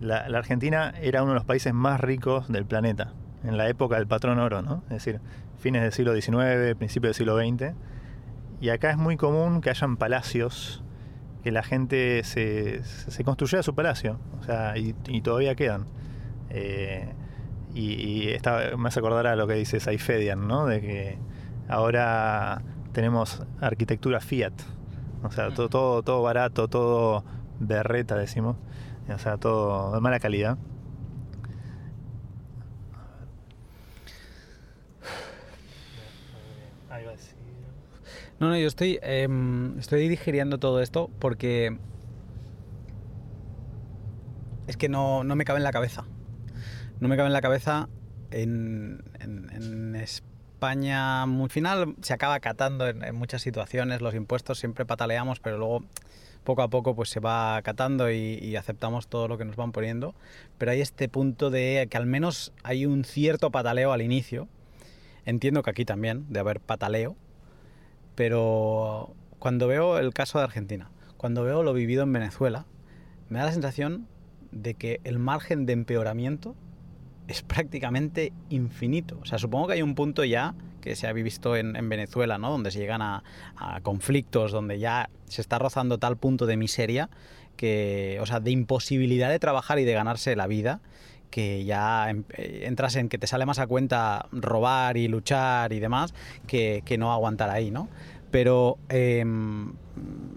la, 0.00 0.18
Argentina 0.18 0.94
era 1.00 1.22
uno 1.22 1.32
de 1.32 1.36
los 1.36 1.44
países 1.44 1.72
más 1.72 2.00
ricos 2.00 2.48
del 2.48 2.64
planeta, 2.64 3.12
en 3.44 3.56
la 3.56 3.68
época 3.68 3.96
del 3.96 4.06
patrón 4.06 4.38
oro, 4.38 4.62
¿no? 4.62 4.82
Es 4.84 5.04
decir, 5.04 5.20
fines 5.58 5.82
del 5.82 5.92
siglo 5.92 6.14
XIX, 6.14 6.76
principios 6.76 7.10
del 7.10 7.14
siglo 7.14 7.38
XX. 7.38 7.74
Y 8.60 8.70
acá 8.70 8.90
es 8.90 8.96
muy 8.96 9.16
común 9.16 9.60
que 9.60 9.70
hayan 9.70 9.96
palacios, 9.96 10.82
que 11.42 11.50
la 11.50 11.62
gente 11.62 12.22
se, 12.24 12.82
se 12.84 13.24
construyera 13.24 13.62
su 13.62 13.74
palacio, 13.74 14.18
o 14.38 14.42
sea, 14.42 14.76
y, 14.76 14.92
todavía 15.22 15.54
quedan. 15.54 15.86
Eh, 16.50 17.08
y, 17.74 18.28
me 18.76 18.88
hace 18.88 18.98
acordar 18.98 19.26
a 19.26 19.36
lo 19.36 19.46
que 19.46 19.54
dice 19.54 19.80
Saifedian, 19.80 20.46
¿no? 20.48 20.66
De 20.66 20.80
que 20.80 21.18
ahora 21.68 22.62
tenemos 22.92 23.42
arquitectura 23.60 24.20
Fiat, 24.20 24.54
o 25.22 25.30
sea, 25.30 25.52
todo, 25.52 25.68
todo, 25.68 26.02
todo 26.02 26.22
barato, 26.22 26.68
todo 26.68 27.24
berreta, 27.58 28.16
decimos. 28.16 28.56
O 29.08 29.18
sea, 29.18 29.38
todo 29.38 29.92
de 29.92 30.00
mala 30.00 30.20
calidad. 30.20 30.56
No, 38.38 38.48
no, 38.48 38.56
yo 38.56 38.66
estoy, 38.68 38.98
em, 39.02 39.78
estoy 39.78 40.08
digiriendo 40.08 40.56
todo 40.56 40.80
esto 40.80 41.10
porque 41.18 41.76
es 44.66 44.78
que 44.78 44.88
no, 44.88 45.24
no, 45.24 45.36
me 45.36 45.44
cabe 45.44 45.58
en 45.58 45.64
la 45.64 45.72
cabeza. 45.72 46.06
No 47.00 47.08
me 47.08 47.18
cabe 47.18 47.26
en 47.26 47.34
la 47.34 47.42
cabeza 47.42 47.90
en, 48.30 49.04
en, 49.20 49.50
en 49.50 49.94
España, 50.60 51.22
al 51.22 51.48
final 51.48 51.94
se 52.02 52.12
acaba 52.12 52.34
acatando 52.34 52.86
en, 52.86 53.14
muchas 53.14 53.40
situaciones, 53.40 54.02
los 54.02 54.14
impuestos 54.14 54.58
siempre 54.58 54.84
pataleamos, 54.84 55.40
pero 55.40 55.56
luego 55.56 55.84
poco 56.44 56.60
a 56.60 56.68
poco 56.68 56.94
pues 56.94 57.08
se 57.08 57.18
va 57.18 57.56
acatando 57.56 58.10
y, 58.10 58.54
aceptamos 58.56 59.08
todo 59.08 59.26
lo 59.26 59.38
que 59.38 59.46
nos 59.46 59.56
van 59.56 59.72
poniendo. 59.72 60.14
Pero 60.58 60.72
hay 60.72 60.82
este 60.82 61.08
punto 61.08 61.48
de 61.48 61.88
que 61.90 61.96
al 61.96 62.04
menos 62.04 62.52
hay 62.62 62.84
un 62.84 63.04
cierto 63.04 63.50
pataleo 63.50 63.90
al 63.92 64.02
inicio. 64.02 64.48
Entiendo 65.24 65.62
que 65.62 65.70
aquí 65.70 65.86
también, 65.86 66.26
de 66.28 66.40
haber 66.40 66.60
pataleo, 66.60 67.16
pero 68.14 69.14
cuando 69.38 69.66
veo 69.66 69.98
el 69.98 70.12
caso 70.12 70.40
de 70.40 70.44
Argentina, 70.44 70.90
cuando 71.16 71.42
veo 71.42 71.62
lo 71.62 71.72
vivido 71.72 72.02
en 72.02 72.12
Venezuela, 72.12 72.66
me 73.30 73.38
da 73.38 73.46
la 73.46 73.52
sensación 73.52 74.08
de 74.52 74.74
que 74.74 75.00
el 75.04 75.18
margen 75.18 75.64
de 75.64 75.72
empeoramiento 75.72 76.54
es 77.30 77.42
prácticamente 77.42 78.32
infinito. 78.48 79.18
O 79.22 79.24
sea, 79.24 79.38
supongo 79.38 79.68
que 79.68 79.74
hay 79.74 79.82
un 79.82 79.94
punto 79.94 80.24
ya 80.24 80.54
que 80.80 80.96
se 80.96 81.06
ha 81.06 81.12
visto 81.12 81.56
en, 81.56 81.88
Venezuela, 81.88 82.38
¿no? 82.38 82.50
Donde 82.50 82.70
se 82.70 82.78
llegan 82.78 83.02
a, 83.02 83.22
conflictos, 83.82 84.50
donde 84.50 84.78
ya 84.78 85.10
se 85.26 85.40
está 85.40 85.58
rozando 85.58 85.98
tal 85.98 86.16
punto 86.16 86.46
de 86.46 86.56
miseria, 86.56 87.10
que, 87.56 88.18
o 88.20 88.26
sea, 88.26 88.40
de 88.40 88.50
imposibilidad 88.50 89.28
de 89.28 89.38
trabajar 89.38 89.78
y 89.78 89.84
de 89.84 89.92
ganarse 89.92 90.34
la 90.34 90.46
vida, 90.46 90.80
que 91.30 91.64
ya 91.64 92.10
em- 92.10 92.24
eh, 92.30 92.62
entras 92.64 92.96
en 92.96 93.08
que 93.08 93.18
te 93.18 93.26
sale 93.26 93.46
más 93.46 93.58
a 93.58 93.66
cuenta 93.66 94.26
robar 94.32 94.96
y 94.96 95.06
luchar 95.06 95.72
y 95.72 95.78
demás 95.78 96.14
que, 96.46 96.82
no 96.98 97.12
aguantar 97.12 97.50
ahí, 97.50 97.70
¿no? 97.70 97.88
Pero, 98.30 98.78
em, 98.88 99.72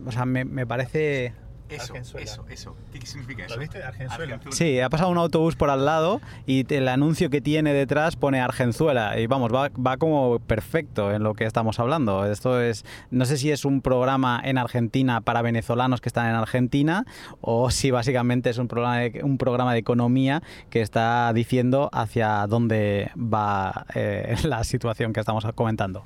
o 0.06 0.12
sea, 0.12 0.26
me 0.26 0.68
parece... 0.68 1.34
Eso, 1.76 1.94
Argenzuela. 1.94 2.24
eso, 2.24 2.46
eso. 2.50 2.76
¿Qué 2.92 3.06
significa 3.06 3.48
¿Lo 3.48 3.58
viste? 3.58 3.84
Argenzuela. 3.84 4.40
Sí, 4.52 4.80
ha 4.80 4.90
pasado 4.90 5.10
un 5.10 5.18
autobús 5.18 5.56
por 5.56 5.70
al 5.70 5.86
lado 5.86 6.22
y 6.46 6.72
el 6.74 6.88
anuncio 6.88 7.30
que 7.30 7.42
tiene 7.42 7.74
detrás 7.74 8.16
pone 8.16 8.40
Argenzuela 8.40 9.20
y 9.20 9.28
vamos, 9.28 9.54
va, 9.54 9.70
va 9.70 9.98
como 9.98 10.40
perfecto 10.40 11.12
en 11.12 11.24
lo 11.24 11.34
que 11.34 11.46
estamos 11.46 11.80
hablando. 11.80 12.26
Esto 12.26 12.62
es, 12.62 12.86
no 13.12 13.26
sé 13.26 13.38
si 13.38 13.52
es 13.52 13.66
un 13.66 13.82
programa 13.82 14.42
en 14.44 14.58
Argentina 14.58 15.22
para 15.22 15.42
venezolanos 15.42 16.02
que 16.02 16.10
están 16.10 16.28
en 16.28 16.36
Argentina 16.36 17.06
o 17.42 17.72
si 17.72 17.92
básicamente 17.92 18.50
es 18.50 18.58
un 18.58 18.68
programa 18.68 18.98
de, 18.98 19.22
un 19.24 19.38
programa 19.38 19.74
de 19.74 19.80
economía 19.80 20.42
que 20.70 20.82
está 20.82 21.32
diciendo 21.34 21.90
hacia 21.92 22.46
dónde 22.48 23.12
va 23.18 23.86
eh, 23.96 24.36
la 24.44 24.64
situación 24.64 25.14
que 25.14 25.20
estamos 25.20 25.46
comentando. 25.56 26.04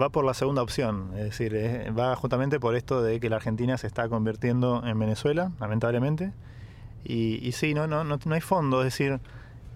Va 0.00 0.10
por 0.10 0.24
la 0.24 0.34
segunda 0.34 0.62
opción, 0.62 1.10
es 1.16 1.24
decir, 1.24 1.54
eh, 1.54 1.90
va 1.90 2.14
justamente 2.16 2.60
por 2.60 2.74
esto 2.76 3.02
de 3.02 3.20
que 3.20 3.30
la 3.30 3.36
Argentina 3.36 3.78
se 3.78 3.86
está 3.86 4.08
convirtiendo 4.08 4.82
en 4.84 4.98
Venezuela, 4.98 5.52
lamentablemente. 5.60 6.32
Y, 7.04 7.46
y 7.46 7.52
sí, 7.52 7.74
no, 7.74 7.86
no, 7.86 8.04
no, 8.04 8.18
no 8.24 8.34
hay 8.34 8.40
fondo, 8.40 8.80
es 8.82 8.86
decir, 8.86 9.20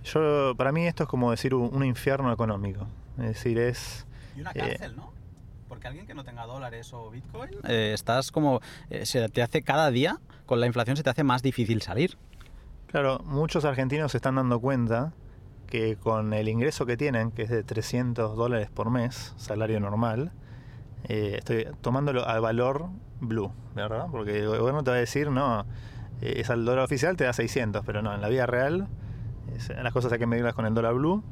yo 0.04 0.54
para 0.56 0.70
mí 0.72 0.86
esto 0.86 1.04
es 1.04 1.08
como 1.08 1.30
decir 1.30 1.54
un, 1.54 1.74
un 1.74 1.84
infierno 1.84 2.32
económico. 2.32 2.86
Es 3.18 3.26
decir, 3.26 3.58
es... 3.58 4.06
Y 4.36 4.40
una 4.40 4.50
Eh, 4.50 4.58
cárcel, 4.58 4.96
¿no? 4.96 5.12
Porque 5.68 5.88
alguien 5.88 6.06
que 6.06 6.14
no 6.14 6.24
tenga 6.24 6.44
dólares 6.44 6.92
o 6.92 7.10
Bitcoin, 7.10 7.50
eh, 7.66 7.92
estás 7.94 8.30
como, 8.30 8.60
eh, 8.90 9.06
se 9.06 9.26
te 9.30 9.42
hace 9.42 9.62
cada 9.62 9.90
día, 9.90 10.18
con 10.44 10.60
la 10.60 10.66
inflación 10.66 10.96
se 10.96 11.02
te 11.02 11.10
hace 11.10 11.24
más 11.24 11.42
difícil 11.42 11.80
salir. 11.80 12.18
Claro, 12.88 13.20
muchos 13.24 13.64
argentinos 13.64 14.12
se 14.12 14.18
están 14.18 14.34
dando 14.34 14.60
cuenta 14.60 15.14
que 15.72 15.96
con 15.96 16.34
el 16.34 16.50
ingreso 16.50 16.84
que 16.84 16.98
tienen, 16.98 17.30
que 17.30 17.44
es 17.44 17.48
de 17.48 17.62
300 17.62 18.36
dólares 18.36 18.68
por 18.68 18.90
mes, 18.90 19.32
salario 19.38 19.80
normal, 19.80 20.30
eh, 21.08 21.36
estoy 21.38 21.66
tomándolo 21.80 22.28
al 22.28 22.42
valor 22.42 22.88
blue, 23.20 23.50
¿verdad? 23.74 24.08
Porque 24.10 24.40
el 24.40 24.48
gobierno 24.48 24.84
te 24.84 24.90
va 24.90 24.98
a 24.98 25.00
decir, 25.00 25.30
no, 25.30 25.64
eh, 26.20 26.34
es 26.36 26.50
al 26.50 26.66
dólar 26.66 26.84
oficial 26.84 27.16
te 27.16 27.24
da 27.24 27.32
600, 27.32 27.86
pero 27.86 28.02
no, 28.02 28.14
en 28.14 28.20
la 28.20 28.28
vida 28.28 28.44
real 28.44 28.86
es- 29.56 29.70
las 29.70 29.94
cosas 29.94 30.12
hay 30.12 30.18
que 30.18 30.26
medirlas 30.26 30.52
con 30.52 30.66
el 30.66 30.74
dólar 30.74 30.92
blue. 30.92 31.22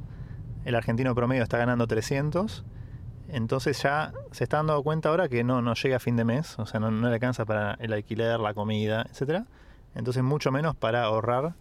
El 0.65 0.75
argentino 0.75 1.15
promedio 1.15 1.43
está 1.43 1.59
ganando 1.59 1.87
300. 1.87 2.65
Entonces 3.29 3.83
ya 3.83 4.13
se 4.31 4.45
está 4.45 4.57
dando 4.57 4.83
cuenta 4.83 5.11
ahora 5.11 5.29
que 5.29 5.45
no, 5.45 5.61
no 5.61 5.75
llega 5.75 5.97
a 5.97 6.01
fin 6.01 6.17
de 6.17 6.25
mes, 6.25 6.59
o 6.59 6.65
sea, 6.65 6.81
no, 6.81 6.91
no 6.91 7.09
le 7.09 7.13
alcanza 7.15 7.45
para 7.45 7.75
el 7.75 7.93
alquiler, 7.93 8.41
la 8.41 8.55
comida, 8.55 9.05
etcétera. 9.11 9.45
Entonces 9.95 10.23
mucho 10.23 10.51
menos 10.51 10.75
para 10.77 11.05
ahorrar 11.05 11.57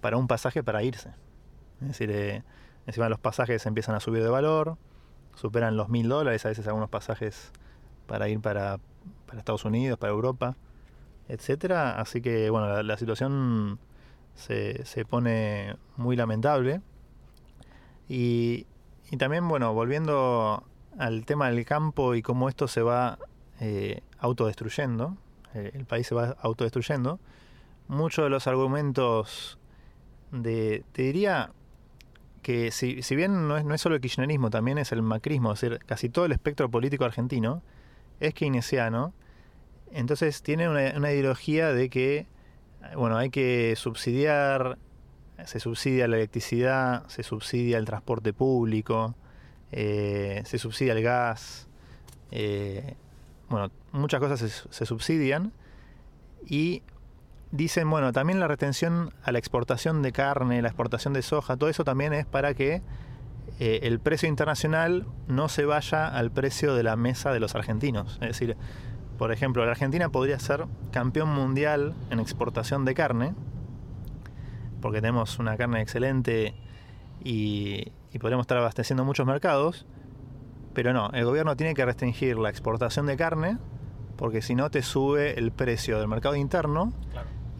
para 0.00 0.16
un 0.16 0.28
pasaje 0.28 0.62
para 0.62 0.84
irse. 0.84 1.10
Es 1.82 1.88
decir, 1.88 2.10
eh, 2.10 2.42
encima 2.86 3.08
los 3.08 3.18
pasajes 3.18 3.64
empiezan 3.66 3.94
a 3.94 4.00
subir 4.00 4.22
de 4.22 4.28
valor, 4.28 4.76
superan 5.34 5.76
los 5.76 5.88
mil 5.88 6.08
dólares, 6.08 6.44
a 6.44 6.48
veces 6.48 6.66
algunos 6.66 6.90
pasajes 6.90 7.52
para 8.06 8.28
ir 8.28 8.40
para, 8.40 8.78
para 9.26 9.38
Estados 9.38 9.64
Unidos, 9.64 9.98
para 9.98 10.12
Europa, 10.12 10.56
etcétera. 11.28 12.00
Así 12.00 12.20
que 12.20 12.50
bueno, 12.50 12.82
la, 12.82 12.96
situación 12.96 13.78
se, 14.34 14.84
se 14.84 15.04
pone 15.04 15.76
muy 15.96 16.16
lamentable. 16.16 16.80
Y, 18.08 18.66
y 19.10 19.16
también, 19.16 19.46
bueno, 19.48 19.72
volviendo 19.72 20.64
al 20.98 21.24
tema 21.24 21.50
del 21.50 21.64
campo 21.64 22.14
y 22.14 22.22
cómo 22.22 22.48
esto 22.48 22.68
se 22.68 22.82
va 22.82 23.18
eh, 23.60 24.02
autodestruyendo, 24.18 25.16
eh, 25.54 25.72
el 25.74 25.84
país 25.84 26.06
se 26.06 26.14
va 26.14 26.36
autodestruyendo, 26.40 27.20
muchos 27.88 28.24
de 28.24 28.30
los 28.30 28.46
argumentos 28.46 29.58
de, 30.30 30.84
te 30.92 31.02
diría 31.02 31.52
que 32.42 32.70
si, 32.70 33.02
si 33.02 33.16
bien 33.16 33.48
no 33.48 33.56
es, 33.56 33.64
no 33.64 33.74
es 33.74 33.80
solo 33.80 33.94
el 33.96 34.00
kirchnerismo, 34.00 34.50
también 34.50 34.78
es 34.78 34.92
el 34.92 35.02
macrismo, 35.02 35.52
es 35.52 35.60
decir, 35.60 35.78
casi 35.86 36.08
todo 36.08 36.24
el 36.24 36.32
espectro 36.32 36.70
político 36.70 37.04
argentino 37.04 37.62
es 38.20 38.34
keynesiano, 38.34 39.12
entonces 39.92 40.42
tiene 40.42 40.68
una, 40.68 40.92
una 40.96 41.12
ideología 41.12 41.72
de 41.72 41.88
que, 41.90 42.26
bueno, 42.96 43.16
hay 43.16 43.30
que 43.30 43.74
subsidiar, 43.76 44.78
se 45.44 45.60
subsidia 45.60 46.08
la 46.08 46.16
electricidad, 46.16 47.06
se 47.08 47.22
subsidia 47.22 47.78
el 47.78 47.84
transporte 47.84 48.32
público, 48.32 49.14
eh, 49.72 50.42
se 50.44 50.58
subsidia 50.58 50.92
el 50.92 51.02
gas, 51.02 51.68
eh, 52.30 52.94
bueno, 53.48 53.70
muchas 53.92 54.20
cosas 54.20 54.38
se, 54.38 54.48
se 54.48 54.86
subsidian 54.86 55.52
y 56.46 56.82
dicen, 57.52 57.90
bueno, 57.90 58.12
también 58.12 58.40
la 58.40 58.48
retención 58.48 59.12
a 59.22 59.32
la 59.32 59.38
exportación 59.38 60.02
de 60.02 60.12
carne, 60.12 60.62
la 60.62 60.68
exportación 60.68 61.12
de 61.12 61.22
soja, 61.22 61.56
todo 61.56 61.68
eso 61.68 61.84
también 61.84 62.12
es 62.12 62.26
para 62.26 62.54
que 62.54 62.82
eh, 63.58 63.80
el 63.82 63.98
precio 63.98 64.28
internacional 64.28 65.06
no 65.26 65.48
se 65.48 65.64
vaya 65.64 66.06
al 66.06 66.30
precio 66.30 66.74
de 66.74 66.82
la 66.82 66.96
mesa 66.96 67.32
de 67.32 67.40
los 67.40 67.54
argentinos. 67.54 68.18
Es 68.20 68.28
decir, 68.28 68.56
por 69.18 69.32
ejemplo, 69.32 69.64
la 69.64 69.72
Argentina 69.72 70.08
podría 70.08 70.38
ser 70.38 70.66
campeón 70.92 71.28
mundial 71.28 71.94
en 72.10 72.20
exportación 72.20 72.84
de 72.84 72.94
carne, 72.94 73.34
porque 74.80 75.00
tenemos 75.00 75.38
una 75.38 75.56
carne 75.56 75.82
excelente 75.82 76.54
y, 77.22 77.92
y 78.12 78.18
podríamos 78.18 78.44
estar 78.44 78.58
abasteciendo 78.58 79.04
muchos 79.04 79.26
mercados, 79.26 79.86
pero 80.72 80.92
no, 80.92 81.10
el 81.12 81.24
gobierno 81.24 81.56
tiene 81.56 81.74
que 81.74 81.84
restringir 81.84 82.38
la 82.38 82.48
exportación 82.48 83.06
de 83.06 83.16
carne, 83.16 83.58
porque 84.16 84.40
si 84.40 84.54
no 84.54 84.70
te 84.70 84.82
sube 84.82 85.38
el 85.38 85.50
precio 85.50 85.98
del 85.98 86.08
mercado 86.08 86.36
interno 86.36 86.92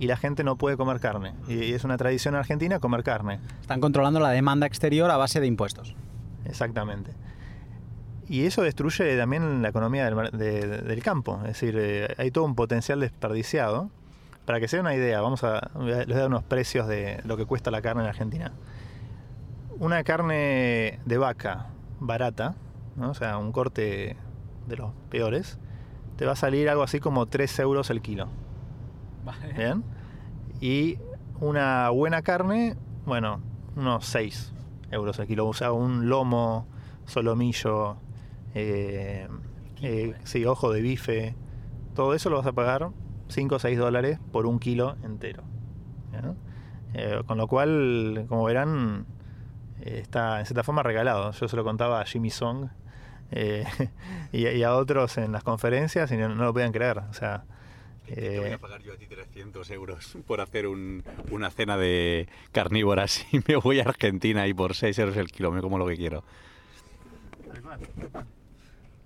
y 0.01 0.07
la 0.09 0.17
gente 0.17 0.43
no 0.43 0.57
puede 0.57 0.77
comer 0.77 0.99
carne. 0.99 1.35
Y 1.47 1.73
es 1.75 1.85
una 1.85 1.97
tradición 1.97 2.35
argentina 2.35 2.81
comer 2.81 3.05
carne. 3.05 3.39
Están 3.61 3.81
controlando 3.81 4.19
la 4.19 4.31
demanda 4.31 4.67
exterior 4.67 5.09
a 5.11 5.17
base 5.17 5.39
de 5.41 5.47
impuestos. 5.47 5.95
Exactamente. 6.47 7.13
Y 8.29 8.47
eso 8.47 8.63
destruye 8.63 9.17
también 9.17 9.61
la 9.63 9.69
economía 9.69 10.05
del, 10.11 10.31
de- 10.33 10.67
de- 10.67 10.79
del 10.83 11.03
campo. 11.03 11.37
Es 11.43 11.49
decir, 11.49 11.77
eh, 11.79 12.15
hay 12.19 12.31
todo 12.31 12.45
un 12.45 12.55
potencial 12.55 12.99
desperdiciado. 13.01 13.91
Para 14.47 14.59
que 14.59 14.67
se 14.69 14.77
den 14.79 14.87
una 14.87 14.95
idea, 14.95 15.21
vamos 15.21 15.45
a- 15.45 15.71
les 15.79 16.07
voy 16.07 16.15
a 16.15 16.19
dar 16.19 16.27
unos 16.29 16.43
precios 16.45 16.89
de 16.89 17.21
lo 17.25 17.37
que 17.37 17.45
cuesta 17.45 17.71
la 17.71 17.83
carne 17.83 18.03
en 18.03 18.09
Argentina. 18.09 18.53
Una 19.79 20.03
carne 20.05 20.99
de 21.05 21.19
vaca 21.19 21.67
barata, 22.01 22.55
¿no? 22.97 23.11
o 23.11 23.15
sea, 23.15 23.39
un 23.39 23.53
corte 23.53 24.17
de 24.67 24.77
los 24.77 24.93
peores, 25.11 25.59
te 26.17 26.25
va 26.27 26.33
a 26.33 26.37
salir 26.37 26.69
algo 26.69 26.83
así 26.83 27.01
como 27.01 27.27
3 27.27 27.59
euros 27.61 27.91
el 27.91 28.01
kilo. 28.03 28.29
¿Bien? 29.57 29.85
Y 30.61 30.99
una 31.41 31.91
buena 31.91 32.23
carne, 32.23 32.77
bueno, 33.07 33.41
unos 33.77 34.07
6 34.07 34.53
euros 34.91 35.19
el 35.19 35.27
kilo. 35.27 35.47
O 35.47 35.55
sea, 35.55 35.73
un 35.73 36.09
lomo, 36.09 36.67
solomillo, 37.07 37.97
eh, 38.55 39.29
eh, 39.83 40.15
sí, 40.25 40.45
ojo 40.45 40.73
de 40.73 40.83
bife, 40.83 41.35
todo 41.95 42.15
eso 42.15 42.31
lo 42.31 42.37
vas 42.37 42.47
a 42.47 42.53
pagar 42.53 42.91
5 43.29 43.55
o 43.55 43.59
6 43.59 43.79
dólares 43.79 44.19
por 44.33 44.47
un 44.47 44.59
kilo 44.59 44.97
entero. 45.03 45.43
Eh, 46.93 47.23
con 47.27 47.39
lo 47.39 47.47
cual, 47.47 48.27
como 48.29 48.45
verán, 48.45 49.07
eh, 49.81 50.01
está 50.03 50.41
en 50.41 50.47
cierta 50.47 50.63
forma 50.65 50.83
regalado. 50.83 51.31
Yo 51.33 51.49
se 51.49 51.57
lo 51.57 51.65
contaba 51.65 52.01
a 52.01 52.05
Jimmy 52.05 52.31
Song 52.31 52.69
eh, 53.31 53.65
y, 54.33 54.47
y 54.47 54.63
a 54.63 54.75
otros 54.75 55.17
en 55.19 55.33
las 55.33 55.45
conferencias 55.45 56.11
y 56.11 56.17
no, 56.17 56.29
no 56.29 56.45
lo 56.45 56.53
podían 56.53 56.73
creer. 56.73 56.99
O 56.99 57.13
sea, 57.13 57.45
Te 58.15 58.39
voy 58.41 58.49
eh, 58.51 58.55
a 58.55 58.59
pagar 58.59 58.83
yo 58.83 58.93
a 58.93 58.97
ti 58.97 59.07
300 59.07 59.71
euros 59.71 60.17
por 60.27 60.41
hacer 60.41 60.67
un- 60.67 61.03
una 61.31 61.51
cena 61.51 61.77
de 61.77 62.29
carnívoras 62.53 63.27
y 63.33 63.41
me 63.47 63.57
voy 63.57 63.81
a 63.81 63.85
Argentina 63.85 64.47
y 64.47 64.55
por 64.55 64.75
6 64.75 64.99
euros 64.99 65.17
el 65.17 65.31
kilo 65.31 65.51
me 65.53 65.61
como 65.61 65.79
lo 65.79 65.87
que 65.87 65.97
quiero. 65.97 66.25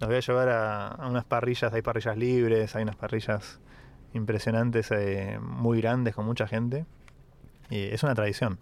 Los 0.00 0.08
voy 0.08 0.16
a 0.16 0.20
llevar 0.20 0.48
a, 0.48 0.88
a 0.88 1.08
unas 1.08 1.24
parrillas, 1.24 1.72
hay 1.72 1.82
parrillas 1.82 2.16
libres, 2.16 2.74
hay 2.76 2.82
unas 2.82 2.96
parrillas 2.96 3.60
impresionantes, 4.12 4.90
eh, 4.90 5.38
muy 5.40 5.80
grandes, 5.80 6.14
con 6.14 6.26
mucha 6.26 6.46
gente. 6.46 6.84
Y 7.70 7.84
es 7.84 8.02
una 8.02 8.14
tradición 8.14 8.58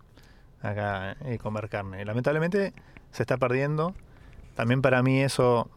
acá 0.61 1.17
eh, 1.25 1.39
comer 1.39 1.69
carne. 1.69 2.05
Lamentablemente 2.05 2.73
se 3.11 3.23
está 3.23 3.37
perdiendo. 3.39 3.95
También 4.55 4.83
para 4.83 5.03
mí 5.03 5.21
eso 5.23 5.71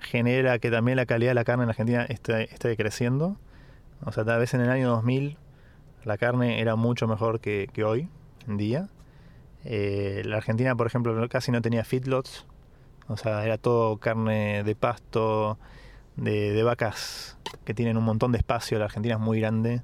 genera 0.00 0.58
que 0.58 0.70
también 0.70 0.96
la 0.96 1.06
calidad 1.06 1.30
de 1.30 1.34
la 1.34 1.44
carne 1.44 1.64
en 1.64 1.70
Argentina 1.70 2.04
esté, 2.04 2.52
esté 2.52 2.68
decreciendo. 2.68 3.36
O 4.04 4.12
sea, 4.12 4.24
tal 4.24 4.38
vez 4.38 4.54
en 4.54 4.60
el 4.60 4.70
año 4.70 4.88
2000 4.90 5.36
la 6.04 6.18
carne 6.18 6.60
era 6.60 6.76
mucho 6.76 7.08
mejor 7.08 7.40
que, 7.40 7.68
que 7.72 7.82
hoy 7.84 8.08
en 8.46 8.56
día. 8.56 8.88
Eh, 9.64 10.22
la 10.24 10.36
Argentina, 10.36 10.76
por 10.76 10.86
ejemplo, 10.86 11.28
casi 11.28 11.50
no 11.50 11.60
tenía 11.62 11.84
feedlots. 11.84 12.46
O 13.08 13.16
sea, 13.16 13.44
era 13.44 13.58
todo 13.58 13.96
carne 13.98 14.62
de 14.64 14.74
pasto, 14.76 15.58
de, 16.16 16.52
de 16.52 16.62
vacas 16.62 17.36
que 17.64 17.74
tienen 17.74 17.96
un 17.96 18.04
montón 18.04 18.32
de 18.32 18.38
espacio. 18.38 18.78
La 18.78 18.84
Argentina 18.86 19.14
es 19.16 19.20
muy 19.20 19.40
grande, 19.40 19.82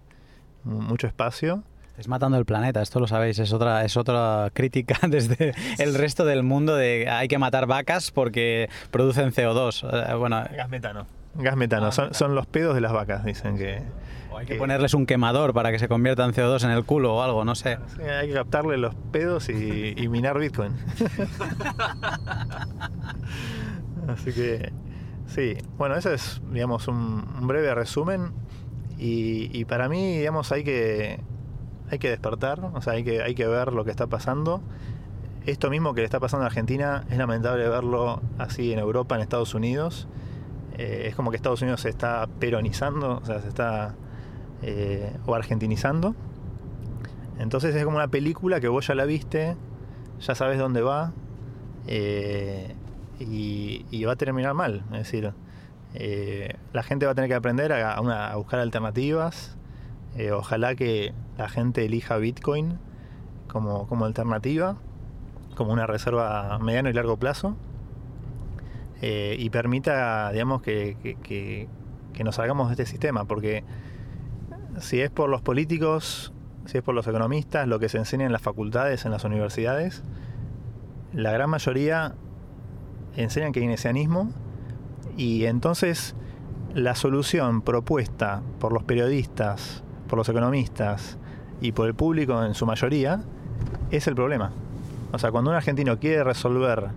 mu- 0.65 0.81
mucho 0.83 1.07
espacio. 1.09 1.63
Estáis 1.89 2.09
matando 2.09 2.39
el 2.39 2.45
planeta, 2.47 2.81
esto 2.81 3.01
lo 3.01 3.07
sabéis, 3.07 3.39
es 3.39 3.53
otra, 3.53 3.85
es 3.85 3.97
otra 3.97 4.49
crítica 4.55 4.99
desde 5.09 5.53
el 5.79 5.95
resto 5.95 6.25
del 6.25 6.43
mundo 6.43 6.75
de 6.75 7.09
hay 7.11 7.29
que 7.29 7.37
matar 7.39 7.67
vacas 7.67 8.11
porque 8.13 8.69
producen 8.91 9.31
CO2. 9.33 10.11
Eh, 10.11 10.15
bueno, 10.15 10.43
Gas 10.57 10.69
metano. 10.71 11.07
Gas 11.35 11.57
metano, 11.57 11.93
son, 11.93 12.15
son 12.15 12.35
los 12.35 12.47
pedos 12.47 12.75
de 12.75 12.81
las 12.81 12.93
vacas, 12.93 13.25
dicen 13.25 13.57
que... 13.59 13.83
Hay 14.43 14.47
que 14.47 14.53
que- 14.55 14.59
ponerles 14.59 14.95
un 14.95 15.07
quemador 15.07 15.53
para 15.55 15.71
que 15.73 15.79
se 15.79 15.89
convierta 15.89 16.25
en 16.25 16.33
CO2 16.33 16.63
en 16.65 16.71
el 16.71 16.85
culo 16.85 17.15
o 17.17 17.23
algo, 17.23 17.45
no 17.45 17.55
sé. 17.55 17.79
Hay 18.21 18.29
que 18.29 18.35
captarle 18.35 18.77
los 18.77 18.95
pedos 19.11 19.49
y, 19.49 19.95
y 19.97 20.09
minar 20.09 20.39
Bitcoin. 20.39 20.73
Así 24.09 24.33
que, 24.33 24.73
sí. 25.27 25.57
Bueno, 25.79 25.97
eso 25.97 26.13
es, 26.13 26.41
digamos, 26.53 26.89
un, 26.89 27.25
un 27.41 27.47
breve 27.47 27.75
resumen. 27.75 28.33
Y, 28.99 29.51
y 29.59 29.65
para 29.65 29.89
mí, 29.89 30.19
digamos, 30.19 30.53
hay 30.53 30.65
que, 30.65 31.21
hay 31.91 31.99
que 31.99 32.11
despertar, 32.11 32.61
o 32.73 32.81
sea, 32.83 32.95
hay 32.95 33.05
que, 33.05 33.23
hay 33.23 33.35
que 33.35 33.47
ver 33.47 33.73
lo 33.73 33.85
que 33.85 33.91
está 33.91 34.07
pasando. 34.07 34.61
Esto 35.47 35.71
mismo 35.71 35.93
que 35.95 36.03
le 36.03 36.05
está 36.05 36.21
pasando 36.21 36.45
a 36.45 36.47
Argentina 36.47 37.05
es 37.11 37.19
lamentable 37.19 37.69
verlo 37.69 38.21
así 38.39 38.73
en 38.73 38.79
Europa, 38.79 39.17
en 39.17 39.23
Estados 39.23 39.55
Unidos. 39.55 40.07
Eh, 40.79 41.07
es 41.09 41.17
como 41.17 41.31
que 41.31 41.37
Estados 41.37 41.63
Unidos 41.63 41.81
se 41.81 41.89
está 41.89 42.29
peronizando, 42.39 43.19
o 43.23 43.25
sea, 43.27 43.41
se 43.41 43.49
está. 43.49 43.95
Eh, 44.63 45.13
o 45.27 45.35
argentinizando. 45.35 46.15
Entonces 47.39 47.75
es 47.75 47.85
como 47.85 47.97
una 47.97 48.09
película 48.09 48.61
que 48.61 48.69
vos 48.69 48.87
ya 48.87 48.95
la 48.95 49.05
viste, 49.05 49.57
ya 50.21 50.35
sabes 50.37 50.59
dónde 50.59 50.83
va 50.83 51.13
eh, 51.89 52.75
y, 53.19 54.05
va 54.05 54.13
a 54.13 54.17
terminar 54.17 54.55
mal. 54.55 54.85
Es 54.93 54.99
decir, 54.99 55.33
eh, 55.95 56.55
la 56.73 56.85
gente 56.85 57.07
va 57.07 57.13
a 57.13 57.15
tener 57.17 57.29
que 57.29 57.35
aprender 57.35 57.73
a, 57.73 58.37
buscar 58.37 58.61
alternativas. 58.61 59.57
Ojalá 60.33 60.75
que 60.75 61.13
la 61.39 61.49
gente 61.49 61.85
elija 61.85 62.19
Bitcoin 62.19 62.79
como, 63.49 64.05
alternativa, 64.05 64.77
como 65.57 65.73
una 65.73 65.87
reserva 65.87 66.55
a 66.55 66.59
mediano 66.59 66.91
y 66.91 66.93
largo 66.93 67.17
plazo. 67.17 67.57
y 69.01 69.51
permita, 69.51 70.31
digamos, 70.31 70.63
que- 70.63 70.97
que 72.13 72.25
nos 72.25 72.37
salgamos 72.37 72.69
de 72.69 72.75
este 72.75 72.87
sistema, 72.87 73.25
porque 73.25 73.65
si 74.81 75.01
es 75.01 75.11
por 75.11 75.29
los 75.29 75.43
políticos, 75.43 76.33
si 76.67 76.79
es 76.79 76.85
por 76.85 76.95
los 76.95 77.07
economistas, 77.07 77.67
lo 77.69 77.79
que 77.79 77.89
se 77.89 77.99
enseña 77.99 78.27
en 78.27 78.33
las 78.33 78.43
facultades, 78.43 79.05
en 79.05 79.11
las 79.11 79.25
universidades, 79.25 80.03
la 81.13 81.33
gran 81.33 81.51
mayoría 81.51 82.15
enseñan 83.17 83.53
keynesianismo 83.53 84.31
y 85.17 85.45
entonces 85.45 86.15
la 86.75 86.95
solución 86.95 87.61
propuesta 87.63 88.43
por 88.59 88.73
los 88.73 88.83
periodistas, 88.85 89.83
por 90.09 90.19
los 90.19 90.29
economistas 90.29 91.19
y 91.61 91.73
por 91.73 91.87
el 91.87 91.95
público 91.95 92.43
en 92.45 92.55
su 92.55 92.65
mayoría 92.65 93.23
es 93.91 94.07
el 94.07 94.15
problema. 94.15 94.53
O 95.13 95.19
sea, 95.19 95.31
cuando 95.31 95.51
un 95.51 95.57
argentino 95.57 95.99
quiere 95.99 96.25
resolver 96.25 96.89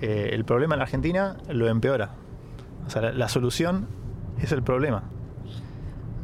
eh, 0.00 0.30
el 0.32 0.44
problema 0.44 0.74
en 0.74 0.78
la 0.78 0.84
Argentina, 0.84 1.36
lo 1.48 1.68
empeora. 1.68 2.10
O 2.86 2.90
sea, 2.90 3.02
la, 3.02 3.12
la 3.12 3.28
solución 3.28 3.86
es 4.40 4.50
el 4.50 4.62
problema. 4.62 5.04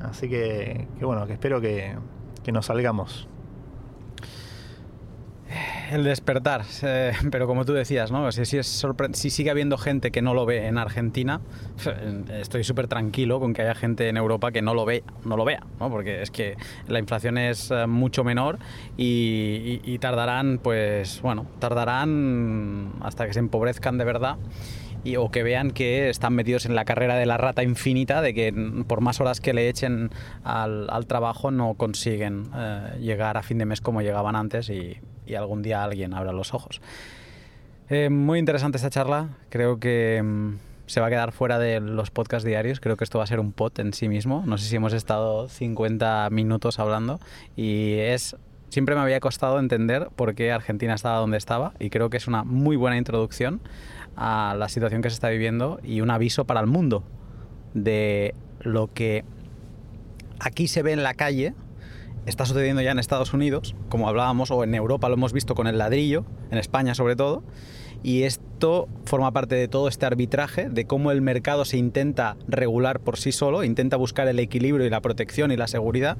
Así 0.04 0.28
que, 0.28 0.86
que 0.98 1.04
bueno, 1.04 1.26
que 1.26 1.34
espero 1.34 1.60
que, 1.60 1.94
que 2.42 2.52
nos 2.52 2.66
salgamos. 2.66 3.28
El 5.92 6.02
despertar, 6.02 6.62
eh, 6.82 7.12
pero 7.30 7.46
como 7.46 7.64
tú 7.64 7.74
decías, 7.74 8.10
¿no? 8.10 8.32
Si, 8.32 8.44
si 8.46 8.56
es 8.58 8.84
si 9.12 9.30
sigue 9.30 9.50
habiendo 9.50 9.76
gente 9.76 10.10
que 10.10 10.22
no 10.22 10.32
lo 10.34 10.46
ve 10.46 10.66
en 10.66 10.78
Argentina, 10.78 11.40
estoy 12.32 12.64
súper 12.64 12.88
tranquilo 12.88 13.38
con 13.38 13.52
que 13.52 13.62
haya 13.62 13.74
gente 13.74 14.08
en 14.08 14.16
Europa 14.16 14.50
que 14.50 14.62
no 14.62 14.72
lo 14.74 14.84
ve, 14.86 15.04
no 15.24 15.36
lo 15.36 15.44
vea, 15.44 15.62
¿no? 15.78 15.90
Porque 15.90 16.22
es 16.22 16.30
que 16.30 16.56
la 16.88 16.98
inflación 16.98 17.36
es 17.38 17.70
eh, 17.70 17.86
mucho 17.86 18.24
menor 18.24 18.58
y, 18.96 19.80
y- 19.84 19.92
y 19.94 19.98
tardarán, 19.98 20.58
pues, 20.62 21.20
bueno, 21.20 21.46
tardarán 21.58 22.92
hasta 23.02 23.26
que 23.26 23.34
se 23.34 23.38
empobrezcan 23.40 23.98
de 23.98 24.04
verdad. 24.04 24.36
Y, 25.04 25.16
o 25.16 25.30
que 25.30 25.42
vean 25.42 25.70
que 25.70 26.08
están 26.08 26.34
metidos 26.34 26.66
en 26.66 26.74
la 26.74 26.84
carrera 26.84 27.16
de 27.16 27.26
la 27.26 27.36
rata 27.36 27.62
infinita, 27.62 28.22
de 28.22 28.34
que 28.34 28.54
por 28.88 29.00
más 29.00 29.20
horas 29.20 29.40
que 29.40 29.52
le 29.52 29.68
echen 29.68 30.10
al, 30.42 30.88
al 30.90 31.06
trabajo 31.06 31.50
no 31.50 31.74
consiguen 31.74 32.48
eh, 32.56 32.96
llegar 33.00 33.36
a 33.36 33.42
fin 33.42 33.58
de 33.58 33.66
mes 33.66 33.80
como 33.80 34.00
llegaban 34.00 34.34
antes 34.34 34.70
y, 34.70 34.98
y 35.26 35.34
algún 35.34 35.62
día 35.62 35.84
alguien 35.84 36.14
abra 36.14 36.32
los 36.32 36.54
ojos. 36.54 36.80
Eh, 37.90 38.08
muy 38.08 38.38
interesante 38.38 38.76
esta 38.76 38.90
charla, 38.90 39.28
creo 39.50 39.78
que 39.78 40.22
mm, 40.24 40.54
se 40.86 41.00
va 41.00 41.08
a 41.08 41.10
quedar 41.10 41.32
fuera 41.32 41.58
de 41.58 41.80
los 41.80 42.10
podcasts 42.10 42.44
diarios, 42.44 42.80
creo 42.80 42.96
que 42.96 43.04
esto 43.04 43.18
va 43.18 43.24
a 43.24 43.26
ser 43.26 43.40
un 43.40 43.52
pod 43.52 43.78
en 43.78 43.92
sí 43.92 44.08
mismo, 44.08 44.42
no 44.46 44.56
sé 44.56 44.68
si 44.68 44.76
hemos 44.76 44.92
estado 44.92 45.48
50 45.48 46.28
minutos 46.30 46.78
hablando 46.78 47.20
y 47.56 47.94
es... 47.98 48.36
Siempre 48.70 48.96
me 48.96 49.02
había 49.02 49.20
costado 49.20 49.60
entender 49.60 50.08
por 50.16 50.34
qué 50.34 50.50
Argentina 50.50 50.94
estaba 50.94 51.18
donde 51.18 51.36
estaba 51.36 51.74
y 51.78 51.90
creo 51.90 52.10
que 52.10 52.16
es 52.16 52.26
una 52.26 52.42
muy 52.42 52.74
buena 52.74 52.96
introducción 52.96 53.60
a 54.16 54.54
la 54.58 54.68
situación 54.68 55.02
que 55.02 55.10
se 55.10 55.14
está 55.14 55.28
viviendo 55.28 55.80
y 55.82 56.00
un 56.00 56.10
aviso 56.10 56.44
para 56.44 56.60
el 56.60 56.66
mundo 56.66 57.04
de 57.74 58.34
lo 58.60 58.92
que 58.92 59.24
aquí 60.38 60.68
se 60.68 60.82
ve 60.82 60.92
en 60.92 61.02
la 61.02 61.14
calle 61.14 61.54
está 62.26 62.46
sucediendo 62.46 62.80
ya 62.82 62.92
en 62.92 62.98
Estados 62.98 63.34
Unidos, 63.34 63.74
como 63.88 64.08
hablábamos, 64.08 64.50
o 64.50 64.64
en 64.64 64.74
Europa 64.74 65.08
lo 65.08 65.14
hemos 65.14 65.32
visto 65.32 65.54
con 65.54 65.66
el 65.66 65.78
ladrillo, 65.78 66.24
en 66.50 66.58
España 66.58 66.94
sobre 66.94 67.16
todo, 67.16 67.42
y 68.02 68.22
esto 68.22 68.88
forma 69.04 69.32
parte 69.32 69.54
de 69.54 69.68
todo 69.68 69.88
este 69.88 70.06
arbitraje, 70.06 70.68
de 70.68 70.86
cómo 70.86 71.10
el 71.10 71.20
mercado 71.20 71.64
se 71.64 71.76
intenta 71.76 72.36
regular 72.48 73.00
por 73.00 73.18
sí 73.18 73.32
solo, 73.32 73.64
intenta 73.64 73.96
buscar 73.96 74.28
el 74.28 74.38
equilibrio 74.38 74.86
y 74.86 74.90
la 74.90 75.00
protección 75.00 75.52
y 75.52 75.56
la 75.56 75.66
seguridad, 75.66 76.16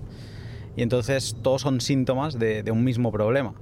y 0.77 0.83
entonces 0.83 1.37
todos 1.43 1.63
son 1.63 1.81
síntomas 1.81 2.39
de, 2.39 2.63
de 2.63 2.71
un 2.71 2.85
mismo 2.85 3.11
problema, 3.13 3.55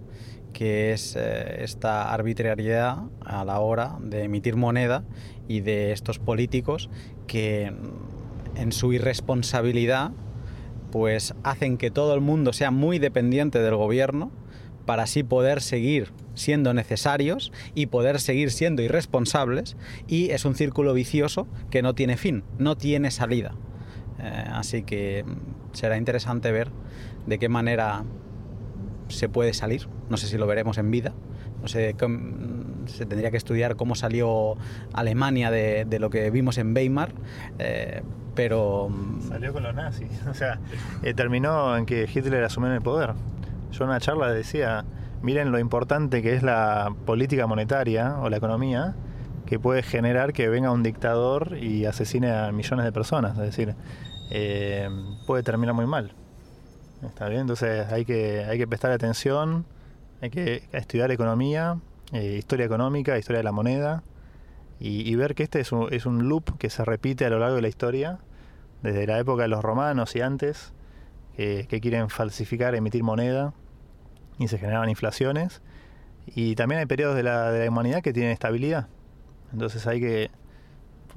que 0.53 0.93
es 0.93 1.17
eh, 1.17 1.63
esta 1.63 2.13
arbitrariedad 2.13 2.99
a 3.25 3.45
la 3.45 3.61
hora 3.61 3.97
de 4.01 4.25
emitir 4.25 4.57
moneda 4.57 5.05
y 5.49 5.61
de 5.61 5.93
estos 5.93 6.19
políticos 6.19 6.91
que 7.27 7.71
mm, 7.71 8.59
en 8.59 8.73
su 8.73 8.93
irresponsabilidad 8.93 10.13
pues 10.91 11.35
hacen 11.43 11.79
que 11.79 11.91
todo 11.91 12.15
el 12.15 12.21
mundo 12.21 12.53
sea 12.53 12.71
muy 12.71 12.99
dependiente 12.99 13.61
del 13.61 13.77
gobierno 13.77 14.31
para 14.85 15.05
así 15.05 15.23
poder 15.23 15.63
seguir 15.63 16.13
siendo 16.35 16.75
necesarios 16.75 17.53
y 17.75 17.87
poder 17.87 18.21
seguir 18.21 18.51
siendo 18.51 18.83
irresponsables 18.83 19.77
y 20.07 20.31
es 20.31 20.45
un 20.45 20.55
círculo 20.55 20.93
vicioso 20.93 21.47
que 21.71 21.83
no 21.83 21.95
tiene 21.95 22.17
fin, 22.17 22.45
no 22.59 22.77
tiene 22.77 23.11
salida. 23.11 23.55
Eh, 24.19 24.45
así 24.53 24.83
que 24.83 25.25
mm, 25.27 25.75
será 25.75 25.97
interesante 25.97 26.53
ver 26.53 26.71
de 27.27 27.39
qué 27.39 27.49
manera 27.49 28.05
se 29.13 29.29
puede 29.29 29.55
salir. 29.55 29.89
No 30.11 30.17
sé 30.17 30.27
si 30.27 30.37
lo 30.39 30.47
veremos 30.47 30.79
en 30.79 30.91
vida. 30.91 31.13
No 31.61 31.69
sé, 31.69 31.95
se 32.87 33.07
tendría 33.07 33.31
que 33.31 33.37
estudiar 33.37 33.77
cómo 33.77 33.95
salió 33.95 34.57
Alemania 34.93 35.51
de, 35.51 35.99
lo 36.01 36.11
que 36.11 36.29
vimos 36.31 36.59
en 36.59 36.75
Weimar, 36.75 37.13
eh, 37.59 38.03
pero 38.35 38.89
mm, 38.89 39.29
Salió 39.29 39.53
con 39.53 39.63
los 39.63 39.75
nazis. 39.75 40.09
O 40.29 40.35
sea, 40.35 40.59
eh, 41.03 41.15
terminó 41.15 41.77
en 41.77 41.87
que 41.87 42.09
Hitler 42.13 42.43
asumió 42.43 42.73
el 42.73 42.83
poder. 42.83 43.13
Yo 43.71 43.85
en 43.85 43.91
una 43.91 44.01
charla 44.01 44.33
decía, 44.33 44.85
miren 45.23 45.53
lo 45.53 45.59
importante 45.59 46.21
que 46.21 46.35
es 46.35 46.43
la 46.43 46.93
política 47.07 47.47
monetaria 47.47 48.17
o 48.19 48.29
la 48.29 48.37
economía 48.37 48.95
que 49.47 49.59
puede 49.59 49.83
generar 49.83 50.33
que 50.33 50.49
venga 50.49 50.71
un 50.71 50.83
dictador 50.83 51.57
y 51.59 51.85
asesine 51.85 52.33
a 52.33 52.51
millones 52.53 52.85
de 52.85 52.93
personas. 52.93 53.33
Es 53.39 53.45
decir, 53.45 53.75
eh, 54.31 54.89
puede 55.27 55.43
terminar 55.43 55.75
muy 55.75 55.87
mal. 55.87 56.13
¿Está 57.03 57.29
bien? 57.29 57.43
Entonces 57.43 57.91
hay 57.93 58.05
que, 58.05 58.45
hay 58.45 58.59
que 58.59 58.67
prestar 58.67 58.93
atención, 58.93 59.67
hay 60.21 60.31
que 60.31 60.69
estudiar 60.73 61.11
economía, 61.11 61.79
eh, 62.13 62.37
historia 62.39 62.65
económica, 62.65 63.19
historia 63.19 63.39
de 63.39 63.45
la 63.45 63.53
moneda 63.53 64.05
y, 64.79 65.15
ver 65.15 65.37
que 65.37 65.45
este 65.45 65.61
es 65.61 65.71
un, 65.71 65.93
es 65.93 66.07
un 66.07 66.29
loop 66.29 66.59
que 66.59 66.69
se 66.69 66.85
repite 66.85 67.25
a 67.25 67.31
lo 67.31 67.39
largo 67.39 67.55
de 67.57 67.63
la 67.63 67.69
historia, 67.69 68.19
desde 68.83 69.07
la 69.07 69.19
época 69.19 69.43
de 69.43 69.49
los 69.49 69.63
romanos 69.63 70.17
y 70.17 70.21
antes, 70.21 70.73
que, 71.37 71.67
que 71.69 71.81
quieren 71.81 72.11
falsificar, 72.11 72.75
emitir 72.75 73.05
moneda 73.05 73.55
y 74.41 74.49
se 74.49 74.59
generaban 74.59 74.89
inflaciones. 74.89 75.63
Y 76.27 76.57
también 76.57 76.81
hay 76.81 76.87
periodos 76.87 77.15
de 77.15 77.23
la, 77.23 77.53
de 77.53 77.65
la 77.65 77.71
humanidad 77.71 78.03
que 78.03 78.13
tienen 78.13 78.33
estabilidad. 78.33 78.89
Entonces 79.53 79.87
hay 79.87 80.01
que 80.01 80.31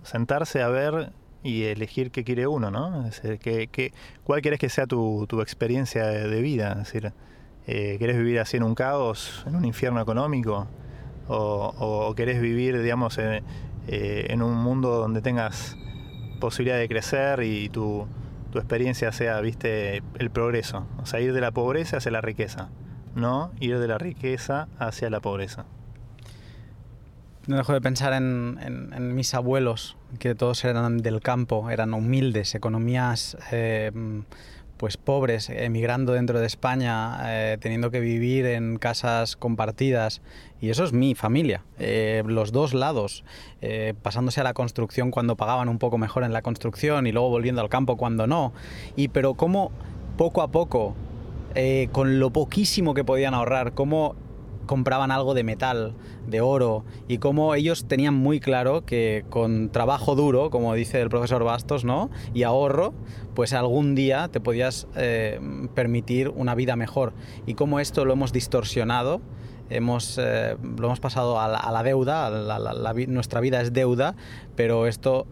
sentarse 0.03 0.61
a 0.61 0.67
ver 0.67 1.11
y 1.45 1.65
elegir 1.65 2.09
qué 2.09 2.23
quiere 2.23 2.47
uno, 2.47 2.71
¿no? 2.71 3.05
Es 3.07 3.21
decir, 3.21 3.39
qué- 3.39 3.67
qué- 3.67 3.93
¿Cuál 4.23 4.41
querés 4.41 4.59
que 4.59 4.67
sea 4.67 4.87
tu, 4.87 5.27
tu 5.29 5.41
experiencia 5.41 6.05
de, 6.07 6.41
vida? 6.41 6.71
Es 6.71 6.77
decir, 6.91 7.13
eh, 7.67 7.97
¿querés 7.99 8.17
vivir 8.17 8.39
así 8.39 8.57
en 8.57 8.63
un 8.63 8.73
caos, 8.73 9.43
en 9.47 9.55
un 9.55 9.63
infierno 9.63 10.01
económico? 10.01 10.67
¿O, 11.27 12.13
querés 12.15 12.41
vivir, 12.41 12.81
digamos, 12.81 13.17
en, 13.19 13.43
eh, 13.87 14.25
en 14.29 14.41
un 14.41 14.55
mundo 14.55 14.97
donde 14.97 15.21
tengas 15.21 15.77
posibilidad 16.39 16.77
de 16.77 16.87
crecer 16.87 17.43
y 17.43 17.69
tu, 17.69 18.07
tu 18.51 18.57
experiencia 18.57 19.11
sea, 19.11 19.39
viste, 19.41 20.01
el 20.17 20.31
progreso? 20.31 20.87
O 21.01 21.05
sea, 21.05 21.19
ir 21.19 21.31
de 21.33 21.41
la 21.41 21.51
pobreza 21.51 21.97
hacia 21.97 22.11
la 22.11 22.21
riqueza, 22.21 22.69
no 23.15 23.51
ir 23.59 23.77
de 23.79 23.87
la 23.87 23.97
riqueza 23.99 24.67
hacia 24.79 25.09
la 25.11 25.19
pobreza. 25.19 25.65
No 27.47 27.57
dejo 27.57 27.73
de 27.73 27.81
pensar 27.81 28.13
en, 28.13 29.15
mis 29.15 29.35
abuelos, 29.35 29.97
que 30.17 30.33
todos 30.33 30.65
eran 30.65 30.97
del 30.97 31.21
campo, 31.21 31.69
eran 31.69 31.93
humildes, 31.93 32.55
economías 32.55 33.37
eh, 33.51 33.91
pues 34.77 34.97
pobres, 34.97 35.51
emigrando 35.51 36.13
dentro 36.13 36.39
de 36.39 36.47
España, 36.47 37.17
eh, 37.25 37.57
teniendo 37.59 37.91
que 37.91 37.99
vivir 37.99 38.47
en 38.47 38.77
casas 38.77 39.35
compartidas. 39.35 40.23
Y 40.59 40.71
eso 40.71 40.83
es 40.83 40.91
mi 40.91 41.13
familia, 41.13 41.63
eh, 41.77 42.23
los 42.25 42.51
dos 42.51 42.73
lados, 42.73 43.23
pasándose 44.01 44.41
a 44.41 44.43
la 44.43 44.53
construcción 44.53 45.11
cuando 45.11 45.35
pagaban 45.35 45.69
un 45.69 45.77
poco 45.77 45.99
mejor 45.99 46.23
en 46.23 46.33
la 46.33 46.41
construcción 46.41 47.05
y 47.05 47.11
luego 47.11 47.29
volviendo 47.29 47.61
al 47.61 47.69
campo 47.69 47.95
cuando 47.95 48.25
no. 48.25 48.53
Y 48.95 49.09
pero 49.09 49.35
cómo 49.35 49.71
poco 50.17 50.41
a 50.41 50.47
poco, 50.47 50.95
con 51.91 52.19
lo 52.19 52.31
poquísimo 52.31 52.95
que 52.95 53.03
podían 53.03 53.35
ahorrar, 53.35 53.73
cómo 53.73 54.15
compraban 54.65 55.11
algo 55.11 55.33
de 55.33 55.43
metal, 55.43 55.93
de 56.27 56.41
oro, 56.41 56.83
y 57.07 57.17
cómo 57.17 57.55
ellos 57.55 57.85
tenían 57.87 58.13
muy 58.13 58.39
claro 58.39 58.85
que 58.85 59.25
con 59.29 59.69
trabajo 59.69 60.15
duro, 60.15 60.49
como 60.49 60.73
dice 60.73 61.01
el 61.01 61.09
profesor 61.09 61.43
Bastos, 61.43 61.85
¿no? 61.85 62.09
y 62.33 62.43
ahorro, 62.43 62.93
pues 63.33 63.53
algún 63.53 63.95
día 63.95 64.29
te 64.29 64.39
podías 64.39 64.87
eh, 64.95 65.39
permitir 65.73 66.29
una 66.29 66.55
vida 66.55 66.75
mejor. 66.75 67.13
Y 67.45 67.53
cómo 67.53 67.79
esto 67.79 68.05
lo 68.05 68.13
hemos 68.13 68.31
distorsionado 68.31 69.21
hemos, 69.69 70.17
eh, 70.17 70.57
lo 70.77 70.87
hemos 70.87 70.99
pasado 70.99 71.39
a 71.39 71.47
la, 71.47 71.83
deuda, 71.83 72.29
nuestra 73.07 73.39
vida 73.39 73.61
es 73.61 73.73
deuda, 73.73 74.15
pero 74.55 74.87
esto 74.87 75.27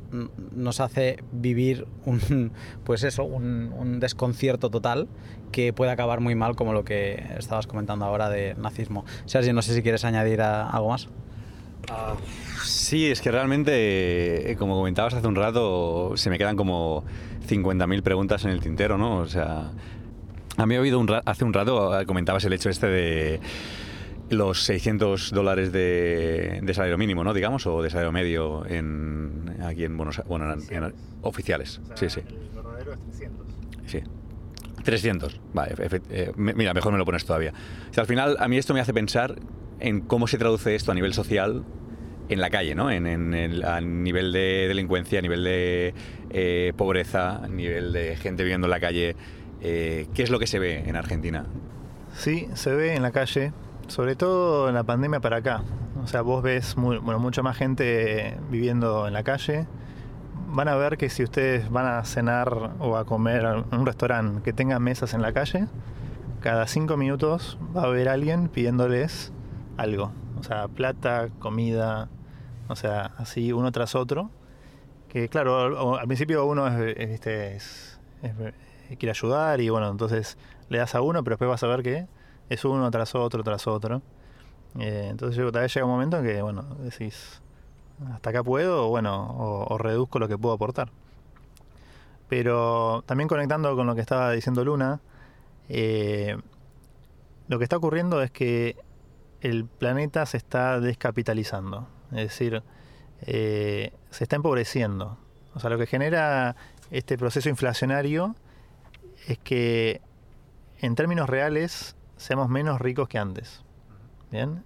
nos 0.56 0.80
hace 0.80 1.24
vivir 1.32 1.88
un, 2.06 2.52
pues 2.84 3.04
eso, 3.04 3.24
un, 3.24 4.00
desconcierto 4.00 4.70
total 4.70 5.08
que 5.54 5.72
puede 5.72 5.92
acabar 5.92 6.20
muy 6.20 6.36
mal 6.36 6.58
como 6.58 6.74
lo 6.74 6.84
que 6.84 7.24
estabas 7.38 7.68
comentando 7.68 8.04
ahora 8.04 8.30
de 8.30 8.56
nazismo. 8.56 9.06
Sergio, 9.26 9.54
no 9.54 9.62
sé 9.62 9.74
si 9.74 9.82
quieres 9.82 10.04
añadir 10.04 10.42
algo 10.42 10.90
más. 10.90 11.08
Ah, 11.90 12.16
sí, 12.64 13.10
es 13.10 13.22
que 13.22 13.32
realmente, 13.32 14.52
eh, 14.52 14.56
como 14.58 14.76
comentabas 14.76 15.14
hace 15.14 15.28
un 15.28 15.36
rato, 15.36 16.14
se 16.16 16.30
me 16.30 16.38
quedan 16.38 16.56
como 16.58 17.04
50.000 17.48 18.02
preguntas 18.02 18.44
en 18.46 18.52
el 18.52 18.60
tintero, 18.60 18.98
¿no? 18.98 19.18
O 19.18 19.28
sea, 19.28 19.72
a 20.58 20.66
mí 20.66 20.76
he 20.76 20.80
oído 20.80 21.04
hace 21.26 21.46
un 21.46 21.54
rato, 21.54 22.00
eh, 22.00 22.06
comentabas 22.06 22.44
el 22.46 22.54
hecho 22.54 22.70
este 22.70 22.88
de 22.88 23.40
los 24.30 24.64
600 24.64 25.32
dólares 25.32 25.72
de, 25.72 26.64
salario 26.74 26.98
mínimo, 26.98 27.24
¿no? 27.24 27.34
Digamos, 27.34 27.68
o 27.68 27.82
de 27.82 27.90
salario 27.90 28.12
medio 28.12 28.66
en, 28.66 29.58
aquí 29.64 29.84
en 29.84 29.98
Buenos 29.98 30.22
bueno, 30.28 30.54
en, 30.54 30.94
oficiales. 31.22 31.82
sí, 31.96 32.10
sí. 32.10 32.22
El 32.28 32.56
verdadero 32.56 32.94
es 32.94 33.00
300. 33.00 33.48
Sí. 33.88 34.00
300, 34.84 35.40
vale, 35.54 35.76
eh, 36.10 36.32
mira, 36.36 36.74
mejor 36.74 36.92
me 36.92 36.98
lo 36.98 37.06
pones 37.06 37.26
todavía. 37.26 37.54
al 37.96 38.06
final 38.06 38.38
a 38.40 38.48
mí 38.48 38.58
esto 38.58 38.74
me 38.74 38.80
hace 38.80 38.94
pensar 38.94 39.36
en 39.80 40.02
cómo 40.02 40.28
se 40.28 40.38
traduce 40.38 40.76
esto 40.76 40.92
a 40.92 40.96
nivel 40.96 41.14
social 41.14 41.64
en 42.30 42.40
la 42.40 42.50
calle, 42.50 42.76
¿no? 42.76 42.90
En, 42.90 43.06
el, 43.34 43.64
a 43.64 43.82
nivel 43.82 44.32
de 44.32 44.68
delincuencia, 44.68 45.20
a 45.20 45.22
nivel 45.22 45.44
de 45.44 45.94
eh, 46.30 46.74
pobreza, 46.78 47.44
a 47.44 47.48
nivel 47.48 47.92
de 47.92 48.16
gente 48.16 48.44
viviendo 48.44 48.68
en 48.68 48.72
la 48.72 48.80
calle. 48.80 49.16
Eh, 49.62 50.08
¿Qué 50.14 50.24
es 50.24 50.30
lo 50.30 50.40
que 50.40 50.48
se 50.48 50.60
ve 50.60 50.84
en 50.88 50.96
Argentina? 50.96 51.46
Sí, 52.16 52.48
se 52.54 52.74
ve 52.74 52.96
en 52.96 53.02
la 53.02 53.12
calle 53.12 53.52
sobre 53.88 54.16
todo 54.16 54.70
en 54.70 54.76
la 54.76 54.84
pandemia 54.84 55.20
para 55.20 55.38
acá. 55.38 55.64
O 56.04 56.08
sea, 56.08 56.22
vos 56.22 56.44
ves 56.44 56.76
bueno, 56.76 57.20
mucha 57.20 57.44
más 57.44 57.58
gente 57.58 58.38
viviendo 58.50 59.08
en 59.08 59.14
la 59.14 59.24
calle. 59.24 59.68
Van 60.54 60.68
a 60.68 60.76
ver 60.76 61.00
que 61.00 61.10
si 61.10 61.24
ustedes 61.24 61.72
van 61.72 61.88
a 61.88 62.06
cenar 62.06 62.74
o 62.78 62.96
a 62.96 63.06
comer 63.06 63.44
en 63.44 63.80
un 63.80 63.88
restaurante 63.88 64.44
que 64.44 64.54
tenga 64.54 64.78
mesas 64.78 65.16
en 65.16 65.24
la 65.24 65.34
calle, 65.34 65.66
cada 66.42 66.68
cinco 66.68 66.96
minutos 66.96 67.58
va 67.76 67.82
a 67.82 67.86
haber 67.86 68.08
alguien 68.08 68.50
pidiéndoles 68.50 69.34
algo. 69.78 70.12
O 70.40 70.44
sea, 70.44 70.68
plata, 70.68 71.30
comida, 71.40 72.08
o 72.68 72.76
sea, 72.76 73.14
así 73.18 73.52
uno 73.52 73.72
tras 73.72 73.96
otro. 73.96 74.30
Que 75.10 75.28
claro, 75.28 75.98
al 75.98 76.06
principio 76.06 76.46
uno 76.46 76.68
es, 76.68 78.00
quiere 79.00 79.10
ayudar 79.10 79.60
y 79.60 79.70
bueno, 79.70 79.90
entonces 79.90 80.38
le 80.70 80.78
das 80.78 80.94
a 80.94 81.02
uno, 81.02 81.24
pero 81.24 81.34
después 81.34 81.50
vas 81.50 81.64
a 81.64 81.68
ver 81.68 81.82
que 81.82 82.08
es 82.50 82.64
uno 82.64 82.92
tras 82.92 83.16
otro, 83.16 83.44
tras 83.44 83.66
otro. 83.66 84.04
Eh, 84.78 85.08
entonces 85.10 85.52
tal 85.52 85.64
vez 85.64 85.74
llega 85.74 85.88
un 85.88 85.92
momento 85.94 86.20
en 86.20 86.26
que, 86.26 86.44
bueno, 86.44 86.64
decís, 86.78 87.42
hasta 88.14 88.32
acá 88.32 88.44
puedo, 88.44 88.88
o 88.88 88.90
bueno, 88.90 89.36
o, 89.38 89.78
reduzco 89.78 90.20
lo 90.20 90.28
que 90.28 90.38
puedo 90.38 90.56
aportar. 90.56 90.90
Pero 92.30 93.04
también 93.06 93.28
conectando 93.28 93.76
con 93.76 93.88
lo 93.88 93.96
que 93.96 94.02
estaba 94.02 94.32
diciendo 94.32 94.66
Luna, 94.66 95.02
eh, 95.70 96.38
lo 97.48 97.58
que 97.58 97.64
está 97.64 97.78
ocurriendo 97.78 98.22
es 98.22 98.32
que 98.32 98.78
el 99.42 99.66
planeta 99.66 100.26
se 100.26 100.38
está 100.38 100.80
descapitalizando, 100.80 101.88
es 102.12 102.30
decir, 102.30 102.64
eh, 103.22 103.94
se 104.10 104.24
está 104.24 104.36
empobreciendo. 104.38 105.18
O 105.54 105.60
sea, 105.60 105.70
lo 105.70 105.78
que 105.78 105.86
genera 105.86 106.56
este 106.92 107.18
proceso 107.18 107.50
inflacionario 107.50 108.36
es 109.28 109.38
que 109.40 110.02
en 110.80 110.96
términos 110.96 111.30
reales 111.30 111.96
seamos 112.18 112.50
menos 112.50 112.80
ricos 112.80 113.08
que 113.08 113.18
antes. 113.18 113.64
¿Bien? 114.32 114.64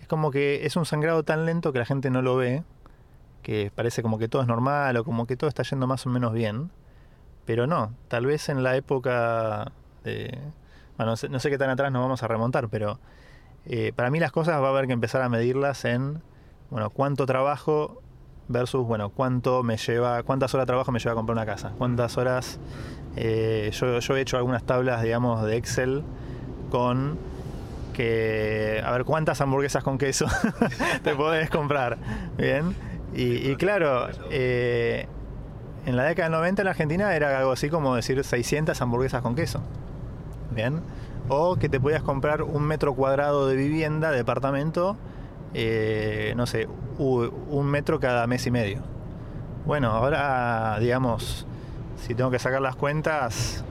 Es 0.00 0.06
como 0.08 0.30
que 0.30 0.66
es 0.66 0.76
un 0.76 0.86
sangrado 0.86 1.22
tan 1.22 1.46
lento 1.46 1.72
que 1.72 1.78
la 1.78 1.84
gente 1.84 2.10
no 2.10 2.22
lo 2.22 2.36
ve, 2.36 2.64
que 3.42 3.70
parece 3.74 4.02
como 4.02 4.18
que 4.18 4.28
todo 4.28 4.42
es 4.42 4.48
normal 4.48 4.96
o 4.96 5.04
como 5.04 5.26
que 5.26 5.36
todo 5.36 5.48
está 5.48 5.62
yendo 5.62 5.86
más 5.86 6.06
o 6.06 6.10
menos 6.10 6.32
bien, 6.32 6.70
pero 7.44 7.66
no, 7.66 7.92
tal 8.08 8.26
vez 8.26 8.48
en 8.48 8.62
la 8.62 8.76
época 8.76 9.72
de... 10.04 10.38
Bueno, 10.96 11.14
no 11.30 11.40
sé, 11.40 11.50
qué 11.50 11.58
tan 11.58 11.70
atrás 11.70 11.90
nos 11.90 12.02
vamos 12.02 12.22
a 12.22 12.28
remontar, 12.28 12.68
pero 12.68 13.00
eh, 13.66 13.92
para 13.96 14.10
mí 14.10 14.20
las 14.20 14.30
cosas 14.30 14.60
va 14.62 14.66
a 14.66 14.70
haber 14.70 14.86
que 14.86 14.92
empezar 14.92 15.22
a 15.22 15.28
medirlas 15.28 15.84
en, 15.84 16.22
bueno, 16.70 16.90
cuánto 16.90 17.26
trabajo 17.26 18.02
versus, 18.48 18.86
bueno, 18.86 19.10
cuánto 19.10 19.62
me 19.62 19.76
lleva, 19.76 20.22
cuántas 20.22 20.54
horas 20.54 20.66
de 20.66 20.68
trabajo 20.68 20.92
me 20.92 20.98
lleva 20.98 21.12
a 21.12 21.16
comprar 21.16 21.36
una 21.36 21.46
casa, 21.46 21.72
cuántas 21.78 22.16
horas... 22.18 22.60
Eh, 23.16 23.70
yo, 23.74 23.98
yo 23.98 24.16
he 24.16 24.20
hecho 24.22 24.38
algunas 24.38 24.64
tablas, 24.64 25.02
digamos, 25.02 25.44
de 25.44 25.56
Excel 25.56 26.02
con 26.70 27.18
que 27.92 28.82
a 28.82 28.90
ver 28.92 29.04
cuántas 29.04 29.40
hamburguesas 29.40 29.84
con 29.84 29.98
queso 29.98 30.26
te 31.04 31.14
podés 31.14 31.50
comprar. 31.50 31.98
Bien. 32.36 32.74
Y, 33.14 33.56
claro, 33.56 34.08
eh, 34.30 35.06
en 35.84 35.96
la 35.96 36.04
década 36.04 36.28
del 36.28 36.38
90 36.38 36.62
en 36.62 36.68
Argentina 36.68 37.14
era 37.14 37.38
algo 37.38 37.52
así 37.52 37.68
como 37.68 37.94
decir 37.94 38.22
600 38.22 38.80
hamburguesas 38.80 39.22
con 39.22 39.34
queso. 39.34 39.60
Bien. 40.50 40.80
O 41.28 41.56
que 41.56 41.68
te 41.68 41.78
podías 41.78 42.02
comprar 42.02 42.42
un 42.42 42.62
metro 42.62 42.94
cuadrado 42.94 43.46
de 43.46 43.56
vivienda, 43.56 44.10
de 44.10 44.18
departamento, 44.18 44.96
eh, 45.54 46.32
no 46.36 46.46
sé, 46.46 46.68
un 46.98 47.66
metro 47.66 48.00
cada 48.00 48.26
mes 48.26 48.46
y 48.46 48.50
medio. 48.50 48.82
Bueno, 49.64 49.90
ahora, 49.90 50.78
digamos, 50.80 51.46
si 51.96 52.14
tengo 52.14 52.30
que 52.30 52.38
sacar 52.38 52.60
las 52.60 52.76
cuentas, 52.76 53.64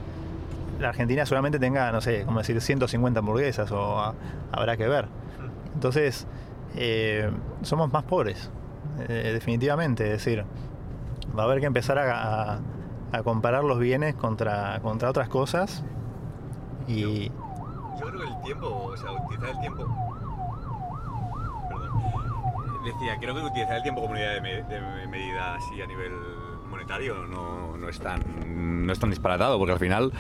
la 0.80 0.90
Argentina 0.90 1.26
solamente 1.26 1.60
tenga, 1.60 1.92
no 1.92 2.02
sé, 2.02 2.24
como 2.26 2.40
decir, 2.40 2.60
150 2.60 3.20
hamburguesas 3.20 3.72
o 3.72 4.14
habrá 4.52 4.78
que 4.78 4.88
ver. 4.88 5.08
Entonces, 5.74 6.28
eh, 6.76 7.30
somos 7.62 7.92
más 7.92 8.04
pobres, 8.04 8.50
eh, 9.10 9.32
definitivamente. 9.34 10.06
Es 10.06 10.24
decir, 10.24 10.46
va 11.38 11.44
a 11.44 11.46
haber 11.46 11.60
que 11.60 11.66
empezar 11.66 11.98
a, 12.00 12.60
comparar 13.24 13.64
los 13.64 13.80
bienes 13.80 14.16
contra, 14.16 14.80
otras 14.84 15.30
cosas. 15.30 15.84
Y. 16.88 17.30
Yo, 18.00 18.08
creo 18.08 18.20
que 18.20 18.28
el 18.28 18.42
tiempo, 18.42 18.68
o 18.68 18.98
sea, 18.98 19.12
utilizar 19.12 19.50
el 19.50 19.60
tiempo. 19.60 19.88
Perdón. 21.70 22.84
Decía, 22.86 23.18
creo 23.20 23.36
que 23.36 23.42
utilizar 23.42 23.78
el 23.78 23.84
tiempo 23.84 24.02
como 24.02 24.14
unidad 24.14 24.42
de, 24.42 25.08
medida 25.08 25.56
así 25.56 25.82
a 25.82 25.88
nivel 25.88 26.12
monetario 26.70 27.28
no, 27.28 27.78
no, 27.78 27.90
es 27.90 28.00
tan, 28.00 28.22
no 28.88 28.94
disparatado, 28.94 29.58
porque 29.58 29.74
al 29.74 29.80
final 29.80 30.12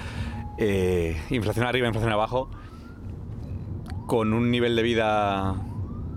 eh, 0.58 1.20
inflación 1.30 1.66
arriba, 1.66 1.88
inflación 1.88 2.12
abajo, 2.12 2.50
con 4.06 4.34
un 4.34 4.52
nivel 4.52 4.76
de 4.76 4.84
vida 4.84 5.56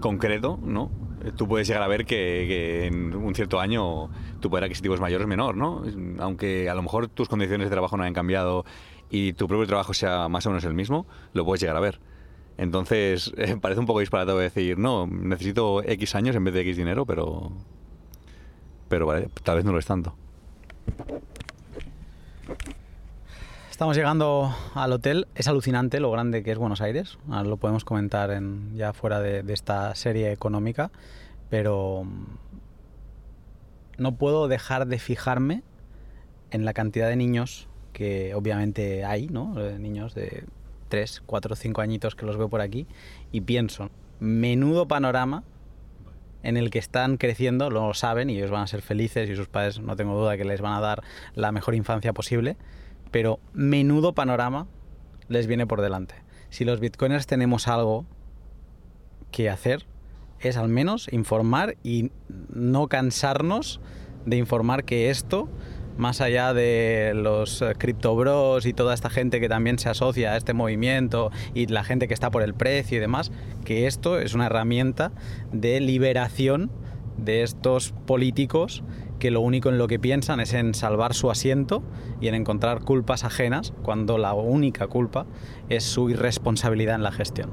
concreto, 0.01 0.59
¿no? 0.62 0.91
Eh, 1.24 1.32
tú 1.36 1.48
puedes 1.48 1.66
llegar 1.66 1.82
a 1.82 1.88
ver 1.88 2.05
que, 2.05 2.86
en 2.86 3.14
un 3.14 3.34
cierto 3.34 3.60
año 3.60 4.10
tu 4.40 4.51
poder 4.51 4.64
adquisitivo 4.64 4.94
es 4.94 5.01
mayor 5.01 5.22
o 5.22 5.26
menor, 5.26 5.56
¿no? 5.56 5.82
Aunque 6.18 6.68
a 6.68 6.74
lo 6.74 6.82
mejor 6.82 7.09
tus 7.09 7.28
condiciones 7.28 7.66
de 7.66 7.70
trabajo 7.70 7.96
no 7.96 8.02
hayan 8.02 8.14
cambiado 8.14 8.64
y 9.10 9.32
tu 9.32 9.48
propio 9.48 9.66
trabajo 9.66 9.94
sea 9.94 10.28
más 10.28 10.46
o 10.46 10.51
menos 10.51 10.64
el 10.64 10.74
mismo, 10.74 11.06
lo 11.32 11.44
puedes 11.44 11.60
llegar 11.60 11.76
a 11.76 11.80
ver. 11.80 12.01
Entonces, 12.59 13.32
parece 13.60 13.80
un 13.80 13.86
poco 13.86 14.01
disparatado 14.01 14.38
decir, 14.38 14.78
no, 14.78 15.06
necesito 15.06 15.82
X 15.82 16.14
años 16.14 16.36
en 16.36 16.44
vez 16.44 16.55
de 16.55 16.60
X 16.60 16.76
dinero, 16.76 17.06
pero. 17.06 17.52
Pero 18.88 19.06
vale, 19.06 19.28
tal 19.42 19.56
vez 19.56 19.64
no 19.64 19.72
lo 19.72 19.78
es 19.78 19.86
tanto. 19.86 20.14
Estamos 23.74 23.96
llegando 23.96 24.55
al 24.74 24.92
hotel. 24.92 25.26
Es 25.34 25.48
alucinante 25.48 25.98
lo 25.98 26.09
grande 26.12 26.44
que 26.44 26.52
es 26.52 26.59
Buenos 26.59 26.80
Aires. 26.80 27.18
Ahora 27.28 27.42
lo 27.42 27.56
podemos 27.56 27.84
comentar 27.84 28.30
en, 28.30 28.76
ya 28.76 28.92
fuera 28.92 29.18
de, 29.18 29.42
esta 29.52 29.96
serie 29.96 30.30
económica. 30.30 30.92
Pero 31.51 32.05
mm, 32.05 32.24
no 33.98 34.14
puedo 34.14 34.46
dejar 34.46 34.86
de 34.86 35.01
fijarme 35.01 35.64
en 36.52 36.64
la 36.64 36.72
cantidad 36.72 37.09
de 37.09 37.16
niños 37.16 37.66
que 37.92 38.32
obviamente 38.36 39.05
hay, 39.05 39.26
¿no? 39.26 39.60
Eh, 39.60 39.76
niños 39.80 40.14
de 40.14 40.44
3, 40.88 41.24
4, 41.26 41.56
5 41.56 41.80
añitos 41.80 42.14
que 42.14 42.26
los 42.26 42.36
veo 42.36 42.48
por 42.48 42.60
aquí. 42.60 42.86
Y 43.32 43.40
pienso, 43.40 43.90
menudo 44.20 44.86
panorama 44.86 45.42
en 46.44 46.56
el 46.56 46.70
que 46.70 46.78
están 46.78 47.16
creciendo, 47.16 47.70
lo 47.70 47.92
saben 47.92 48.30
y 48.30 48.36
ellos 48.36 48.52
van 48.52 48.62
a 48.62 48.66
ser 48.68 48.82
felices 48.82 49.28
y 49.28 49.34
sus 49.34 49.48
padres 49.48 49.80
no 49.80 49.96
tengo 49.96 50.16
duda 50.16 50.36
que 50.36 50.44
les 50.44 50.60
van 50.60 50.74
a 50.74 50.80
dar 50.80 51.02
la 51.34 51.51
mejor 51.51 51.74
infancia 51.74 52.12
posible 52.12 52.56
pero 53.15 53.39
menudo 53.53 54.12
panorama 54.12 54.66
les 55.28 55.47
viene 55.47 55.69
por 55.69 55.81
delante. 55.81 56.16
Si 56.51 56.65
los 56.65 56.81
bitcoiners 56.81 57.28
tenemos 57.28 57.69
algo 57.69 58.07
que 59.31 59.49
hacer, 59.49 59.86
es 60.41 60.57
al 60.57 60.69
menos 60.69 61.07
informar 61.12 61.77
y 61.85 62.11
no 62.53 62.89
cansarnos 62.89 63.81
de 64.27 64.36
informar 64.36 64.82
que 64.82 65.11
esto, 65.11 65.49
más 65.97 66.20
allá 66.20 66.55
de 66.55 67.12
los 67.15 67.62
eh, 67.62 67.74
criptobros 67.78 68.66
y 68.66 68.73
toda 68.73 68.93
esta 68.95 69.11
gente 69.11 69.39
que 69.39 69.49
también 69.49 69.78
se 69.78 69.89
asocia 69.89 70.32
a 70.32 70.36
este 70.36 70.53
movimiento 70.53 71.31
y 71.55 71.69
la 71.69 71.85
gente 71.85 72.09
que 72.09 72.15
está 72.15 72.32
por 72.32 72.43
el 72.43 72.53
precio 72.53 72.97
y 72.97 73.01
demás, 73.01 73.31
que 73.65 73.86
esto 73.86 74.19
es 74.19 74.35
una 74.35 74.47
herramienta 74.47 75.12
de 75.53 75.78
liberación 75.78 76.69
de 77.16 77.45
estos 77.45 77.93
políticos 78.07 78.82
que 79.24 79.30
lo 79.30 79.40
único 79.40 79.70
en 79.70 79.78
lo 79.78 79.88
que 79.88 79.98
piensan 79.98 80.38
es 80.38 80.52
en 80.52 80.74
salvar 80.74 81.14
su 81.14 81.30
asiento 81.30 81.82
y 82.20 82.28
en 82.28 82.34
encontrar 82.34 82.84
culpas 82.84 83.24
ajenas 83.24 83.72
cuando 83.82 84.18
la 84.18 84.34
única 84.34 84.86
culpa 84.86 85.24
es 85.70 85.82
su 85.82 86.10
irresponsabilidad 86.10 86.96
en 86.96 87.02
la 87.02 87.10
gestión. 87.10 87.51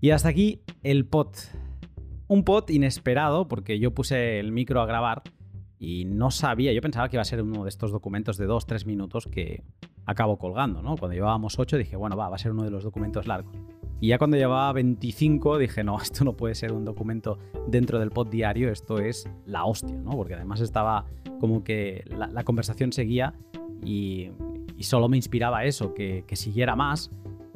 Y 0.00 0.08
hasta 0.12 0.30
aquí 0.30 0.62
el 0.82 1.04
pot. 1.04 1.36
Un 2.26 2.42
pot 2.42 2.70
inesperado 2.70 3.46
porque 3.46 3.78
yo 3.78 3.92
puse 3.92 4.40
el 4.40 4.52
micro 4.52 4.80
a 4.80 4.86
grabar 4.86 5.22
y 5.78 6.06
no 6.06 6.30
sabía, 6.30 6.72
yo 6.72 6.80
pensaba 6.80 7.10
que 7.10 7.16
iba 7.16 7.22
a 7.22 7.26
ser 7.26 7.42
uno 7.42 7.64
de 7.64 7.68
estos 7.68 7.92
documentos 7.92 8.38
de 8.38 8.48
2-3 8.48 8.86
minutos 8.86 9.28
que 9.30 9.64
acabo 10.06 10.38
colgando, 10.38 10.80
¿no? 10.80 10.96
Cuando 10.96 11.12
llevábamos 11.12 11.58
8 11.58 11.76
dije, 11.76 11.96
bueno, 11.96 12.16
va, 12.16 12.30
va 12.30 12.36
a 12.36 12.38
ser 12.38 12.52
uno 12.52 12.62
de 12.62 12.70
los 12.70 12.84
documentos 12.84 13.26
largos. 13.26 13.54
Y 14.00 14.08
ya 14.08 14.18
cuando 14.18 14.36
llevaba 14.36 14.72
25 14.72 15.58
dije, 15.58 15.84
no, 15.84 15.98
esto 16.02 16.24
no 16.24 16.36
puede 16.36 16.54
ser 16.54 16.72
un 16.72 16.84
documento 16.84 17.38
dentro 17.68 17.98
del 17.98 18.10
pod 18.10 18.28
diario, 18.28 18.70
esto 18.70 18.98
es 18.98 19.28
la 19.44 19.64
hostia, 19.64 19.96
¿no? 19.96 20.12
Porque 20.12 20.34
además 20.34 20.60
estaba 20.60 21.04
como 21.38 21.62
que 21.62 22.04
la, 22.08 22.44
conversación 22.44 22.92
seguía 22.92 23.34
y, 23.84 24.30
solo 24.80 25.08
me 25.08 25.16
inspiraba 25.18 25.64
eso, 25.64 25.92
que, 25.92 26.24
que 26.26 26.36
siguiera 26.36 26.74
más 26.74 27.10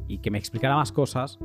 y 0.08 0.18
que 0.18 0.30
me 0.30 0.38
explicara 0.38 0.76
más 0.76 0.92
cosas 0.92 1.38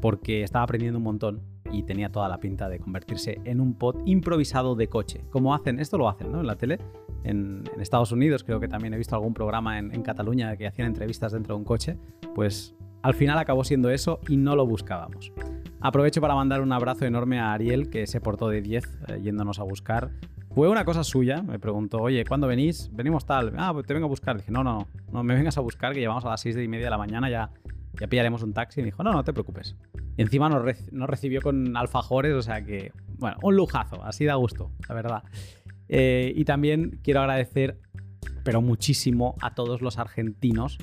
porque 0.00 0.42
estaba 0.42 0.64
aprendiendo 0.64 0.98
un 0.98 1.04
montón 1.04 1.42
y 1.70 1.82
tenía 1.82 2.10
toda 2.10 2.28
la 2.28 2.40
pinta 2.40 2.68
de 2.68 2.80
convertirse 2.80 3.40
en 3.44 3.60
un 3.60 3.74
pod 3.74 3.96
improvisado 4.06 4.74
de 4.74 4.88
coche. 4.88 5.24
Como 5.30 5.54
hacen, 5.54 5.78
esto 5.78 5.98
lo 5.98 6.08
hacen, 6.08 6.32
¿no? 6.32 6.40
En 6.40 6.46
la 6.46 6.56
tele. 6.56 6.78
En, 7.22 7.64
Estados 7.78 8.12
Unidos 8.12 8.44
creo 8.44 8.60
que 8.60 8.68
también 8.68 8.94
he 8.94 8.98
visto 8.98 9.14
algún 9.14 9.34
programa 9.34 9.78
en, 9.78 9.94
en, 9.94 10.02
Cataluña 10.02 10.56
que 10.56 10.66
hacían 10.66 10.88
entrevistas 10.88 11.32
dentro 11.32 11.54
de 11.54 11.58
un 11.58 11.64
coche. 11.64 11.96
Pues 12.34 12.74
al 13.02 13.14
final 13.14 13.38
acabó 13.38 13.64
siendo 13.64 13.90
eso 13.90 14.20
y 14.28 14.36
no 14.36 14.56
lo 14.56 14.66
buscábamos. 14.66 15.32
Aprovecho 15.80 16.20
para 16.20 16.34
mandar 16.34 16.60
un 16.60 16.72
abrazo 16.72 17.06
enorme 17.06 17.40
a 17.40 17.52
Ariel, 17.52 17.88
que 17.88 18.06
se 18.06 18.20
portó 18.20 18.48
de 18.48 18.60
10 18.60 18.84
eh, 18.84 19.20
yéndonos 19.22 19.58
a 19.58 19.62
buscar. 19.62 20.10
Fue 20.54 20.68
una 20.68 20.84
cosa 20.84 21.04
suya, 21.04 21.42
me 21.42 21.58
preguntó, 21.58 21.98
oye, 21.98 22.24
¿cuándo 22.24 22.46
venís? 22.46 22.90
Venimos 22.92 23.24
tal. 23.24 23.54
Ah, 23.56 23.72
pues 23.72 23.86
te 23.86 23.94
vengo 23.94 24.06
a 24.06 24.08
buscar. 24.08 24.36
Dije, 24.36 24.50
no, 24.50 24.62
no, 24.62 24.78
no, 24.78 24.88
no 25.12 25.24
me 25.24 25.34
vengas 25.34 25.56
a 25.56 25.60
buscar, 25.60 25.94
que 25.94 26.00
llevamos 26.00 26.24
a 26.24 26.30
las 26.30 26.40
6 26.42 26.56
y 26.56 26.68
media 26.68 26.86
de 26.86 26.90
la 26.90 26.98
mañana, 26.98 27.30
ya, 27.30 27.50
ya 27.98 28.08
pillaremos 28.08 28.42
un 28.42 28.52
taxi. 28.52 28.80
Y 28.80 28.82
me 28.82 28.86
dijo, 28.88 29.02
no, 29.02 29.12
no 29.12 29.24
te 29.24 29.32
preocupes. 29.32 29.76
Y 30.16 30.22
encima 30.22 30.50
nos, 30.50 30.62
recibió 31.08 31.40
con 31.40 31.76
alfajores, 31.76 32.34
o 32.34 32.42
sea 32.42 32.62
que, 32.62 32.92
bueno, 33.18 33.38
un 33.42 33.56
lujazo, 33.56 34.04
así 34.04 34.26
da 34.26 34.34
gusto, 34.34 34.70
la 34.86 34.94
verdad. 34.94 35.22
Eh, 35.88 36.32
y 36.36 36.44
también 36.44 37.00
quiero 37.02 37.20
agradecer, 37.20 37.80
pero 38.44 38.60
muchísimo, 38.60 39.36
a 39.40 39.54
todos 39.54 39.80
los 39.80 39.98
argentinos 39.98 40.78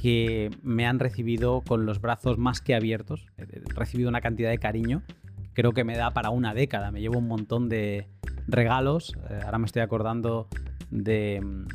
que 0.00 0.50
me 0.62 0.86
han 0.86 0.98
recibido 0.98 1.62
con 1.66 1.84
los 1.84 2.00
brazos 2.00 2.38
más 2.38 2.60
que 2.60 2.74
abiertos. 2.74 3.26
He 3.36 3.60
recibido 3.74 4.08
una 4.08 4.20
cantidad 4.20 4.50
de 4.50 4.58
cariño. 4.58 5.02
Creo 5.52 5.72
que 5.72 5.84
me 5.84 5.96
da 5.96 6.12
para 6.12 6.30
una 6.30 6.54
década. 6.54 6.90
Me 6.90 7.00
llevo 7.00 7.18
un 7.18 7.26
montón 7.26 7.68
de 7.68 8.06
regalos. 8.46 9.14
Eh, 9.28 9.40
ahora 9.44 9.58
me 9.58 9.66
estoy 9.66 9.82
acordando 9.82 10.48
de. 10.90 11.40
Mm, 11.44 11.66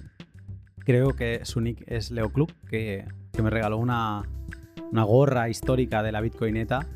creo 0.79 1.09
que 1.15 1.41
su 1.43 1.61
nick 1.61 1.83
es 1.85 2.11
Leo 2.11 2.31
Club, 2.31 2.51
que, 2.69 3.05
me 3.41 3.49
regaló 3.49 3.77
una, 3.77 4.23
gorra 4.91 5.49
histórica 5.49 6.01
de 6.01 6.11
la 6.11 6.21
Bitcoineta. 6.21 6.87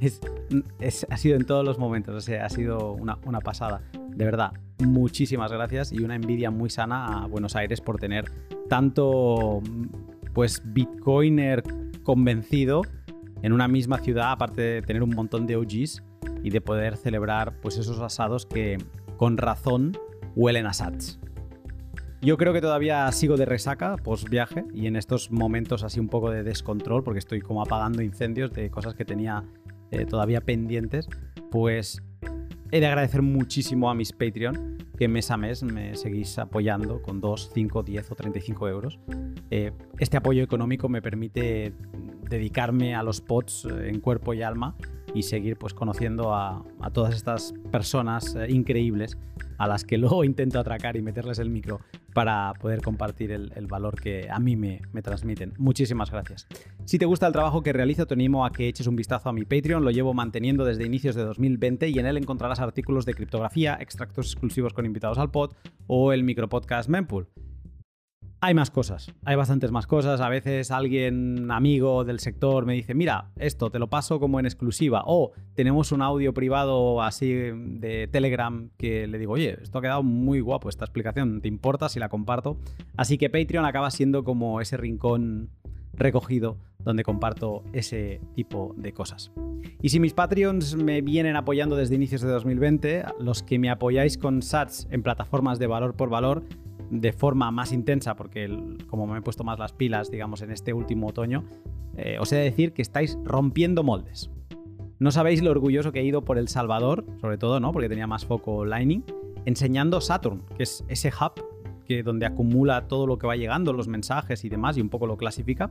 ha 1.10 1.16
sido 1.16 1.36
en 1.36 1.46
todos 1.46 1.64
los 1.64 1.78
momentos, 1.78 2.14
o 2.14 2.20
sea, 2.20 2.44
ha 2.44 2.48
sido 2.48 2.92
una, 2.92 3.18
una 3.24 3.40
pasada. 3.40 3.82
De 4.10 4.24
verdad, 4.24 4.52
muchísimas 4.78 5.50
gracias 5.50 5.92
y 5.92 5.98
una 5.98 6.14
envidia 6.14 6.50
muy 6.50 6.70
sana 6.70 7.24
a 7.24 7.26
Buenos 7.26 7.56
Aires 7.56 7.80
por 7.80 7.98
tener 7.98 8.30
tanto 8.68 9.60
pues 10.34 10.60
bitcoiner 10.64 11.62
convencido 12.02 12.82
en 13.42 13.52
una 13.52 13.68
misma 13.68 13.98
ciudad, 13.98 14.32
aparte 14.32 14.60
de 14.60 14.82
tener 14.82 15.02
un 15.02 15.10
montón 15.10 15.46
de 15.46 15.56
OGs 15.56 16.02
y 16.42 16.50
de 16.50 16.60
poder 16.60 16.96
celebrar 16.96 17.60
pues 17.60 17.78
esos 17.78 18.00
asados 18.00 18.46
que 18.46 18.78
con 19.16 19.38
razón 19.38 19.96
huelen 20.34 20.66
a 20.66 20.72
sats. 20.72 21.18
Yo 22.20 22.38
creo 22.38 22.54
que 22.54 22.62
todavía 22.62 23.10
sigo 23.12 23.36
de 23.36 23.44
resaca 23.44 23.96
post 23.96 24.28
viaje 24.30 24.64
y 24.72 24.86
en 24.86 24.96
estos 24.96 25.30
momentos 25.30 25.82
así 25.82 26.00
un 26.00 26.08
poco 26.08 26.30
de 26.30 26.42
descontrol 26.42 27.04
porque 27.04 27.18
estoy 27.18 27.40
como 27.42 27.62
apagando 27.62 28.02
incendios 28.02 28.50
de 28.52 28.70
cosas 28.70 28.94
que 28.94 29.04
tenía 29.04 29.44
eh, 29.90 30.06
todavía 30.06 30.40
pendientes, 30.40 31.06
pues 31.50 32.02
he 32.74 32.80
de 32.80 32.86
agradecer 32.86 33.22
muchísimo 33.22 33.88
a 33.88 33.94
mis 33.94 34.12
Patreon 34.12 34.78
que 34.98 35.06
mes 35.06 35.30
a 35.30 35.36
mes 35.36 35.62
me 35.62 35.94
seguís 35.94 36.40
apoyando 36.40 37.02
con 37.02 37.20
2, 37.20 37.52
5, 37.54 37.84
10 37.84 38.10
o 38.10 38.14
35 38.16 38.68
euros. 38.68 38.98
Eh, 39.52 39.70
este 40.00 40.16
apoyo 40.16 40.42
económico 40.42 40.88
me 40.88 41.00
permite 41.00 41.72
dedicarme 42.28 42.96
a 42.96 43.04
los 43.04 43.20
pods 43.20 43.64
eh, 43.66 43.90
en 43.90 44.00
cuerpo 44.00 44.34
y 44.34 44.42
alma 44.42 44.74
y 45.14 45.22
seguir 45.22 45.56
pues 45.56 45.72
conociendo 45.72 46.34
a, 46.34 46.64
todas 46.92 47.14
estas 47.14 47.54
personas 47.70 48.34
eh, 48.34 48.46
increíbles 48.50 49.16
a 49.58 49.66
las 49.66 49.84
que 49.84 49.96
luego 49.98 50.24
intento 50.24 50.58
atracar 50.58 50.96
y 50.96 51.02
meterles 51.02 51.38
el 51.38 51.50
micro 51.50 51.80
para 52.12 52.52
poder 52.60 52.82
compartir 52.82 53.32
el, 53.32 53.66
valor 53.66 54.00
que 54.00 54.28
a 54.30 54.38
mí 54.38 54.54
me, 54.54 54.82
me, 54.92 55.02
transmiten. 55.02 55.52
Muchísimas 55.58 56.10
gracias. 56.10 56.46
Si 56.84 56.98
te 56.98 57.06
gusta 57.06 57.26
el 57.26 57.32
trabajo 57.32 57.62
que 57.62 57.72
realizo, 57.72 58.06
te 58.06 58.14
animo 58.14 58.44
a 58.44 58.52
que 58.52 58.68
eches 58.68 58.86
un 58.86 58.94
vistazo 58.94 59.28
a 59.28 59.32
mi 59.32 59.44
Patreon. 59.44 59.84
Lo 59.84 59.90
llevo 59.90 60.14
manteniendo 60.14 60.64
desde 60.64 60.84
inicios 60.84 61.16
de 61.16 61.24
2020 61.24 61.88
y 61.88 61.98
en 61.98 62.06
él 62.06 62.16
encontrarás 62.16 62.60
artículos 62.60 63.04
de 63.04 63.14
criptografía, 63.14 63.76
extractos 63.80 64.26
exclusivos 64.26 64.72
con 64.72 64.86
invitados 64.86 65.18
al 65.18 65.30
pod 65.30 65.54
o 65.88 66.12
el 66.12 66.22
micropodcast 66.22 66.88
Mempool. 66.88 67.26
Hay 68.46 68.52
más 68.52 68.70
cosas, 68.70 69.10
hay 69.24 69.36
bastantes 69.36 69.70
más 69.70 69.86
cosas. 69.86 70.20
A 70.20 70.28
veces 70.28 70.70
alguien, 70.70 71.50
amigo 71.50 72.04
del 72.04 72.20
sector, 72.20 72.66
me 72.66 72.74
dice, 72.74 72.92
mira, 72.92 73.30
esto 73.36 73.70
te 73.70 73.78
lo 73.78 73.88
paso 73.88 74.20
como 74.20 74.38
en 74.38 74.44
exclusiva. 74.44 75.02
O 75.06 75.32
tenemos 75.54 75.92
un 75.92 76.02
audio 76.02 76.34
privado 76.34 77.00
así 77.00 77.32
de 77.32 78.06
Telegram 78.12 78.68
que 78.76 79.06
le 79.06 79.16
digo, 79.16 79.32
oye, 79.32 79.56
esto 79.62 79.78
ha 79.78 79.80
quedado 79.80 80.02
muy 80.02 80.40
guapo, 80.40 80.68
esta 80.68 80.84
explicación, 80.84 81.40
¿te 81.40 81.48
importa 81.48 81.88
si 81.88 81.98
la 81.98 82.10
comparto? 82.10 82.58
Así 82.98 83.16
que 83.16 83.30
Patreon 83.30 83.64
acaba 83.64 83.90
siendo 83.90 84.24
como 84.24 84.60
ese 84.60 84.76
rincón 84.76 85.48
recogido 85.94 86.58
donde 86.80 87.02
comparto 87.02 87.64
ese 87.72 88.20
tipo 88.34 88.74
de 88.76 88.92
cosas. 88.92 89.32
Y 89.80 89.88
si 89.88 90.00
mis 90.00 90.12
Patreons 90.12 90.76
me 90.76 91.00
vienen 91.00 91.36
apoyando 91.36 91.76
desde 91.76 91.94
inicios 91.94 92.20
de 92.20 92.28
2020, 92.28 93.04
los 93.20 93.42
que 93.42 93.58
me 93.58 93.70
apoyáis 93.70 94.18
con 94.18 94.42
SATs 94.42 94.86
en 94.90 95.02
plataformas 95.02 95.58
de 95.58 95.66
valor 95.66 95.94
por 95.96 96.10
valor, 96.10 96.44
de 97.00 97.12
forma 97.12 97.50
más 97.50 97.72
intensa, 97.72 98.14
porque 98.14 98.48
como 98.88 99.06
me 99.06 99.18
he 99.18 99.22
puesto 99.22 99.44
más 99.44 99.58
las 99.58 99.72
pilas, 99.72 100.10
digamos, 100.10 100.42
en 100.42 100.50
este 100.50 100.72
último 100.72 101.08
otoño, 101.08 101.44
eh, 101.96 102.18
os 102.20 102.32
he 102.32 102.36
de 102.36 102.44
decir 102.44 102.72
que 102.72 102.82
estáis 102.82 103.18
rompiendo 103.24 103.82
moldes. 103.82 104.30
No 104.98 105.10
sabéis 105.10 105.42
lo 105.42 105.50
orgulloso 105.50 105.92
que 105.92 106.00
he 106.00 106.04
ido 106.04 106.22
por 106.22 106.38
El 106.38 106.48
Salvador, 106.48 107.04
sobre 107.20 107.36
todo, 107.36 107.60
¿no? 107.60 107.72
Porque 107.72 107.88
tenía 107.88 108.06
más 108.06 108.24
foco 108.24 108.64
Lightning, 108.64 109.04
enseñando 109.44 110.00
Saturn, 110.00 110.42
que 110.56 110.62
es 110.62 110.84
ese 110.88 111.08
hub 111.08 111.44
que 111.84 112.02
donde 112.02 112.26
acumula 112.26 112.88
todo 112.88 113.06
lo 113.06 113.18
que 113.18 113.26
va 113.26 113.36
llegando, 113.36 113.72
los 113.72 113.88
mensajes 113.88 114.44
y 114.44 114.48
demás, 114.48 114.76
y 114.76 114.80
un 114.80 114.88
poco 114.88 115.06
lo 115.06 115.16
clasifica. 115.16 115.70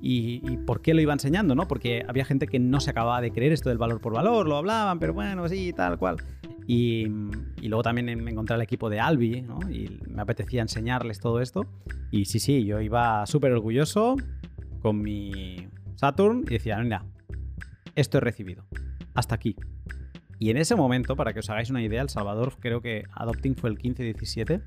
Y, 0.00 0.58
por 0.58 0.80
qué 0.80 0.94
lo 0.94 1.00
iba 1.00 1.12
enseñando, 1.12 1.54
¿no? 1.54 1.66
Porque 1.66 2.04
había 2.08 2.24
gente 2.24 2.46
que 2.46 2.58
no 2.58 2.80
se 2.80 2.90
acababa 2.90 3.20
de 3.20 3.32
creer 3.32 3.52
esto 3.52 3.68
del 3.68 3.78
valor 3.78 4.00
por 4.00 4.14
valor, 4.14 4.46
lo 4.46 4.56
hablaban, 4.56 4.98
pero 4.98 5.12
bueno, 5.12 5.48
sí, 5.48 5.72
tal 5.72 5.98
cual. 5.98 6.16
Y, 6.66 7.06
luego 7.62 7.82
también 7.82 8.22
me 8.22 8.30
encontré 8.30 8.54
al 8.54 8.62
equipo 8.62 8.90
de 8.90 9.00
Albi, 9.00 9.42
¿no? 9.42 9.58
Y 9.70 10.00
me 10.08 10.22
apetecía 10.22 10.62
enseñarles 10.62 11.18
todo 11.18 11.40
esto. 11.40 11.66
Y 12.10 12.26
sí, 12.26 12.38
sí, 12.38 12.64
yo 12.64 12.80
iba 12.80 13.26
súper 13.26 13.52
orgulloso 13.52 14.16
con 14.80 15.02
mi 15.02 15.68
Saturn 15.96 16.44
y 16.46 16.52
decía, 16.52 16.78
mira, 16.78 17.04
esto 17.96 18.18
he 18.18 18.20
recibido. 18.20 18.64
Hasta 19.14 19.34
aquí. 19.34 19.56
Y 20.38 20.50
en 20.50 20.56
ese 20.56 20.76
momento, 20.76 21.16
para 21.16 21.32
que 21.32 21.40
os 21.40 21.50
hagáis 21.50 21.70
una 21.70 21.82
idea, 21.82 22.02
El 22.02 22.08
Salvador 22.08 22.54
creo 22.60 22.80
que 22.80 23.04
Adopting 23.12 23.56
fue 23.56 23.70
el 23.70 23.78
15-17. 23.78 24.62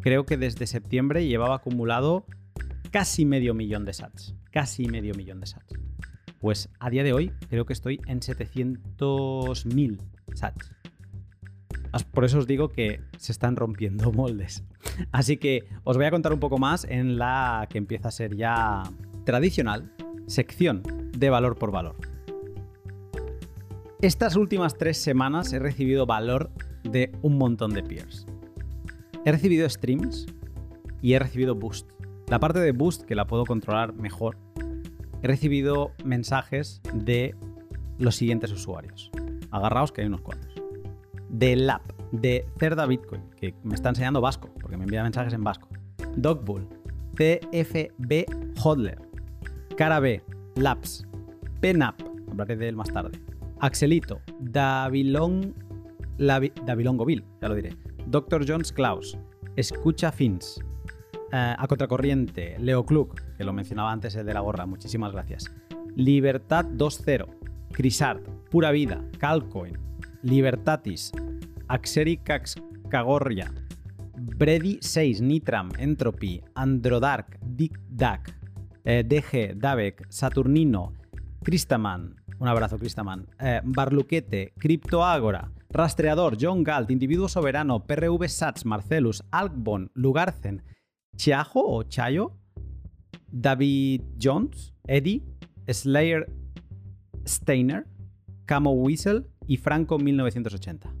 Creo 0.00 0.26
que 0.26 0.36
desde 0.36 0.66
septiembre 0.66 1.26
llevaba 1.26 1.56
acumulado 1.56 2.26
casi 2.90 3.24
medio 3.24 3.54
millón 3.54 3.84
de 3.84 3.92
sats. 3.92 4.34
Casi 4.50 4.86
medio 4.86 5.14
millón 5.14 5.40
de 5.40 5.46
sats. 5.46 5.74
Pues 6.40 6.68
a 6.78 6.90
día 6.90 7.02
de 7.02 7.12
hoy 7.12 7.32
creo 7.48 7.66
que 7.66 7.72
estoy 7.72 8.00
en 8.06 8.20
700.000 8.20 10.00
sats. 10.34 10.72
Por 12.12 12.24
eso 12.24 12.38
os 12.38 12.46
digo 12.46 12.68
que 12.68 13.00
se 13.16 13.32
están 13.32 13.56
rompiendo 13.56 14.12
moldes. 14.12 14.64
Así 15.12 15.36
que 15.36 15.68
os 15.84 15.96
voy 15.96 16.06
a 16.06 16.10
contar 16.10 16.32
un 16.32 16.40
poco 16.40 16.58
más 16.58 16.84
en 16.84 17.18
la 17.18 17.66
que 17.70 17.78
empieza 17.78 18.08
a 18.08 18.12
ser 18.12 18.36
ya 18.36 18.82
tradicional 19.24 19.92
sección 20.26 20.82
de 21.16 21.30
valor 21.30 21.58
por 21.58 21.70
valor. 21.70 21.96
Estas 24.00 24.36
últimas 24.36 24.76
tres 24.76 24.98
semanas 24.98 25.52
he 25.52 25.58
recibido 25.58 26.06
valor 26.06 26.50
de 26.84 27.10
un 27.22 27.38
montón 27.38 27.72
de 27.72 27.82
peers. 27.82 28.26
He 29.24 29.32
recibido 29.32 29.68
streams 29.68 30.26
y 31.02 31.14
he 31.14 31.18
recibido 31.18 31.54
boost. 31.54 31.97
La 32.30 32.38
parte 32.38 32.60
de 32.60 32.72
boost, 32.72 33.04
que 33.04 33.14
la 33.14 33.26
puedo 33.26 33.46
controlar 33.46 33.94
mejor, 33.94 34.36
he 35.22 35.26
recibido 35.26 35.92
mensajes 36.04 36.82
de 36.92 37.34
los 37.98 38.16
siguientes 38.16 38.52
usuarios. 38.52 39.10
Agarraos 39.50 39.92
que 39.92 40.02
hay 40.02 40.08
unos 40.08 40.20
cuantos. 40.20 40.52
De 41.30 41.56
Lab, 41.56 41.80
de 42.12 42.46
Cerda 42.58 42.84
Bitcoin, 42.84 43.22
que 43.34 43.54
me 43.62 43.74
está 43.74 43.88
enseñando 43.88 44.20
vasco, 44.20 44.50
porque 44.60 44.76
me 44.76 44.84
envía 44.84 45.02
mensajes 45.02 45.32
en 45.32 45.42
vasco. 45.42 45.68
Dogbull, 46.16 46.68
CFB 47.14 48.26
Hodler, 48.62 49.00
Cara 49.78 49.98
B, 49.98 50.22
Labs, 50.56 51.06
Penap, 51.60 51.98
hablaré 52.30 52.56
de 52.56 52.68
él 52.68 52.76
más 52.76 52.92
tarde. 52.92 53.18
Axelito, 53.60 54.20
Davilon, 54.38 55.54
Davilongoville, 56.18 57.24
ya 57.40 57.48
lo 57.48 57.54
diré. 57.54 57.74
Dr. 58.06 58.44
Jones 58.46 58.70
Klaus, 58.70 59.16
Escucha 59.56 60.12
Fins, 60.12 60.60
eh, 61.32 61.54
A 61.58 61.66
Contracorriente, 61.66 62.56
Leo 62.58 62.84
Klug, 62.84 63.14
que 63.36 63.44
lo 63.44 63.52
mencionaba 63.52 63.92
antes 63.92 64.14
el 64.14 64.26
de 64.26 64.34
la 64.34 64.40
gorra, 64.40 64.66
muchísimas 64.66 65.12
gracias. 65.12 65.50
Libertad 65.96 66.64
2.0, 66.64 67.26
Crisart, 67.72 68.26
Pura 68.50 68.70
Vida, 68.70 69.04
Calcoin, 69.18 69.78
Libertatis, 70.22 71.12
Axericax 71.68 72.56
Cagorria, 72.88 73.52
Bredy 74.16 74.78
6, 74.80 75.20
Nitram, 75.20 75.70
Entropy, 75.78 76.42
Androdark, 76.54 77.38
Dick 77.42 77.78
Duck, 77.88 78.34
eh, 78.84 79.04
DG, 79.06 79.54
Davek, 79.54 80.06
Saturnino, 80.08 80.92
Cristaman, 81.42 82.16
un 82.38 82.48
abrazo 82.48 82.78
Cristaman, 82.78 83.26
eh, 83.38 83.60
Barluquete, 83.64 84.52
Criptoágora, 84.58 85.50
Rastreador, 85.70 86.36
John 86.40 86.62
Galt, 86.62 86.90
Individuo 86.90 87.28
Soberano, 87.28 87.84
PRV 87.84 88.28
Sats, 88.28 88.64
Marcelus, 88.64 89.22
Alkbon, 89.30 89.90
Lugarcen, 89.94 90.62
Chiajo 91.18 91.60
o 91.66 91.82
Chayo, 91.82 92.32
David 93.30 94.02
Jones, 94.18 94.72
Eddie, 94.86 95.22
Slayer 95.68 96.32
Steiner, 97.26 97.86
Camo 98.46 98.72
Whistle 98.72 99.24
y 99.46 99.58
Franco 99.58 99.98
1980. 99.98 100.94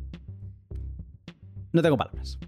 No 1.72 1.82
tengo 1.82 1.96
palabras. 1.96 2.38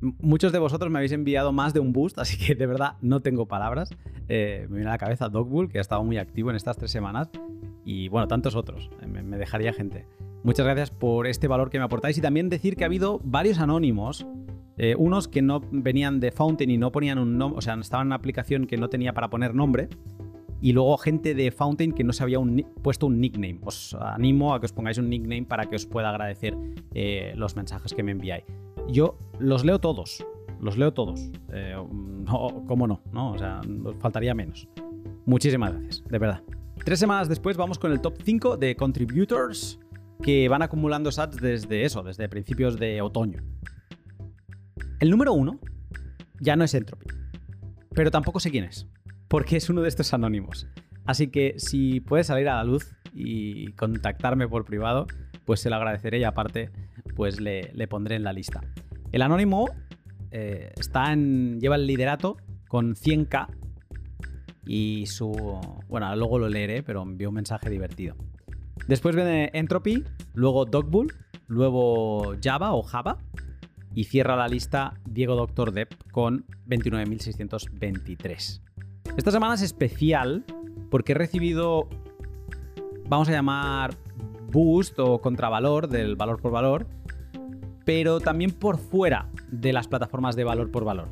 Muchos 0.00 0.52
de 0.52 0.58
vosotros 0.58 0.90
me 0.90 0.98
habéis 0.98 1.12
enviado 1.12 1.52
más 1.52 1.74
de 1.74 1.80
un 1.80 1.92
boost, 1.92 2.18
así 2.18 2.38
que 2.38 2.54
de 2.54 2.66
verdad 2.66 2.94
no 3.02 3.20
tengo 3.20 3.46
palabras. 3.46 3.90
Eh, 4.28 4.66
me 4.70 4.76
viene 4.76 4.90
a 4.90 4.94
la 4.94 4.98
cabeza 4.98 5.28
Dogbull, 5.28 5.68
que 5.68 5.78
ha 5.78 5.80
estado 5.80 6.04
muy 6.04 6.16
activo 6.16 6.50
en 6.50 6.56
estas 6.56 6.76
tres 6.76 6.90
semanas. 6.90 7.28
Y 7.84 8.08
bueno, 8.08 8.28
tantos 8.28 8.54
otros. 8.54 8.88
Eh, 9.02 9.06
me, 9.06 9.36
dejaría 9.36 9.72
gente. 9.72 10.06
Muchas 10.44 10.64
gracias 10.64 10.90
por 10.90 11.26
este 11.26 11.48
valor 11.48 11.70
que 11.70 11.78
me 11.78 11.84
aportáis. 11.84 12.16
Y 12.16 12.20
también 12.20 12.48
decir 12.48 12.76
que 12.76 12.84
ha 12.84 12.86
habido 12.86 13.20
varios 13.24 13.58
anónimos. 13.58 14.24
Eh, 14.82 14.94
unos 14.96 15.28
que 15.28 15.42
no 15.42 15.60
venían 15.70 16.20
de 16.20 16.32
Fountain 16.32 16.70
y 16.70 16.78
no 16.78 16.90
ponían 16.90 17.18
un 17.18 17.36
nombre, 17.36 17.58
o 17.58 17.60
sea, 17.60 17.74
estaban 17.74 18.04
en 18.04 18.08
una 18.08 18.16
aplicación 18.16 18.66
que 18.66 18.78
no 18.78 18.88
tenía 18.88 19.12
para 19.12 19.28
poner 19.28 19.54
nombre 19.54 19.90
y 20.62 20.72
luego 20.72 20.96
gente 20.96 21.34
de 21.34 21.50
Fountain 21.50 21.92
que 21.92 22.02
no 22.02 22.14
se 22.14 22.22
había 22.22 22.38
puesto 22.82 23.06
un 23.06 23.20
nickname. 23.20 23.58
Os 23.62 23.92
animo 23.92 24.54
a 24.54 24.58
que 24.58 24.64
os 24.64 24.72
pongáis 24.72 24.96
un 24.96 25.10
nickname 25.10 25.44
para 25.44 25.66
que 25.66 25.76
os 25.76 25.84
pueda 25.84 26.08
agradecer 26.08 26.56
eh, 26.94 27.34
los 27.36 27.56
mensajes 27.56 27.92
que 27.92 28.02
me 28.02 28.12
enviáis. 28.12 28.44
Yo 28.88 29.18
los 29.38 29.66
leo 29.66 29.80
todos, 29.80 30.24
los 30.62 30.78
leo 30.78 30.94
todos. 30.94 31.30
Eh, 31.52 31.76
no, 31.76 32.64
¿Cómo 32.66 32.86
no? 32.86 33.02
no? 33.12 33.32
O 33.32 33.38
sea, 33.38 33.60
faltaría 33.98 34.34
menos. 34.34 34.66
Muchísimas 35.26 35.74
gracias, 35.74 36.02
de 36.08 36.18
verdad. 36.18 36.42
Tres 36.82 36.98
semanas 36.98 37.28
después 37.28 37.58
vamos 37.58 37.78
con 37.78 37.92
el 37.92 38.00
top 38.00 38.14
5 38.24 38.56
de 38.56 38.76
contributors 38.76 39.78
que 40.22 40.48
van 40.48 40.62
acumulando 40.62 41.12
sats 41.12 41.36
desde 41.36 41.84
eso, 41.84 42.02
desde 42.02 42.30
principios 42.30 42.78
de 42.78 43.02
otoño. 43.02 43.42
El 44.98 45.10
número 45.10 45.32
uno 45.32 45.60
ya 46.40 46.56
no 46.56 46.64
es 46.64 46.74
Entropy, 46.74 47.06
pero 47.94 48.10
tampoco 48.10 48.40
sé 48.40 48.50
quién 48.50 48.64
es 48.64 48.86
porque 49.30 49.56
es 49.56 49.70
uno 49.70 49.80
de 49.80 49.88
estos 49.88 50.12
anónimos. 50.12 50.66
Así 51.06 51.28
que 51.28 51.54
si 51.56 52.00
puedes 52.00 52.26
salir 52.26 52.48
a 52.48 52.56
la 52.56 52.64
luz 52.64 52.96
y 53.14 53.70
contactarme 53.72 54.48
por 54.48 54.64
privado, 54.64 55.06
pues 55.44 55.60
se 55.60 55.70
lo 55.70 55.76
agradeceré 55.76 56.18
y 56.18 56.24
aparte, 56.24 56.70
pues 57.14 57.40
le, 57.40 57.70
pondré 57.88 58.16
en 58.16 58.24
la 58.24 58.32
lista. 58.32 58.60
El 59.12 59.22
anónimo 59.22 59.70
eh, 60.32 60.72
está 60.76 61.12
en, 61.12 61.60
lleva 61.60 61.76
el 61.76 61.86
liderato 61.86 62.38
con 62.66 62.96
100k 62.96 63.46
y 64.66 65.06
su... 65.06 65.30
Bueno, 65.88 66.14
luego 66.16 66.40
lo 66.40 66.48
leeré, 66.48 66.82
pero 66.82 67.02
envió 67.02 67.28
un 67.28 67.36
mensaje 67.36 67.70
divertido. 67.70 68.16
Después 68.88 69.14
viene 69.14 69.50
Entropy, 69.54 70.02
luego 70.34 70.64
Dogbull, 70.64 71.14
luego 71.46 72.34
Java 72.42 72.72
o 72.72 72.82
Java 72.82 73.18
y 73.94 74.04
cierra 74.04 74.36
la 74.36 74.48
lista 74.48 74.94
Diego 75.04 75.34
Doctor 75.36 75.72
Depp 75.72 75.92
con 76.10 76.44
29.623. 76.68 78.60
Esta 79.16 79.30
semana 79.30 79.54
es 79.54 79.62
especial 79.62 80.44
porque 80.90 81.12
he 81.12 81.14
recibido, 81.14 81.88
vamos 83.08 83.28
a 83.28 83.32
llamar, 83.32 83.94
boost 84.50 84.98
o 84.98 85.20
contravalor 85.20 85.88
del 85.88 86.16
valor 86.16 86.40
por 86.40 86.52
valor, 86.52 86.86
pero 87.84 88.20
también 88.20 88.50
por 88.50 88.78
fuera 88.78 89.28
de 89.50 89.72
las 89.72 89.88
plataformas 89.88 90.36
de 90.36 90.44
valor 90.44 90.70
por 90.70 90.84
valor. 90.84 91.08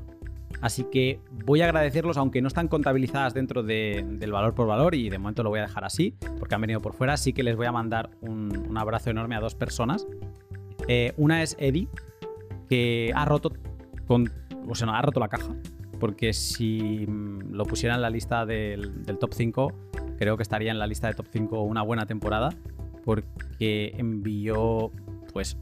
Así 0.61 0.85
que 0.85 1.21
voy 1.45 1.61
a 1.61 1.67
agradecerlos, 1.67 2.17
aunque 2.17 2.43
no 2.43 2.49
están 2.49 2.69
contabilizadas 2.69 3.33
dentro 3.33 3.63
del 3.63 4.33
valor 4.33 4.55
por 4.55 4.67
valor, 4.67 4.95
y 4.95 5.09
de 5.09 5.19
momento 5.19 5.43
lo 5.43 5.51
voy 5.51 5.61
a 5.61 5.63
dejar 5.63 5.85
así, 5.85 6.15
porque 6.39 6.55
han 6.55 6.61
venido 6.61 6.81
por 6.81 6.95
fuera. 6.95 7.13
Así 7.13 7.33
que 7.33 7.43
les 7.43 7.57
voy 7.57 7.67
a 7.67 7.73
mandar 7.73 8.11
un, 8.21 8.77
abrazo 8.77 9.11
enorme 9.11 9.37
a 9.37 9.41
dos 9.41 9.55
personas. 9.55 10.07
Eh, 10.89 11.13
una 11.17 11.43
es 11.43 11.57
Eddie, 11.61 11.89
que 12.69 13.13
ha 13.15 13.25
roto, 13.25 13.53
con, 14.07 14.31
o 14.69 14.75
sea, 14.75 14.89
ha 14.91 15.03
roto 15.03 15.21
la 15.21 15.29
caja 15.29 15.55
porque 15.99 16.33
si 16.33 17.07
mm, 17.07 17.53
lo 17.53 17.65
pusiera 17.65 17.95
en 17.95 18.03
la 18.03 18.11
lista 18.11 18.47
del, 18.47 19.05
top 19.19 19.35
5, 19.35 19.73
creo 20.19 20.37
que 20.37 20.43
estaría 20.43 20.71
en 20.71 20.79
la 20.79 20.87
lista 20.87 21.09
de 21.09 21.15
top 21.15 21.27
5 21.31 21.63
una 21.63 21.83
buena 21.83 22.07
temporada, 22.07 22.51
porque 23.05 23.95
envió, 23.97 24.91
pues, 25.33 25.57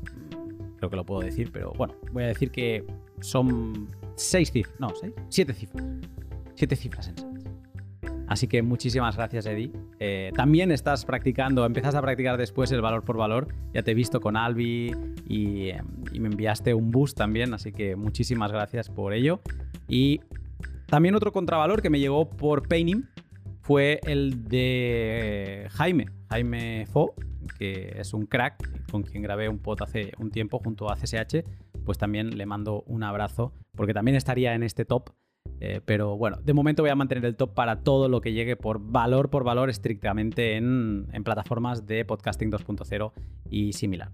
creo 0.77 0.91
que 0.91 0.97
lo 0.97 1.05
puedo 1.05 1.21
decir, 1.21 1.51
pero 1.53 1.73
bueno, 1.73 1.95
voy 2.13 2.25
a 2.25 2.29
decir 2.29 2.51
que 2.51 2.85
son 3.21 3.89
6 4.17 4.51
cifras, 4.51 4.81
no, 4.81 4.91
6, 4.95 5.13
7 5.29 5.55
cifras. 5.55 5.85
7 6.55 6.77
cifras 6.77 7.09
en 7.09 7.36
Así 8.27 8.49
que 8.49 8.63
muchísimas 8.63 9.17
gracias, 9.17 9.47
Eddie. 9.47 9.71
Eh, 10.01 10.33
también 10.35 10.73
estás 10.73 11.05
practicando, 11.05 11.65
empiezas 11.65 11.95
a 11.95 12.03
practicar 12.03 12.37
después 12.39 12.73
el 12.73 12.81
valor 12.81 13.05
por 13.05 13.17
valor. 13.17 13.49
Ya 13.73 13.83
te 13.83 13.93
he 13.93 13.95
visto 13.95 14.21
con 14.21 14.37
Albi 14.37 14.93
y, 15.29 15.71
y 16.13 16.21
me 16.21 16.29
enviaste 16.29 16.75
un 16.75 16.91
boost 16.91 17.17
también, 17.17 17.55
así 17.55 17.73
que 17.73 17.97
muchísimas 17.97 18.51
gracias 18.51 18.91
por 18.91 19.13
ello. 19.13 19.41
Y 19.89 20.21
también 20.87 21.15
otro 21.15 21.33
contravalor 21.33 21.83
que 21.83 21.91
me 21.91 21.99
llegó 21.99 22.29
por 22.29 22.67
Paynim 22.69 23.05
fue 23.61 24.01
el 24.05 24.45
de 24.45 25.67
Jaime, 25.73 26.07
Jaime 26.31 26.87
Fo, 26.87 27.15
que 27.59 27.97
es 27.97 28.15
un 28.15 28.27
crack 28.27 28.87
con 28.91 29.03
quien 29.03 29.23
grabé 29.23 29.49
un 29.49 29.59
pod 29.59 29.83
hace 29.83 30.13
un 30.19 30.31
tiempo 30.31 30.61
junto 30.61 30.91
a 30.91 30.97
CSH, 30.97 31.43
pues 31.85 31.99
también 31.99 32.37
le 32.37 32.47
mando 32.47 32.85
un 32.87 33.03
abrazo 33.03 33.53
porque 33.75 33.93
también 33.95 34.17
estaría 34.17 34.55
en 34.55 34.63
este 34.63 34.85
top. 34.85 35.11
Eh, 35.61 35.81
pero 35.85 36.17
bueno, 36.17 36.39
de 36.43 36.53
momento 36.53 36.83
voy 36.83 36.91
a 36.91 36.95
mantener 36.95 37.25
el 37.25 37.37
top 37.37 37.55
para 37.55 37.81
todo 37.81 38.09
lo 38.09 38.21
que 38.21 38.33
llegue 38.33 38.57
por 38.57 38.81
valor 38.81 39.31
por 39.31 39.45
valor 39.45 39.71
estrictamente 39.71 40.57
en, 40.57 41.07
plataformas 41.25 41.87
de 41.87 42.05
podcasting 42.05 42.51
2.0 42.51 43.13
y 43.51 43.73
similar. 43.73 44.13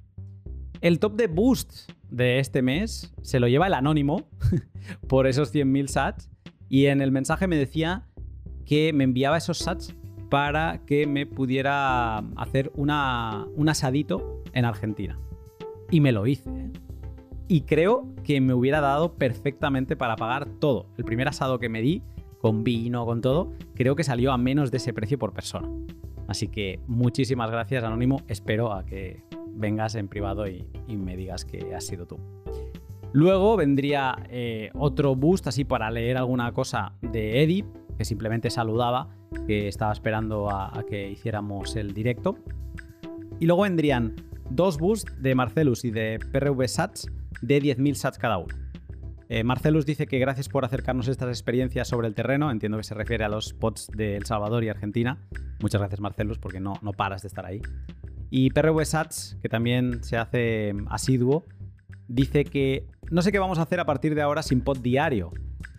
El 0.80 0.98
top 0.98 1.14
de 1.16 1.26
boost 1.26 1.90
de 2.10 2.38
este 2.38 2.62
mes 2.62 3.14
se 3.22 3.40
lo 3.40 3.48
lleva 3.48 3.66
el 3.66 3.74
anónimo 3.74 4.28
por 5.08 5.26
esos 5.26 5.54
100.000 5.54 5.86
sats 5.88 6.30
y 6.68 6.86
en 6.86 7.00
el 7.00 7.12
mensaje 7.12 7.46
me 7.46 7.56
decía 7.56 8.06
que 8.64 8.92
me 8.92 9.04
enviaba 9.04 9.36
esos 9.36 9.58
sats 9.58 9.94
para 10.30 10.80
que 10.86 11.06
me 11.06 11.26
pudiera 11.26 12.18
hacer 12.36 12.72
una, 12.74 13.46
un 13.54 13.68
asadito 13.68 14.42
en 14.54 14.64
Argentina. 14.64 15.18
Y 15.90 16.00
me 16.00 16.10
lo 16.10 16.26
hice. 16.26 16.48
¿eh? 16.48 16.72
Y 17.52 17.64
creo 17.64 18.08
que 18.24 18.40
me 18.40 18.54
hubiera 18.54 18.80
dado 18.80 19.12
perfectamente 19.12 19.94
para 19.94 20.16
pagar 20.16 20.46
todo. 20.58 20.86
El 20.96 21.04
primer 21.04 21.28
asado 21.28 21.58
que 21.58 21.68
me 21.68 21.82
di, 21.82 22.00
con 22.40 22.64
vino, 22.64 23.04
con 23.04 23.20
todo, 23.20 23.52
creo 23.74 23.94
que 23.94 24.04
salió 24.04 24.32
a 24.32 24.38
menos 24.38 24.70
de 24.70 24.78
ese 24.78 24.94
precio 24.94 25.18
por 25.18 25.34
persona. 25.34 25.68
Así 26.28 26.48
que 26.48 26.80
muchísimas 26.86 27.50
gracias, 27.50 27.84
Anónimo. 27.84 28.22
Espero 28.26 28.72
a 28.72 28.86
que 28.86 29.22
vengas 29.48 29.96
en 29.96 30.08
privado 30.08 30.48
y, 30.48 30.64
me 30.88 31.14
digas 31.14 31.44
que 31.44 31.74
has 31.74 31.84
sido 31.84 32.06
tú. 32.06 32.16
Luego 33.12 33.54
vendría 33.58 34.16
eh, 34.30 34.70
otro 34.72 35.14
boost 35.14 35.46
así 35.46 35.64
para 35.64 35.90
leer 35.90 36.16
alguna 36.16 36.52
cosa 36.52 36.94
de 37.02 37.42
Eddie, 37.42 37.66
que 37.98 38.06
simplemente 38.06 38.48
saludaba, 38.48 39.10
que 39.46 39.68
estaba 39.68 39.92
esperando 39.92 40.48
a, 40.48 40.86
que 40.88 41.10
hiciéramos 41.10 41.76
el 41.76 41.92
directo. 41.92 42.34
Y 43.40 43.44
luego 43.44 43.64
vendrían 43.64 44.14
dos 44.48 44.78
boosts 44.78 45.20
de 45.20 45.34
Marcelus 45.34 45.84
y 45.84 45.90
de 45.90 46.18
PRV 46.32 46.66
Sats 46.66 47.12
de 47.40 47.60
10.000 47.60 47.94
Sats 47.94 48.18
cada 48.18 48.38
uno. 48.38 48.54
Eh, 49.28 49.44
Marcelus 49.44 49.86
dice 49.86 50.06
que 50.06 50.18
gracias 50.18 50.48
por 50.48 50.64
acercarnos 50.64 51.08
estas 51.08 51.28
experiencias 51.28 51.88
sobre 51.88 52.06
el 52.06 52.14
terreno. 52.14 52.50
Entiendo 52.50 52.76
que 52.76 52.84
se 52.84 52.94
refiere 52.94 53.24
a 53.24 53.28
los 53.28 53.54
pods 53.54 53.88
de 53.96 54.16
El 54.16 54.26
Salvador 54.26 54.62
y 54.62 54.68
Argentina. 54.68 55.26
Muchas 55.60 55.80
gracias, 55.80 56.00
Marcelus, 56.00 56.38
porque 56.38 56.60
no, 56.60 56.74
no 56.82 56.92
paras 56.92 57.22
de 57.22 57.28
estar 57.28 57.46
ahí. 57.46 57.62
Y 58.28 58.50
PRV 58.50 58.84
Sats, 58.84 59.38
que 59.40 59.48
también 59.48 60.04
se 60.04 60.18
hace 60.18 60.74
asiduo, 60.90 61.44
dice 62.08 62.44
que 62.44 62.86
no 63.10 63.22
sé 63.22 63.32
qué 63.32 63.38
vamos 63.38 63.58
a 63.58 63.62
hacer 63.62 63.80
a 63.80 63.86
partir 63.86 64.14
de 64.14 64.22
ahora 64.22 64.42
sin 64.42 64.60
pod 64.60 64.78
diario. 64.78 65.32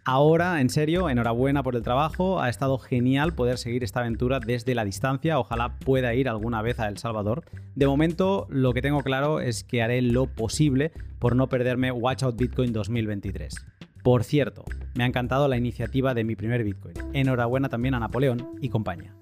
Ahora, 0.05 0.59
en 0.59 0.69
serio, 0.69 1.09
enhorabuena 1.09 1.63
por 1.63 1.77
el 1.77 1.81
trabajo. 1.81 2.41
Ha 2.41 2.49
estado 2.49 2.77
genial 2.77 3.33
poder 3.33 3.57
seguir 3.57 3.85
esta 3.85 4.01
aventura 4.01 4.41
desde 4.41 4.75
la 4.75 4.83
distancia. 4.83 5.39
Ojalá 5.39 5.79
pueda 5.79 6.13
ir 6.13 6.27
alguna 6.27 6.61
vez 6.61 6.79
a 6.81 6.89
El 6.89 6.97
Salvador. 6.97 7.45
De 7.75 7.87
momento, 7.87 8.45
lo 8.49 8.73
que 8.73 8.81
tengo 8.81 9.01
claro 9.01 9.39
es 9.39 9.63
que 9.63 9.81
haré 9.81 10.01
lo 10.01 10.27
posible 10.27 10.91
por 11.19 11.37
no 11.37 11.47
perderme 11.47 11.91
Watch 11.91 12.23
Out 12.23 12.35
Bitcoin 12.35 12.73
2023. 12.73 13.55
Por 14.03 14.25
cierto, 14.25 14.65
me 14.95 15.05
ha 15.05 15.07
encantado 15.07 15.47
la 15.47 15.55
iniciativa 15.55 16.13
de 16.13 16.25
mi 16.25 16.35
primer 16.35 16.65
Bitcoin. 16.65 16.95
Enhorabuena 17.13 17.69
también 17.69 17.93
a 17.93 17.99
Napoleón 18.01 18.57
y 18.59 18.67
compañía. 18.67 19.15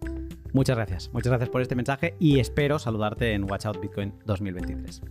Muchas 0.52 0.76
gracias, 0.76 1.12
muchas 1.14 1.30
gracias 1.30 1.50
por 1.50 1.62
este 1.62 1.76
mensaje 1.76 2.16
y 2.20 2.40
espero 2.40 2.80
saludarte 2.80 3.34
en 3.34 3.50
Watch 3.50 3.68
Out 3.68 3.80
Bitcoin 3.80 4.14
2023. 4.26 5.02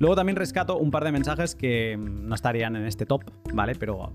Luego 0.00 0.16
también 0.16 0.36
rescato 0.36 0.78
un 0.78 0.90
par 0.90 1.04
de 1.04 1.12
mensajes 1.12 1.54
que 1.54 1.98
no 1.98 2.34
estarían 2.34 2.74
en 2.74 2.86
este 2.86 3.04
top, 3.04 3.22
¿vale? 3.52 3.74
Pero 3.74 4.10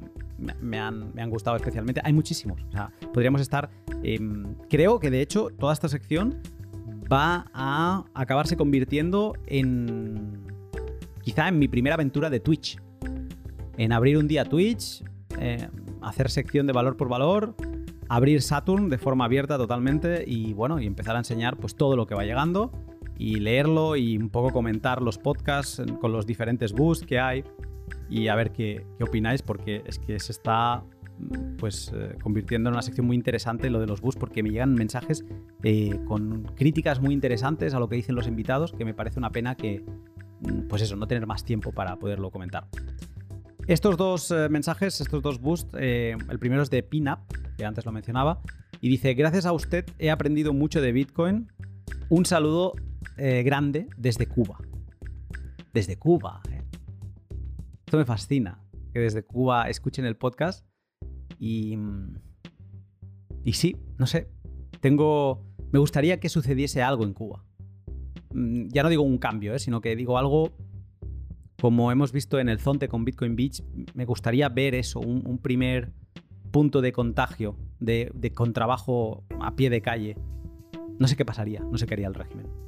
me 0.60 0.80
han, 0.80 1.30
gustado 1.30 1.56
especialmente. 1.56 2.02
Hay 2.04 2.12
muchísimos. 2.12 2.60
O 2.70 2.72
sea, 2.72 2.92
podríamos 3.14 3.40
estar. 3.40 3.70
Em, 4.02 4.56
creo 4.68 5.00
que 5.00 5.12
de 5.12 5.22
hecho 5.22 5.50
toda 5.60 5.74
esta 5.74 5.88
sección 5.88 6.42
va 7.12 7.46
a 7.54 8.04
acabarse 8.16 8.58
convirtiendo 8.58 9.36
en. 9.46 10.44
Quizá 11.22 11.48
en 11.48 11.60
mi 11.60 11.68
primera 11.68 11.94
aventura 11.94 12.32
de 12.32 12.40
Twitch. 12.40 12.80
En 13.78 13.94
abrir 13.94 14.18
un 14.18 14.28
día 14.28 14.44
Twitch, 14.44 15.04
eh, 15.40 15.70
hacer 16.02 16.32
sección 16.32 16.66
de 16.66 16.74
valor 16.74 16.98
por 16.98 17.10
valor, 17.10 17.56
abrir 18.10 18.42
Saturn 18.42 18.90
de 18.90 18.98
forma 18.98 19.26
abierta 19.26 19.56
totalmente 19.58 20.24
y 20.26 20.54
bueno, 20.54 20.80
y 20.80 20.88
empezar 20.88 21.16
a 21.16 21.20
enseñar 21.20 21.58
pues 21.58 21.76
todo 21.76 21.96
lo 21.96 22.08
que 22.08 22.16
va 22.16 22.24
llegando 22.24 22.72
y 23.18 23.40
leerlo 23.40 23.96
y 23.96 24.18
un 24.18 24.30
poco 24.30 24.52
comentar 24.52 25.02
los 25.02 25.18
podcasts 25.18 25.82
con 26.02 26.12
los 26.12 26.26
diferentes 26.26 26.74
boosts 26.74 27.06
que 27.06 27.20
hay 27.20 27.44
y 28.10 28.28
a 28.28 28.36
ver 28.36 28.52
qué, 28.52 28.86
opináis 29.02 29.42
porque 29.42 29.84
es 29.86 30.00
que 30.00 30.20
se 30.20 30.32
está 30.32 30.84
mm, 31.18 31.58
pues 31.58 31.92
eh, 31.96 32.16
convirtiendo 32.22 32.70
en 32.70 32.76
una 32.76 32.82
sección 32.82 33.08
muy 33.08 33.16
interesante 33.16 33.70
lo 33.70 33.80
de 33.80 33.88
los 33.88 34.02
boosts 34.02 34.20
porque 34.20 34.44
me 34.44 34.50
llegan 34.50 34.74
mensajes 34.74 35.26
eh, 35.64 36.00
con 36.06 36.44
críticas 36.56 37.00
muy 37.00 37.14
interesantes 37.14 37.74
a 37.74 37.80
lo 37.80 37.88
que 37.88 37.96
dicen 37.96 38.16
los 38.16 38.28
invitados 38.28 38.74
que 38.74 38.86
me 38.86 38.94
parece 38.94 39.20
una 39.20 39.32
pena 39.32 39.56
que 39.56 39.84
mm, 40.42 40.68
pues 40.68 40.82
eso, 40.82 40.96
no 40.96 41.08
tener 41.08 41.26
más 41.26 41.44
tiempo 41.44 41.72
para 41.72 41.98
poderlo 41.98 42.32
comentar. 42.32 42.68
Estos 43.68 43.98
dos 43.98 44.30
eh, 44.30 44.48
mensajes, 44.50 45.02
estos 45.02 45.24
dos 45.24 45.40
boosts, 45.40 45.74
el 45.74 46.40
primero 46.40 46.62
es 46.62 46.70
de 46.70 46.84
Pinup, 46.84 47.20
que 47.58 47.66
antes 47.66 47.84
lo 47.84 47.92
mencionaba, 47.92 48.42
y 48.80 48.90
dice, 48.90 49.16
gracias 49.16 49.48
a 49.48 49.54
usted 49.54 49.86
he 49.98 50.12
aprendido 50.12 50.54
mucho 50.54 50.82
de 50.82 50.92
Bitcoin. 50.92 51.52
Un 52.10 52.26
saludo 52.26 52.74
eh, 53.18 53.44
grande 53.44 53.88
desde 53.98 54.28
Cuba. 54.28 54.58
Desde 55.74 55.98
Cuba. 55.98 56.42
¿eh? 56.52 56.62
Esto 57.86 57.98
me 57.98 58.06
fascina, 58.06 58.62
que 58.94 59.00
desde 59.00 59.24
Cuba 59.24 59.70
escuchen 59.70 60.06
el 60.06 60.18
podcast. 60.18 60.66
Y, 61.40 61.78
y 63.44 63.54
sí, 63.54 63.78
no 63.98 64.08
sé, 64.08 64.30
tengo... 64.82 65.46
Me 65.72 65.80
gustaría 65.80 66.20
que 66.20 66.30
sucediese 66.30 66.82
algo 66.82 67.04
en 67.04 67.14
Cuba. 67.14 67.46
Mm, 68.34 68.68
ya 68.70 68.84
no 68.84 68.90
digo 68.90 69.04
un 69.04 69.18
cambio, 69.18 69.54
¿eh? 69.54 69.60
sino 69.60 69.82
que 69.82 69.96
digo 69.96 70.18
algo 70.18 70.52
como 71.60 71.92
hemos 71.92 72.12
visto 72.12 72.40
en 72.40 72.50
el 72.50 72.60
Zonte 72.60 72.88
con 72.88 73.06
Bitcoin 73.06 73.36
Beach. 73.36 73.64
Me 73.94 74.06
gustaría 74.06 74.50
ver 74.50 74.76
eso, 74.76 75.00
un, 75.00 75.40
primer 75.40 75.94
punto 76.52 76.82
de 76.82 76.92
contagio, 76.92 77.58
de, 77.80 78.12
de 78.14 78.32
contrabajo 78.34 79.24
a 79.42 79.56
pie 79.56 79.70
de 79.70 79.82
calle. 79.82 80.18
No 81.00 81.08
sé 81.08 81.16
qué 81.16 81.26
pasaría, 81.26 81.62
no 81.62 81.78
sé 81.78 81.86
qué 81.86 81.96
haría 81.96 82.08
el 82.08 82.14
régimen 82.14 82.65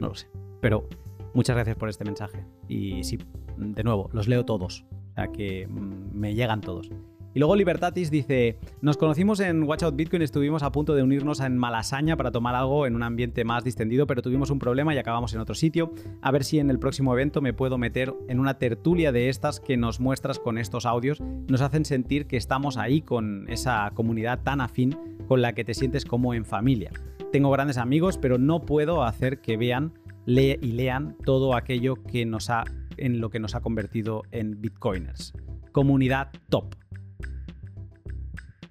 no 0.00 0.08
lo 0.08 0.14
sé. 0.14 0.28
Pero 0.60 0.88
muchas 1.34 1.56
gracias 1.56 1.76
por 1.76 1.88
este 1.88 2.04
mensaje. 2.04 2.44
Y 2.68 3.04
sí, 3.04 3.18
de 3.56 3.84
nuevo, 3.84 4.10
los 4.12 4.28
leo 4.28 4.44
todos. 4.44 4.84
O 5.12 5.14
sea 5.14 5.28
que 5.28 5.66
mm, 5.66 6.18
me 6.18 6.34
llegan 6.34 6.60
todos. 6.60 6.90
Y 7.32 7.38
luego 7.38 7.54
Libertatis 7.54 8.10
dice, 8.10 8.58
nos 8.80 8.96
conocimos 8.96 9.38
en 9.38 9.62
Watch 9.62 9.84
Out 9.84 9.94
Bitcoin, 9.94 10.22
estuvimos 10.22 10.64
a 10.64 10.72
punto 10.72 10.96
de 10.96 11.04
unirnos 11.04 11.38
en 11.38 11.56
Malasaña 11.56 12.16
para 12.16 12.32
tomar 12.32 12.56
algo 12.56 12.86
en 12.86 12.96
un 12.96 13.04
ambiente 13.04 13.44
más 13.44 13.62
distendido, 13.62 14.08
pero 14.08 14.20
tuvimos 14.20 14.50
un 14.50 14.58
problema 14.58 14.92
y 14.94 14.98
acabamos 14.98 15.32
en 15.32 15.40
otro 15.40 15.54
sitio. 15.54 15.92
A 16.22 16.32
ver 16.32 16.42
si 16.42 16.58
en 16.58 16.70
el 16.70 16.80
próximo 16.80 17.12
evento 17.12 17.40
me 17.40 17.52
puedo 17.52 17.78
meter 17.78 18.12
en 18.26 18.40
una 18.40 18.58
tertulia 18.58 19.12
de 19.12 19.28
estas 19.28 19.60
que 19.60 19.76
nos 19.76 20.00
muestras 20.00 20.40
con 20.40 20.58
estos 20.58 20.86
audios. 20.86 21.20
Nos 21.20 21.60
hacen 21.60 21.84
sentir 21.84 22.26
que 22.26 22.36
estamos 22.36 22.76
ahí 22.76 23.00
con 23.00 23.48
esa 23.48 23.92
comunidad 23.94 24.42
tan 24.42 24.60
afín 24.60 24.98
con 25.28 25.40
la 25.40 25.52
que 25.52 25.64
te 25.64 25.74
sientes 25.74 26.04
como 26.04 26.34
en 26.34 26.44
familia. 26.44 26.90
Tengo 27.32 27.50
grandes 27.52 27.76
amigos, 27.76 28.18
pero 28.18 28.38
no 28.38 28.62
puedo 28.62 29.04
hacer 29.04 29.40
que 29.40 29.56
vean 29.56 29.92
y 30.26 30.72
lean 30.72 31.16
todo 31.24 31.54
aquello 31.54 31.94
que 31.94 32.26
nos 32.26 32.50
ha, 32.50 32.64
en 32.96 33.20
lo 33.20 33.30
que 33.30 33.38
nos 33.38 33.54
ha 33.54 33.60
convertido 33.60 34.22
en 34.32 34.60
Bitcoiners. 34.60 35.32
Comunidad 35.70 36.30
top. 36.48 36.74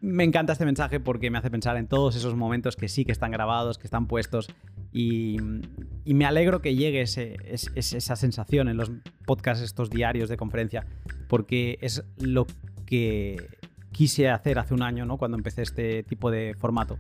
Me 0.02 0.26
encanta 0.26 0.54
este 0.54 0.66
mensaje 0.66 1.00
porque 1.00 1.30
me 1.30 1.38
hace 1.38 1.50
pensar 1.50 1.78
en 1.78 1.88
todos 1.88 2.18
esos 2.18 2.36
momentos 2.36 2.76
que 2.76 2.90
sí 2.90 3.06
que 3.06 3.14
están 3.14 3.32
grabados, 3.32 3.78
que 3.78 3.88
están 3.88 4.08
puestos 4.08 4.50
y, 4.92 5.38
me 6.06 6.26
alegro 6.26 6.62
que 6.62 6.76
llegue 6.76 7.02
esa 7.02 8.16
sensación 8.16 8.68
en 8.68 8.78
los 8.78 8.92
podcasts 9.26 9.64
estos 9.64 9.90
diarios 9.90 10.28
de 10.28 10.38
conferencia 10.38 10.86
porque 11.28 11.78
es 11.82 12.04
lo 12.18 12.48
que 12.86 13.38
quise 13.92 14.30
hacer 14.30 14.60
hace 14.60 14.74
un 14.74 14.82
año, 14.82 15.06
¿no? 15.06 15.18
Cuando 15.18 15.38
empecé 15.38 15.62
este 15.62 16.04
tipo 16.04 16.32
de 16.32 16.56
formato 16.58 16.98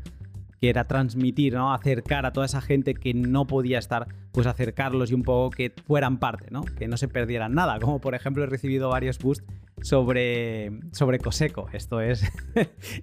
que 0.60 0.70
era 0.70 0.86
transmitir, 0.86 1.54
¿no? 1.54 1.74
Acercar 1.74 2.26
a 2.26 2.34
toda 2.34 2.46
esa 2.46 2.62
gente 2.62 2.94
que 2.94 3.14
no 3.14 3.48
podía 3.48 3.80
estar, 3.80 4.08
pues 4.32 4.48
acercarlos 4.48 5.12
y 5.12 5.14
un 5.14 5.24
poco 5.24 5.50
que 5.50 5.74
fueran 5.86 6.20
parte, 6.20 6.48
¿no? 6.52 6.64
Que 6.64 6.88
no 6.88 6.98
se 6.98 7.08
perdieran 7.08 7.54
nada. 7.54 7.80
Como 7.80 8.00
por 8.00 8.16
ejemplo 8.16 8.44
he 8.44 8.48
recibido 8.48 8.90
varios 8.90 9.20
boosts 9.20 9.46
sobre, 9.82 10.72
sobre 10.92 11.20
Coseco. 11.20 11.68
Esto 11.72 12.02
es, 12.02 12.24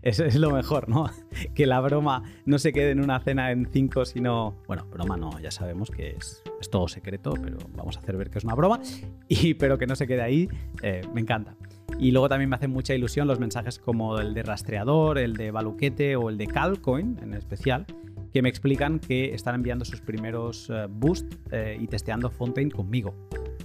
es, 0.03 0.35
lo 0.37 0.51
mejor, 0.51 0.89
¿no? 0.89 1.11
Que 1.55 1.67
la 1.67 1.81
broma 1.81 2.23
no 2.45 2.59
se 2.59 2.73
quede 2.73 2.91
en 2.91 3.01
una 3.01 3.21
cena 3.21 3.51
en 3.51 3.67
cinco, 3.73 4.05
sino. 4.05 4.57
Bueno, 4.67 4.87
broma 4.87 5.17
no, 5.17 5.39
ya 5.41 5.51
sabemos 5.51 5.91
que 5.91 6.11
es, 6.11 6.43
es 6.61 6.71
todo 6.71 6.89
secreto, 6.89 7.35
pero 7.43 7.59
vamos 7.75 7.97
a 7.97 8.01
hacer 8.01 8.17
ver 8.17 8.31
que 8.31 8.39
es 8.39 8.45
una 8.45 8.55
broma. 8.55 8.81
Y, 9.29 9.55
pero 9.55 9.79
que 9.79 9.87
no 9.87 9.97
se 9.97 10.07
quede 10.07 10.23
ahí, 10.23 10.49
eh, 10.83 11.03
me 11.13 11.21
encanta. 11.21 11.57
Y 11.99 12.11
luego 12.11 12.29
también 12.29 12.51
me 12.51 12.57
hacen 12.57 12.71
mucha 12.71 12.95
ilusión 12.95 13.27
los 13.27 13.41
mensajes 13.41 13.79
como 13.79 14.19
el 14.19 14.35
de 14.35 14.43
rastreador, 14.43 15.19
el 15.19 15.35
de 15.35 15.51
Baluquete 15.51 16.17
o 16.17 16.29
el 16.29 16.37
de 16.37 16.47
Calcoin 16.47 17.19
en 17.23 17.33
especial, 17.33 17.87
que 18.33 18.43
me 18.43 18.51
explican 18.51 18.99
que 18.99 19.33
están 19.33 19.55
enviando 19.55 19.85
sus 19.85 20.03
primeros 20.03 20.69
uh, 20.69 20.89
boosts 20.91 21.39
eh, 21.53 21.79
y 21.81 21.87
testeando 21.87 22.31
Fontaine 22.31 22.71
conmigo. 22.71 23.15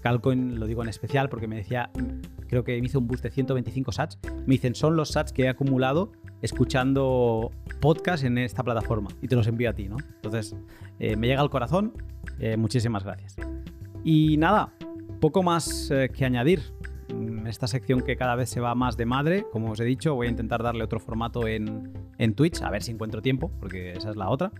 Calcoin 0.01 0.59
lo 0.59 0.65
digo 0.65 0.81
en 0.81 0.87
especial 0.87 1.27
porque 1.27 1.47
me 1.47 1.57
decía, 1.57 1.91
creo 2.47 2.63
que 2.63 2.79
me 2.79 2.85
hizo 2.85 2.99
un 2.99 3.07
boost 3.07 3.23
de 3.23 3.31
125 3.31 3.91
sats. 3.91 4.17
Me 4.23 4.53
dicen, 4.53 4.73
son 4.73 4.95
los 4.95 5.09
sats 5.09 5.33
que 5.33 5.43
he 5.43 5.49
acumulado 5.49 6.13
escuchando 6.41 7.51
podcast 7.81 8.23
en 8.23 8.37
esta 8.37 8.63
plataforma 8.63 9.09
y 9.21 9.27
te 9.27 9.35
los 9.35 9.45
envío 9.45 9.69
a 9.69 9.73
ti, 9.73 9.89
¿no? 9.89 9.97
Entonces, 10.15 10.55
eh, 10.99 11.17
me 11.17 11.27
llega 11.27 11.41
al 11.41 11.49
corazón. 11.49 11.93
muchísimas 12.57 13.03
gracias. 13.03 13.35
Y 14.03 14.37
nada, 14.37 14.73
poco 15.19 15.43
más 15.43 15.91
que 16.13 16.25
añadir 16.25 16.61
esta 17.47 17.67
sección 17.67 18.01
que 18.01 18.15
cada 18.15 18.35
vez 18.35 18.49
se 18.49 18.59
va 18.59 18.75
más 18.75 18.97
de 18.97 19.05
madre, 19.05 19.45
como 19.51 19.71
os 19.71 19.79
he 19.79 19.83
dicho, 19.83 20.15
voy 20.15 20.27
a 20.27 20.29
intentar 20.29 20.63
darle 20.63 20.83
otro 20.83 20.99
formato 20.99 21.47
en, 21.47 21.93
en 22.17 22.33
Twitch, 22.33 22.61
a 22.61 22.69
ver 22.69 22.81
si 22.81 22.91
encuentro 22.91 23.21
tiempo, 23.21 23.51
porque 23.59 23.91
esa 23.91 24.09
es 24.09 24.15
la 24.15 24.29
otra. 24.29 24.51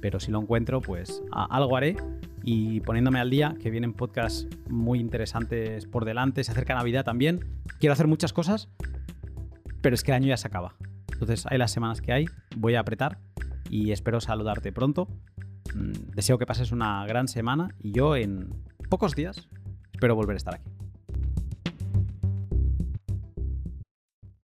Pero 0.00 0.20
si 0.20 0.30
lo 0.30 0.40
encuentro, 0.40 0.80
pues 0.80 1.22
algo 1.32 1.76
haré. 1.76 1.96
Y 2.44 2.80
poniéndome 2.80 3.18
al 3.18 3.30
día, 3.30 3.56
que 3.60 3.70
vienen 3.70 3.92
podcasts 3.92 4.46
muy 4.68 5.00
interesantes 5.00 5.86
por 5.86 6.04
delante, 6.04 6.44
se 6.44 6.52
acerca 6.52 6.74
Navidad 6.74 7.04
también. 7.04 7.44
Quiero 7.80 7.92
hacer 7.92 8.06
muchas 8.06 8.32
cosas, 8.32 8.68
pero 9.80 9.94
es 9.94 10.04
que 10.04 10.12
el 10.12 10.16
año 10.16 10.28
ya 10.28 10.36
se 10.36 10.46
acaba. 10.46 10.76
Entonces 11.12 11.46
hay 11.48 11.58
las 11.58 11.72
semanas 11.72 12.00
que 12.02 12.12
hay, 12.12 12.26
voy 12.56 12.74
a 12.74 12.80
apretar 12.80 13.18
y 13.70 13.90
espero 13.90 14.20
saludarte 14.20 14.70
pronto. 14.70 15.08
Mm, 15.74 16.14
deseo 16.14 16.38
que 16.38 16.46
pases 16.46 16.72
una 16.72 17.04
gran 17.06 17.26
semana 17.26 17.74
y 17.80 17.92
yo 17.92 18.14
en 18.14 18.50
pocos 18.90 19.14
días 19.14 19.48
espero 19.92 20.14
volver 20.14 20.34
a 20.34 20.36
estar 20.36 20.54
aquí. 20.54 20.75